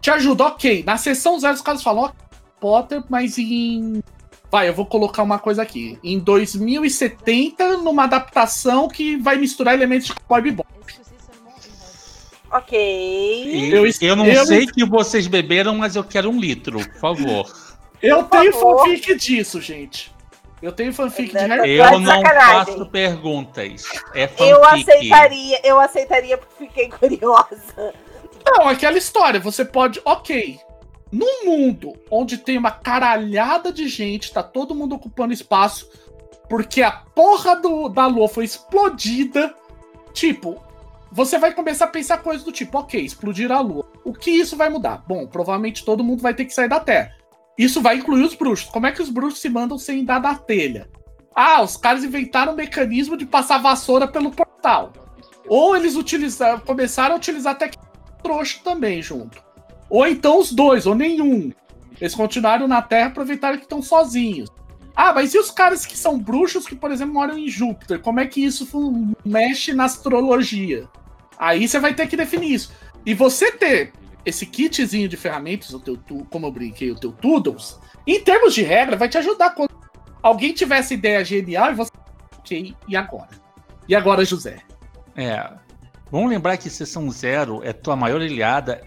te 0.00 0.10
ajuda, 0.10 0.44
ok. 0.46 0.82
Na 0.84 0.96
sessão 0.96 1.38
zero, 1.38 1.54
os 1.54 1.62
caras 1.62 1.84
falam, 1.84 2.04
ó, 2.04 2.12
Potter, 2.60 3.04
mas 3.08 3.38
em. 3.38 4.02
Vai, 4.50 4.68
eu 4.68 4.74
vou 4.74 4.86
colocar 4.86 5.22
uma 5.22 5.38
coisa 5.38 5.62
aqui. 5.62 5.98
Em 6.02 6.18
2070, 6.18 7.76
numa 7.76 8.04
adaptação 8.04 8.88
que 8.88 9.16
vai 9.16 9.36
misturar 9.36 9.74
elementos 9.74 10.08
de 10.08 10.14
Cowboy 10.14 10.42
Bebop. 10.42 10.73
Ok. 12.54 12.78
E 12.78 13.70
Eu- 13.72 13.84
eu, 14.00 14.16
não 14.16 14.26
eu- 14.26 14.46
sei 14.46 14.66
que 14.66 14.84
vocês 14.84 15.26
beberam, 15.26 15.74
mas 15.76 15.96
eu 15.96 16.04
quero 16.04 16.30
um 16.30 16.38
litro, 16.38 16.78
por 16.78 17.00
favor. 17.00 17.52
Eu 18.00 18.22
tenho 18.24 18.52
favor. 18.52 18.84
fanfic 18.86 19.14
disso, 19.16 19.60
gente. 19.60 20.12
Eu 20.62 20.70
tenho 20.72 20.92
fanfic 20.94 21.30
de 21.32 21.38
Harry 21.38 21.72
Eu 21.72 22.00
não 22.00 22.04
sacanagem. 22.06 22.64
faço 22.74 22.86
perguntas. 22.86 23.82
É 24.14 24.24
Eu 24.38 24.60
fanfic. 24.62 24.90
aceitaria, 24.90 25.60
eu 25.64 25.80
aceitaria 25.80 26.38
porque 26.38 26.64
fiquei 26.66 26.88
curiosa. 27.28 27.92
Não, 28.46 28.68
aquela 28.68 28.96
história, 28.98 29.40
você 29.40 29.64
pode. 29.64 30.00
Ok. 30.04 30.58
Num 31.10 31.44
mundo 31.44 31.92
onde 32.10 32.38
tem 32.38 32.56
uma 32.58 32.70
caralhada 32.70 33.72
de 33.72 33.88
gente, 33.88 34.32
tá 34.32 34.42
todo 34.42 34.74
mundo 34.74 34.94
ocupando 34.96 35.32
espaço, 35.32 35.88
porque 36.48 36.82
a 36.82 36.90
porra 36.90 37.56
do, 37.56 37.88
da 37.88 38.06
lua 38.06 38.28
foi 38.28 38.44
explodida. 38.44 39.54
Tipo, 40.12 40.62
você 41.14 41.38
vai 41.38 41.54
começar 41.54 41.84
a 41.84 41.88
pensar 41.88 42.18
coisas 42.18 42.44
do 42.44 42.50
tipo, 42.50 42.76
ok, 42.76 43.00
explodir 43.00 43.52
a 43.52 43.60
lua. 43.60 43.88
O 44.04 44.12
que 44.12 44.32
isso 44.32 44.56
vai 44.56 44.68
mudar? 44.68 45.04
Bom, 45.06 45.28
provavelmente 45.28 45.84
todo 45.84 46.02
mundo 46.02 46.20
vai 46.20 46.34
ter 46.34 46.44
que 46.44 46.52
sair 46.52 46.68
da 46.68 46.80
Terra. 46.80 47.12
Isso 47.56 47.80
vai 47.80 47.98
incluir 47.98 48.24
os 48.24 48.34
bruxos. 48.34 48.68
Como 48.68 48.88
é 48.88 48.90
que 48.90 49.00
os 49.00 49.10
bruxos 49.10 49.40
se 49.40 49.48
mandam 49.48 49.78
sem 49.78 50.04
dar 50.04 50.20
na 50.20 50.34
telha? 50.34 50.90
Ah, 51.32 51.62
os 51.62 51.76
caras 51.76 52.02
inventaram 52.02 52.52
um 52.52 52.56
mecanismo 52.56 53.16
de 53.16 53.24
passar 53.24 53.58
vassoura 53.58 54.08
pelo 54.08 54.32
portal. 54.32 54.92
Ou 55.46 55.76
eles 55.76 55.94
utilizaram, 55.94 56.58
começaram 56.58 57.14
a 57.14 57.18
utilizar 57.18 57.56
tecnologia 57.56 57.84
trouxa 58.24 58.58
também 58.64 59.00
junto. 59.00 59.40
Ou 59.88 60.04
então 60.08 60.40
os 60.40 60.50
dois, 60.50 60.86
ou 60.86 60.96
nenhum. 60.96 61.52
Eles 62.00 62.14
continuaram 62.14 62.66
na 62.66 62.82
Terra, 62.82 63.08
aproveitaram 63.08 63.58
que 63.58 63.64
estão 63.64 63.80
sozinhos. 63.80 64.50
Ah, 64.96 65.12
mas 65.12 65.34
e 65.34 65.38
os 65.38 65.50
caras 65.50 65.84
que 65.84 65.96
são 65.96 66.18
bruxos 66.18 66.66
que, 66.66 66.74
por 66.74 66.90
exemplo, 66.90 67.14
moram 67.14 67.38
em 67.38 67.48
Júpiter? 67.48 68.00
Como 68.00 68.18
é 68.18 68.26
que 68.26 68.44
isso 68.44 68.66
mexe 69.24 69.72
na 69.72 69.84
astrologia? 69.84 70.88
Aí 71.38 71.66
você 71.66 71.78
vai 71.78 71.94
ter 71.94 72.06
que 72.06 72.16
definir 72.16 72.52
isso. 72.54 72.72
E 73.04 73.12
você 73.14 73.50
ter 73.52 73.92
esse 74.24 74.46
kitzinho 74.46 75.08
de 75.08 75.16
ferramentas, 75.16 75.70
o 75.74 75.78
teu, 75.80 75.96
tu- 75.96 76.26
como 76.30 76.46
eu 76.46 76.52
brinquei, 76.52 76.90
o 76.90 76.94
teu 76.98 77.12
Toodles, 77.12 77.78
em 78.06 78.20
termos 78.20 78.54
de 78.54 78.62
regra, 78.62 78.96
vai 78.96 79.08
te 79.08 79.18
ajudar 79.18 79.50
quando 79.54 79.70
alguém 80.22 80.52
tiver 80.52 80.78
essa 80.78 80.94
ideia 80.94 81.24
genial 81.24 81.70
e 81.70 81.74
você. 81.74 81.90
Ok, 82.38 82.74
e 82.88 82.96
agora? 82.96 83.28
E 83.88 83.94
agora, 83.94 84.24
José? 84.24 84.58
É. 85.16 85.50
Vamos 86.10 86.30
lembrar 86.30 86.56
que 86.56 86.70
sessão 86.70 87.10
zero 87.10 87.62
é 87.64 87.72
tua 87.72 87.96
maior 87.96 88.20
ilhada 88.22 88.82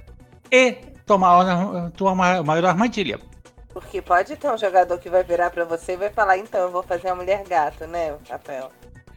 e 0.51 0.71
tua 1.05 1.17
maior, 1.17 1.91
tua 1.91 2.15
ma- 2.15 2.41
maior 2.43 2.65
armadilha. 2.65 3.19
Porque 3.69 4.01
pode 4.01 4.35
ter 4.37 4.49
um 4.51 4.57
jogador 4.57 4.97
que 4.97 5.09
vai 5.09 5.23
virar 5.23 5.49
pra 5.51 5.63
você 5.65 5.93
e 5.93 5.97
vai 5.97 6.09
falar, 6.09 6.37
então, 6.37 6.61
eu 6.61 6.71
vou 6.71 6.81
fazer 6.81 7.09
a 7.09 7.15
mulher 7.15 7.43
gato, 7.47 7.85
né, 7.85 8.15
Rafael? 8.29 8.71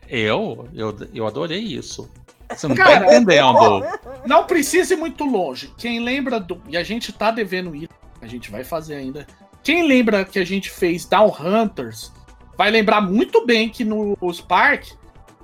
Eu, 0.09 0.69
eu, 0.75 0.95
eu 1.15 1.27
adorei 1.27 1.61
isso. 1.61 2.11
Você 2.51 2.69
não 2.69 2.75
Cara, 2.75 3.07
tá 3.07 3.15
entendendo. 3.15 3.85
Não 4.27 4.45
precisa 4.45 4.95
ir 4.95 4.97
muito 4.97 5.25
longe. 5.25 5.73
Quem 5.77 6.01
lembra 6.01 6.41
do. 6.41 6.61
E 6.69 6.77
a 6.77 6.83
gente 6.83 7.13
tá 7.13 7.31
devendo 7.31 7.75
isso. 7.75 7.89
A 8.21 8.27
gente 8.27 8.51
vai 8.51 8.65
fazer 8.65 8.95
ainda. 8.95 9.27
Quem 9.63 9.87
lembra 9.87 10.25
que 10.25 10.39
a 10.39 10.45
gente 10.45 10.71
fez 10.71 11.05
Down 11.05 11.35
Hunters 11.41 12.13
vai 12.57 12.71
lembrar 12.71 13.01
muito 13.01 13.45
bem 13.47 13.69
que 13.69 13.85
no 13.85 14.17
Spark, 14.33 14.93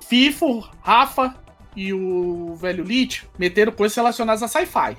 Fifo, 0.07 0.67
Rafa 0.81 1.35
e 1.75 1.93
o 1.93 2.55
velho 2.55 2.83
Lich 2.83 3.27
meteram 3.37 3.71
coisas 3.71 3.95
relacionadas 3.95 4.43
a 4.43 4.47
sci-fi. 4.47 4.97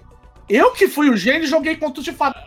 Eu 0.49 0.73
que 0.73 0.89
fui 0.89 1.11
o 1.11 1.17
gênio 1.17 1.47
joguei 1.47 1.77
contos 1.77 2.05
de 2.05 2.13
fadas. 2.13 2.43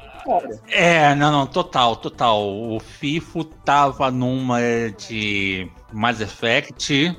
É, 0.69 1.15
não, 1.15 1.31
não, 1.31 1.47
total, 1.47 1.95
total. 1.95 2.41
O 2.43 2.79
FIFO 2.79 3.43
tava 3.43 4.11
numa 4.11 4.59
de 4.97 5.69
Mass 5.91 6.21
Effect. 6.21 7.15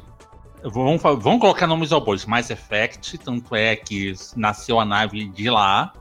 Fa- 1.01 1.15
vamos 1.15 1.41
colocar 1.41 1.67
nomes 1.67 1.93
ao 1.93 2.01
bois. 2.01 2.25
Mass 2.25 2.51
Effect, 2.51 3.19
tanto 3.19 3.55
é 3.55 3.75
que 3.77 4.15
nasceu 4.37 4.79
a 4.79 4.85
nave 4.85 5.29
de 5.29 5.51
lá. 5.51 5.93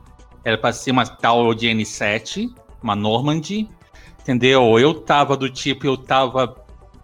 Era 0.43 0.57
pra 0.57 0.73
ser 0.73 0.91
uma 0.91 1.05
tal 1.05 1.53
de 1.53 1.67
N7, 1.67 2.53
uma 2.81 2.95
Normandy. 2.95 3.69
Entendeu? 4.21 4.77
Eu 4.77 4.93
tava 4.93 5.35
do 5.35 5.49
tipo, 5.49 5.85
eu 5.85 5.97
tava 5.97 6.55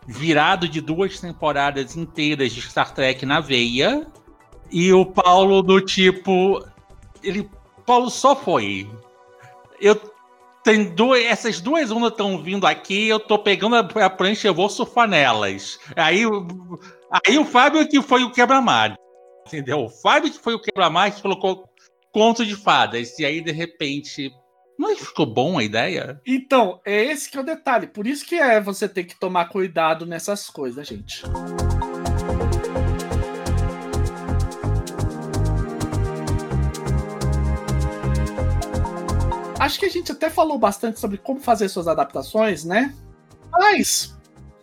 virado 0.05 0.69
de 0.69 0.79
duas 0.79 1.19
temporadas 1.19 1.97
inteiras 1.97 2.51
de 2.51 2.61
Star 2.61 2.93
Trek 2.93 3.25
na 3.25 3.39
veia. 3.39 4.07
E 4.71 4.93
o 4.93 5.05
Paulo 5.05 5.61
do 5.61 5.81
tipo. 5.81 6.63
Ele. 7.23 7.49
Paulo 7.85 8.09
só 8.09 8.35
foi 8.35 8.87
eu 9.79 9.99
tenho 10.63 10.93
duas, 10.93 11.23
essas 11.23 11.61
duas 11.61 11.91
ondas 11.91 12.11
estão 12.11 12.41
vindo 12.41 12.67
aqui, 12.67 13.07
eu 13.07 13.19
tô 13.19 13.39
pegando 13.39 13.75
a, 13.75 14.05
a 14.05 14.09
prancha 14.09 14.47
e 14.47 14.49
eu 14.49 14.53
vou 14.53 14.69
surfar 14.69 15.07
nelas. 15.07 15.79
Aí, 15.95 16.23
aí 17.11 17.37
o 17.37 17.45
Fábio 17.45 17.87
que 17.87 18.01
foi 18.01 18.23
o 18.23 18.31
quebra-mar. 18.31 18.95
Entendeu? 19.45 19.85
O 19.85 19.89
Fábio 19.89 20.31
que 20.31 20.39
foi 20.39 20.53
o 20.53 20.61
quebra-mar 20.61 21.11
que 21.11 21.21
colocou 21.21 21.69
conto 22.11 22.45
de 22.45 22.55
fadas. 22.55 23.17
E 23.19 23.25
aí, 23.25 23.41
de 23.41 23.51
repente. 23.51 24.31
Não 24.77 24.91
é 24.91 24.95
ficou 24.95 25.25
bom 25.25 25.57
a 25.57 25.63
ideia? 25.63 26.21
Então, 26.25 26.79
é 26.85 27.05
esse 27.05 27.29
que 27.29 27.37
é 27.37 27.41
o 27.41 27.43
detalhe. 27.43 27.87
Por 27.87 28.05
isso 28.05 28.25
que 28.25 28.35
é 28.35 28.61
você 28.61 28.87
ter 28.87 29.05
que 29.05 29.19
tomar 29.19 29.45
cuidado 29.49 30.05
nessas 30.05 30.49
coisas, 30.49 30.87
gente. 30.87 31.23
Acho 39.59 39.79
que 39.79 39.85
a 39.85 39.89
gente 39.89 40.11
até 40.11 40.29
falou 40.29 40.59
bastante 40.59 40.99
sobre 40.99 41.17
como 41.17 41.39
fazer 41.39 41.69
suas 41.69 41.87
adaptações, 41.87 42.63
né? 42.63 42.93
Mas 43.51 44.16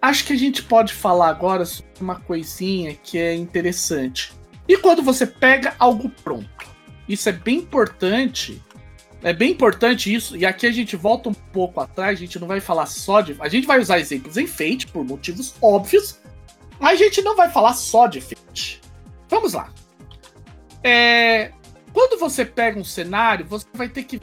acho 0.04 0.24
que 0.24 0.32
a 0.32 0.36
gente 0.36 0.62
pode 0.62 0.92
falar 0.92 1.28
agora 1.28 1.64
sobre 1.64 1.90
uma 2.00 2.20
coisinha 2.20 2.94
que 2.94 3.18
é 3.18 3.34
interessante. 3.34 4.32
E 4.68 4.76
quando 4.76 5.02
você 5.02 5.26
pega 5.26 5.74
algo 5.78 6.08
pronto? 6.22 6.48
Isso 7.08 7.28
é 7.28 7.32
bem 7.32 7.58
importante 7.58 8.62
É 9.22 9.32
bem 9.32 9.52
importante 9.52 10.12
isso, 10.12 10.36
e 10.36 10.44
aqui 10.44 10.66
a 10.66 10.70
gente 10.70 10.96
volta 10.96 11.30
um 11.30 11.34
pouco 11.34 11.80
atrás, 11.80 12.18
a 12.18 12.20
gente 12.20 12.38
não 12.38 12.46
vai 12.46 12.60
falar 12.60 12.84
só 12.84 13.22
de. 13.22 13.34
A 13.40 13.48
gente 13.48 13.66
vai 13.66 13.80
usar 13.80 13.98
exemplos 13.98 14.36
em 14.36 14.46
Fate, 14.46 14.86
por 14.86 15.02
motivos 15.02 15.54
óbvios, 15.62 16.20
mas 16.78 17.00
a 17.00 17.04
gente 17.04 17.22
não 17.22 17.34
vai 17.34 17.50
falar 17.50 17.72
só 17.72 18.06
de 18.06 18.20
Fate. 18.20 18.82
Vamos 19.30 19.54
lá. 19.54 19.72
É, 20.82 21.52
quando 21.90 22.20
você 22.20 22.44
pega 22.44 22.78
um 22.78 22.84
cenário, 22.84 23.46
você 23.46 23.66
vai 23.72 23.88
ter 23.88 24.04
que 24.04 24.20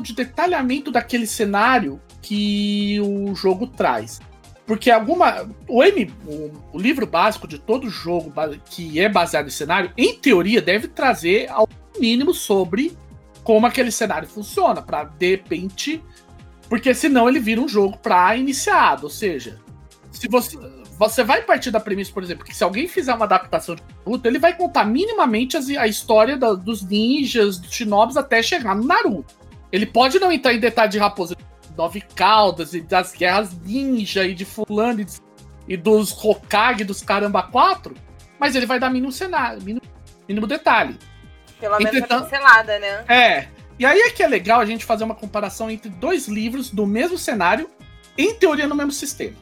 de 0.00 0.14
detalhamento 0.14 0.92
daquele 0.92 1.26
cenário 1.26 2.00
que 2.22 3.00
o 3.00 3.34
jogo 3.34 3.66
traz. 3.66 4.20
Porque 4.66 4.90
alguma. 4.90 5.46
O, 5.68 5.82
M, 5.82 6.10
o, 6.72 6.78
livro 6.78 7.06
básico 7.06 7.46
de 7.46 7.58
todo 7.58 7.90
jogo 7.90 8.32
que 8.70 8.98
é 8.98 9.08
baseado 9.08 9.46
em 9.46 9.50
cenário, 9.50 9.92
em 9.96 10.18
teoria, 10.18 10.62
deve 10.62 10.88
trazer 10.88 11.50
ao 11.50 11.68
mínimo 11.98 12.32
sobre 12.32 12.96
como 13.42 13.66
aquele 13.66 13.90
cenário 13.90 14.26
funciona, 14.26 14.80
para 14.80 15.04
de 15.04 15.30
repente. 15.32 16.02
Porque 16.68 16.94
senão 16.94 17.28
ele 17.28 17.38
vira 17.38 17.60
um 17.60 17.68
jogo 17.68 17.98
para 17.98 18.36
iniciado. 18.36 19.04
Ou 19.04 19.10
seja, 19.10 19.60
se 20.10 20.28
você. 20.28 20.58
Você 20.96 21.24
vai 21.24 21.42
partir 21.42 21.72
da 21.72 21.80
premissa, 21.80 22.12
por 22.12 22.22
exemplo, 22.22 22.44
que 22.44 22.54
se 22.54 22.62
alguém 22.62 22.86
fizer 22.86 23.12
uma 23.12 23.24
adaptação 23.24 23.74
de 23.74 23.82
Naruto, 24.06 24.28
ele 24.28 24.38
vai 24.38 24.56
contar 24.56 24.84
minimamente 24.84 25.56
a 25.76 25.88
história 25.88 26.36
da, 26.36 26.54
dos 26.54 26.82
ninjas, 26.82 27.58
dos 27.58 27.72
shinobis, 27.72 28.16
até 28.16 28.40
chegar 28.40 28.76
no 28.76 28.84
Naruto. 28.84 29.34
Ele 29.72 29.86
pode 29.86 30.20
não 30.20 30.30
entrar 30.30 30.54
em 30.54 30.60
detalhe 30.60 30.92
de 30.92 30.98
Raposa 30.98 31.34
Nove 31.76 32.00
Caldas 32.00 32.74
e 32.74 32.80
das 32.80 33.12
guerras 33.12 33.56
ninja 33.64 34.24
e 34.24 34.34
de 34.34 34.44
fulano 34.44 35.00
e, 35.00 35.04
de, 35.04 35.12
e 35.68 35.76
dos 35.76 36.12
Hokage 36.12 36.84
dos 36.84 37.02
caramba 37.02 37.42
4, 37.42 37.94
mas 38.38 38.54
ele 38.54 38.66
vai 38.66 38.78
dar 38.78 38.90
mínimo 38.90 39.12
cenário, 39.12 39.62
mínimo, 39.62 39.82
mínimo 40.28 40.46
detalhe. 40.46 40.98
Pelo 41.58 41.78
menos 41.78 41.94
Entretanto, 41.94 42.24
pincelada, 42.24 42.78
né? 42.78 43.04
É. 43.08 43.48
E 43.78 43.84
aí 43.84 43.98
é 43.98 44.10
que 44.10 44.22
é 44.22 44.28
legal 44.28 44.60
a 44.60 44.66
gente 44.66 44.84
fazer 44.84 45.02
uma 45.04 45.14
comparação 45.14 45.70
entre 45.70 45.88
dois 45.88 46.28
livros 46.28 46.70
do 46.70 46.86
mesmo 46.86 47.18
cenário, 47.18 47.68
em 48.16 48.34
teoria 48.34 48.68
no 48.68 48.74
mesmo 48.74 48.92
sistema. 48.92 49.36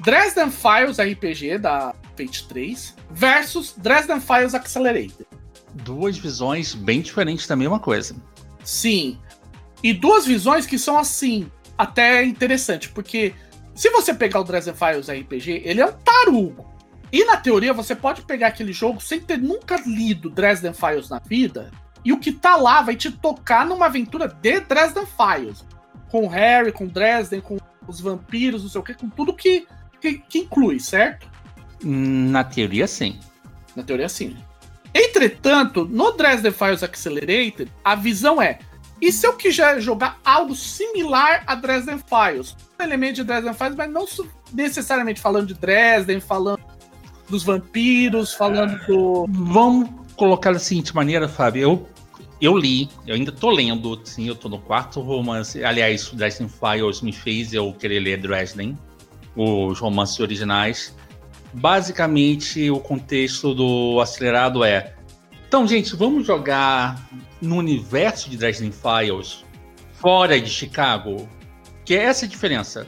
Dresden 0.00 0.50
Files 0.50 0.98
RPG 0.98 1.58
da 1.58 1.94
Fate 2.16 2.46
3 2.48 2.94
versus 3.10 3.74
Dresden 3.76 4.20
Files 4.20 4.54
Accelerated. 4.54 5.26
Duas 5.74 6.16
visões 6.16 6.74
bem 6.74 7.00
diferentes 7.00 7.46
da 7.46 7.56
mesma 7.56 7.78
coisa. 7.78 8.16
Sim. 8.64 9.18
E 9.82 9.92
duas 9.92 10.26
visões 10.26 10.66
que 10.66 10.78
são 10.78 10.98
assim, 10.98 11.50
até 11.76 12.24
interessante, 12.24 12.88
porque 12.88 13.34
se 13.74 13.90
você 13.90 14.14
pegar 14.14 14.40
o 14.40 14.44
Dresden 14.44 14.74
Files 14.74 15.08
RPG, 15.08 15.62
ele 15.64 15.80
é 15.80 15.86
um 15.86 15.92
tarugo. 15.92 16.74
E 17.12 17.24
na 17.24 17.36
teoria 17.36 17.72
você 17.72 17.94
pode 17.94 18.22
pegar 18.22 18.48
aquele 18.48 18.72
jogo 18.72 19.00
sem 19.00 19.20
ter 19.20 19.38
nunca 19.38 19.76
lido 19.86 20.30
Dresden 20.30 20.72
Files 20.72 21.08
na 21.08 21.18
vida, 21.18 21.70
e 22.04 22.12
o 22.12 22.18
que 22.18 22.30
tá 22.30 22.56
lá 22.56 22.82
vai 22.82 22.94
te 22.94 23.10
tocar 23.10 23.66
numa 23.66 23.86
aventura 23.86 24.28
de 24.28 24.60
Dresden 24.60 25.06
Files. 25.06 25.64
Com 26.08 26.28
Harry, 26.28 26.70
com 26.70 26.86
Dresden, 26.86 27.40
com 27.40 27.58
os 27.86 28.00
vampiros, 28.00 28.62
não 28.62 28.70
sei 28.70 28.80
o 28.80 28.84
que, 28.84 28.94
com 28.94 29.08
tudo 29.08 29.34
que, 29.34 29.66
que, 30.00 30.18
que 30.18 30.38
inclui, 30.38 30.78
certo? 30.78 31.28
Na 31.82 32.44
teoria, 32.44 32.86
sim. 32.86 33.18
Na 33.74 33.82
teoria, 33.82 34.08
sim. 34.08 34.36
Entretanto, 34.94 35.84
no 35.84 36.12
Dresden 36.12 36.52
Files 36.52 36.82
Accelerated, 36.82 37.70
a 37.84 37.94
visão 37.94 38.40
é: 38.40 38.60
e 39.00 39.12
se 39.12 39.26
eu 39.26 39.34
quiser 39.34 39.80
jogar 39.80 40.18
algo 40.24 40.54
similar 40.54 41.42
a 41.46 41.54
Dresden 41.54 41.98
Files? 41.98 42.56
Um 42.80 42.84
elemento 42.84 43.16
de 43.16 43.24
Dresden 43.24 43.54
Files, 43.54 43.76
mas 43.76 43.90
não 43.90 44.06
necessariamente 44.52 45.20
falando 45.20 45.48
de 45.48 45.54
Dresden, 45.54 46.20
falando 46.20 46.60
dos 47.28 47.42
vampiros, 47.42 48.32
falando 48.32 48.78
do. 48.86 49.26
Vamos 49.28 49.88
colocar 50.16 50.52
da 50.52 50.58
seguinte 50.58 50.94
maneira, 50.94 51.28
Fábio. 51.28 51.62
Eu, 51.62 51.88
eu 52.40 52.56
li, 52.56 52.88
eu 53.06 53.14
ainda 53.14 53.32
tô 53.32 53.50
lendo, 53.50 54.00
sim, 54.04 54.28
eu 54.28 54.34
tô 54.34 54.48
no 54.48 54.58
quarto 54.58 55.00
romance. 55.00 55.62
Aliás, 55.62 56.10
o 56.12 56.16
Dresden 56.16 56.48
Files 56.48 57.02
me 57.02 57.12
fez 57.12 57.52
eu 57.52 57.72
querer 57.72 58.00
ler 58.00 58.18
Dresden, 58.18 58.78
os 59.34 59.78
romances 59.78 60.18
originais. 60.20 60.94
Basicamente, 61.52 62.70
o 62.70 62.80
contexto 62.80 63.54
do 63.54 64.00
acelerado 64.00 64.64
é 64.64 64.96
então, 65.48 65.66
gente, 65.66 65.94
vamos 65.94 66.26
jogar 66.26 67.08
no 67.40 67.56
universo 67.56 68.30
de 68.30 68.36
Dresden 68.36 68.72
Files, 68.72 69.44
fora 69.92 70.40
de 70.40 70.48
Chicago, 70.48 71.28
que 71.84 71.94
é 71.94 72.04
essa 72.04 72.26
a 72.26 72.28
diferença. 72.28 72.86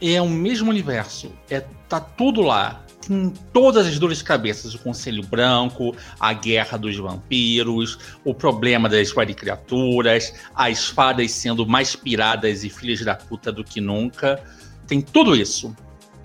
é 0.00 0.20
o 0.20 0.28
mesmo 0.28 0.70
universo, 0.70 1.32
é 1.48 1.64
tá 1.88 2.00
tudo 2.00 2.42
lá. 2.42 2.84
Tem 3.06 3.30
todas 3.52 3.86
as 3.86 3.98
dores 3.98 4.18
de 4.18 4.24
cabeças, 4.24 4.74
o 4.74 4.78
Conselho 4.78 5.22
Branco, 5.22 5.94
a 6.18 6.32
guerra 6.32 6.78
dos 6.78 6.96
vampiros, 6.96 7.98
o 8.24 8.34
problema 8.34 8.88
das 8.88 9.12
criaturas, 9.12 10.32
as 10.54 10.78
espadas 10.78 11.30
sendo 11.32 11.66
mais 11.66 11.94
piradas 11.94 12.64
e 12.64 12.70
filhas 12.70 13.04
da 13.04 13.14
puta 13.14 13.52
do 13.52 13.62
que 13.62 13.80
nunca. 13.80 14.42
Tem 14.86 15.02
tudo 15.02 15.36
isso. 15.36 15.76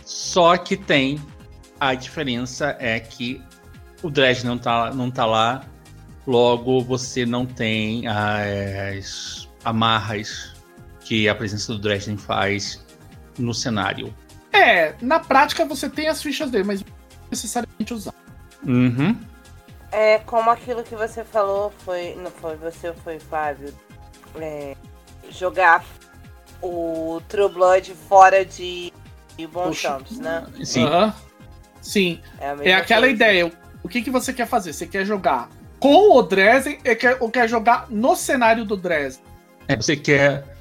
Só 0.05 0.57
que 0.57 0.77
tem 0.77 1.21
a 1.79 1.93
diferença 1.93 2.75
é 2.79 2.99
que 2.99 3.41
o 4.01 4.09
Dredge 4.09 4.45
não 4.45 4.57
tá, 4.57 4.91
não 4.93 5.11
tá 5.11 5.25
lá, 5.25 5.61
logo 6.29 6.81
você 6.81 7.25
não 7.25 7.43
tem 7.43 8.07
as 8.07 9.49
amarras 9.65 10.53
que 11.01 11.27
a 11.27 11.33
presença 11.33 11.73
do 11.73 11.79
Dresden 11.79 12.17
faz 12.17 12.85
no 13.37 13.51
cenário. 13.51 14.13
É, 14.53 14.93
na 15.01 15.19
prática 15.19 15.65
você 15.65 15.89
tem 15.89 16.07
as 16.07 16.21
fichas 16.21 16.51
dele, 16.51 16.65
mas 16.65 16.81
não 16.81 16.93
necessariamente 17.31 17.93
usar. 17.93 18.13
Uhum. 18.63 19.17
É 19.91 20.19
como 20.19 20.51
aquilo 20.51 20.83
que 20.83 20.95
você 20.95 21.23
falou, 21.23 21.73
foi. 21.79 22.13
Não 22.15 22.29
foi 22.29 22.55
você 22.57 22.89
ou 22.89 22.95
foi 22.95 23.19
Fábio? 23.19 23.73
É, 24.35 24.75
jogar 25.31 25.83
o 26.61 27.19
True 27.27 27.49
Blood 27.49 27.95
fora 28.07 28.45
de, 28.45 28.93
de 29.35 29.49
Champs, 29.73 30.19
né? 30.19 30.45
Sim. 30.63 30.85
Uhum. 30.85 31.13
Sim. 31.81 32.21
É, 32.39 32.69
é 32.69 32.73
aquela 32.75 33.07
coisa. 33.07 33.15
ideia 33.15 33.51
o 33.81 33.87
que, 33.87 34.01
que 34.01 34.11
você 34.11 34.33
quer 34.33 34.47
fazer? 34.47 34.73
Você 34.73 34.85
quer 34.85 35.05
jogar 35.05 35.49
com 35.79 36.17
o 36.17 36.21
Dresden 36.21 36.77
ou 37.19 37.31
quer 37.31 37.47
jogar 37.47 37.89
no 37.89 38.15
cenário 38.15 38.65
do 38.65 38.75
Dresden? 38.75 39.23
É, 39.67 39.75
você 39.75 39.95
quer 39.95 40.57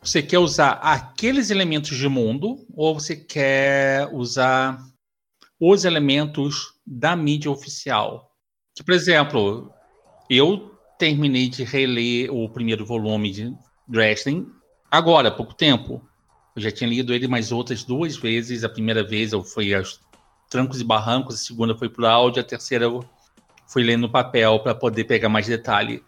você 0.00 0.22
quer 0.22 0.38
usar 0.38 0.72
aqueles 0.82 1.50
elementos 1.50 1.96
de 1.96 2.08
mundo 2.08 2.64
ou 2.74 2.94
você 2.94 3.16
quer 3.16 4.08
usar 4.12 4.78
os 5.60 5.84
elementos 5.84 6.74
da 6.86 7.16
mídia 7.16 7.50
oficial? 7.50 8.30
Que, 8.74 8.84
por 8.84 8.94
exemplo, 8.94 9.72
eu 10.30 10.72
terminei 10.98 11.48
de 11.48 11.64
reler 11.64 12.32
o 12.32 12.48
primeiro 12.48 12.86
volume 12.86 13.32
de 13.32 13.54
Dresden 13.88 14.46
agora, 14.90 15.28
há 15.28 15.32
pouco 15.32 15.52
tempo. 15.52 16.00
Eu 16.54 16.62
já 16.62 16.70
tinha 16.70 16.88
lido 16.88 17.12
ele 17.12 17.26
mais 17.26 17.50
outras 17.52 17.84
duas 17.84 18.16
vezes. 18.16 18.64
A 18.64 18.68
primeira 18.68 19.02
vez 19.02 19.32
eu 19.32 19.42
fui 19.42 19.74
aos 19.74 20.00
trancos 20.48 20.80
e 20.80 20.84
barrancos, 20.84 21.34
a 21.34 21.38
segunda 21.38 21.76
foi 21.76 21.88
por 21.88 22.04
áudio, 22.04 22.40
a 22.40 22.44
terceira 22.44 22.84
eu 22.84 23.04
fui 23.68 23.84
lendo 23.84 24.02
no 24.02 24.10
papel 24.10 24.58
para 24.60 24.74
poder 24.74 25.04
pegar 25.04 25.28
mais 25.28 25.46
detalhe. 25.46 26.02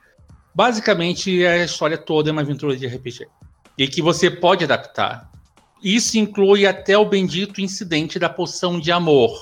Basicamente, 0.52 1.46
a 1.46 1.64
história 1.64 1.96
toda 1.96 2.30
é 2.30 2.32
uma 2.32 2.40
aventura 2.40 2.76
de 2.76 2.86
RPG. 2.86 3.28
E 3.78 3.86
que 3.86 4.02
você 4.02 4.30
pode 4.30 4.64
adaptar. 4.64 5.30
Isso 5.82 6.18
inclui 6.18 6.66
até 6.66 6.98
o 6.98 7.04
bendito 7.04 7.60
incidente 7.60 8.18
da 8.18 8.28
poção 8.28 8.80
de 8.80 8.90
amor, 8.90 9.38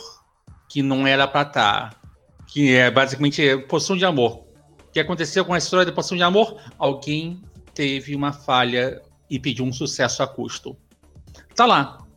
que 0.68 0.82
não 0.82 1.06
era 1.06 1.26
para 1.26 1.48
estar. 1.48 1.90
Tá, 1.90 2.00
que 2.46 2.74
é 2.74 2.90
basicamente 2.90 3.56
poção 3.68 3.96
de 3.96 4.04
amor. 4.04 4.44
O 4.88 4.92
que 4.92 5.00
aconteceu 5.00 5.44
com 5.44 5.54
a 5.54 5.58
história 5.58 5.86
da 5.86 5.92
poção 5.92 6.16
de 6.16 6.22
amor? 6.22 6.60
Alguém 6.78 7.42
teve 7.74 8.14
uma 8.14 8.32
falha 8.32 9.00
e 9.30 9.38
pediu 9.38 9.64
um 9.64 9.72
sucesso 9.72 10.22
a 10.22 10.26
custo. 10.26 10.76
Tá 11.54 11.66
lá 11.66 12.08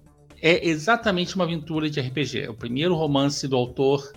é 0.42 0.68
exatamente 0.68 1.36
uma 1.36 1.44
aventura 1.44 1.90
de 1.90 2.02
RPG. 2.02 2.42
É 2.42 2.50
o 2.50 2.54
primeiro 2.54 2.96
romance 2.96 3.48
do 3.48 3.56
autor, 3.56 4.12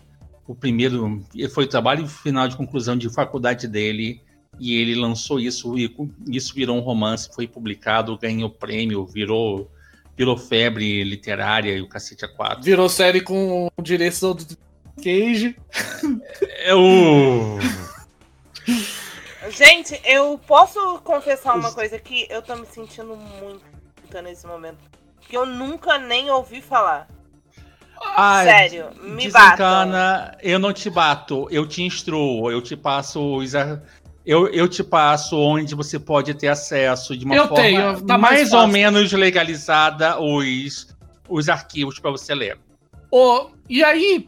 o 0.47 0.55
primeiro 0.55 1.25
foi 1.53 1.65
o 1.65 1.69
trabalho 1.69 2.07
final 2.07 2.49
de 2.49 2.57
conclusão 2.57 2.97
de 2.97 3.13
faculdade 3.13 3.67
dele 3.67 4.21
e 4.59 4.75
ele 4.75 4.95
lançou 4.95 5.41
isso 5.41 5.77
e 5.79 5.95
isso 6.29 6.55
virou 6.55 6.77
um 6.77 6.81
romance, 6.81 7.31
foi 7.35 7.47
publicado, 7.47 8.17
ganhou 8.19 8.51
prêmio, 8.51 9.05
virou 9.07 9.71
virou 10.17 10.37
febre 10.37 11.03
literária 11.03 11.77
e 11.77 11.81
o 11.81 11.89
cacete 11.89 12.25
a 12.25 12.29
quatro. 12.29 12.63
Virou 12.63 12.89
série 12.89 13.21
com 13.21 13.69
direção 13.83 14.35
do 14.35 14.45
Cage. 15.03 15.57
É 16.61 16.75
o 16.75 17.59
Gente, 19.51 20.01
eu 20.05 20.39
posso 20.47 20.99
confessar 21.01 21.55
uma 21.57 21.73
coisa 21.73 21.97
aqui? 21.97 22.27
Eu 22.31 22.41
tô 22.41 22.57
me 22.57 22.67
sentindo 22.67 23.17
muito 23.17 23.63
nesse 24.23 24.47
momento 24.47 24.79
que 25.21 25.37
eu 25.37 25.45
nunca 25.45 25.99
nem 25.99 26.31
ouvi 26.31 26.63
falar. 26.63 27.09
Ai, 28.01 28.47
Sério, 28.47 28.91
me 29.03 29.31
bata. 29.31 30.37
Eu 30.43 30.59
não 30.59 30.73
te 30.73 30.89
bato, 30.89 31.49
eu 31.51 31.67
te 31.67 31.83
instruo, 31.83 32.51
eu 32.51 32.61
te 32.63 32.77
passo 32.77 33.37
os. 33.37 33.53
Eu, 34.25 34.49
eu 34.49 34.67
te 34.67 34.83
passo 34.83 35.37
onde 35.37 35.75
você 35.75 35.99
pode 35.99 36.33
ter 36.33 36.49
acesso 36.49 37.17
de 37.17 37.27
uma 37.27 37.37
eu 37.37 37.47
forma 37.47 37.63
tenho, 37.63 38.01
tá 38.03 38.17
mais, 38.17 38.51
mais 38.51 38.53
ou 38.55 38.67
menos 38.67 39.13
legalizada 39.13 40.19
os, 40.19 40.97
os 41.29 41.49
arquivos 41.51 41.99
para 41.99 42.11
você 42.11 42.35
ler. 42.35 42.59
Oh, 43.11 43.49
e 43.69 43.85
aí, 43.85 44.27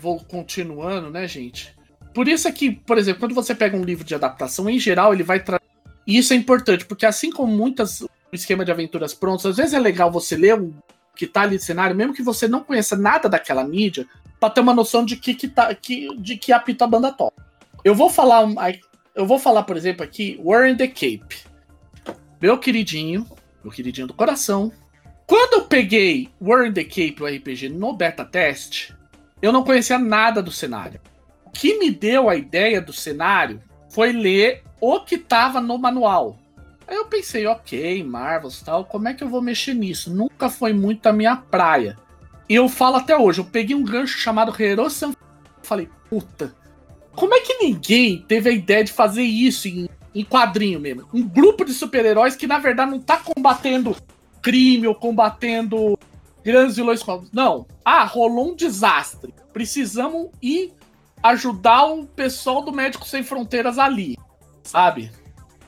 vou 0.00 0.20
continuando, 0.20 1.10
né, 1.10 1.26
gente? 1.26 1.74
Por 2.12 2.28
isso 2.28 2.46
é 2.46 2.52
que, 2.52 2.72
por 2.72 2.98
exemplo, 2.98 3.20
quando 3.20 3.34
você 3.34 3.54
pega 3.54 3.76
um 3.76 3.84
livro 3.84 4.04
de 4.04 4.14
adaptação, 4.14 4.68
em 4.68 4.78
geral, 4.78 5.14
ele 5.14 5.22
vai 5.22 5.40
trazer 5.40 5.62
E 6.06 6.18
isso 6.18 6.32
é 6.32 6.36
importante, 6.36 6.84
porque 6.84 7.06
assim 7.06 7.30
como 7.30 7.56
muitas 7.56 8.04
esquema 8.32 8.64
de 8.64 8.70
aventuras 8.70 9.14
prontos, 9.14 9.46
às 9.46 9.56
vezes 9.56 9.72
é 9.72 9.78
legal 9.78 10.10
você 10.10 10.36
ler 10.36 10.58
o 10.58 10.74
que 11.18 11.26
tá 11.26 11.42
ali 11.42 11.56
no 11.56 11.60
cenário, 11.60 11.96
mesmo 11.96 12.14
que 12.14 12.22
você 12.22 12.46
não 12.46 12.62
conheça 12.62 12.96
nada 12.96 13.28
daquela 13.28 13.64
mídia, 13.64 14.06
para 14.38 14.50
ter 14.50 14.60
uma 14.60 14.72
noção 14.72 15.04
de 15.04 15.16
que, 15.16 15.34
que, 15.34 15.48
tá, 15.48 15.74
que, 15.74 16.16
de 16.16 16.36
que 16.36 16.52
apita 16.52 16.84
a 16.84 16.88
banda 16.88 17.10
top. 17.10 17.36
Eu 17.82 17.92
vou 17.92 18.08
falar, 18.08 18.46
eu 19.16 19.26
vou 19.26 19.36
falar, 19.36 19.64
por 19.64 19.76
exemplo, 19.76 20.04
aqui, 20.04 20.40
War 20.40 20.68
in 20.68 20.76
the 20.76 20.86
Cape. 20.86 21.42
Meu 22.40 22.56
queridinho, 22.56 23.26
meu 23.64 23.72
queridinho 23.72 24.06
do 24.06 24.14
coração. 24.14 24.70
Quando 25.26 25.54
eu 25.54 25.62
peguei 25.66 26.28
War 26.40 26.64
in 26.64 26.72
the 26.72 26.84
Cape, 26.84 27.16
o 27.20 27.26
RPG, 27.26 27.68
no 27.68 27.92
beta 27.94 28.24
test, 28.24 28.92
eu 29.42 29.50
não 29.50 29.64
conhecia 29.64 29.98
nada 29.98 30.40
do 30.40 30.52
cenário. 30.52 31.00
O 31.44 31.50
que 31.50 31.80
me 31.80 31.90
deu 31.90 32.28
a 32.28 32.36
ideia 32.36 32.80
do 32.80 32.92
cenário 32.92 33.60
foi 33.90 34.12
ler 34.12 34.62
o 34.80 35.00
que 35.00 35.18
tava 35.18 35.60
no 35.60 35.76
manual. 35.78 36.38
Aí 36.88 36.96
eu 36.96 37.04
pensei, 37.04 37.46
ok, 37.46 38.02
Marvels 38.02 38.62
tal, 38.62 38.86
como 38.86 39.08
é 39.08 39.14
que 39.14 39.22
eu 39.22 39.28
vou 39.28 39.42
mexer 39.42 39.74
nisso? 39.74 40.10
Nunca 40.10 40.48
foi 40.48 40.72
muito 40.72 41.06
a 41.06 41.12
minha 41.12 41.36
praia. 41.36 41.98
E 42.48 42.54
eu 42.54 42.66
falo 42.66 42.96
até 42.96 43.14
hoje, 43.14 43.40
eu 43.40 43.44
peguei 43.44 43.76
um 43.76 43.84
gancho 43.84 44.18
chamado 44.18 44.54
Hero-san, 44.58 45.12
falei, 45.62 45.86
puta, 46.08 46.56
como 47.14 47.34
é 47.34 47.40
que 47.40 47.58
ninguém 47.58 48.24
teve 48.26 48.48
a 48.48 48.52
ideia 48.52 48.82
de 48.82 48.92
fazer 48.92 49.22
isso 49.22 49.68
em, 49.68 49.86
em 50.14 50.24
quadrinho 50.24 50.80
mesmo? 50.80 51.06
Um 51.12 51.28
grupo 51.28 51.62
de 51.62 51.74
super-heróis 51.74 52.34
que 52.34 52.46
na 52.46 52.58
verdade 52.58 52.90
não 52.90 53.00
tá 53.00 53.18
combatendo 53.18 53.94
crime 54.40 54.86
ou 54.86 54.94
combatendo 54.94 55.98
grandes 56.42 56.76
vilões. 56.76 57.04
Não. 57.30 57.66
Ah, 57.84 58.04
rolou 58.04 58.52
um 58.52 58.56
desastre. 58.56 59.34
Precisamos 59.52 60.30
ir 60.40 60.72
ajudar 61.22 61.84
o 61.84 62.06
pessoal 62.06 62.62
do 62.62 62.72
Médico 62.72 63.06
Sem 63.06 63.22
Fronteiras 63.22 63.78
ali, 63.78 64.16
sabe? 64.62 65.10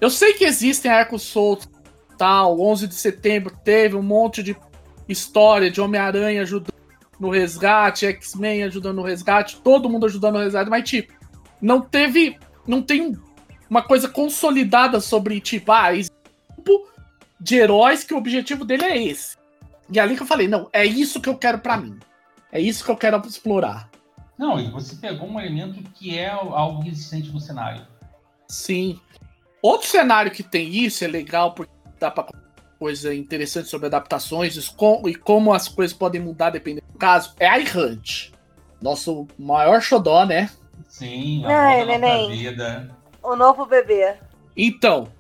Eu 0.01 0.11
sei 0.11 0.35
que 0.35 0.45
existem 0.45 0.91
arcos 0.91 1.23
soltos, 1.23 1.69
tal. 2.17 2.61
11 2.61 2.87
de 2.87 2.95
setembro 2.95 3.57
teve 3.63 3.97
um 3.97 4.03
monte 4.03 4.43
de 4.43 4.57
história 5.09 5.71
de 5.71 5.81
Homem-Aranha 5.81 6.43
ajudando 6.43 6.75
no 7.19 7.29
resgate, 7.29 8.07
X-Men 8.07 8.63
ajudando 8.65 8.97
no 8.97 9.03
resgate, 9.03 9.61
todo 9.61 9.91
mundo 9.91 10.07
ajudando 10.07 10.35
no 10.35 10.41
resgate, 10.41 10.71
mas 10.71 10.89
tipo, 10.89 11.13
não 11.61 11.83
teve, 11.83 12.39
não 12.67 12.81
tem 12.81 13.15
uma 13.69 13.83
coisa 13.83 14.09
consolidada 14.09 15.01
sobre 15.01 15.39
tipo, 15.41 15.71
ah, 15.71 15.95
esse 15.95 16.11
grupo 16.55 16.89
de 17.39 17.57
heróis 17.57 18.05
que 18.05 18.15
o 18.15 18.17
objetivo 18.17 18.65
dele 18.65 18.85
é 18.85 19.03
esse. 19.03 19.37
E 19.91 19.99
é 19.99 20.03
ali 20.03 20.17
que 20.17 20.23
eu 20.23 20.27
falei, 20.27 20.49
não, 20.49 20.69
é 20.73 20.87
isso 20.87 21.21
que 21.21 21.29
eu 21.29 21.37
quero 21.37 21.59
para 21.59 21.77
mim. 21.77 21.99
É 22.51 22.61
isso 22.61 22.85
que 22.85 22.91
eu 22.91 22.97
quero 22.97 23.21
explorar. 23.27 23.91
Não, 24.39 24.59
e 24.59 24.71
você 24.71 24.97
pegou 24.97 25.29
um 25.29 25.39
elemento 25.39 25.83
que 25.93 26.19
é 26.19 26.31
algo 26.31 26.87
existente 26.87 27.31
no 27.31 27.41
cenário. 27.41 27.87
Sim. 28.49 28.99
Outro 29.63 29.89
cenário 29.89 30.31
que 30.31 30.43
tem 30.43 30.69
isso 30.69 31.05
é 31.05 31.09
legal 31.09 31.53
porque 31.53 31.73
dá 31.99 32.11
para 32.11 32.29
coisa 32.79 33.15
interessante 33.15 33.69
sobre 33.69 33.89
adaptações 33.89 34.57
e 34.57 35.15
como 35.15 35.53
as 35.53 35.69
coisas 35.69 35.95
podem 35.95 36.21
mudar 36.21 36.49
dependendo 36.49 36.87
do 36.91 36.99
caso 36.99 37.35
é 37.39 37.61
iHunt. 37.61 38.33
Nosso 38.81 39.29
maior 39.39 39.83
xodó, 39.83 40.25
né? 40.25 40.49
Sim, 40.89 41.45
Ai, 41.45 41.85
neném. 41.85 42.31
Vida. 42.31 42.91
O 43.23 43.37
novo 43.37 43.67
bebê. 43.67 44.17
Então, 44.57 45.13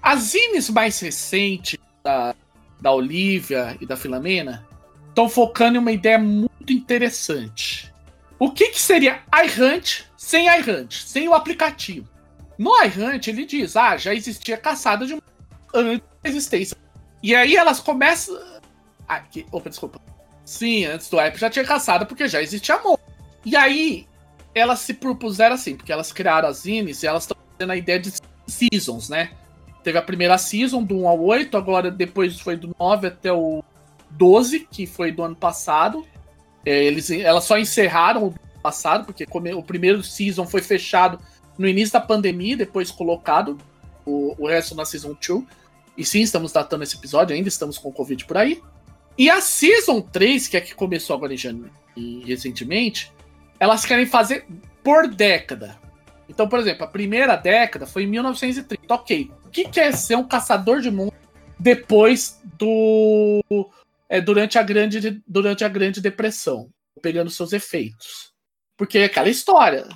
as 0.00 0.20
zines 0.20 0.70
mais 0.70 1.00
recentes 1.00 1.78
da, 2.04 2.34
da 2.80 2.92
Olivia 2.92 3.76
e 3.80 3.86
da 3.86 3.96
Filomena 3.96 4.64
estão 5.08 5.28
focando 5.28 5.76
em 5.76 5.80
uma 5.80 5.90
ideia 5.90 6.18
muito 6.18 6.72
interessante. 6.72 7.92
O 8.38 8.52
que, 8.52 8.68
que 8.68 8.80
seria 8.80 9.22
iHunt 9.44 10.04
sem 10.16 10.46
iHunt, 10.46 10.94
sem 11.04 11.28
o 11.28 11.34
aplicativo? 11.34 12.08
No 12.58 12.72
iHunt, 12.82 13.28
ele 13.28 13.46
diz: 13.46 13.76
ah, 13.76 13.96
já 13.96 14.12
existia 14.12 14.56
caçada 14.56 15.06
de 15.06 15.16
antes 15.72 16.06
da 16.22 16.28
existência. 16.28 16.76
E 17.22 17.34
aí 17.34 17.56
elas 17.56 17.80
começam. 17.80 18.36
Ah. 19.08 19.22
Opa, 19.52 19.70
desculpa. 19.70 20.00
Sim, 20.44 20.86
antes 20.86 21.08
do 21.08 21.20
app 21.20 21.38
já 21.38 21.48
tinha 21.48 21.64
caçada 21.64 22.04
porque 22.04 22.26
já 22.26 22.42
existia 22.42 22.74
amor. 22.74 22.98
E 23.44 23.54
aí 23.54 24.06
elas 24.54 24.80
se 24.80 24.94
propuseram 24.94 25.54
assim, 25.54 25.76
porque 25.76 25.92
elas 25.92 26.12
criaram 26.12 26.48
as 26.48 26.58
zines 26.58 27.02
e 27.02 27.06
elas 27.06 27.24
estão 27.24 27.36
tendo 27.56 27.72
a 27.72 27.76
ideia 27.76 28.00
de 28.00 28.12
seasons, 28.46 29.08
né? 29.08 29.30
Teve 29.84 29.98
a 29.98 30.02
primeira 30.02 30.36
season 30.36 30.82
do 30.82 31.02
1 31.02 31.08
ao 31.08 31.22
8, 31.22 31.56
agora 31.56 31.90
depois 31.90 32.40
foi 32.40 32.56
do 32.56 32.74
9 32.78 33.06
até 33.06 33.32
o 33.32 33.62
12, 34.10 34.60
que 34.70 34.86
foi 34.86 35.12
do 35.12 35.22
ano 35.22 35.36
passado. 35.36 36.04
É, 36.64 36.84
eles, 36.84 37.10
elas 37.10 37.44
só 37.44 37.58
encerraram 37.58 38.26
o 38.26 38.34
passado, 38.60 39.04
porque 39.04 39.26
o 39.54 39.62
primeiro 39.62 40.02
season 40.02 40.46
foi 40.46 40.60
fechado 40.60 41.20
no 41.58 41.66
início 41.66 41.92
da 41.92 42.00
pandemia, 42.00 42.56
depois 42.56 42.90
colocado 42.90 43.58
o, 44.06 44.34
o 44.38 44.48
resto 44.48 44.74
na 44.74 44.84
Season 44.84 45.14
2. 45.14 45.44
E 45.96 46.04
sim, 46.04 46.20
estamos 46.20 46.52
datando 46.52 46.84
esse 46.84 46.96
episódio, 46.96 47.34
ainda 47.34 47.48
estamos 47.48 47.76
com 47.76 47.92
Covid 47.92 48.24
por 48.24 48.36
aí. 48.36 48.62
E 49.18 49.28
a 49.28 49.40
Season 49.40 50.00
3, 50.00 50.46
que 50.46 50.56
é 50.56 50.60
que 50.60 50.74
começou 50.74 51.16
agora 51.16 51.34
em 51.34 51.36
janeiro, 51.36 51.72
e 51.96 52.22
recentemente, 52.24 53.12
elas 53.58 53.84
querem 53.84 54.06
fazer 54.06 54.46
por 54.84 55.08
década. 55.08 55.76
Então, 56.28 56.48
por 56.48 56.60
exemplo, 56.60 56.84
a 56.84 56.88
primeira 56.88 57.34
década 57.34 57.86
foi 57.86 58.04
em 58.04 58.06
1930. 58.06 58.94
Ok. 58.94 59.30
O 59.44 59.50
que 59.50 59.68
quer 59.68 59.92
ser 59.96 60.14
um 60.14 60.26
caçador 60.26 60.80
de 60.80 60.90
mundo 60.90 61.12
depois 61.58 62.40
do. 62.58 63.42
É, 64.08 64.20
durante, 64.20 64.58
a 64.58 64.62
grande, 64.62 65.20
durante 65.26 65.64
a 65.64 65.68
Grande 65.68 66.00
Depressão? 66.00 66.70
Pegando 67.02 67.30
seus 67.30 67.52
efeitos. 67.52 68.32
Porque 68.76 68.98
é 68.98 69.04
aquela 69.04 69.28
história. 69.28 69.88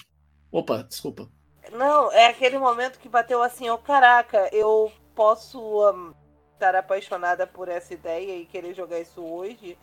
Opa, 0.51 0.83
desculpa. 0.83 1.31
Não, 1.73 2.13
é 2.13 2.27
aquele 2.27 2.59
momento 2.59 2.99
que 2.99 3.09
bateu 3.09 3.43
assim, 3.43 3.69
ó, 3.69 3.75
oh, 3.75 3.79
caraca, 3.79 4.49
eu 4.53 4.93
posso 5.15 5.59
um, 5.91 6.13
estar 6.53 6.75
apaixonada 6.75 7.47
por 7.47 7.69
essa 7.69 7.95
ideia 7.95 8.37
e 8.37 8.47
querer 8.47 8.75
jogar 8.75 9.01
isso 9.01 9.23
hoje. 9.23 9.77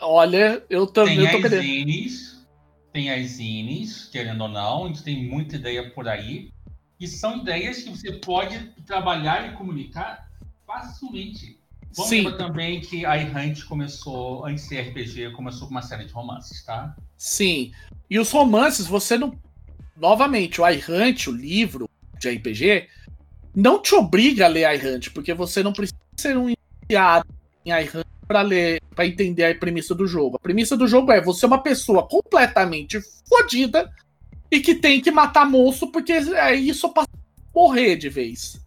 Olha, 0.00 0.62
eu 0.68 0.86
também 0.86 1.18
tem 1.18 1.30
tô 1.30 1.48
querendo. 1.48 1.62
Zines, 1.62 2.46
tem 2.92 3.10
as 3.10 3.26
zines, 3.28 4.08
querendo 4.10 4.42
ou 4.42 4.48
não, 4.48 4.84
a 4.84 4.88
gente 4.88 5.02
tem 5.02 5.24
muita 5.28 5.56
ideia 5.56 5.90
por 5.90 6.08
aí. 6.08 6.50
E 6.98 7.06
são 7.06 7.38
ideias 7.38 7.82
que 7.82 7.90
você 7.90 8.12
pode 8.12 8.58
trabalhar 8.86 9.48
e 9.48 9.56
comunicar 9.56 10.28
facilmente. 10.66 11.60
Vamos 11.94 12.10
Sim. 12.10 12.22
lembrar 12.22 12.36
também 12.36 12.80
que 12.80 13.06
a 13.06 13.16
iHunt 13.16 13.64
começou, 13.64 14.44
antes 14.44 14.68
de 14.68 14.80
RPG, 14.80 15.32
começou 15.32 15.66
com 15.66 15.74
uma 15.74 15.82
série 15.82 16.04
de 16.04 16.12
romances, 16.12 16.64
tá? 16.64 16.94
Sim. 17.16 17.72
E 18.10 18.18
os 18.18 18.30
romances, 18.30 18.86
você 18.86 19.16
não 19.16 19.38
novamente, 19.96 20.60
o 20.60 20.68
iHunt, 20.68 21.28
o 21.28 21.32
livro 21.32 21.88
de 22.18 22.30
RPG, 22.30 22.88
não 23.54 23.80
te 23.80 23.94
obriga 23.94 24.44
a 24.44 24.48
ler 24.48 24.74
iHunt, 24.76 25.10
porque 25.10 25.32
você 25.32 25.62
não 25.62 25.72
precisa 25.72 25.98
ser 26.16 26.36
um 26.36 26.54
enviado 26.84 27.26
em 27.64 27.70
iHunt 27.70 28.06
para 28.26 28.42
ler, 28.42 28.82
para 28.94 29.06
entender 29.06 29.44
a 29.44 29.54
premissa 29.54 29.94
do 29.94 30.06
jogo. 30.06 30.36
A 30.36 30.40
premissa 30.40 30.76
do 30.76 30.86
jogo 30.86 31.12
é 31.12 31.20
você 31.20 31.44
é 31.44 31.48
uma 31.48 31.62
pessoa 31.62 32.06
completamente 32.06 33.00
fodida 33.28 33.90
e 34.50 34.60
que 34.60 34.74
tem 34.74 35.00
que 35.00 35.10
matar 35.10 35.48
monstro 35.48 35.90
porque 35.90 36.12
é 36.12 36.54
isso 36.54 36.88
para 36.90 37.06
morrer 37.54 37.96
de 37.96 38.08
vez. 38.08 38.60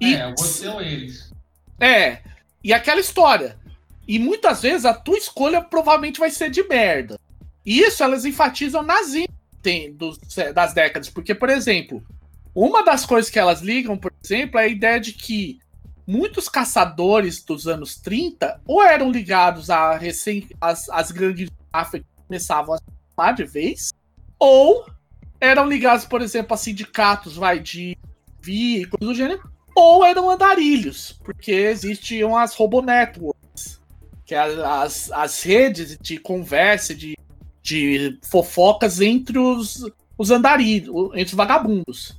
E, 0.00 0.14
é, 0.14 0.32
você 0.36 0.68
ou 0.68 0.80
eles. 0.80 1.32
É, 1.80 2.18
e 2.62 2.72
aquela 2.72 3.00
história. 3.00 3.58
E 4.06 4.18
muitas 4.18 4.62
vezes 4.62 4.84
a 4.84 4.94
tua 4.94 5.18
escolha 5.18 5.60
provavelmente 5.62 6.20
vai 6.20 6.30
ser 6.30 6.50
de 6.50 6.62
merda. 6.68 7.18
E 7.64 7.80
isso 7.80 8.04
elas 8.04 8.24
enfatizam 8.24 8.82
nas 8.82 9.14
tem 9.66 9.96
das 10.54 10.72
décadas. 10.72 11.10
Porque, 11.10 11.34
por 11.34 11.50
exemplo, 11.50 12.00
uma 12.54 12.84
das 12.84 13.04
coisas 13.04 13.28
que 13.28 13.38
elas 13.38 13.60
ligam, 13.60 13.98
por 13.98 14.12
exemplo, 14.24 14.60
é 14.60 14.64
a 14.64 14.68
ideia 14.68 15.00
de 15.00 15.12
que 15.12 15.58
muitos 16.06 16.48
caçadores 16.48 17.42
dos 17.42 17.66
anos 17.66 17.96
30 17.96 18.60
ou 18.64 18.80
eram 18.80 19.10
ligados 19.10 19.68
a 19.68 19.96
recém 19.96 20.46
as, 20.60 20.88
as 20.88 21.10
grandes 21.10 21.50
máfias 21.74 22.04
que 22.04 22.22
começavam 22.28 22.76
a 22.76 22.78
chamar 22.78 23.32
de 23.32 23.42
vez, 23.42 23.92
ou 24.38 24.86
eram 25.40 25.68
ligados, 25.68 26.04
por 26.04 26.22
exemplo, 26.22 26.54
a 26.54 26.56
sindicatos 26.56 27.34
vai, 27.34 27.58
de 27.58 27.98
via 28.40 28.82
e 28.82 28.86
coisa 28.86 29.12
do 29.12 29.16
gênero, 29.16 29.50
ou 29.74 30.04
eram 30.04 30.30
andarilhos, 30.30 31.18
porque 31.24 31.50
existiam 31.50 32.36
as 32.36 32.54
robonetworks, 32.54 33.80
que 34.24 34.32
é 34.32 34.38
as, 34.38 35.10
as 35.10 35.42
redes 35.42 35.98
de 36.00 36.18
conversa, 36.18 36.94
de 36.94 37.16
de 37.66 38.16
fofocas 38.22 39.00
entre 39.00 39.36
os, 39.36 39.84
os 40.16 40.30
andarilhos, 40.30 41.10
entre 41.14 41.24
os 41.24 41.32
vagabundos. 41.32 42.16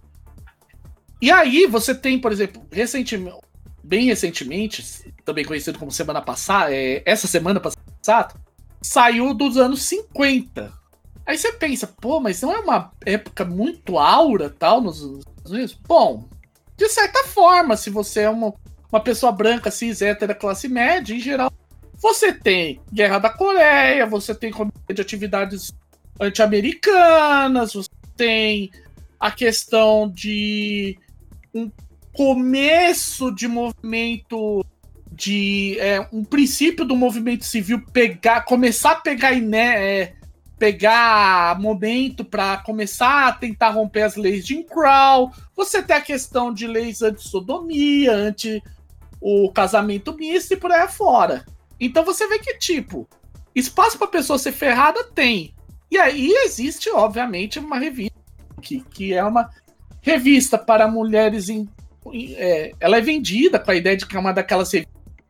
E 1.21 1.31
aí 1.31 1.65
você 1.65 1.95
tem, 1.95 2.19
por 2.19 2.33
exemplo, 2.33 2.61
recentemente, 2.69 3.37
bem 3.81 4.05
recentemente, 4.05 5.13
também 5.23 5.45
conhecido 5.45 5.79
como 5.79 5.89
semana 5.89 6.21
passada, 6.21 6.75
é, 6.75 7.01
essa 7.05 7.27
semana 7.27 7.61
passada, 7.61 8.33
saiu 8.81 9.33
dos 9.33 9.55
anos 9.55 9.83
50. 9.83 10.71
Aí 11.25 11.37
você 11.37 11.53
pensa, 11.53 11.87
pô, 11.87 12.19
mas 12.19 12.41
não 12.41 12.53
é 12.53 12.59
uma 12.59 12.91
época 13.05 13.45
muito 13.45 13.97
aura 13.97 14.49
tal 14.49 14.81
nos 14.81 15.01
Estados 15.01 15.51
Unidos? 15.51 15.79
Bom, 15.87 16.27
de 16.75 16.89
certa 16.89 17.23
forma, 17.23 17.77
se 17.77 17.89
você 17.89 18.21
é 18.21 18.29
uma, 18.29 18.53
uma 18.91 18.99
pessoa 18.99 19.31
branca, 19.31 19.71
cis, 19.71 20.01
hétera, 20.01 20.35
classe 20.35 20.67
média, 20.67 21.15
em 21.15 21.19
geral, 21.19 21.51
você 22.01 22.31
tem 22.31 22.79
Guerra 22.91 23.19
da 23.19 23.29
Coreia, 23.29 24.05
você 24.05 24.33
tem 24.33 24.51
de 24.51 25.01
atividades 25.01 25.73
anti-americanas, 26.19 27.73
você 27.73 27.89
tem 28.15 28.71
a 29.19 29.31
questão 29.31 30.09
de 30.09 30.97
um 31.53 31.71
começo 32.13 33.33
de 33.33 33.47
movimento 33.47 34.65
de 35.11 35.77
é, 35.79 36.07
um 36.13 36.23
princípio 36.23 36.85
do 36.85 36.95
movimento 36.95 37.45
civil 37.45 37.83
pegar, 37.91 38.41
começar 38.41 38.91
a 38.91 38.95
pegar 38.95 39.33
é, 39.33 40.13
pegar 40.57 41.59
momento 41.59 42.23
para 42.23 42.57
começar 42.57 43.27
a 43.27 43.33
tentar 43.33 43.69
romper 43.69 44.03
as 44.03 44.15
leis 44.15 44.45
de 44.45 44.63
Crow. 44.63 45.31
Você 45.55 45.81
tem 45.81 45.95
a 45.95 46.01
questão 46.01 46.53
de 46.53 46.67
leis 46.67 47.01
anti-sodomia, 47.01 48.13
anti 48.13 48.61
o 49.19 49.51
casamento 49.51 50.15
misto 50.15 50.53
e 50.53 50.57
por 50.57 50.71
aí 50.71 50.87
fora. 50.87 51.45
Então 51.79 52.03
você 52.03 52.27
vê 52.27 52.39
que 52.39 52.57
tipo 52.57 53.07
espaço 53.53 53.97
para 53.97 54.07
pessoa 54.07 54.39
ser 54.39 54.51
ferrada 54.51 55.03
tem. 55.03 55.53
E 55.89 55.97
aí 55.97 56.31
existe, 56.45 56.89
obviamente, 56.89 57.59
uma 57.59 57.79
revista 57.79 58.17
que, 58.61 58.81
que 58.81 59.13
é 59.13 59.23
uma 59.23 59.49
revista 60.01 60.57
para 60.57 60.87
mulheres 60.87 61.49
em, 61.49 61.67
é, 62.35 62.71
ela 62.79 62.97
é 62.97 63.01
vendida 63.01 63.59
com 63.59 63.71
a 63.71 63.75
ideia 63.75 63.97
de 63.97 64.05
que 64.05 64.15
é 64.15 64.19
uma 64.19 64.33
daquelas 64.33 64.71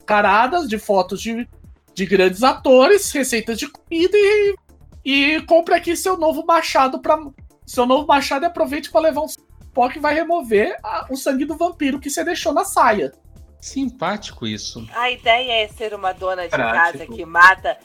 caradas 0.06 0.68
de 0.68 0.78
fotos 0.78 1.22
de, 1.22 1.48
de 1.94 2.06
grandes 2.06 2.44
atores, 2.44 3.12
receitas 3.12 3.58
de 3.58 3.68
comida 3.68 4.16
e, 4.16 4.56
e 5.04 5.42
compre 5.44 5.76
aqui 5.76 5.96
seu 5.96 6.18
novo 6.18 6.46
machado 6.46 7.00
para 7.00 7.20
seu 7.66 7.86
novo 7.86 8.08
machado 8.08 8.44
e 8.44 8.48
aproveite 8.48 8.90
para 8.90 9.02
levar 9.02 9.22
um 9.22 9.28
pó 9.74 9.90
que 9.90 10.00
vai 10.00 10.16
remover 10.16 10.78
a, 10.84 11.08
o 11.10 11.16
sangue 11.18 11.46
do 11.46 11.58
vampiro 11.58 12.00
que 12.00 12.10
você 12.10 12.24
deixou 12.24 12.54
na 12.54 12.64
saia. 12.64 13.12
Simpático 13.60 14.46
isso. 14.48 14.88
A 14.94 15.12
ideia 15.12 15.64
é 15.64 15.68
ser 15.68 15.94
uma 15.94 16.14
dona 16.14 16.44
de 16.44 16.50
Prático. 16.50 17.00
casa 17.00 17.06
que 17.08 17.26
mata, 17.26 17.78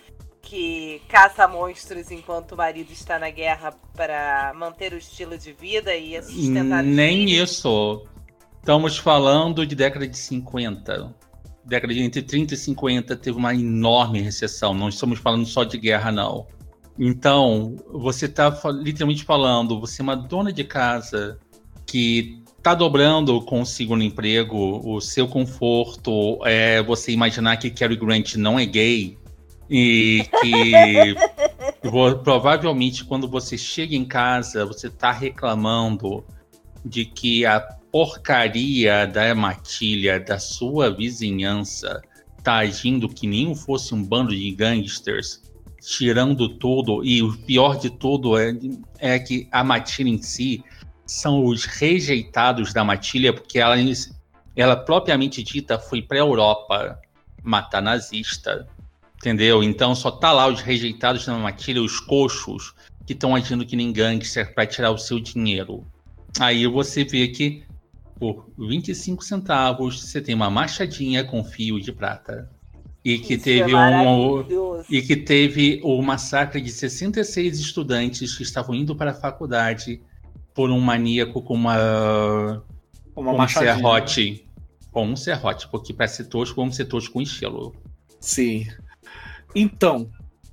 que 0.42 1.02
caça 1.08 1.48
monstros 1.48 2.10
enquanto 2.10 2.52
o 2.52 2.56
marido 2.56 2.92
está 2.92 3.18
na 3.18 3.30
guerra 3.30 3.74
para 3.94 4.52
manter 4.54 4.92
o 4.92 4.98
estilo 4.98 5.38
de 5.38 5.52
vida 5.52 5.94
e 5.96 6.22
sustentar 6.22 6.82
Nem 6.82 7.30
isso. 7.30 8.06
Estamos 8.58 8.98
falando 8.98 9.66
de 9.66 9.74
década 9.74 10.06
de 10.06 10.16
50. 10.16 11.14
Década 11.64 11.94
de 11.94 12.02
entre 12.02 12.22
30 12.22 12.54
e 12.54 12.56
50 12.56 13.16
teve 13.16 13.36
uma 13.36 13.54
enorme 13.54 14.20
recessão. 14.20 14.74
Não 14.74 14.88
estamos 14.88 15.18
falando 15.18 15.46
só 15.46 15.64
de 15.64 15.78
guerra, 15.78 16.12
não. 16.12 16.46
Então, 16.98 17.76
você 17.90 18.26
está 18.26 18.56
literalmente 18.72 19.24
falando, 19.24 19.80
você 19.80 20.02
é 20.02 20.04
uma 20.04 20.16
dona 20.16 20.52
de 20.52 20.64
casa 20.64 21.38
que 21.86 22.41
está 22.62 22.76
dobrando 22.76 23.42
consigo 23.42 23.96
no 23.96 24.04
emprego, 24.04 24.80
o 24.88 25.00
seu 25.00 25.26
conforto 25.26 26.38
é 26.46 26.80
você 26.80 27.10
imaginar 27.10 27.56
que 27.56 27.68
Cary 27.68 27.96
Grant 27.96 28.36
não 28.36 28.56
é 28.56 28.64
gay 28.64 29.18
e 29.68 30.24
que 30.40 31.16
provavelmente 32.22 33.04
quando 33.04 33.26
você 33.26 33.58
chega 33.58 33.96
em 33.96 34.04
casa 34.04 34.64
você 34.64 34.86
está 34.86 35.10
reclamando 35.10 36.24
de 36.84 37.04
que 37.04 37.44
a 37.44 37.58
porcaria 37.90 39.08
da 39.08 39.34
matilha 39.34 40.20
da 40.20 40.38
sua 40.38 40.88
vizinhança 40.88 42.00
tá 42.44 42.58
agindo 42.58 43.08
que 43.08 43.26
nem 43.26 43.56
fosse 43.56 43.92
um 43.92 44.04
bando 44.04 44.30
de 44.30 44.52
gangsters, 44.52 45.42
tirando 45.80 46.48
tudo, 46.48 47.04
e 47.04 47.24
o 47.24 47.36
pior 47.38 47.76
de 47.76 47.90
tudo 47.90 48.38
é, 48.38 48.56
é 49.00 49.18
que 49.18 49.48
a 49.50 49.64
matilha 49.64 50.08
em 50.08 50.22
si 50.22 50.62
são 51.06 51.44
os 51.44 51.64
rejeitados 51.64 52.72
da 52.72 52.84
matilha, 52.84 53.32
porque 53.32 53.58
ela, 53.58 53.76
ela 54.56 54.76
propriamente 54.76 55.42
dita 55.42 55.78
foi 55.78 56.02
pra 56.02 56.18
Europa 56.18 56.98
matar 57.42 57.82
nazista, 57.82 58.66
entendeu? 59.16 59.62
Então 59.62 59.94
só 59.94 60.10
tá 60.10 60.32
lá 60.32 60.46
os 60.46 60.60
rejeitados 60.60 61.26
da 61.26 61.34
matilha, 61.34 61.82
os 61.82 62.00
coxos, 62.00 62.74
que 63.06 63.12
estão 63.12 63.34
agindo 63.34 63.66
que 63.66 63.76
nem 63.76 63.92
gangster 63.92 64.54
para 64.54 64.66
tirar 64.66 64.90
o 64.90 64.98
seu 64.98 65.18
dinheiro. 65.18 65.84
Aí 66.38 66.66
você 66.66 67.04
vê 67.04 67.28
que 67.28 67.64
por 68.18 68.48
25 68.56 69.24
centavos 69.24 70.00
você 70.00 70.20
tem 70.20 70.34
uma 70.34 70.48
machadinha 70.48 71.24
com 71.24 71.42
fio 71.42 71.80
de 71.80 71.92
prata. 71.92 72.48
E 73.04 73.18
que 73.18 73.34
Isso 73.34 73.44
teve 73.44 73.72
é 73.72 73.76
um. 73.76 74.84
E 74.88 75.02
que 75.02 75.16
teve 75.16 75.80
o 75.82 76.00
massacre 76.00 76.60
de 76.60 76.70
66 76.70 77.58
estudantes 77.58 78.36
que 78.36 78.44
estavam 78.44 78.76
indo 78.76 78.94
para 78.94 79.10
a 79.10 79.14
faculdade 79.14 80.00
por 80.54 80.70
um 80.70 80.80
maníaco 80.80 81.42
com 81.42 81.54
uma. 81.54 82.62
Uma 83.14 83.32
com 83.32 83.42
um 83.42 83.48
serrote. 83.48 84.48
Com 84.90 85.06
um 85.06 85.16
serrote, 85.16 85.68
porque 85.68 85.92
para 85.92 86.06
ser 86.06 86.24
tosco, 86.24 86.56
vamos 86.56 86.76
ser 86.76 86.84
tosco 86.84 87.14
com 87.14 87.22
estilo. 87.22 87.74
Sim. 88.20 88.66
Então, 89.54 90.10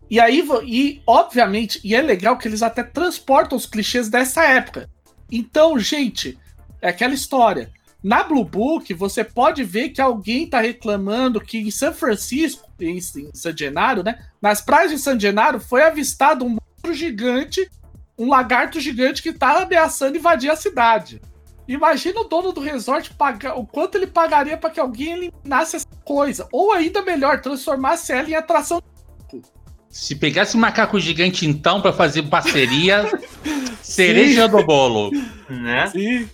e 0.09 0.19
aí, 0.19 0.43
e 0.65 1.01
obviamente, 1.05 1.79
e 1.83 1.93
é 1.93 2.01
legal 2.01 2.37
que 2.37 2.47
eles 2.47 2.63
até 2.63 2.83
transportam 2.83 3.57
os 3.57 3.65
clichês 3.65 4.09
dessa 4.09 4.43
época. 4.43 4.89
Então, 5.31 5.77
gente, 5.77 6.37
é 6.81 6.89
aquela 6.89 7.13
história. 7.13 7.71
Na 8.01 8.23
Blue 8.23 8.45
Book, 8.45 8.93
você 8.93 9.23
pode 9.23 9.63
ver 9.63 9.89
que 9.89 10.01
alguém 10.01 10.47
tá 10.47 10.61
reclamando 10.61 11.41
que 11.41 11.59
em 11.59 11.69
São 11.69 11.93
Francisco, 11.93 12.67
em, 12.79 12.97
em 12.97 13.01
San 13.33 13.55
Genaro, 13.55 14.03
né? 14.03 14.25
Nas 14.41 14.61
praias 14.61 14.91
de 14.91 14.97
San 14.97 15.19
Genaro 15.19 15.59
foi 15.59 15.83
avistado 15.83 16.45
um 16.45 16.49
monstro 16.49 16.93
gigante, 16.93 17.69
um 18.19 18.27
lagarto 18.27 18.79
gigante 18.81 19.23
que 19.23 19.31
tá 19.31 19.63
ameaçando 19.63 20.17
invadir 20.17 20.51
a 20.51 20.55
cidade. 20.57 21.21
Imagina 21.65 22.19
o 22.21 22.25
dono 22.25 22.51
do 22.51 22.59
resort 22.59 23.13
pagar 23.13 23.55
o 23.55 23.65
quanto 23.65 23.95
ele 23.95 24.07
pagaria 24.07 24.57
para 24.57 24.69
que 24.69 24.79
alguém 24.79 25.13
eliminasse 25.13 25.77
essa 25.77 25.87
coisa. 26.03 26.47
Ou 26.51 26.73
ainda 26.73 27.01
melhor, 27.01 27.41
transformasse 27.41 28.11
ela 28.11 28.29
em 28.29 28.35
atração. 28.35 28.81
Se 29.87 30.15
pegasse 30.15 30.57
um 30.57 30.59
macaco 30.59 30.99
gigante, 30.99 31.45
então, 31.45 31.81
para 31.81 31.93
fazer 31.93 32.23
parceria, 32.23 33.05
cereja 33.81 34.47
do 34.47 34.63
bolo. 34.65 35.11
Né? 35.47 35.87
Sim. 35.87 36.29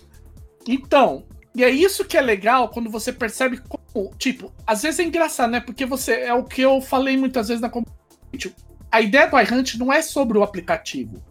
Então, 0.66 1.24
e 1.54 1.62
é 1.62 1.70
isso 1.70 2.04
que 2.04 2.16
é 2.16 2.20
legal 2.20 2.70
quando 2.70 2.90
você 2.90 3.12
percebe 3.12 3.60
como, 3.68 4.10
tipo, 4.18 4.52
às 4.66 4.82
vezes 4.82 5.00
é 5.00 5.04
engraçado, 5.04 5.50
né? 5.50 5.60
Porque 5.60 5.86
você 5.86 6.12
é 6.12 6.34
o 6.34 6.44
que 6.44 6.62
eu 6.62 6.80
falei 6.80 7.16
muitas 7.16 7.48
vezes 7.48 7.60
na 7.60 7.68
comunidade. 7.68 8.54
A 8.90 9.00
ideia 9.00 9.26
do 9.26 9.38
iHunt 9.38 9.78
não 9.78 9.92
é 9.92 10.02
sobre 10.02 10.36
o 10.36 10.42
aplicativo. 10.42 11.22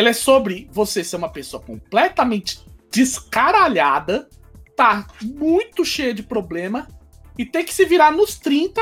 Ela 0.00 0.08
é 0.08 0.12
sobre 0.14 0.66
você 0.72 1.04
ser 1.04 1.16
uma 1.16 1.28
pessoa 1.28 1.62
completamente 1.62 2.64
descaralhada, 2.90 4.26
tá 4.74 5.06
muito 5.22 5.84
cheia 5.84 6.14
de 6.14 6.22
problema 6.22 6.88
e 7.36 7.44
ter 7.44 7.64
que 7.64 7.74
se 7.74 7.84
virar 7.84 8.10
nos 8.10 8.38
30, 8.38 8.80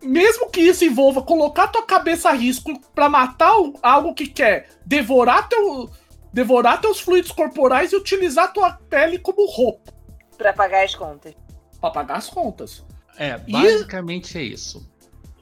mesmo 0.00 0.48
que 0.48 0.60
isso 0.60 0.84
envolva 0.84 1.22
colocar 1.22 1.66
tua 1.66 1.82
cabeça 1.84 2.28
a 2.28 2.32
risco 2.32 2.70
pra 2.94 3.08
matar 3.08 3.52
algo 3.82 4.14
que 4.14 4.28
quer 4.28 4.68
devorar 4.86 5.48
teu 5.48 5.90
devorar 6.32 6.80
teus 6.80 7.00
fluidos 7.00 7.32
corporais 7.32 7.92
e 7.92 7.96
utilizar 7.96 8.52
tua 8.52 8.72
pele 8.88 9.18
como 9.18 9.46
roupa 9.50 9.92
Pra 10.38 10.52
pagar 10.52 10.84
as 10.84 10.94
contas. 10.94 11.34
pra 11.80 11.90
pagar 11.90 12.16
as 12.18 12.28
contas. 12.30 12.84
É, 13.18 13.40
E- 13.46 13.52
basicamente 13.52 14.38
é 14.38 14.42
isso. 14.42 14.88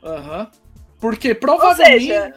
Aham. 0.02 0.51
Porque 0.98 1.30
Ou 1.30 1.36
provavelmente 1.36 2.06
seja, 2.06 2.34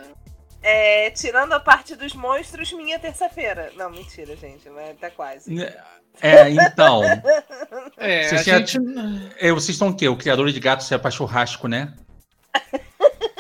é, 0.66 1.10
tirando 1.12 1.54
a 1.54 1.60
parte 1.60 1.96
dos 1.96 2.14
monstros, 2.14 2.72
minha 2.74 2.98
terça-feira. 3.00 3.72
Não, 3.76 3.90
mentira, 3.90 4.36
gente, 4.36 4.70
mas 4.70 4.98
tá 5.00 5.10
quase. 5.12 5.56
É, 6.22 6.50
então. 6.50 7.02
é, 7.98 8.24
Você 8.30 8.36
a 8.36 8.44
tinha- 8.44 8.58
gente 8.60 8.78
é, 9.38 9.52
vocês 9.52 9.76
estão 9.76 9.90
o 9.90 9.96
quê? 9.96 10.08
O 10.08 10.18
criador 10.18 10.52
de 10.52 10.60
gatos 10.60 10.92
é 10.92 10.98
pra 10.98 11.12
churrasco, 11.12 11.68
né? 11.68 11.94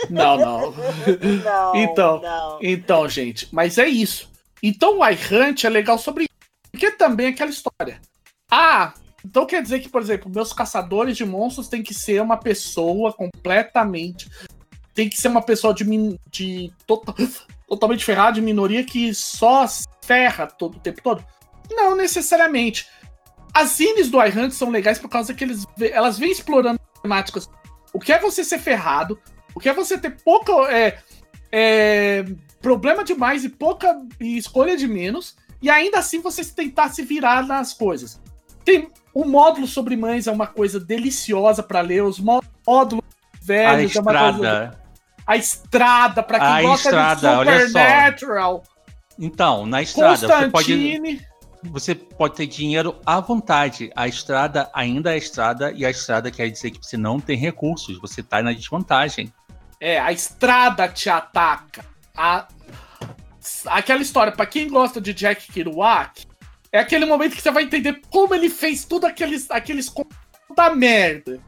não, 0.10 0.38
não. 0.38 0.72
Não, 1.44 1.76
Então, 1.76 2.22
não. 2.22 2.60
Então, 2.62 3.10
gente, 3.10 3.48
mas 3.52 3.78
é 3.78 3.88
isso. 3.88 4.30
Então 4.62 5.00
o 5.00 5.08
iHunt 5.10 5.64
é 5.66 5.70
legal 5.70 5.98
sobre 5.98 6.24
isso. 6.26 6.34
Porque 6.72 6.92
também 6.92 7.28
é 7.28 7.30
aquela 7.30 7.50
história. 7.50 8.00
Ah, 8.52 8.94
então 9.26 9.46
quer 9.46 9.62
dizer 9.64 9.80
que, 9.80 9.90
por 9.90 10.02
exemplo, 10.02 10.30
meus 10.30 10.52
caçadores 10.54 11.16
de 11.18 11.26
monstros 11.26 11.68
tem 11.70 11.82
que 11.82 11.94
ser 11.94 12.22
uma 12.22 12.38
pessoa 12.38 13.14
completamente. 13.14 14.30
Tem 14.96 15.08
que 15.10 15.20
ser 15.22 15.28
uma 15.28 15.42
pessoa 15.42 15.74
de, 15.74 15.84
min- 15.84 16.18
de 16.32 16.72
tota- 16.88 17.14
totalmente 17.68 18.04
ferrada, 18.04 18.32
de 18.34 18.42
minoria, 18.42 18.84
que 18.84 19.14
só 19.14 19.66
ferra 20.02 20.48
todo 20.48 20.78
o 20.78 20.80
tempo 20.80 21.02
todo? 21.04 21.24
Não 21.70 21.96
necessariamente. 21.96 22.88
As 23.54 23.72
zines 23.72 24.10
do 24.10 24.24
iHunt 24.24 24.52
são 24.52 24.70
legais 24.70 24.98
por 24.98 25.10
causa 25.10 25.34
que 25.34 25.44
eles, 25.44 25.66
elas 25.80 26.18
vêm 26.18 26.32
explorando 26.32 26.80
temáticas. 27.02 27.50
O 27.94 28.00
que 28.00 28.12
é 28.14 28.20
você 28.20 28.44
ser 28.44 28.60
ferrado? 28.60 29.20
O 29.54 29.60
que 29.60 29.70
é 29.70 29.74
você 29.74 29.98
ter 29.98 30.12
pouca. 30.24 30.52
é, 30.72 30.98
é, 31.52 32.26
problema 32.62 33.04
demais 33.04 33.44
e 33.46 33.50
pouca 33.50 33.96
e 34.20 34.38
escolha 34.38 34.76
de 34.76 34.88
menos, 34.88 35.36
e 35.62 35.70
ainda 35.70 36.00
assim 36.00 36.20
você 36.20 36.44
tentar 36.44 36.90
se 36.90 37.02
virar 37.04 37.46
nas 37.46 37.74
coisas. 37.74 38.20
Tem 38.64 38.90
o 39.14 39.24
módulo 39.24 39.68
sobre 39.68 39.96
mães 39.96 40.26
é 40.28 40.32
uma 40.32 40.48
coisa 40.48 40.80
deliciosa 40.80 41.62
para 41.62 41.80
ler, 41.82 42.04
os 42.04 42.20
mó- 42.20 42.42
módulos 42.66 43.06
A 43.34 43.46
velhos 43.46 43.96
é 43.96 44.02
uma 44.02 44.12
coisa. 44.12 44.85
A 45.26 45.36
estrada, 45.38 46.22
para 46.22 46.40
quem 46.40 46.48
A 46.48 46.62
gosta 46.62 46.90
estrada, 46.90 47.46
de. 47.46 47.68
Supernatural, 47.68 48.64
Então, 49.18 49.66
na 49.66 49.82
estrada, 49.82 50.16
você 50.18 50.50
pode, 50.50 51.22
você 51.64 51.96
pode 51.96 52.36
ter 52.36 52.46
dinheiro 52.48 52.96
à 53.06 53.20
vontade. 53.20 53.92
A 53.96 54.08
estrada 54.08 54.70
ainda 54.74 55.14
é 55.14 55.18
estrada, 55.18 55.72
e 55.72 55.86
a 55.86 55.90
estrada 55.90 56.30
quer 56.30 56.50
dizer 56.50 56.72
que 56.72 56.86
você 56.86 56.96
não 56.98 57.20
tem 57.20 57.38
recursos, 57.38 58.00
você 58.00 58.22
tá 58.22 58.42
na 58.44 58.54
desvantagem. 58.54 59.34
É, 59.82 60.00
a 60.00 60.12
estrada 60.12 60.88
te 60.88 61.10
ataca. 61.10 61.84
A- 62.16 62.48
Aquela 63.68 64.02
história, 64.02 64.32
para 64.32 64.46
quem 64.48 64.68
gosta 64.68 65.00
de 65.00 65.14
Jack 65.14 65.52
Kerouac, 65.52 66.26
É 66.72 66.80
aquele 66.80 67.06
momento 67.06 67.36
que 67.36 67.42
você 67.42 67.52
vai 67.52 67.64
entender 67.64 68.02
como 68.10 68.34
ele 68.36 68.50
fez 68.50 68.84
tudo 68.84 69.06
aqueles, 69.06 69.50
aqueles 69.50 69.90
da 70.58 70.76
merda. 70.76 71.40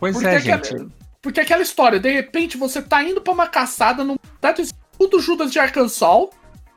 Pois 0.00 0.14
Porque 0.14 0.26
é, 0.28 0.36
aquela- 0.36 0.64
gente. 0.64 0.92
Porque 1.22 1.40
aquela 1.40 1.62
história, 1.62 2.00
de 2.00 2.10
repente 2.10 2.56
você 2.56 2.82
tá 2.82 3.02
indo 3.02 3.20
pra 3.20 3.32
uma 3.32 3.46
caçada 3.46 4.02
no 4.02 4.18
dado 4.40 4.60
tudo 4.98 5.20
Judas 5.20 5.52
de 5.52 5.60
Arkansas. 5.60 6.28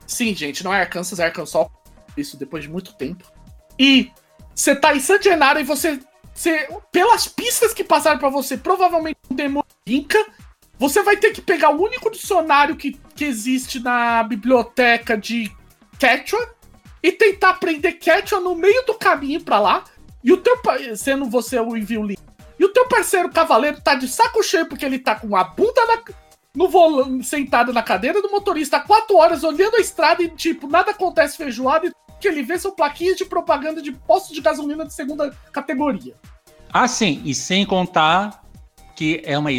Sim, 0.06 0.36
gente, 0.36 0.64
não 0.64 0.74
é 0.74 0.82
Arkansas, 0.82 1.20
é 1.20 1.26
Arkansas. 1.26 1.68
Isso 2.16 2.38
depois 2.38 2.64
de 2.64 2.70
muito 2.70 2.94
tempo. 2.94 3.26
E 3.78 4.12
você 4.54 4.76
tá 4.76 4.96
em 4.96 5.00
San 5.00 5.20
e 5.60 5.64
você, 5.64 6.00
você. 6.34 6.70
Pelas 6.92 7.28
pistas 7.28 7.74
que 7.74 7.84
passaram 7.84 8.20
pra 8.20 8.30
você, 8.30 8.56
provavelmente 8.56 9.18
um 9.30 9.36
demônio 9.36 9.66
Inca. 9.86 10.24
Você 10.78 11.02
vai 11.04 11.18
ter 11.18 11.32
que 11.32 11.42
pegar 11.42 11.70
o 11.70 11.82
único 11.82 12.12
dicionário 12.12 12.76
que, 12.76 13.00
que 13.16 13.26
existe 13.26 13.80
na 13.80 14.24
biblioteca 14.24 15.18
de 15.18 15.52
Quechua 15.98 16.54
e 17.02 17.12
tentar 17.12 17.52
aprender 17.52 17.94
Quechua 17.94 18.40
no 18.40 18.56
meio 18.56 18.86
do 18.86 18.94
caminho 18.94 19.42
pra 19.42 19.60
lá. 19.60 19.84
E 20.24 20.32
o 20.32 20.38
teu. 20.38 20.56
Sendo 20.96 21.26
você 21.30 21.60
o 21.60 21.76
Enviolin. 21.76 22.18
E 22.66 22.68
o 22.68 22.74
teu 22.74 22.88
parceiro 22.88 23.30
cavaleiro 23.30 23.80
tá 23.80 23.94
de 23.94 24.08
saco 24.08 24.42
cheio 24.42 24.66
porque 24.66 24.84
ele 24.84 24.98
tá 24.98 25.14
com 25.14 25.36
a 25.36 25.44
bunda 25.44 25.86
na, 25.86 26.02
no 26.56 26.68
volante, 26.68 27.24
sentado 27.24 27.72
na 27.72 27.84
cadeira 27.84 28.24
do 28.24 28.32
motorista 28.32 28.78
há 28.78 28.80
quatro 28.80 29.18
horas 29.18 29.44
olhando 29.44 29.76
a 29.76 29.80
estrada 29.80 30.24
e, 30.24 30.30
tipo, 30.30 30.68
nada 30.68 30.90
acontece 30.90 31.38
feijoada 31.38 31.86
e 31.86 31.92
que 32.20 32.28
ele 32.28 32.42
vê 32.42 32.58
são 32.58 32.72
plaquinhas 32.72 33.18
de 33.18 33.24
propaganda 33.24 33.84
de 33.84 33.92
postos 33.92 34.36
de 34.36 34.42
gasolina 34.42 34.84
de 34.84 34.96
segunda 34.96 35.30
categoria. 35.52 36.16
Ah, 36.74 36.88
sim, 36.88 37.22
e 37.24 37.36
sem 37.36 37.68
contar 37.68 38.44
que 38.96 39.22
é 39.24 39.38
uma. 39.38 39.52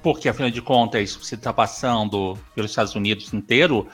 Porque, 0.00 0.28
afinal 0.28 0.52
de 0.52 0.62
contas, 0.62 1.16
você 1.16 1.34
está 1.34 1.52
passando 1.52 2.38
pelos 2.54 2.70
Estados 2.70 2.94
Unidos 2.94 3.34
inteiro, 3.34 3.88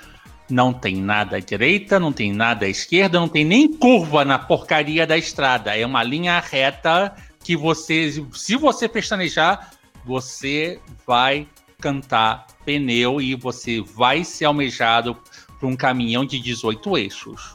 não 0.50 0.74
tem 0.74 0.96
nada 0.96 1.38
à 1.38 1.40
direita, 1.40 1.98
não 1.98 2.12
tem 2.12 2.34
nada 2.34 2.66
à 2.66 2.68
esquerda, 2.68 3.18
não 3.18 3.28
tem 3.28 3.46
nem 3.46 3.72
curva 3.72 4.26
na 4.26 4.38
porcaria 4.38 5.06
da 5.06 5.16
estrada. 5.16 5.74
É 5.74 5.86
uma 5.86 6.02
linha 6.02 6.38
reta 6.38 7.16
que 7.46 7.56
você, 7.56 8.10
se 8.32 8.56
você 8.56 8.88
pestanejar, 8.88 9.70
você 10.04 10.80
vai 11.06 11.46
cantar 11.80 12.44
pneu 12.64 13.20
e 13.20 13.36
você 13.36 13.80
vai 13.80 14.24
ser 14.24 14.46
almejado 14.46 15.16
por 15.60 15.68
um 15.68 15.76
caminhão 15.76 16.26
de 16.26 16.40
18 16.40 16.98
eixos. 16.98 17.54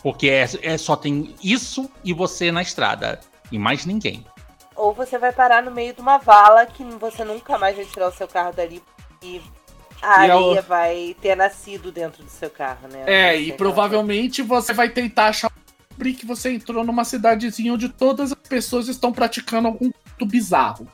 Porque 0.00 0.28
é, 0.28 0.48
é 0.62 0.78
só 0.78 0.94
tem 0.94 1.34
isso 1.42 1.90
e 2.04 2.12
você 2.12 2.52
na 2.52 2.62
estrada. 2.62 3.18
E 3.50 3.58
mais 3.58 3.84
ninguém. 3.84 4.24
Ou 4.76 4.94
você 4.94 5.18
vai 5.18 5.32
parar 5.32 5.60
no 5.60 5.72
meio 5.72 5.92
de 5.92 6.00
uma 6.00 6.18
vala 6.18 6.64
que 6.64 6.84
você 6.84 7.24
nunca 7.24 7.58
mais 7.58 7.74
vai 7.74 7.84
tirar 7.84 8.10
o 8.10 8.12
seu 8.12 8.28
carro 8.28 8.52
dali 8.52 8.80
e 9.20 9.42
a 10.00 10.28
E 10.28 10.30
areia 10.30 10.62
vai 10.62 11.16
ter 11.20 11.36
nascido 11.36 11.90
dentro 11.90 12.22
do 12.22 12.30
seu 12.30 12.48
carro, 12.48 12.86
né? 12.86 13.02
É, 13.06 13.36
e 13.36 13.52
provavelmente 13.52 14.40
você 14.40 14.72
vai 14.72 14.88
tentar 14.88 15.26
achar 15.26 15.50
que 15.92 16.26
você 16.26 16.52
entrou 16.52 16.84
numa 16.84 17.04
cidadezinha 17.04 17.72
onde 17.72 17.88
todas 17.88 18.32
as 18.32 18.48
pessoas 18.48 18.88
estão 18.88 19.12
praticando 19.12 19.68
algum 19.68 19.90
culto 19.90 20.26
bizarro. 20.26 20.88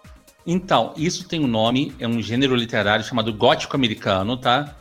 Então, 0.47 0.95
isso 0.97 1.29
tem 1.29 1.41
um 1.41 1.47
nome, 1.47 1.95
é 1.99 2.09
um 2.09 2.23
gênero 2.23 2.55
literário 2.55 3.05
chamado 3.05 3.33
gótico 3.33 3.77
americano, 3.77 4.37
tá? 4.37 4.77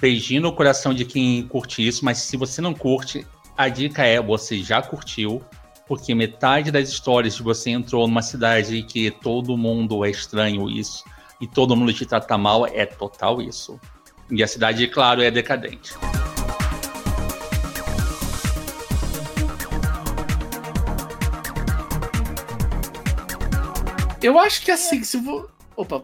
Beijinho 0.00 0.42
no 0.42 0.52
coração 0.52 0.94
de 0.94 1.04
quem 1.04 1.46
curte 1.46 1.86
isso, 1.86 2.04
mas 2.04 2.18
se 2.18 2.36
você 2.36 2.60
não 2.60 2.72
curte, 2.72 3.26
a 3.56 3.68
dica 3.68 4.04
é 4.04 4.20
você 4.20 4.62
já 4.62 4.80
curtiu, 4.80 5.42
porque 5.86 6.14
metade 6.14 6.70
das 6.70 6.88
histórias 6.88 7.36
de 7.36 7.42
você 7.42 7.70
entrou 7.70 8.06
numa 8.06 8.22
cidade 8.22 8.82
que 8.82 9.10
todo 9.10 9.56
mundo 9.56 10.04
é 10.04 10.10
estranho 10.10 10.70
isso 10.70 11.04
e 11.40 11.46
todo 11.46 11.76
mundo 11.76 11.92
te 11.92 12.04
trata 12.04 12.36
mal 12.36 12.66
é 12.66 12.86
total 12.86 13.40
isso. 13.40 13.78
E 14.30 14.42
a 14.42 14.46
cidade, 14.46 14.86
claro, 14.88 15.22
é 15.22 15.30
decadente. 15.30 15.94
Eu 24.22 24.38
acho 24.38 24.62
que 24.62 24.70
assim, 24.70 25.02
se 25.04 25.16
vo... 25.18 25.48
Opa, 25.76 26.02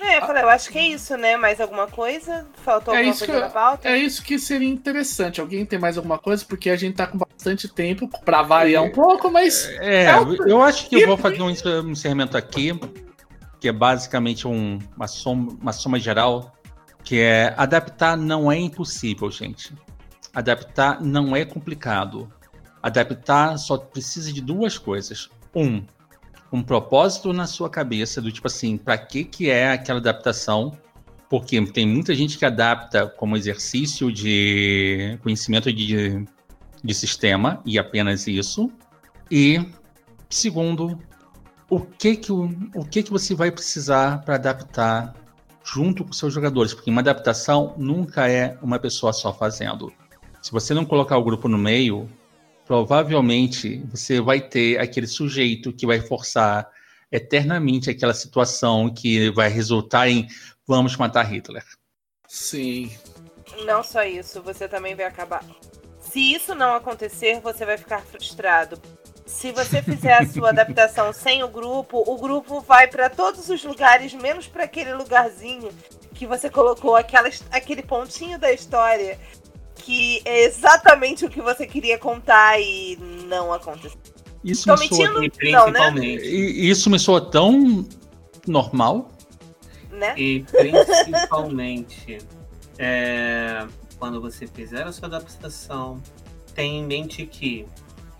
É, 0.00 0.18
eu 0.18 0.22
falei, 0.22 0.42
eu 0.42 0.48
acho 0.48 0.68
que 0.70 0.78
é 0.78 0.88
isso, 0.88 1.16
né? 1.16 1.36
Mais 1.36 1.60
alguma 1.60 1.86
coisa? 1.86 2.46
Faltou 2.64 2.92
É 2.92 2.98
alguma 2.98 3.14
isso 3.14 3.24
coisa 3.24 3.40
que 3.40 3.46
na 3.46 3.52
pauta? 3.52 3.88
é 3.88 3.96
isso 3.98 4.22
que 4.22 4.38
seria 4.38 4.68
interessante. 4.68 5.40
Alguém 5.40 5.64
tem 5.64 5.78
mais 5.78 5.96
alguma 5.96 6.18
coisa? 6.18 6.44
Porque 6.44 6.68
a 6.70 6.76
gente 6.76 6.96
tá 6.96 7.06
com 7.06 7.18
bastante 7.18 7.68
tempo 7.68 8.08
pra 8.24 8.42
variar 8.42 8.82
um 8.82 8.90
pouco, 8.90 9.30
mas 9.30 9.66
É, 9.80 10.04
É 10.06 10.20
o- 10.20 10.48
eu 10.48 10.62
acho 10.62 10.88
que 10.88 10.96
eu 10.96 11.06
vou 11.06 11.16
fazer 11.16 11.40
um 11.42 11.46
um 11.46 11.90
encerramento 11.90 12.36
aqui, 12.36 12.72
que 13.60 13.68
é 13.68 13.72
basicamente 13.72 14.46
um- 14.48 14.78
uma, 14.96 15.06
soma, 15.06 15.56
uma 15.60 15.72
soma 15.72 15.98
geral, 16.00 16.52
que 17.04 17.20
é 17.20 17.54
adaptar 17.56 18.16
não 18.16 18.50
é 18.50 18.58
impossível, 18.58 19.30
gente. 19.30 19.72
Adaptar 20.34 21.00
não 21.00 21.34
é 21.34 21.44
complicado. 21.44 22.30
Adaptar 22.82 23.56
só 23.56 23.78
precisa 23.78 24.32
de 24.32 24.40
duas 24.42 24.76
coisas. 24.76 25.30
Um, 25.54 25.82
um 26.52 26.62
propósito 26.62 27.32
na 27.32 27.46
sua 27.46 27.68
cabeça, 27.68 28.20
do 28.20 28.30
tipo 28.30 28.46
assim, 28.46 28.76
para 28.76 28.96
que, 28.96 29.24
que 29.24 29.50
é 29.50 29.72
aquela 29.72 29.98
adaptação? 29.98 30.72
Porque 31.28 31.60
tem 31.66 31.86
muita 31.86 32.14
gente 32.14 32.38
que 32.38 32.44
adapta 32.44 33.06
como 33.06 33.36
exercício 33.36 34.12
de 34.12 35.18
conhecimento 35.22 35.72
de, 35.72 36.24
de 36.82 36.94
sistema, 36.94 37.60
e 37.64 37.78
apenas 37.78 38.26
isso. 38.26 38.70
E 39.30 39.60
segundo, 40.30 40.98
o 41.68 41.80
que 41.80 42.16
que, 42.16 42.30
o, 42.32 42.48
o 42.74 42.84
que 42.84 43.02
que 43.02 43.10
você 43.10 43.34
vai 43.34 43.50
precisar 43.50 44.22
para 44.24 44.36
adaptar 44.36 45.14
junto 45.64 46.04
com 46.04 46.12
seus 46.12 46.32
jogadores? 46.32 46.72
Porque 46.72 46.90
uma 46.90 47.00
adaptação 47.00 47.74
nunca 47.76 48.28
é 48.28 48.56
uma 48.62 48.78
pessoa 48.78 49.12
só 49.12 49.32
fazendo. 49.32 49.92
Se 50.40 50.52
você 50.52 50.72
não 50.72 50.84
colocar 50.84 51.16
o 51.16 51.24
grupo 51.24 51.48
no 51.48 51.58
meio, 51.58 52.08
provavelmente 52.66 53.82
você 53.90 54.20
vai 54.20 54.40
ter 54.40 54.78
aquele 54.78 55.06
sujeito 55.06 55.72
que 55.72 55.86
vai 55.86 56.00
forçar 56.00 56.68
eternamente 57.10 57.88
aquela 57.88 58.12
situação 58.12 58.92
que 58.92 59.30
vai 59.30 59.48
resultar 59.48 60.08
em 60.08 60.26
vamos 60.66 60.96
matar 60.96 61.22
Hitler. 61.22 61.64
sim. 62.28 62.92
Não 63.64 63.82
só 63.82 64.02
isso, 64.02 64.42
você 64.42 64.68
também 64.68 64.94
vai 64.94 65.06
acabar. 65.06 65.44
Se 66.00 66.20
isso 66.34 66.54
não 66.54 66.74
acontecer, 66.74 67.40
você 67.40 67.64
vai 67.64 67.78
ficar 67.78 68.02
frustrado. 68.04 68.80
Se 69.24 69.50
você 69.52 69.80
fizer 69.80 70.14
a 70.14 70.26
sua 70.26 70.50
adaptação 70.50 71.12
sem 71.14 71.42
o 71.42 71.48
grupo, 71.48 72.02
o 72.06 72.18
grupo 72.18 72.60
vai 72.60 72.88
pra 72.88 73.08
todos 73.08 73.48
os 73.48 73.62
lugares, 73.64 74.12
menos 74.12 74.46
pra 74.46 74.64
aquele 74.64 74.92
lugarzinho 74.92 75.70
que 76.12 76.26
você 76.26 76.50
colocou 76.50 76.96
aquela, 76.96 77.28
aquele 77.50 77.82
pontinho 77.82 78.38
da 78.38 78.52
história 78.52 79.18
que 79.76 80.20
é 80.24 80.44
exatamente 80.44 81.24
o 81.24 81.30
que 81.30 81.40
você 81.40 81.66
queria 81.66 81.98
contar 81.98 82.60
e 82.60 82.96
não 83.28 83.52
aconteceu. 83.52 83.98
Isso 84.42 84.66
Tô 84.66 84.76
me 84.76 84.88
soa, 84.88 85.20
mentindo? 85.20 85.50
Não, 85.52 85.70
né? 85.70 85.80
principalmente, 85.80 86.24
e- 86.24 86.70
isso 86.70 86.90
me 86.90 86.98
soa 86.98 87.20
tão 87.20 87.86
normal. 88.46 89.10
Né? 89.90 90.12
e 90.14 90.42
principalmente 90.42 92.18
é, 92.78 93.66
quando 93.98 94.20
você 94.20 94.46
fizer 94.46 94.82
a 94.82 94.92
sua 94.92 95.08
adaptação, 95.08 96.02
tenha 96.54 96.80
em 96.80 96.84
mente 96.84 97.24
que 97.24 97.66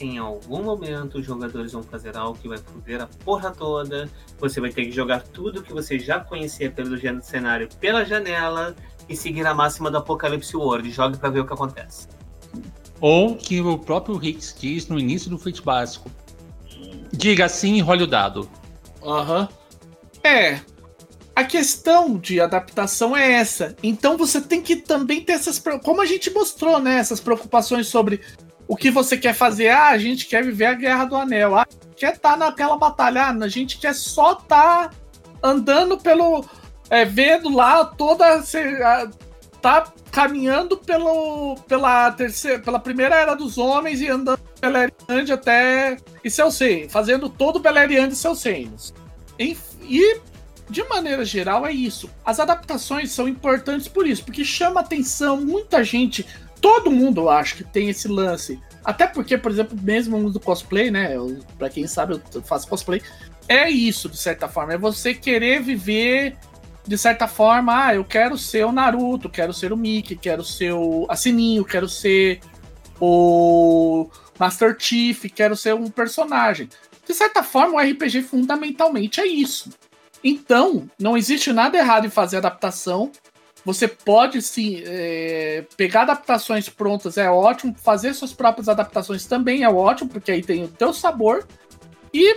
em 0.00 0.18
algum 0.18 0.62
momento 0.62 1.18
os 1.18 1.26
jogadores 1.26 1.72
vão 1.72 1.82
fazer 1.82 2.16
algo 2.16 2.38
que 2.38 2.48
vai 2.48 2.58
foder 2.58 3.02
a 3.02 3.06
porra 3.24 3.50
toda. 3.50 4.08
Você 4.38 4.60
vai 4.60 4.70
ter 4.70 4.86
que 4.86 4.92
jogar 4.92 5.22
tudo 5.22 5.62
que 5.62 5.72
você 5.72 5.98
já 5.98 6.18
conhecia 6.20 6.70
pelo 6.70 6.98
cenário 7.22 7.68
pela 7.78 8.04
janela 8.04 8.74
e 9.08 9.16
seguir 9.16 9.46
a 9.46 9.54
máxima 9.54 9.90
do 9.90 9.98
Apocalipse 9.98 10.56
World. 10.56 10.90
Jogue 10.90 11.18
pra 11.18 11.30
ver 11.30 11.40
o 11.40 11.46
que 11.46 11.52
acontece. 11.52 12.08
Ou 13.00 13.36
que 13.36 13.60
o 13.60 13.78
próprio 13.78 14.22
Hicks 14.22 14.54
diz 14.58 14.88
no 14.88 14.98
início 14.98 15.30
do 15.30 15.38
feito 15.38 15.62
básico. 15.62 16.10
Diga 17.12 17.48
sim 17.48 17.74
e 17.74 17.80
role 17.80 18.04
o 18.04 18.06
dado. 18.06 18.48
Aham. 19.02 19.48
É. 20.22 20.60
A 21.34 21.44
questão 21.44 22.16
de 22.16 22.40
adaptação 22.40 23.14
é 23.16 23.32
essa. 23.32 23.76
Então 23.82 24.16
você 24.16 24.40
tem 24.40 24.62
que 24.62 24.76
também 24.76 25.20
ter 25.20 25.32
essas. 25.32 25.62
Como 25.84 26.00
a 26.00 26.06
gente 26.06 26.30
mostrou, 26.30 26.78
né? 26.78 26.96
Essas 26.98 27.20
preocupações 27.20 27.88
sobre 27.88 28.22
o 28.66 28.74
que 28.74 28.90
você 28.90 29.16
quer 29.16 29.34
fazer. 29.34 29.68
Ah, 29.68 29.90
a 29.90 29.98
gente 29.98 30.26
quer 30.26 30.42
viver 30.42 30.66
a 30.66 30.74
Guerra 30.74 31.04
do 31.04 31.16
Anel. 31.16 31.54
Ah, 31.56 31.66
quer 31.94 32.14
estar 32.14 32.36
naquela 32.36 32.76
batalha. 32.76 33.24
Ah, 33.24 33.30
a 33.30 33.48
gente 33.48 33.78
quer 33.78 33.94
só 33.94 34.32
estar 34.32 34.94
andando 35.42 35.98
pelo. 35.98 36.44
É, 36.90 37.04
vendo 37.04 37.48
lá 37.54 37.84
toda. 37.84 38.42
Tá 39.60 39.92
caminhando 40.12 40.76
pelo, 40.76 41.56
pela, 41.66 42.12
terceira, 42.12 42.60
pela 42.60 42.78
primeira 42.78 43.16
era 43.16 43.34
dos 43.34 43.58
homens 43.58 44.00
e 44.00 44.08
andando 44.08 44.38
Beleriand 44.60 45.32
até 45.32 45.96
e 46.22 46.30
Selsen, 46.30 46.88
fazendo 46.88 47.28
todo 47.28 47.58
Beleriand 47.58 48.10
e 48.10 48.16
Selsenos. 48.16 48.94
Enf- 49.38 49.74
E, 49.82 50.20
de 50.70 50.84
maneira 50.84 51.24
geral, 51.24 51.66
é 51.66 51.72
isso. 51.72 52.08
As 52.24 52.38
adaptações 52.38 53.10
são 53.10 53.26
importantes 53.26 53.88
por 53.88 54.06
isso, 54.06 54.24
porque 54.24 54.44
chama 54.44 54.80
atenção 54.80 55.40
muita 55.40 55.82
gente. 55.82 56.24
Todo 56.60 56.90
mundo, 56.90 57.22
eu 57.22 57.30
acho, 57.30 57.56
que 57.56 57.64
tem 57.64 57.88
esse 57.88 58.06
lance. 58.06 58.60
Até 58.84 59.06
porque, 59.06 59.36
por 59.36 59.50
exemplo, 59.50 59.76
mesmo 59.82 60.16
no 60.18 60.38
cosplay, 60.38 60.90
né? 60.92 61.16
Eu, 61.16 61.40
pra 61.58 61.68
quem 61.68 61.86
sabe, 61.88 62.20
eu 62.34 62.42
faço 62.42 62.68
cosplay. 62.68 63.02
É 63.48 63.68
isso, 63.68 64.08
de 64.08 64.16
certa 64.16 64.48
forma. 64.48 64.74
É 64.74 64.78
você 64.78 65.12
querer 65.12 65.60
viver, 65.60 66.36
de 66.86 66.96
certa 66.96 67.26
forma, 67.26 67.86
ah, 67.86 67.94
eu 67.94 68.04
quero 68.04 68.38
ser 68.38 68.64
o 68.64 68.72
Naruto, 68.72 69.28
quero 69.28 69.52
ser 69.52 69.72
o 69.72 69.76
Mickey, 69.76 70.16
quero 70.16 70.44
ser 70.44 70.72
o 70.72 71.06
a 71.08 71.16
Sininho, 71.16 71.64
quero 71.64 71.88
ser 71.88 72.40
o 73.00 74.08
Master 74.38 74.76
Chief, 74.78 75.24
quero 75.24 75.56
ser 75.56 75.74
um 75.74 75.90
personagem. 75.90 76.68
De 77.06 77.12
certa 77.12 77.42
forma, 77.42 77.74
o 77.74 77.80
RPG 77.80 78.22
fundamentalmente 78.22 79.20
é 79.20 79.26
isso. 79.26 79.70
Então, 80.22 80.88
não 80.98 81.16
existe 81.16 81.52
nada 81.52 81.76
errado 81.76 82.06
em 82.06 82.10
fazer 82.10 82.36
adaptação. 82.36 83.10
Você 83.64 83.88
pode 83.88 84.40
sim 84.42 84.82
é, 84.84 85.64
pegar 85.76 86.02
adaptações 86.02 86.68
prontas, 86.68 87.18
é 87.18 87.28
ótimo. 87.28 87.74
Fazer 87.76 88.14
suas 88.14 88.32
próprias 88.32 88.68
adaptações 88.68 89.26
também 89.26 89.64
é 89.64 89.68
ótimo, 89.68 90.08
porque 90.08 90.30
aí 90.30 90.42
tem 90.42 90.64
o 90.64 90.68
teu 90.68 90.92
sabor. 90.92 91.46
E 92.14 92.36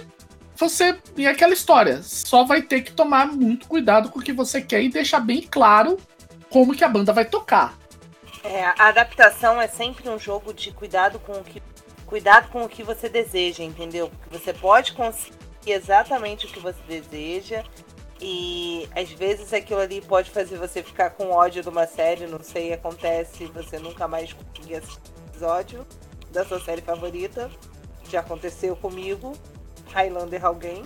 você. 0.59 0.97
E 1.15 1.25
aquela 1.25 1.53
história. 1.53 2.01
Só 2.03 2.43
vai 2.43 2.61
ter 2.61 2.81
que 2.81 2.91
tomar 2.91 3.27
muito 3.27 3.67
cuidado 3.67 4.09
com 4.09 4.19
o 4.19 4.21
que 4.21 4.33
você 4.33 4.61
quer 4.61 4.81
e 4.81 4.89
deixar 4.89 5.19
bem 5.19 5.41
claro 5.41 5.97
como 6.49 6.75
que 6.75 6.83
a 6.83 6.89
banda 6.89 7.13
vai 7.13 7.25
tocar. 7.25 7.77
É, 8.43 8.65
a 8.65 8.87
adaptação 8.87 9.59
é 9.61 9.67
sempre 9.67 10.09
um 10.09 10.17
jogo 10.17 10.53
de 10.53 10.71
cuidado 10.71 11.19
com 11.19 11.33
o 11.33 11.43
que 11.43 11.61
cuidado 12.05 12.49
com 12.49 12.63
o 12.63 12.69
que 12.69 12.81
você 12.81 13.07
deseja, 13.07 13.63
entendeu? 13.63 14.09
Porque 14.09 14.39
você 14.39 14.51
pode 14.51 14.93
conseguir 14.93 15.37
exatamente 15.67 16.47
o 16.47 16.49
que 16.49 16.59
você 16.59 16.79
deseja 16.87 17.63
e 18.19 18.89
às 18.95 19.11
vezes 19.11 19.53
aquilo 19.53 19.79
ali 19.79 20.01
pode 20.01 20.31
fazer 20.31 20.57
você 20.57 20.81
ficar 20.81 21.11
com 21.11 21.29
ódio 21.29 21.61
de 21.61 21.69
uma 21.69 21.85
série, 21.85 22.25
não 22.25 22.41
sei, 22.41 22.73
acontece, 22.73 23.45
você 23.45 23.77
nunca 23.77 24.07
mais 24.07 24.33
conseguir 24.33 24.77
assistir 24.77 24.99
episódio 25.27 25.85
da 26.31 26.43
sua 26.43 26.59
série 26.59 26.81
favorita. 26.81 27.49
Já 28.09 28.19
aconteceu 28.21 28.75
comigo, 28.75 29.33
Highlander 29.93 30.45
alguém. 30.45 30.83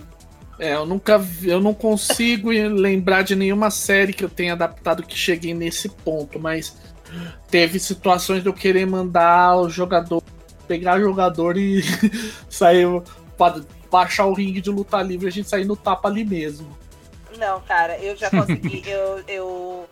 É, 0.58 0.74
eu 0.74 0.86
nunca 0.86 1.18
vi, 1.18 1.50
eu 1.50 1.60
não 1.60 1.74
consigo 1.74 2.50
lembrar 2.52 3.22
de 3.22 3.34
nenhuma 3.34 3.70
série 3.70 4.12
que 4.12 4.24
eu 4.24 4.28
tenha 4.28 4.52
adaptado 4.52 5.02
que 5.02 5.16
cheguei 5.16 5.52
nesse 5.52 5.88
ponto, 5.88 6.38
mas 6.38 6.76
teve 7.50 7.78
situações 7.78 8.42
de 8.42 8.48
eu 8.48 8.54
querer 8.54 8.86
mandar 8.86 9.56
o 9.56 9.68
jogador 9.68 10.22
pegar 10.66 10.98
jogador 10.98 11.56
e 11.56 11.82
sair 12.48 12.86
para 13.36 13.62
baixar 13.90 14.26
o 14.26 14.32
ringue 14.32 14.60
de 14.60 14.70
luta 14.70 15.00
livre 15.02 15.26
e 15.26 15.28
a 15.28 15.32
gente 15.32 15.48
sair 15.48 15.64
no 15.64 15.76
tapa 15.76 16.08
ali 16.08 16.24
mesmo. 16.24 16.76
Não, 17.38 17.60
cara, 17.62 17.98
eu 17.98 18.16
já 18.16 18.30
consegui. 18.30 18.82
eu, 18.88 19.22
eu 19.28 19.88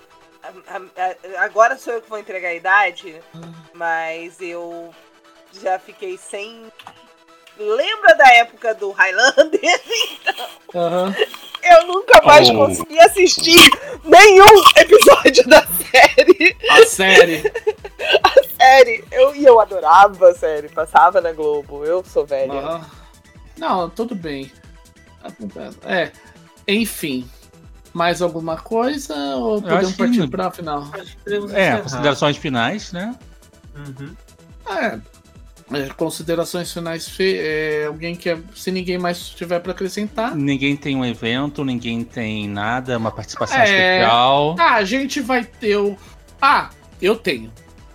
agora 1.38 1.76
sou 1.76 1.92
eu 1.92 2.02
que 2.02 2.08
vou 2.08 2.18
entregar 2.18 2.48
a 2.48 2.54
idade, 2.54 3.20
mas 3.74 4.40
eu 4.40 4.92
já 5.60 5.78
fiquei 5.78 6.16
sem. 6.16 6.66
Lembra 7.58 8.14
da 8.14 8.28
época 8.34 8.74
do 8.74 8.90
Highlander? 8.90 9.60
Então, 10.72 11.06
uhum. 11.06 11.14
eu 11.62 11.86
nunca 11.86 12.22
mais 12.24 12.48
Oh. 12.48 12.54
consegui 12.54 12.98
assistir 13.00 13.60
nenhum 14.04 14.62
episódio 14.76 15.46
da 15.46 15.62
série. 15.66 16.56
A 16.70 16.86
série. 16.86 17.42
série. 18.56 19.04
Eu, 19.12 19.34
e 19.34 19.44
eu 19.44 19.60
adorava 19.60 20.30
a 20.30 20.34
série. 20.34 20.70
Passava 20.70 21.20
na 21.20 21.30
Globo. 21.32 21.84
Eu 21.84 22.02
sou 22.04 22.24
velha. 22.24 22.80
Não, 23.58 23.90
tudo 23.90 24.14
bem. 24.14 24.50
É, 25.84 26.10
enfim. 26.66 27.28
Mais 27.92 28.22
alguma 28.22 28.56
coisa 28.56 29.14
ou 29.36 29.60
podemos 29.60 29.92
que 29.92 29.98
partir 29.98 30.18
não. 30.20 30.30
para 30.30 30.46
a 30.46 30.50
final? 30.50 30.86
Que 30.90 31.54
É, 31.54 31.76
considerações 31.76 32.38
finais, 32.38 32.92
né? 32.92 33.14
Uhum. 33.76 34.16
É, 34.74 34.98
é, 35.74 35.88
considerações 35.90 36.72
finais. 36.72 37.08
Fe- 37.08 37.38
é, 37.38 37.86
alguém 37.86 38.14
que 38.14 38.36
se 38.54 38.70
ninguém 38.70 38.98
mais 38.98 39.28
tiver 39.30 39.58
para 39.60 39.72
acrescentar. 39.72 40.34
Ninguém 40.36 40.76
tem 40.76 40.96
um 40.96 41.04
evento, 41.04 41.64
ninguém 41.64 42.04
tem 42.04 42.48
nada, 42.48 42.96
uma 42.98 43.10
participação 43.10 43.58
É. 43.58 43.64
especial. 43.64 44.56
Ah, 44.58 44.74
a 44.74 44.84
gente 44.84 45.20
vai 45.20 45.44
ter 45.44 45.76
o. 45.76 45.96
Ah, 46.40 46.70
eu 47.00 47.16
tenho. 47.16 47.50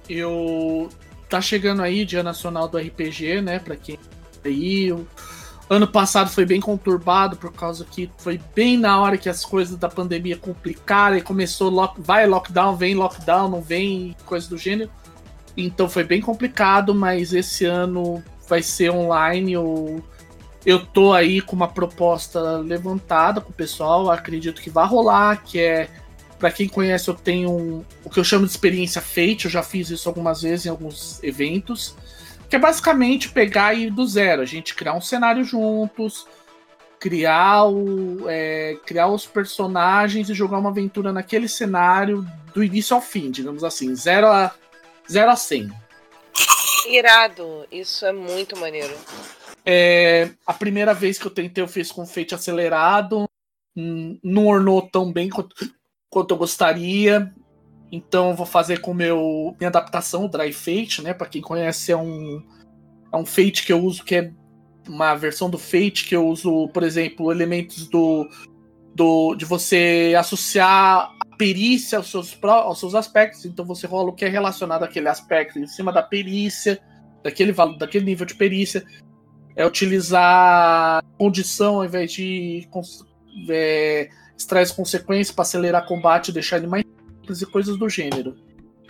Eu. 0.10 0.90
Tá 1.30 1.42
chegando 1.42 1.82
aí 1.82 2.06
Dia 2.06 2.24
Nacional 2.24 2.68
do 2.70 2.78
RPG, 2.78 3.42
né? 3.42 3.60
Pra 3.60 3.76
quem 3.76 4.00
aí. 4.46 4.92
O 4.92 5.06
ano 5.70 5.86
passado 5.86 6.30
foi 6.30 6.46
bem 6.46 6.62
conturbado 6.62 7.36
por 7.36 7.52
causa 7.52 7.84
que 7.84 8.10
foi 8.18 8.40
bem 8.56 8.78
na 8.78 9.02
hora 9.02 9.18
que 9.18 9.28
as 9.28 9.44
coisas 9.44 9.76
da 9.76 9.90
pandemia 9.90 10.38
complicaram 10.38 11.18
e 11.18 11.22
começou 11.22 11.70
lock, 11.70 12.00
vai 12.00 12.26
lockdown, 12.26 12.78
vem 12.78 12.96
lockdown, 12.96 13.50
não 13.50 13.62
vem, 13.62 14.16
coisa 14.26 14.48
do 14.48 14.58
gênero. 14.58 14.90
Então 15.58 15.90
foi 15.90 16.04
bem 16.04 16.22
complicado, 16.22 16.94
mas 16.94 17.34
esse 17.34 17.66
ano 17.66 18.24
vai 18.48 18.62
ser 18.62 18.92
online. 18.92 19.54
Eu, 19.54 20.04
eu 20.66 20.86
tô 20.86 21.12
aí 21.12 21.42
com 21.42 21.56
uma 21.56 21.68
proposta 21.68 22.58
levantada 22.60 23.42
com 23.42 23.50
o 23.50 23.54
pessoal, 23.54 24.10
acredito 24.12 24.62
que 24.62 24.70
vai 24.70 24.88
rolar, 24.88 25.44
que 25.44 25.60
é 25.60 25.90
Pra 26.40 26.52
quem 26.52 26.68
conhece, 26.68 27.08
eu 27.08 27.16
tenho 27.16 27.50
um, 27.50 27.86
o 28.04 28.10
que 28.10 28.20
eu 28.20 28.24
chamo 28.24 28.46
de 28.46 28.52
experiência 28.52 29.02
Fate, 29.02 29.46
eu 29.46 29.52
já 29.52 29.64
fiz 29.64 29.90
isso 29.90 30.08
algumas 30.08 30.44
vezes 30.44 30.68
em 30.68 30.70
alguns 30.70 31.22
eventos, 31.24 31.96
que 32.48 32.56
é 32.56 32.60
basicamente 32.60 33.30
pegar 33.30 33.74
e 33.74 33.88
ir 33.88 33.92
do 33.92 34.06
zero, 34.06 34.44
a 34.44 34.46
gente 34.46 34.76
criar 34.76 34.94
um 34.94 35.02
cenário 35.02 35.44
juntos, 35.44 36.28
criar, 37.00 37.66
o, 37.66 38.26
é, 38.28 38.78
criar 38.86 39.08
os 39.08 39.26
personagens 39.26 40.30
e 40.30 40.34
jogar 40.36 40.60
uma 40.60 40.70
aventura 40.70 41.12
naquele 41.12 41.48
cenário 41.48 42.26
do 42.54 42.64
início 42.64 42.96
ao 42.96 43.02
fim, 43.02 43.32
digamos 43.32 43.64
assim, 43.64 43.96
zero 43.96 44.28
a, 44.28 44.54
zero 45.10 45.32
a 45.32 45.36
100. 45.36 45.72
Irado. 46.90 47.66
Isso 47.72 48.06
é 48.06 48.14
muito 48.14 48.58
maneiro. 48.58 48.94
É, 49.66 50.30
a 50.46 50.54
primeira 50.54 50.94
vez 50.94 51.18
que 51.18 51.28
eu 51.28 51.32
tentei, 51.32 51.64
eu 51.64 51.68
fiz 51.68 51.92
com 51.92 52.06
Fate 52.06 52.34
acelerado. 52.34 53.28
Não 53.76 54.48
ornou 54.48 54.82
tão 54.82 55.12
bem 55.12 55.30
quanto, 55.30 55.56
quanto 56.10 56.34
eu 56.34 56.38
gostaria. 56.38 57.34
Então 57.92 58.30
eu 58.30 58.36
vou 58.36 58.46
fazer 58.46 58.80
com 58.82 58.94
meu 58.94 59.56
minha 59.60 59.70
adaptação, 59.70 60.26
o 60.26 60.30
Dry 60.30 60.52
Fate, 60.52 61.02
né? 61.02 61.14
Para 61.14 61.28
quem 61.28 61.42
conhece, 61.42 61.92
é 61.92 61.98
um, 61.98 62.44
é 63.12 63.18
um 63.18 63.26
Fate 63.26 63.66
que 63.66 63.72
eu 63.72 63.82
uso 63.82 64.04
que 64.04 64.16
é 64.16 64.32
uma 64.88 65.16
versão 65.16 65.50
do 65.50 65.58
Fate 65.58 66.06
que 66.08 66.16
eu 66.16 66.28
uso, 66.28 66.70
por 66.70 66.84
exemplo, 66.84 67.32
elementos 67.32 67.88
do, 67.88 68.28
do 68.96 69.36
de 69.36 69.46
você 69.46 70.14
associar 70.18 71.14
perícia 71.38 71.98
aos 71.98 72.10
seus, 72.10 72.38
aos 72.44 72.80
seus 72.80 72.96
aspectos. 72.96 73.46
Então 73.46 73.66
você 73.66 73.86
rola 73.86 74.10
o 74.10 74.14
que 74.14 74.26
é 74.26 74.30
relacionado 74.30 74.84
àquele 74.84 75.08
aspecto 75.08 75.60
em 75.60 75.68
cima 75.68 75.92
da 75.92 76.02
perícia, 76.02 76.80
daquele, 77.24 77.54
daquele 77.78 78.06
nível 78.06 78.26
de 78.26 78.36
perícia 78.36 78.84
é 79.58 79.66
utilizar 79.66 81.04
condição 81.18 81.78
ao 81.78 81.86
invés 81.86 82.12
de 82.14 82.70
é, 83.50 84.08
extrair 84.38 84.62
as 84.62 84.72
consequências 84.72 85.36
para 85.36 85.42
acelerar 85.42 85.88
combate 85.88 86.32
deixar 86.32 86.58
ele 86.58 86.68
mais 86.68 86.86
simples 86.86 87.42
e 87.42 87.46
coisas 87.48 87.76
do 87.76 87.90
gênero. 87.90 88.36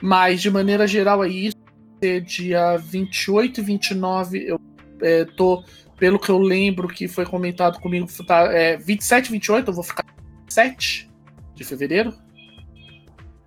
Mas 0.02 0.42
de 0.42 0.52
maneira 0.52 0.86
geral 0.86 1.24
é 1.24 1.30
isso. 1.30 1.56
É 2.02 2.20
Dia 2.20 2.78
28 2.78 3.62
e 3.62 3.64
29 3.64 4.46
eu 4.46 4.62
é, 5.02 5.24
tô, 5.24 5.64
pelo 5.98 6.20
que 6.20 6.30
eu 6.30 6.38
lembro 6.38 6.88
que 6.88 7.08
foi 7.08 7.26
comentado 7.26 7.80
comigo, 7.80 8.06
tá, 8.28 8.52
é, 8.54 8.78
27 8.78 9.28
e 9.28 9.32
28 9.32 9.70
eu 9.70 9.74
vou 9.74 9.84
ficar 9.84 10.06
7 10.50 11.10
de 11.56 11.64
fevereiro. 11.64 12.14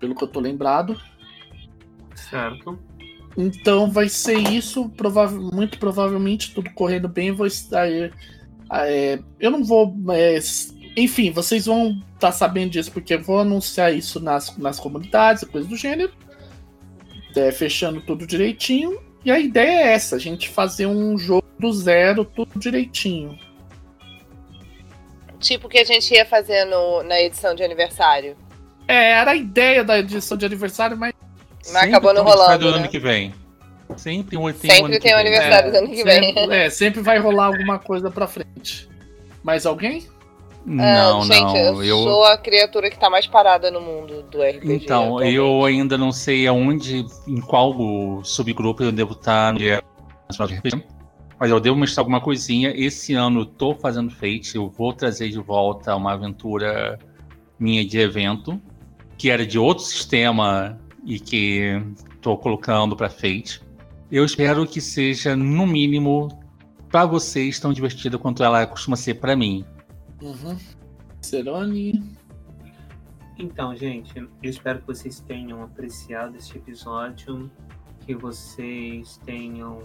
Pelo 0.00 0.14
que 0.14 0.24
eu 0.24 0.28
tô 0.28 0.40
lembrado. 0.40 1.00
Certo. 2.14 2.78
Então 3.36 3.88
vai 3.90 4.08
ser 4.08 4.38
isso, 4.38 4.88
provável, 4.88 5.40
muito 5.52 5.78
provavelmente, 5.78 6.52
tudo 6.52 6.70
correndo 6.70 7.08
bem, 7.08 7.30
vou 7.30 7.46
estar. 7.46 7.88
é, 7.88 8.10
é, 8.72 9.18
eu 9.38 9.50
não 9.52 9.62
vou. 9.62 9.94
é, 10.12 10.38
enfim, 10.96 11.30
vocês 11.30 11.66
vão 11.66 12.02
estar 12.14 12.32
sabendo 12.32 12.70
disso, 12.72 12.90
porque 12.90 13.14
eu 13.14 13.22
vou 13.22 13.38
anunciar 13.38 13.94
isso 13.94 14.18
nas, 14.18 14.56
nas 14.58 14.80
comunidades 14.80 15.42
e 15.44 15.46
coisas 15.46 15.70
do 15.70 15.76
gênero. 15.76 16.12
é, 17.36 17.52
fechando 17.52 18.00
tudo 18.00 18.26
direitinho. 18.26 18.98
E 19.24 19.30
a 19.30 19.38
ideia 19.38 19.82
é 19.90 19.92
essa, 19.92 20.16
a 20.16 20.18
gente 20.18 20.48
fazer 20.48 20.86
um 20.86 21.16
jogo 21.16 21.46
do 21.58 21.72
zero, 21.72 22.24
tudo 22.24 22.58
direitinho. 22.58 23.38
Tipo 25.38 25.66
o 25.66 25.70
que 25.70 25.78
a 25.78 25.84
gente 25.84 26.12
ia 26.12 26.26
fazer 26.26 26.64
no- 26.64 27.02
na 27.02 27.20
edição 27.20 27.54
de 27.54 27.62
aniversário. 27.62 28.36
É, 28.90 29.10
era 29.12 29.30
a 29.32 29.36
ideia 29.36 29.84
da 29.84 29.98
edição 29.98 30.36
de 30.36 30.44
aniversário, 30.46 30.96
mas 30.96 31.12
Mas 31.72 31.84
acabou 31.84 32.12
não 32.14 32.24
tem 32.24 32.32
aniversário 32.32 32.46
rolando, 32.46 32.64
do 32.64 32.70
né? 32.72 32.78
ano 32.78 32.88
que 32.88 32.98
vem. 32.98 33.34
Sempre 33.96 34.36
um, 34.36 34.44
tem 34.52 34.70
Sempre 34.70 34.82
um 34.82 34.86
ano 34.86 35.00
tem 35.00 35.14
um 35.14 35.18
aniversário 35.18 35.72
do 35.72 35.78
ano 35.78 35.88
que 35.88 36.04
vem. 36.04 36.34
sempre, 36.34 36.54
é, 36.56 36.70
sempre 36.70 37.00
vai 37.00 37.18
rolar 37.18 37.46
alguma 37.46 37.78
coisa 37.78 38.10
pra 38.10 38.26
frente. 38.26 38.88
Mais 39.42 39.66
alguém? 39.66 40.06
Não, 40.66 41.22
Ah, 41.22 41.24
gente, 41.24 41.40
não. 41.54 41.82
eu, 41.82 41.96
sou 42.02 42.24
a 42.24 42.36
criatura 42.36 42.90
que 42.90 42.98
tá 42.98 43.08
mais 43.08 43.26
parada 43.26 43.70
no 43.70 43.80
mundo 43.80 44.22
do 44.30 44.42
RPG. 44.42 44.72
Então, 44.74 45.04
atualmente. 45.16 45.34
eu 45.34 45.64
ainda 45.64 45.96
não 45.98 46.12
sei 46.12 46.46
aonde, 46.46 47.04
em 47.26 47.40
qual 47.40 48.22
subgrupo 48.22 48.82
eu 48.82 48.92
devo 48.92 49.12
estar 49.12 49.52
no 49.54 49.58
Nacional 50.28 50.48
de 50.48 50.54
RPG. 50.56 50.84
Mas 51.38 51.50
eu 51.50 51.58
devo 51.58 51.76
mostrar 51.76 52.02
alguma 52.02 52.20
coisinha. 52.20 52.72
Esse 52.76 53.14
ano 53.14 53.40
eu 53.40 53.46
tô 53.46 53.74
fazendo 53.74 54.10
Fate. 54.10 54.54
Eu 54.54 54.68
vou 54.68 54.92
trazer 54.92 55.30
de 55.30 55.38
volta 55.40 55.96
uma 55.96 56.12
aventura 56.12 56.98
minha 57.58 57.84
de 57.84 57.98
evento, 57.98 58.60
que 59.20 59.28
era 59.28 59.46
de 59.46 59.58
outro 59.58 59.84
sistema 59.84 60.80
e 61.04 61.20
que 61.20 61.78
tô 62.22 62.38
colocando 62.38 62.96
pra 62.96 63.10
Fate. 63.10 63.60
Eu 64.10 64.24
espero 64.24 64.66
que 64.66 64.80
seja, 64.80 65.36
no 65.36 65.66
mínimo, 65.66 66.28
pra 66.88 67.04
vocês 67.04 67.60
tão 67.60 67.70
divertida 67.70 68.16
quanto 68.16 68.42
ela 68.42 68.66
costuma 68.66 68.96
ser 68.96 69.20
pra 69.20 69.36
mim. 69.36 69.62
Uhum. 70.22 70.56
Cerone. 71.20 72.02
Então, 73.36 73.76
gente, 73.76 74.18
eu 74.18 74.30
espero 74.42 74.80
que 74.80 74.86
vocês 74.86 75.20
tenham 75.20 75.62
apreciado 75.62 76.38
este 76.38 76.56
episódio. 76.56 77.50
que 78.06 78.14
vocês 78.14 79.20
tenham 79.26 79.82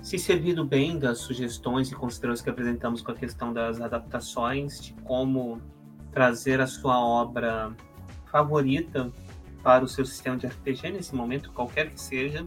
se 0.00 0.20
servido 0.20 0.64
bem 0.64 1.00
das 1.00 1.18
sugestões 1.18 1.90
e 1.90 1.96
considerações 1.96 2.42
que 2.42 2.50
apresentamos 2.50 3.02
com 3.02 3.10
a 3.10 3.16
questão 3.16 3.52
das 3.52 3.80
adaptações, 3.80 4.80
de 4.80 4.92
como 5.02 5.60
trazer 6.12 6.60
a 6.60 6.66
sua 6.68 6.96
obra 7.00 7.74
favorita 8.30 9.10
para 9.62 9.84
o 9.84 9.88
seu 9.88 10.04
sistema 10.04 10.36
de 10.36 10.46
RPG 10.46 10.90
nesse 10.92 11.14
momento, 11.14 11.50
qualquer 11.52 11.90
que 11.90 12.00
seja. 12.00 12.46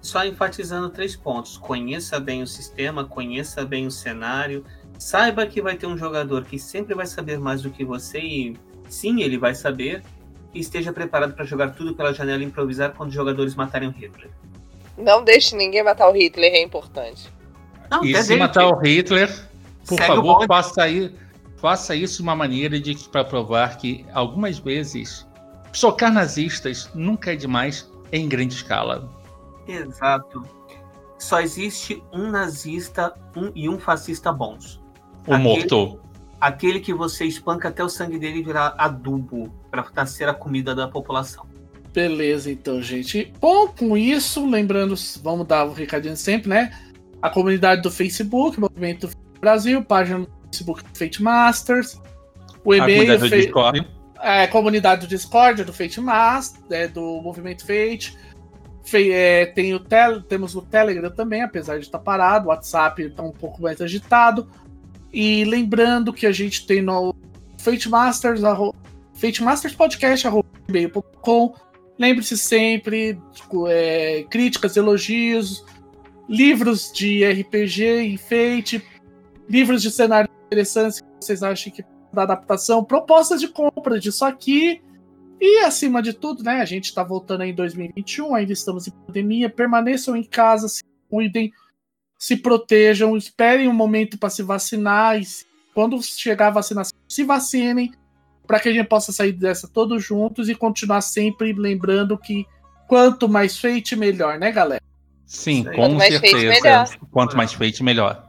Só 0.00 0.24
enfatizando 0.24 0.90
três 0.90 1.16
pontos: 1.16 1.56
conheça 1.56 2.20
bem 2.20 2.42
o 2.42 2.46
sistema, 2.46 3.04
conheça 3.04 3.64
bem 3.64 3.86
o 3.86 3.90
cenário, 3.90 4.64
saiba 4.98 5.46
que 5.46 5.62
vai 5.62 5.76
ter 5.76 5.86
um 5.86 5.96
jogador 5.96 6.44
que 6.44 6.58
sempre 6.58 6.94
vai 6.94 7.06
saber 7.06 7.38
mais 7.38 7.62
do 7.62 7.70
que 7.70 7.84
você 7.84 8.18
e 8.18 8.56
sim, 8.88 9.22
ele 9.22 9.38
vai 9.38 9.54
saber. 9.54 10.02
E 10.52 10.60
esteja 10.60 10.92
preparado 10.92 11.34
para 11.34 11.44
jogar 11.44 11.70
tudo 11.70 11.94
pela 11.94 12.12
janela 12.12 12.42
e 12.42 12.46
improvisar 12.46 12.92
quando 12.92 13.08
os 13.08 13.14
jogadores 13.14 13.56
matarem 13.56 13.88
o 13.88 13.92
Hitler. 13.92 14.30
Não 14.96 15.24
deixe 15.24 15.56
ninguém 15.56 15.82
matar 15.82 16.08
o 16.08 16.12
Hitler, 16.12 16.52
é 16.52 16.62
importante. 16.62 17.28
Não, 17.90 18.04
E 18.04 18.14
se 18.22 18.36
matar 18.36 18.66
o 18.66 18.78
Hitler, 18.78 19.28
por 19.86 19.98
Segue 19.98 20.06
favor, 20.06 20.46
faça, 20.46 20.82
aí, 20.82 21.12
faça 21.64 21.96
isso 21.96 22.18
de 22.18 22.22
uma 22.24 22.36
maneira 22.36 22.78
de 22.78 22.94
para 23.08 23.24
provar 23.24 23.78
que 23.78 24.04
algumas 24.12 24.58
vezes 24.58 25.26
socar 25.72 26.12
nazistas 26.12 26.90
nunca 26.94 27.32
é 27.32 27.36
demais 27.36 27.90
em 28.12 28.28
grande 28.28 28.52
escala. 28.52 29.10
Exato. 29.66 30.42
Só 31.18 31.40
existe 31.40 32.02
um 32.12 32.30
nazista 32.30 33.14
um- 33.34 33.50
e 33.54 33.66
um 33.66 33.78
fascista 33.78 34.30
bons. 34.30 34.78
O 35.26 35.32
Aquele- 35.32 35.42
morto. 35.42 36.00
Aquele 36.38 36.80
que 36.80 36.92
você 36.92 37.24
espanca 37.24 37.68
até 37.70 37.82
o 37.82 37.88
sangue 37.88 38.18
dele 38.18 38.42
virar 38.42 38.74
adubo 38.76 39.50
para 39.70 40.04
ser 40.04 40.28
a 40.28 40.34
comida 40.34 40.74
da 40.74 40.86
população. 40.86 41.46
Beleza, 41.94 42.52
então, 42.52 42.82
gente. 42.82 43.32
Bom, 43.40 43.68
com 43.68 43.96
isso, 43.96 44.46
lembrando, 44.46 44.94
vamos 45.22 45.46
dar 45.46 45.64
o 45.64 45.72
recadinho 45.72 46.14
sempre, 46.14 46.50
né? 46.50 46.78
A 47.22 47.30
comunidade 47.30 47.80
do 47.80 47.90
Facebook, 47.90 48.60
Movimento 48.60 49.08
Brasil, 49.40 49.82
página 49.82 50.26
Facebook 50.54 50.82
Fate 50.94 51.22
Masters, 51.22 52.00
o 52.64 52.74
e-mail, 52.74 53.00
comunidade 53.00 53.22
do 53.22 53.28
fe- 53.28 53.40
Discord. 53.42 53.88
é, 54.22 54.46
comunidade 54.46 55.00
do 55.02 55.06
Discord, 55.08 55.64
do 55.64 55.72
Fate 55.72 56.00
Master, 56.00 56.62
é, 56.70 56.88
do 56.88 57.20
Movimento 57.20 57.62
Fate. 57.66 58.16
Fe- 58.84 59.10
é, 59.12 59.46
tem 59.46 59.74
o 59.74 59.80
tel- 59.80 60.22
temos 60.22 60.54
o 60.54 60.62
Telegram 60.62 61.10
também, 61.10 61.42
apesar 61.42 61.78
de 61.78 61.84
estar 61.86 61.98
parado. 61.98 62.46
O 62.46 62.48
WhatsApp 62.50 63.02
está 63.02 63.22
um 63.22 63.32
pouco 63.32 63.60
mais 63.62 63.80
agitado. 63.80 64.48
E 65.12 65.44
lembrando 65.44 66.12
que 66.12 66.26
a 66.26 66.32
gente 66.32 66.66
tem 66.66 66.82
no 66.82 67.14
Fate 67.58 67.88
Masters, 67.88 68.44
arro, 68.44 68.74
Fate 69.14 69.42
Masters 69.42 69.74
Podcast, 69.74 70.26
arroba 70.26 70.48
gmail.com. 70.68 71.54
Lembre-se 71.98 72.36
sempre, 72.36 73.18
tipo, 73.32 73.68
é, 73.68 74.24
críticas, 74.24 74.76
elogios, 74.76 75.64
livros 76.28 76.90
de 76.92 77.24
RPG 77.24 77.84
em 78.00 78.16
Fate, 78.16 78.82
livros 79.48 79.80
de 79.82 79.90
cenário 79.90 80.28
interessantes 80.54 81.00
que 81.00 81.06
vocês 81.20 81.42
acham 81.42 81.72
que 81.72 81.84
da 82.12 82.22
adaptação, 82.22 82.84
propostas 82.84 83.40
de 83.40 83.48
compra 83.48 83.98
disso 83.98 84.24
aqui. 84.24 84.80
E 85.40 85.64
acima 85.64 86.00
de 86.00 86.12
tudo, 86.12 86.44
né? 86.44 86.60
A 86.60 86.64
gente 86.64 86.94
tá 86.94 87.02
voltando 87.02 87.42
aí 87.42 87.50
em 87.50 87.54
2021, 87.54 88.34
ainda 88.34 88.52
estamos 88.52 88.86
em 88.86 88.92
pandemia. 88.92 89.50
Permaneçam 89.50 90.16
em 90.16 90.22
casa, 90.22 90.68
se 90.68 90.82
cuidem, 91.10 91.52
se 92.16 92.36
protejam, 92.36 93.16
esperem 93.16 93.68
um 93.68 93.74
momento 93.74 94.16
para 94.16 94.30
se 94.30 94.42
vacinar. 94.42 95.20
E 95.20 95.24
se- 95.24 95.44
quando 95.74 96.00
chegar 96.02 96.46
a 96.46 96.50
vacinação, 96.52 96.96
se 97.08 97.24
vacinem, 97.24 97.92
para 98.46 98.60
que 98.60 98.68
a 98.68 98.72
gente 98.72 98.86
possa 98.86 99.10
sair 99.10 99.32
dessa 99.32 99.66
todos 99.66 100.02
juntos 100.02 100.48
e 100.48 100.54
continuar 100.54 101.00
sempre 101.00 101.52
lembrando 101.52 102.16
que 102.16 102.46
quanto 102.86 103.28
mais 103.28 103.58
feito, 103.58 103.96
melhor, 103.96 104.38
né, 104.38 104.52
galera? 104.52 104.80
Sim, 105.26 105.64
Quanto 105.64 105.76
com 105.76 105.94
mais 105.94 106.16
feito, 106.20 106.38
certeza. 106.38 106.96
Quanto 107.10 107.36
mais 107.36 107.52
feito, 107.52 107.82
melhor. 107.82 108.24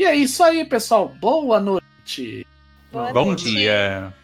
E 0.00 0.04
é 0.06 0.16
isso 0.16 0.42
aí, 0.42 0.64
pessoal. 0.64 1.14
Boa 1.20 1.60
noite. 1.60 2.46
Boa 2.90 3.12
Bom 3.12 3.26
noite. 3.26 3.44
dia. 3.44 4.14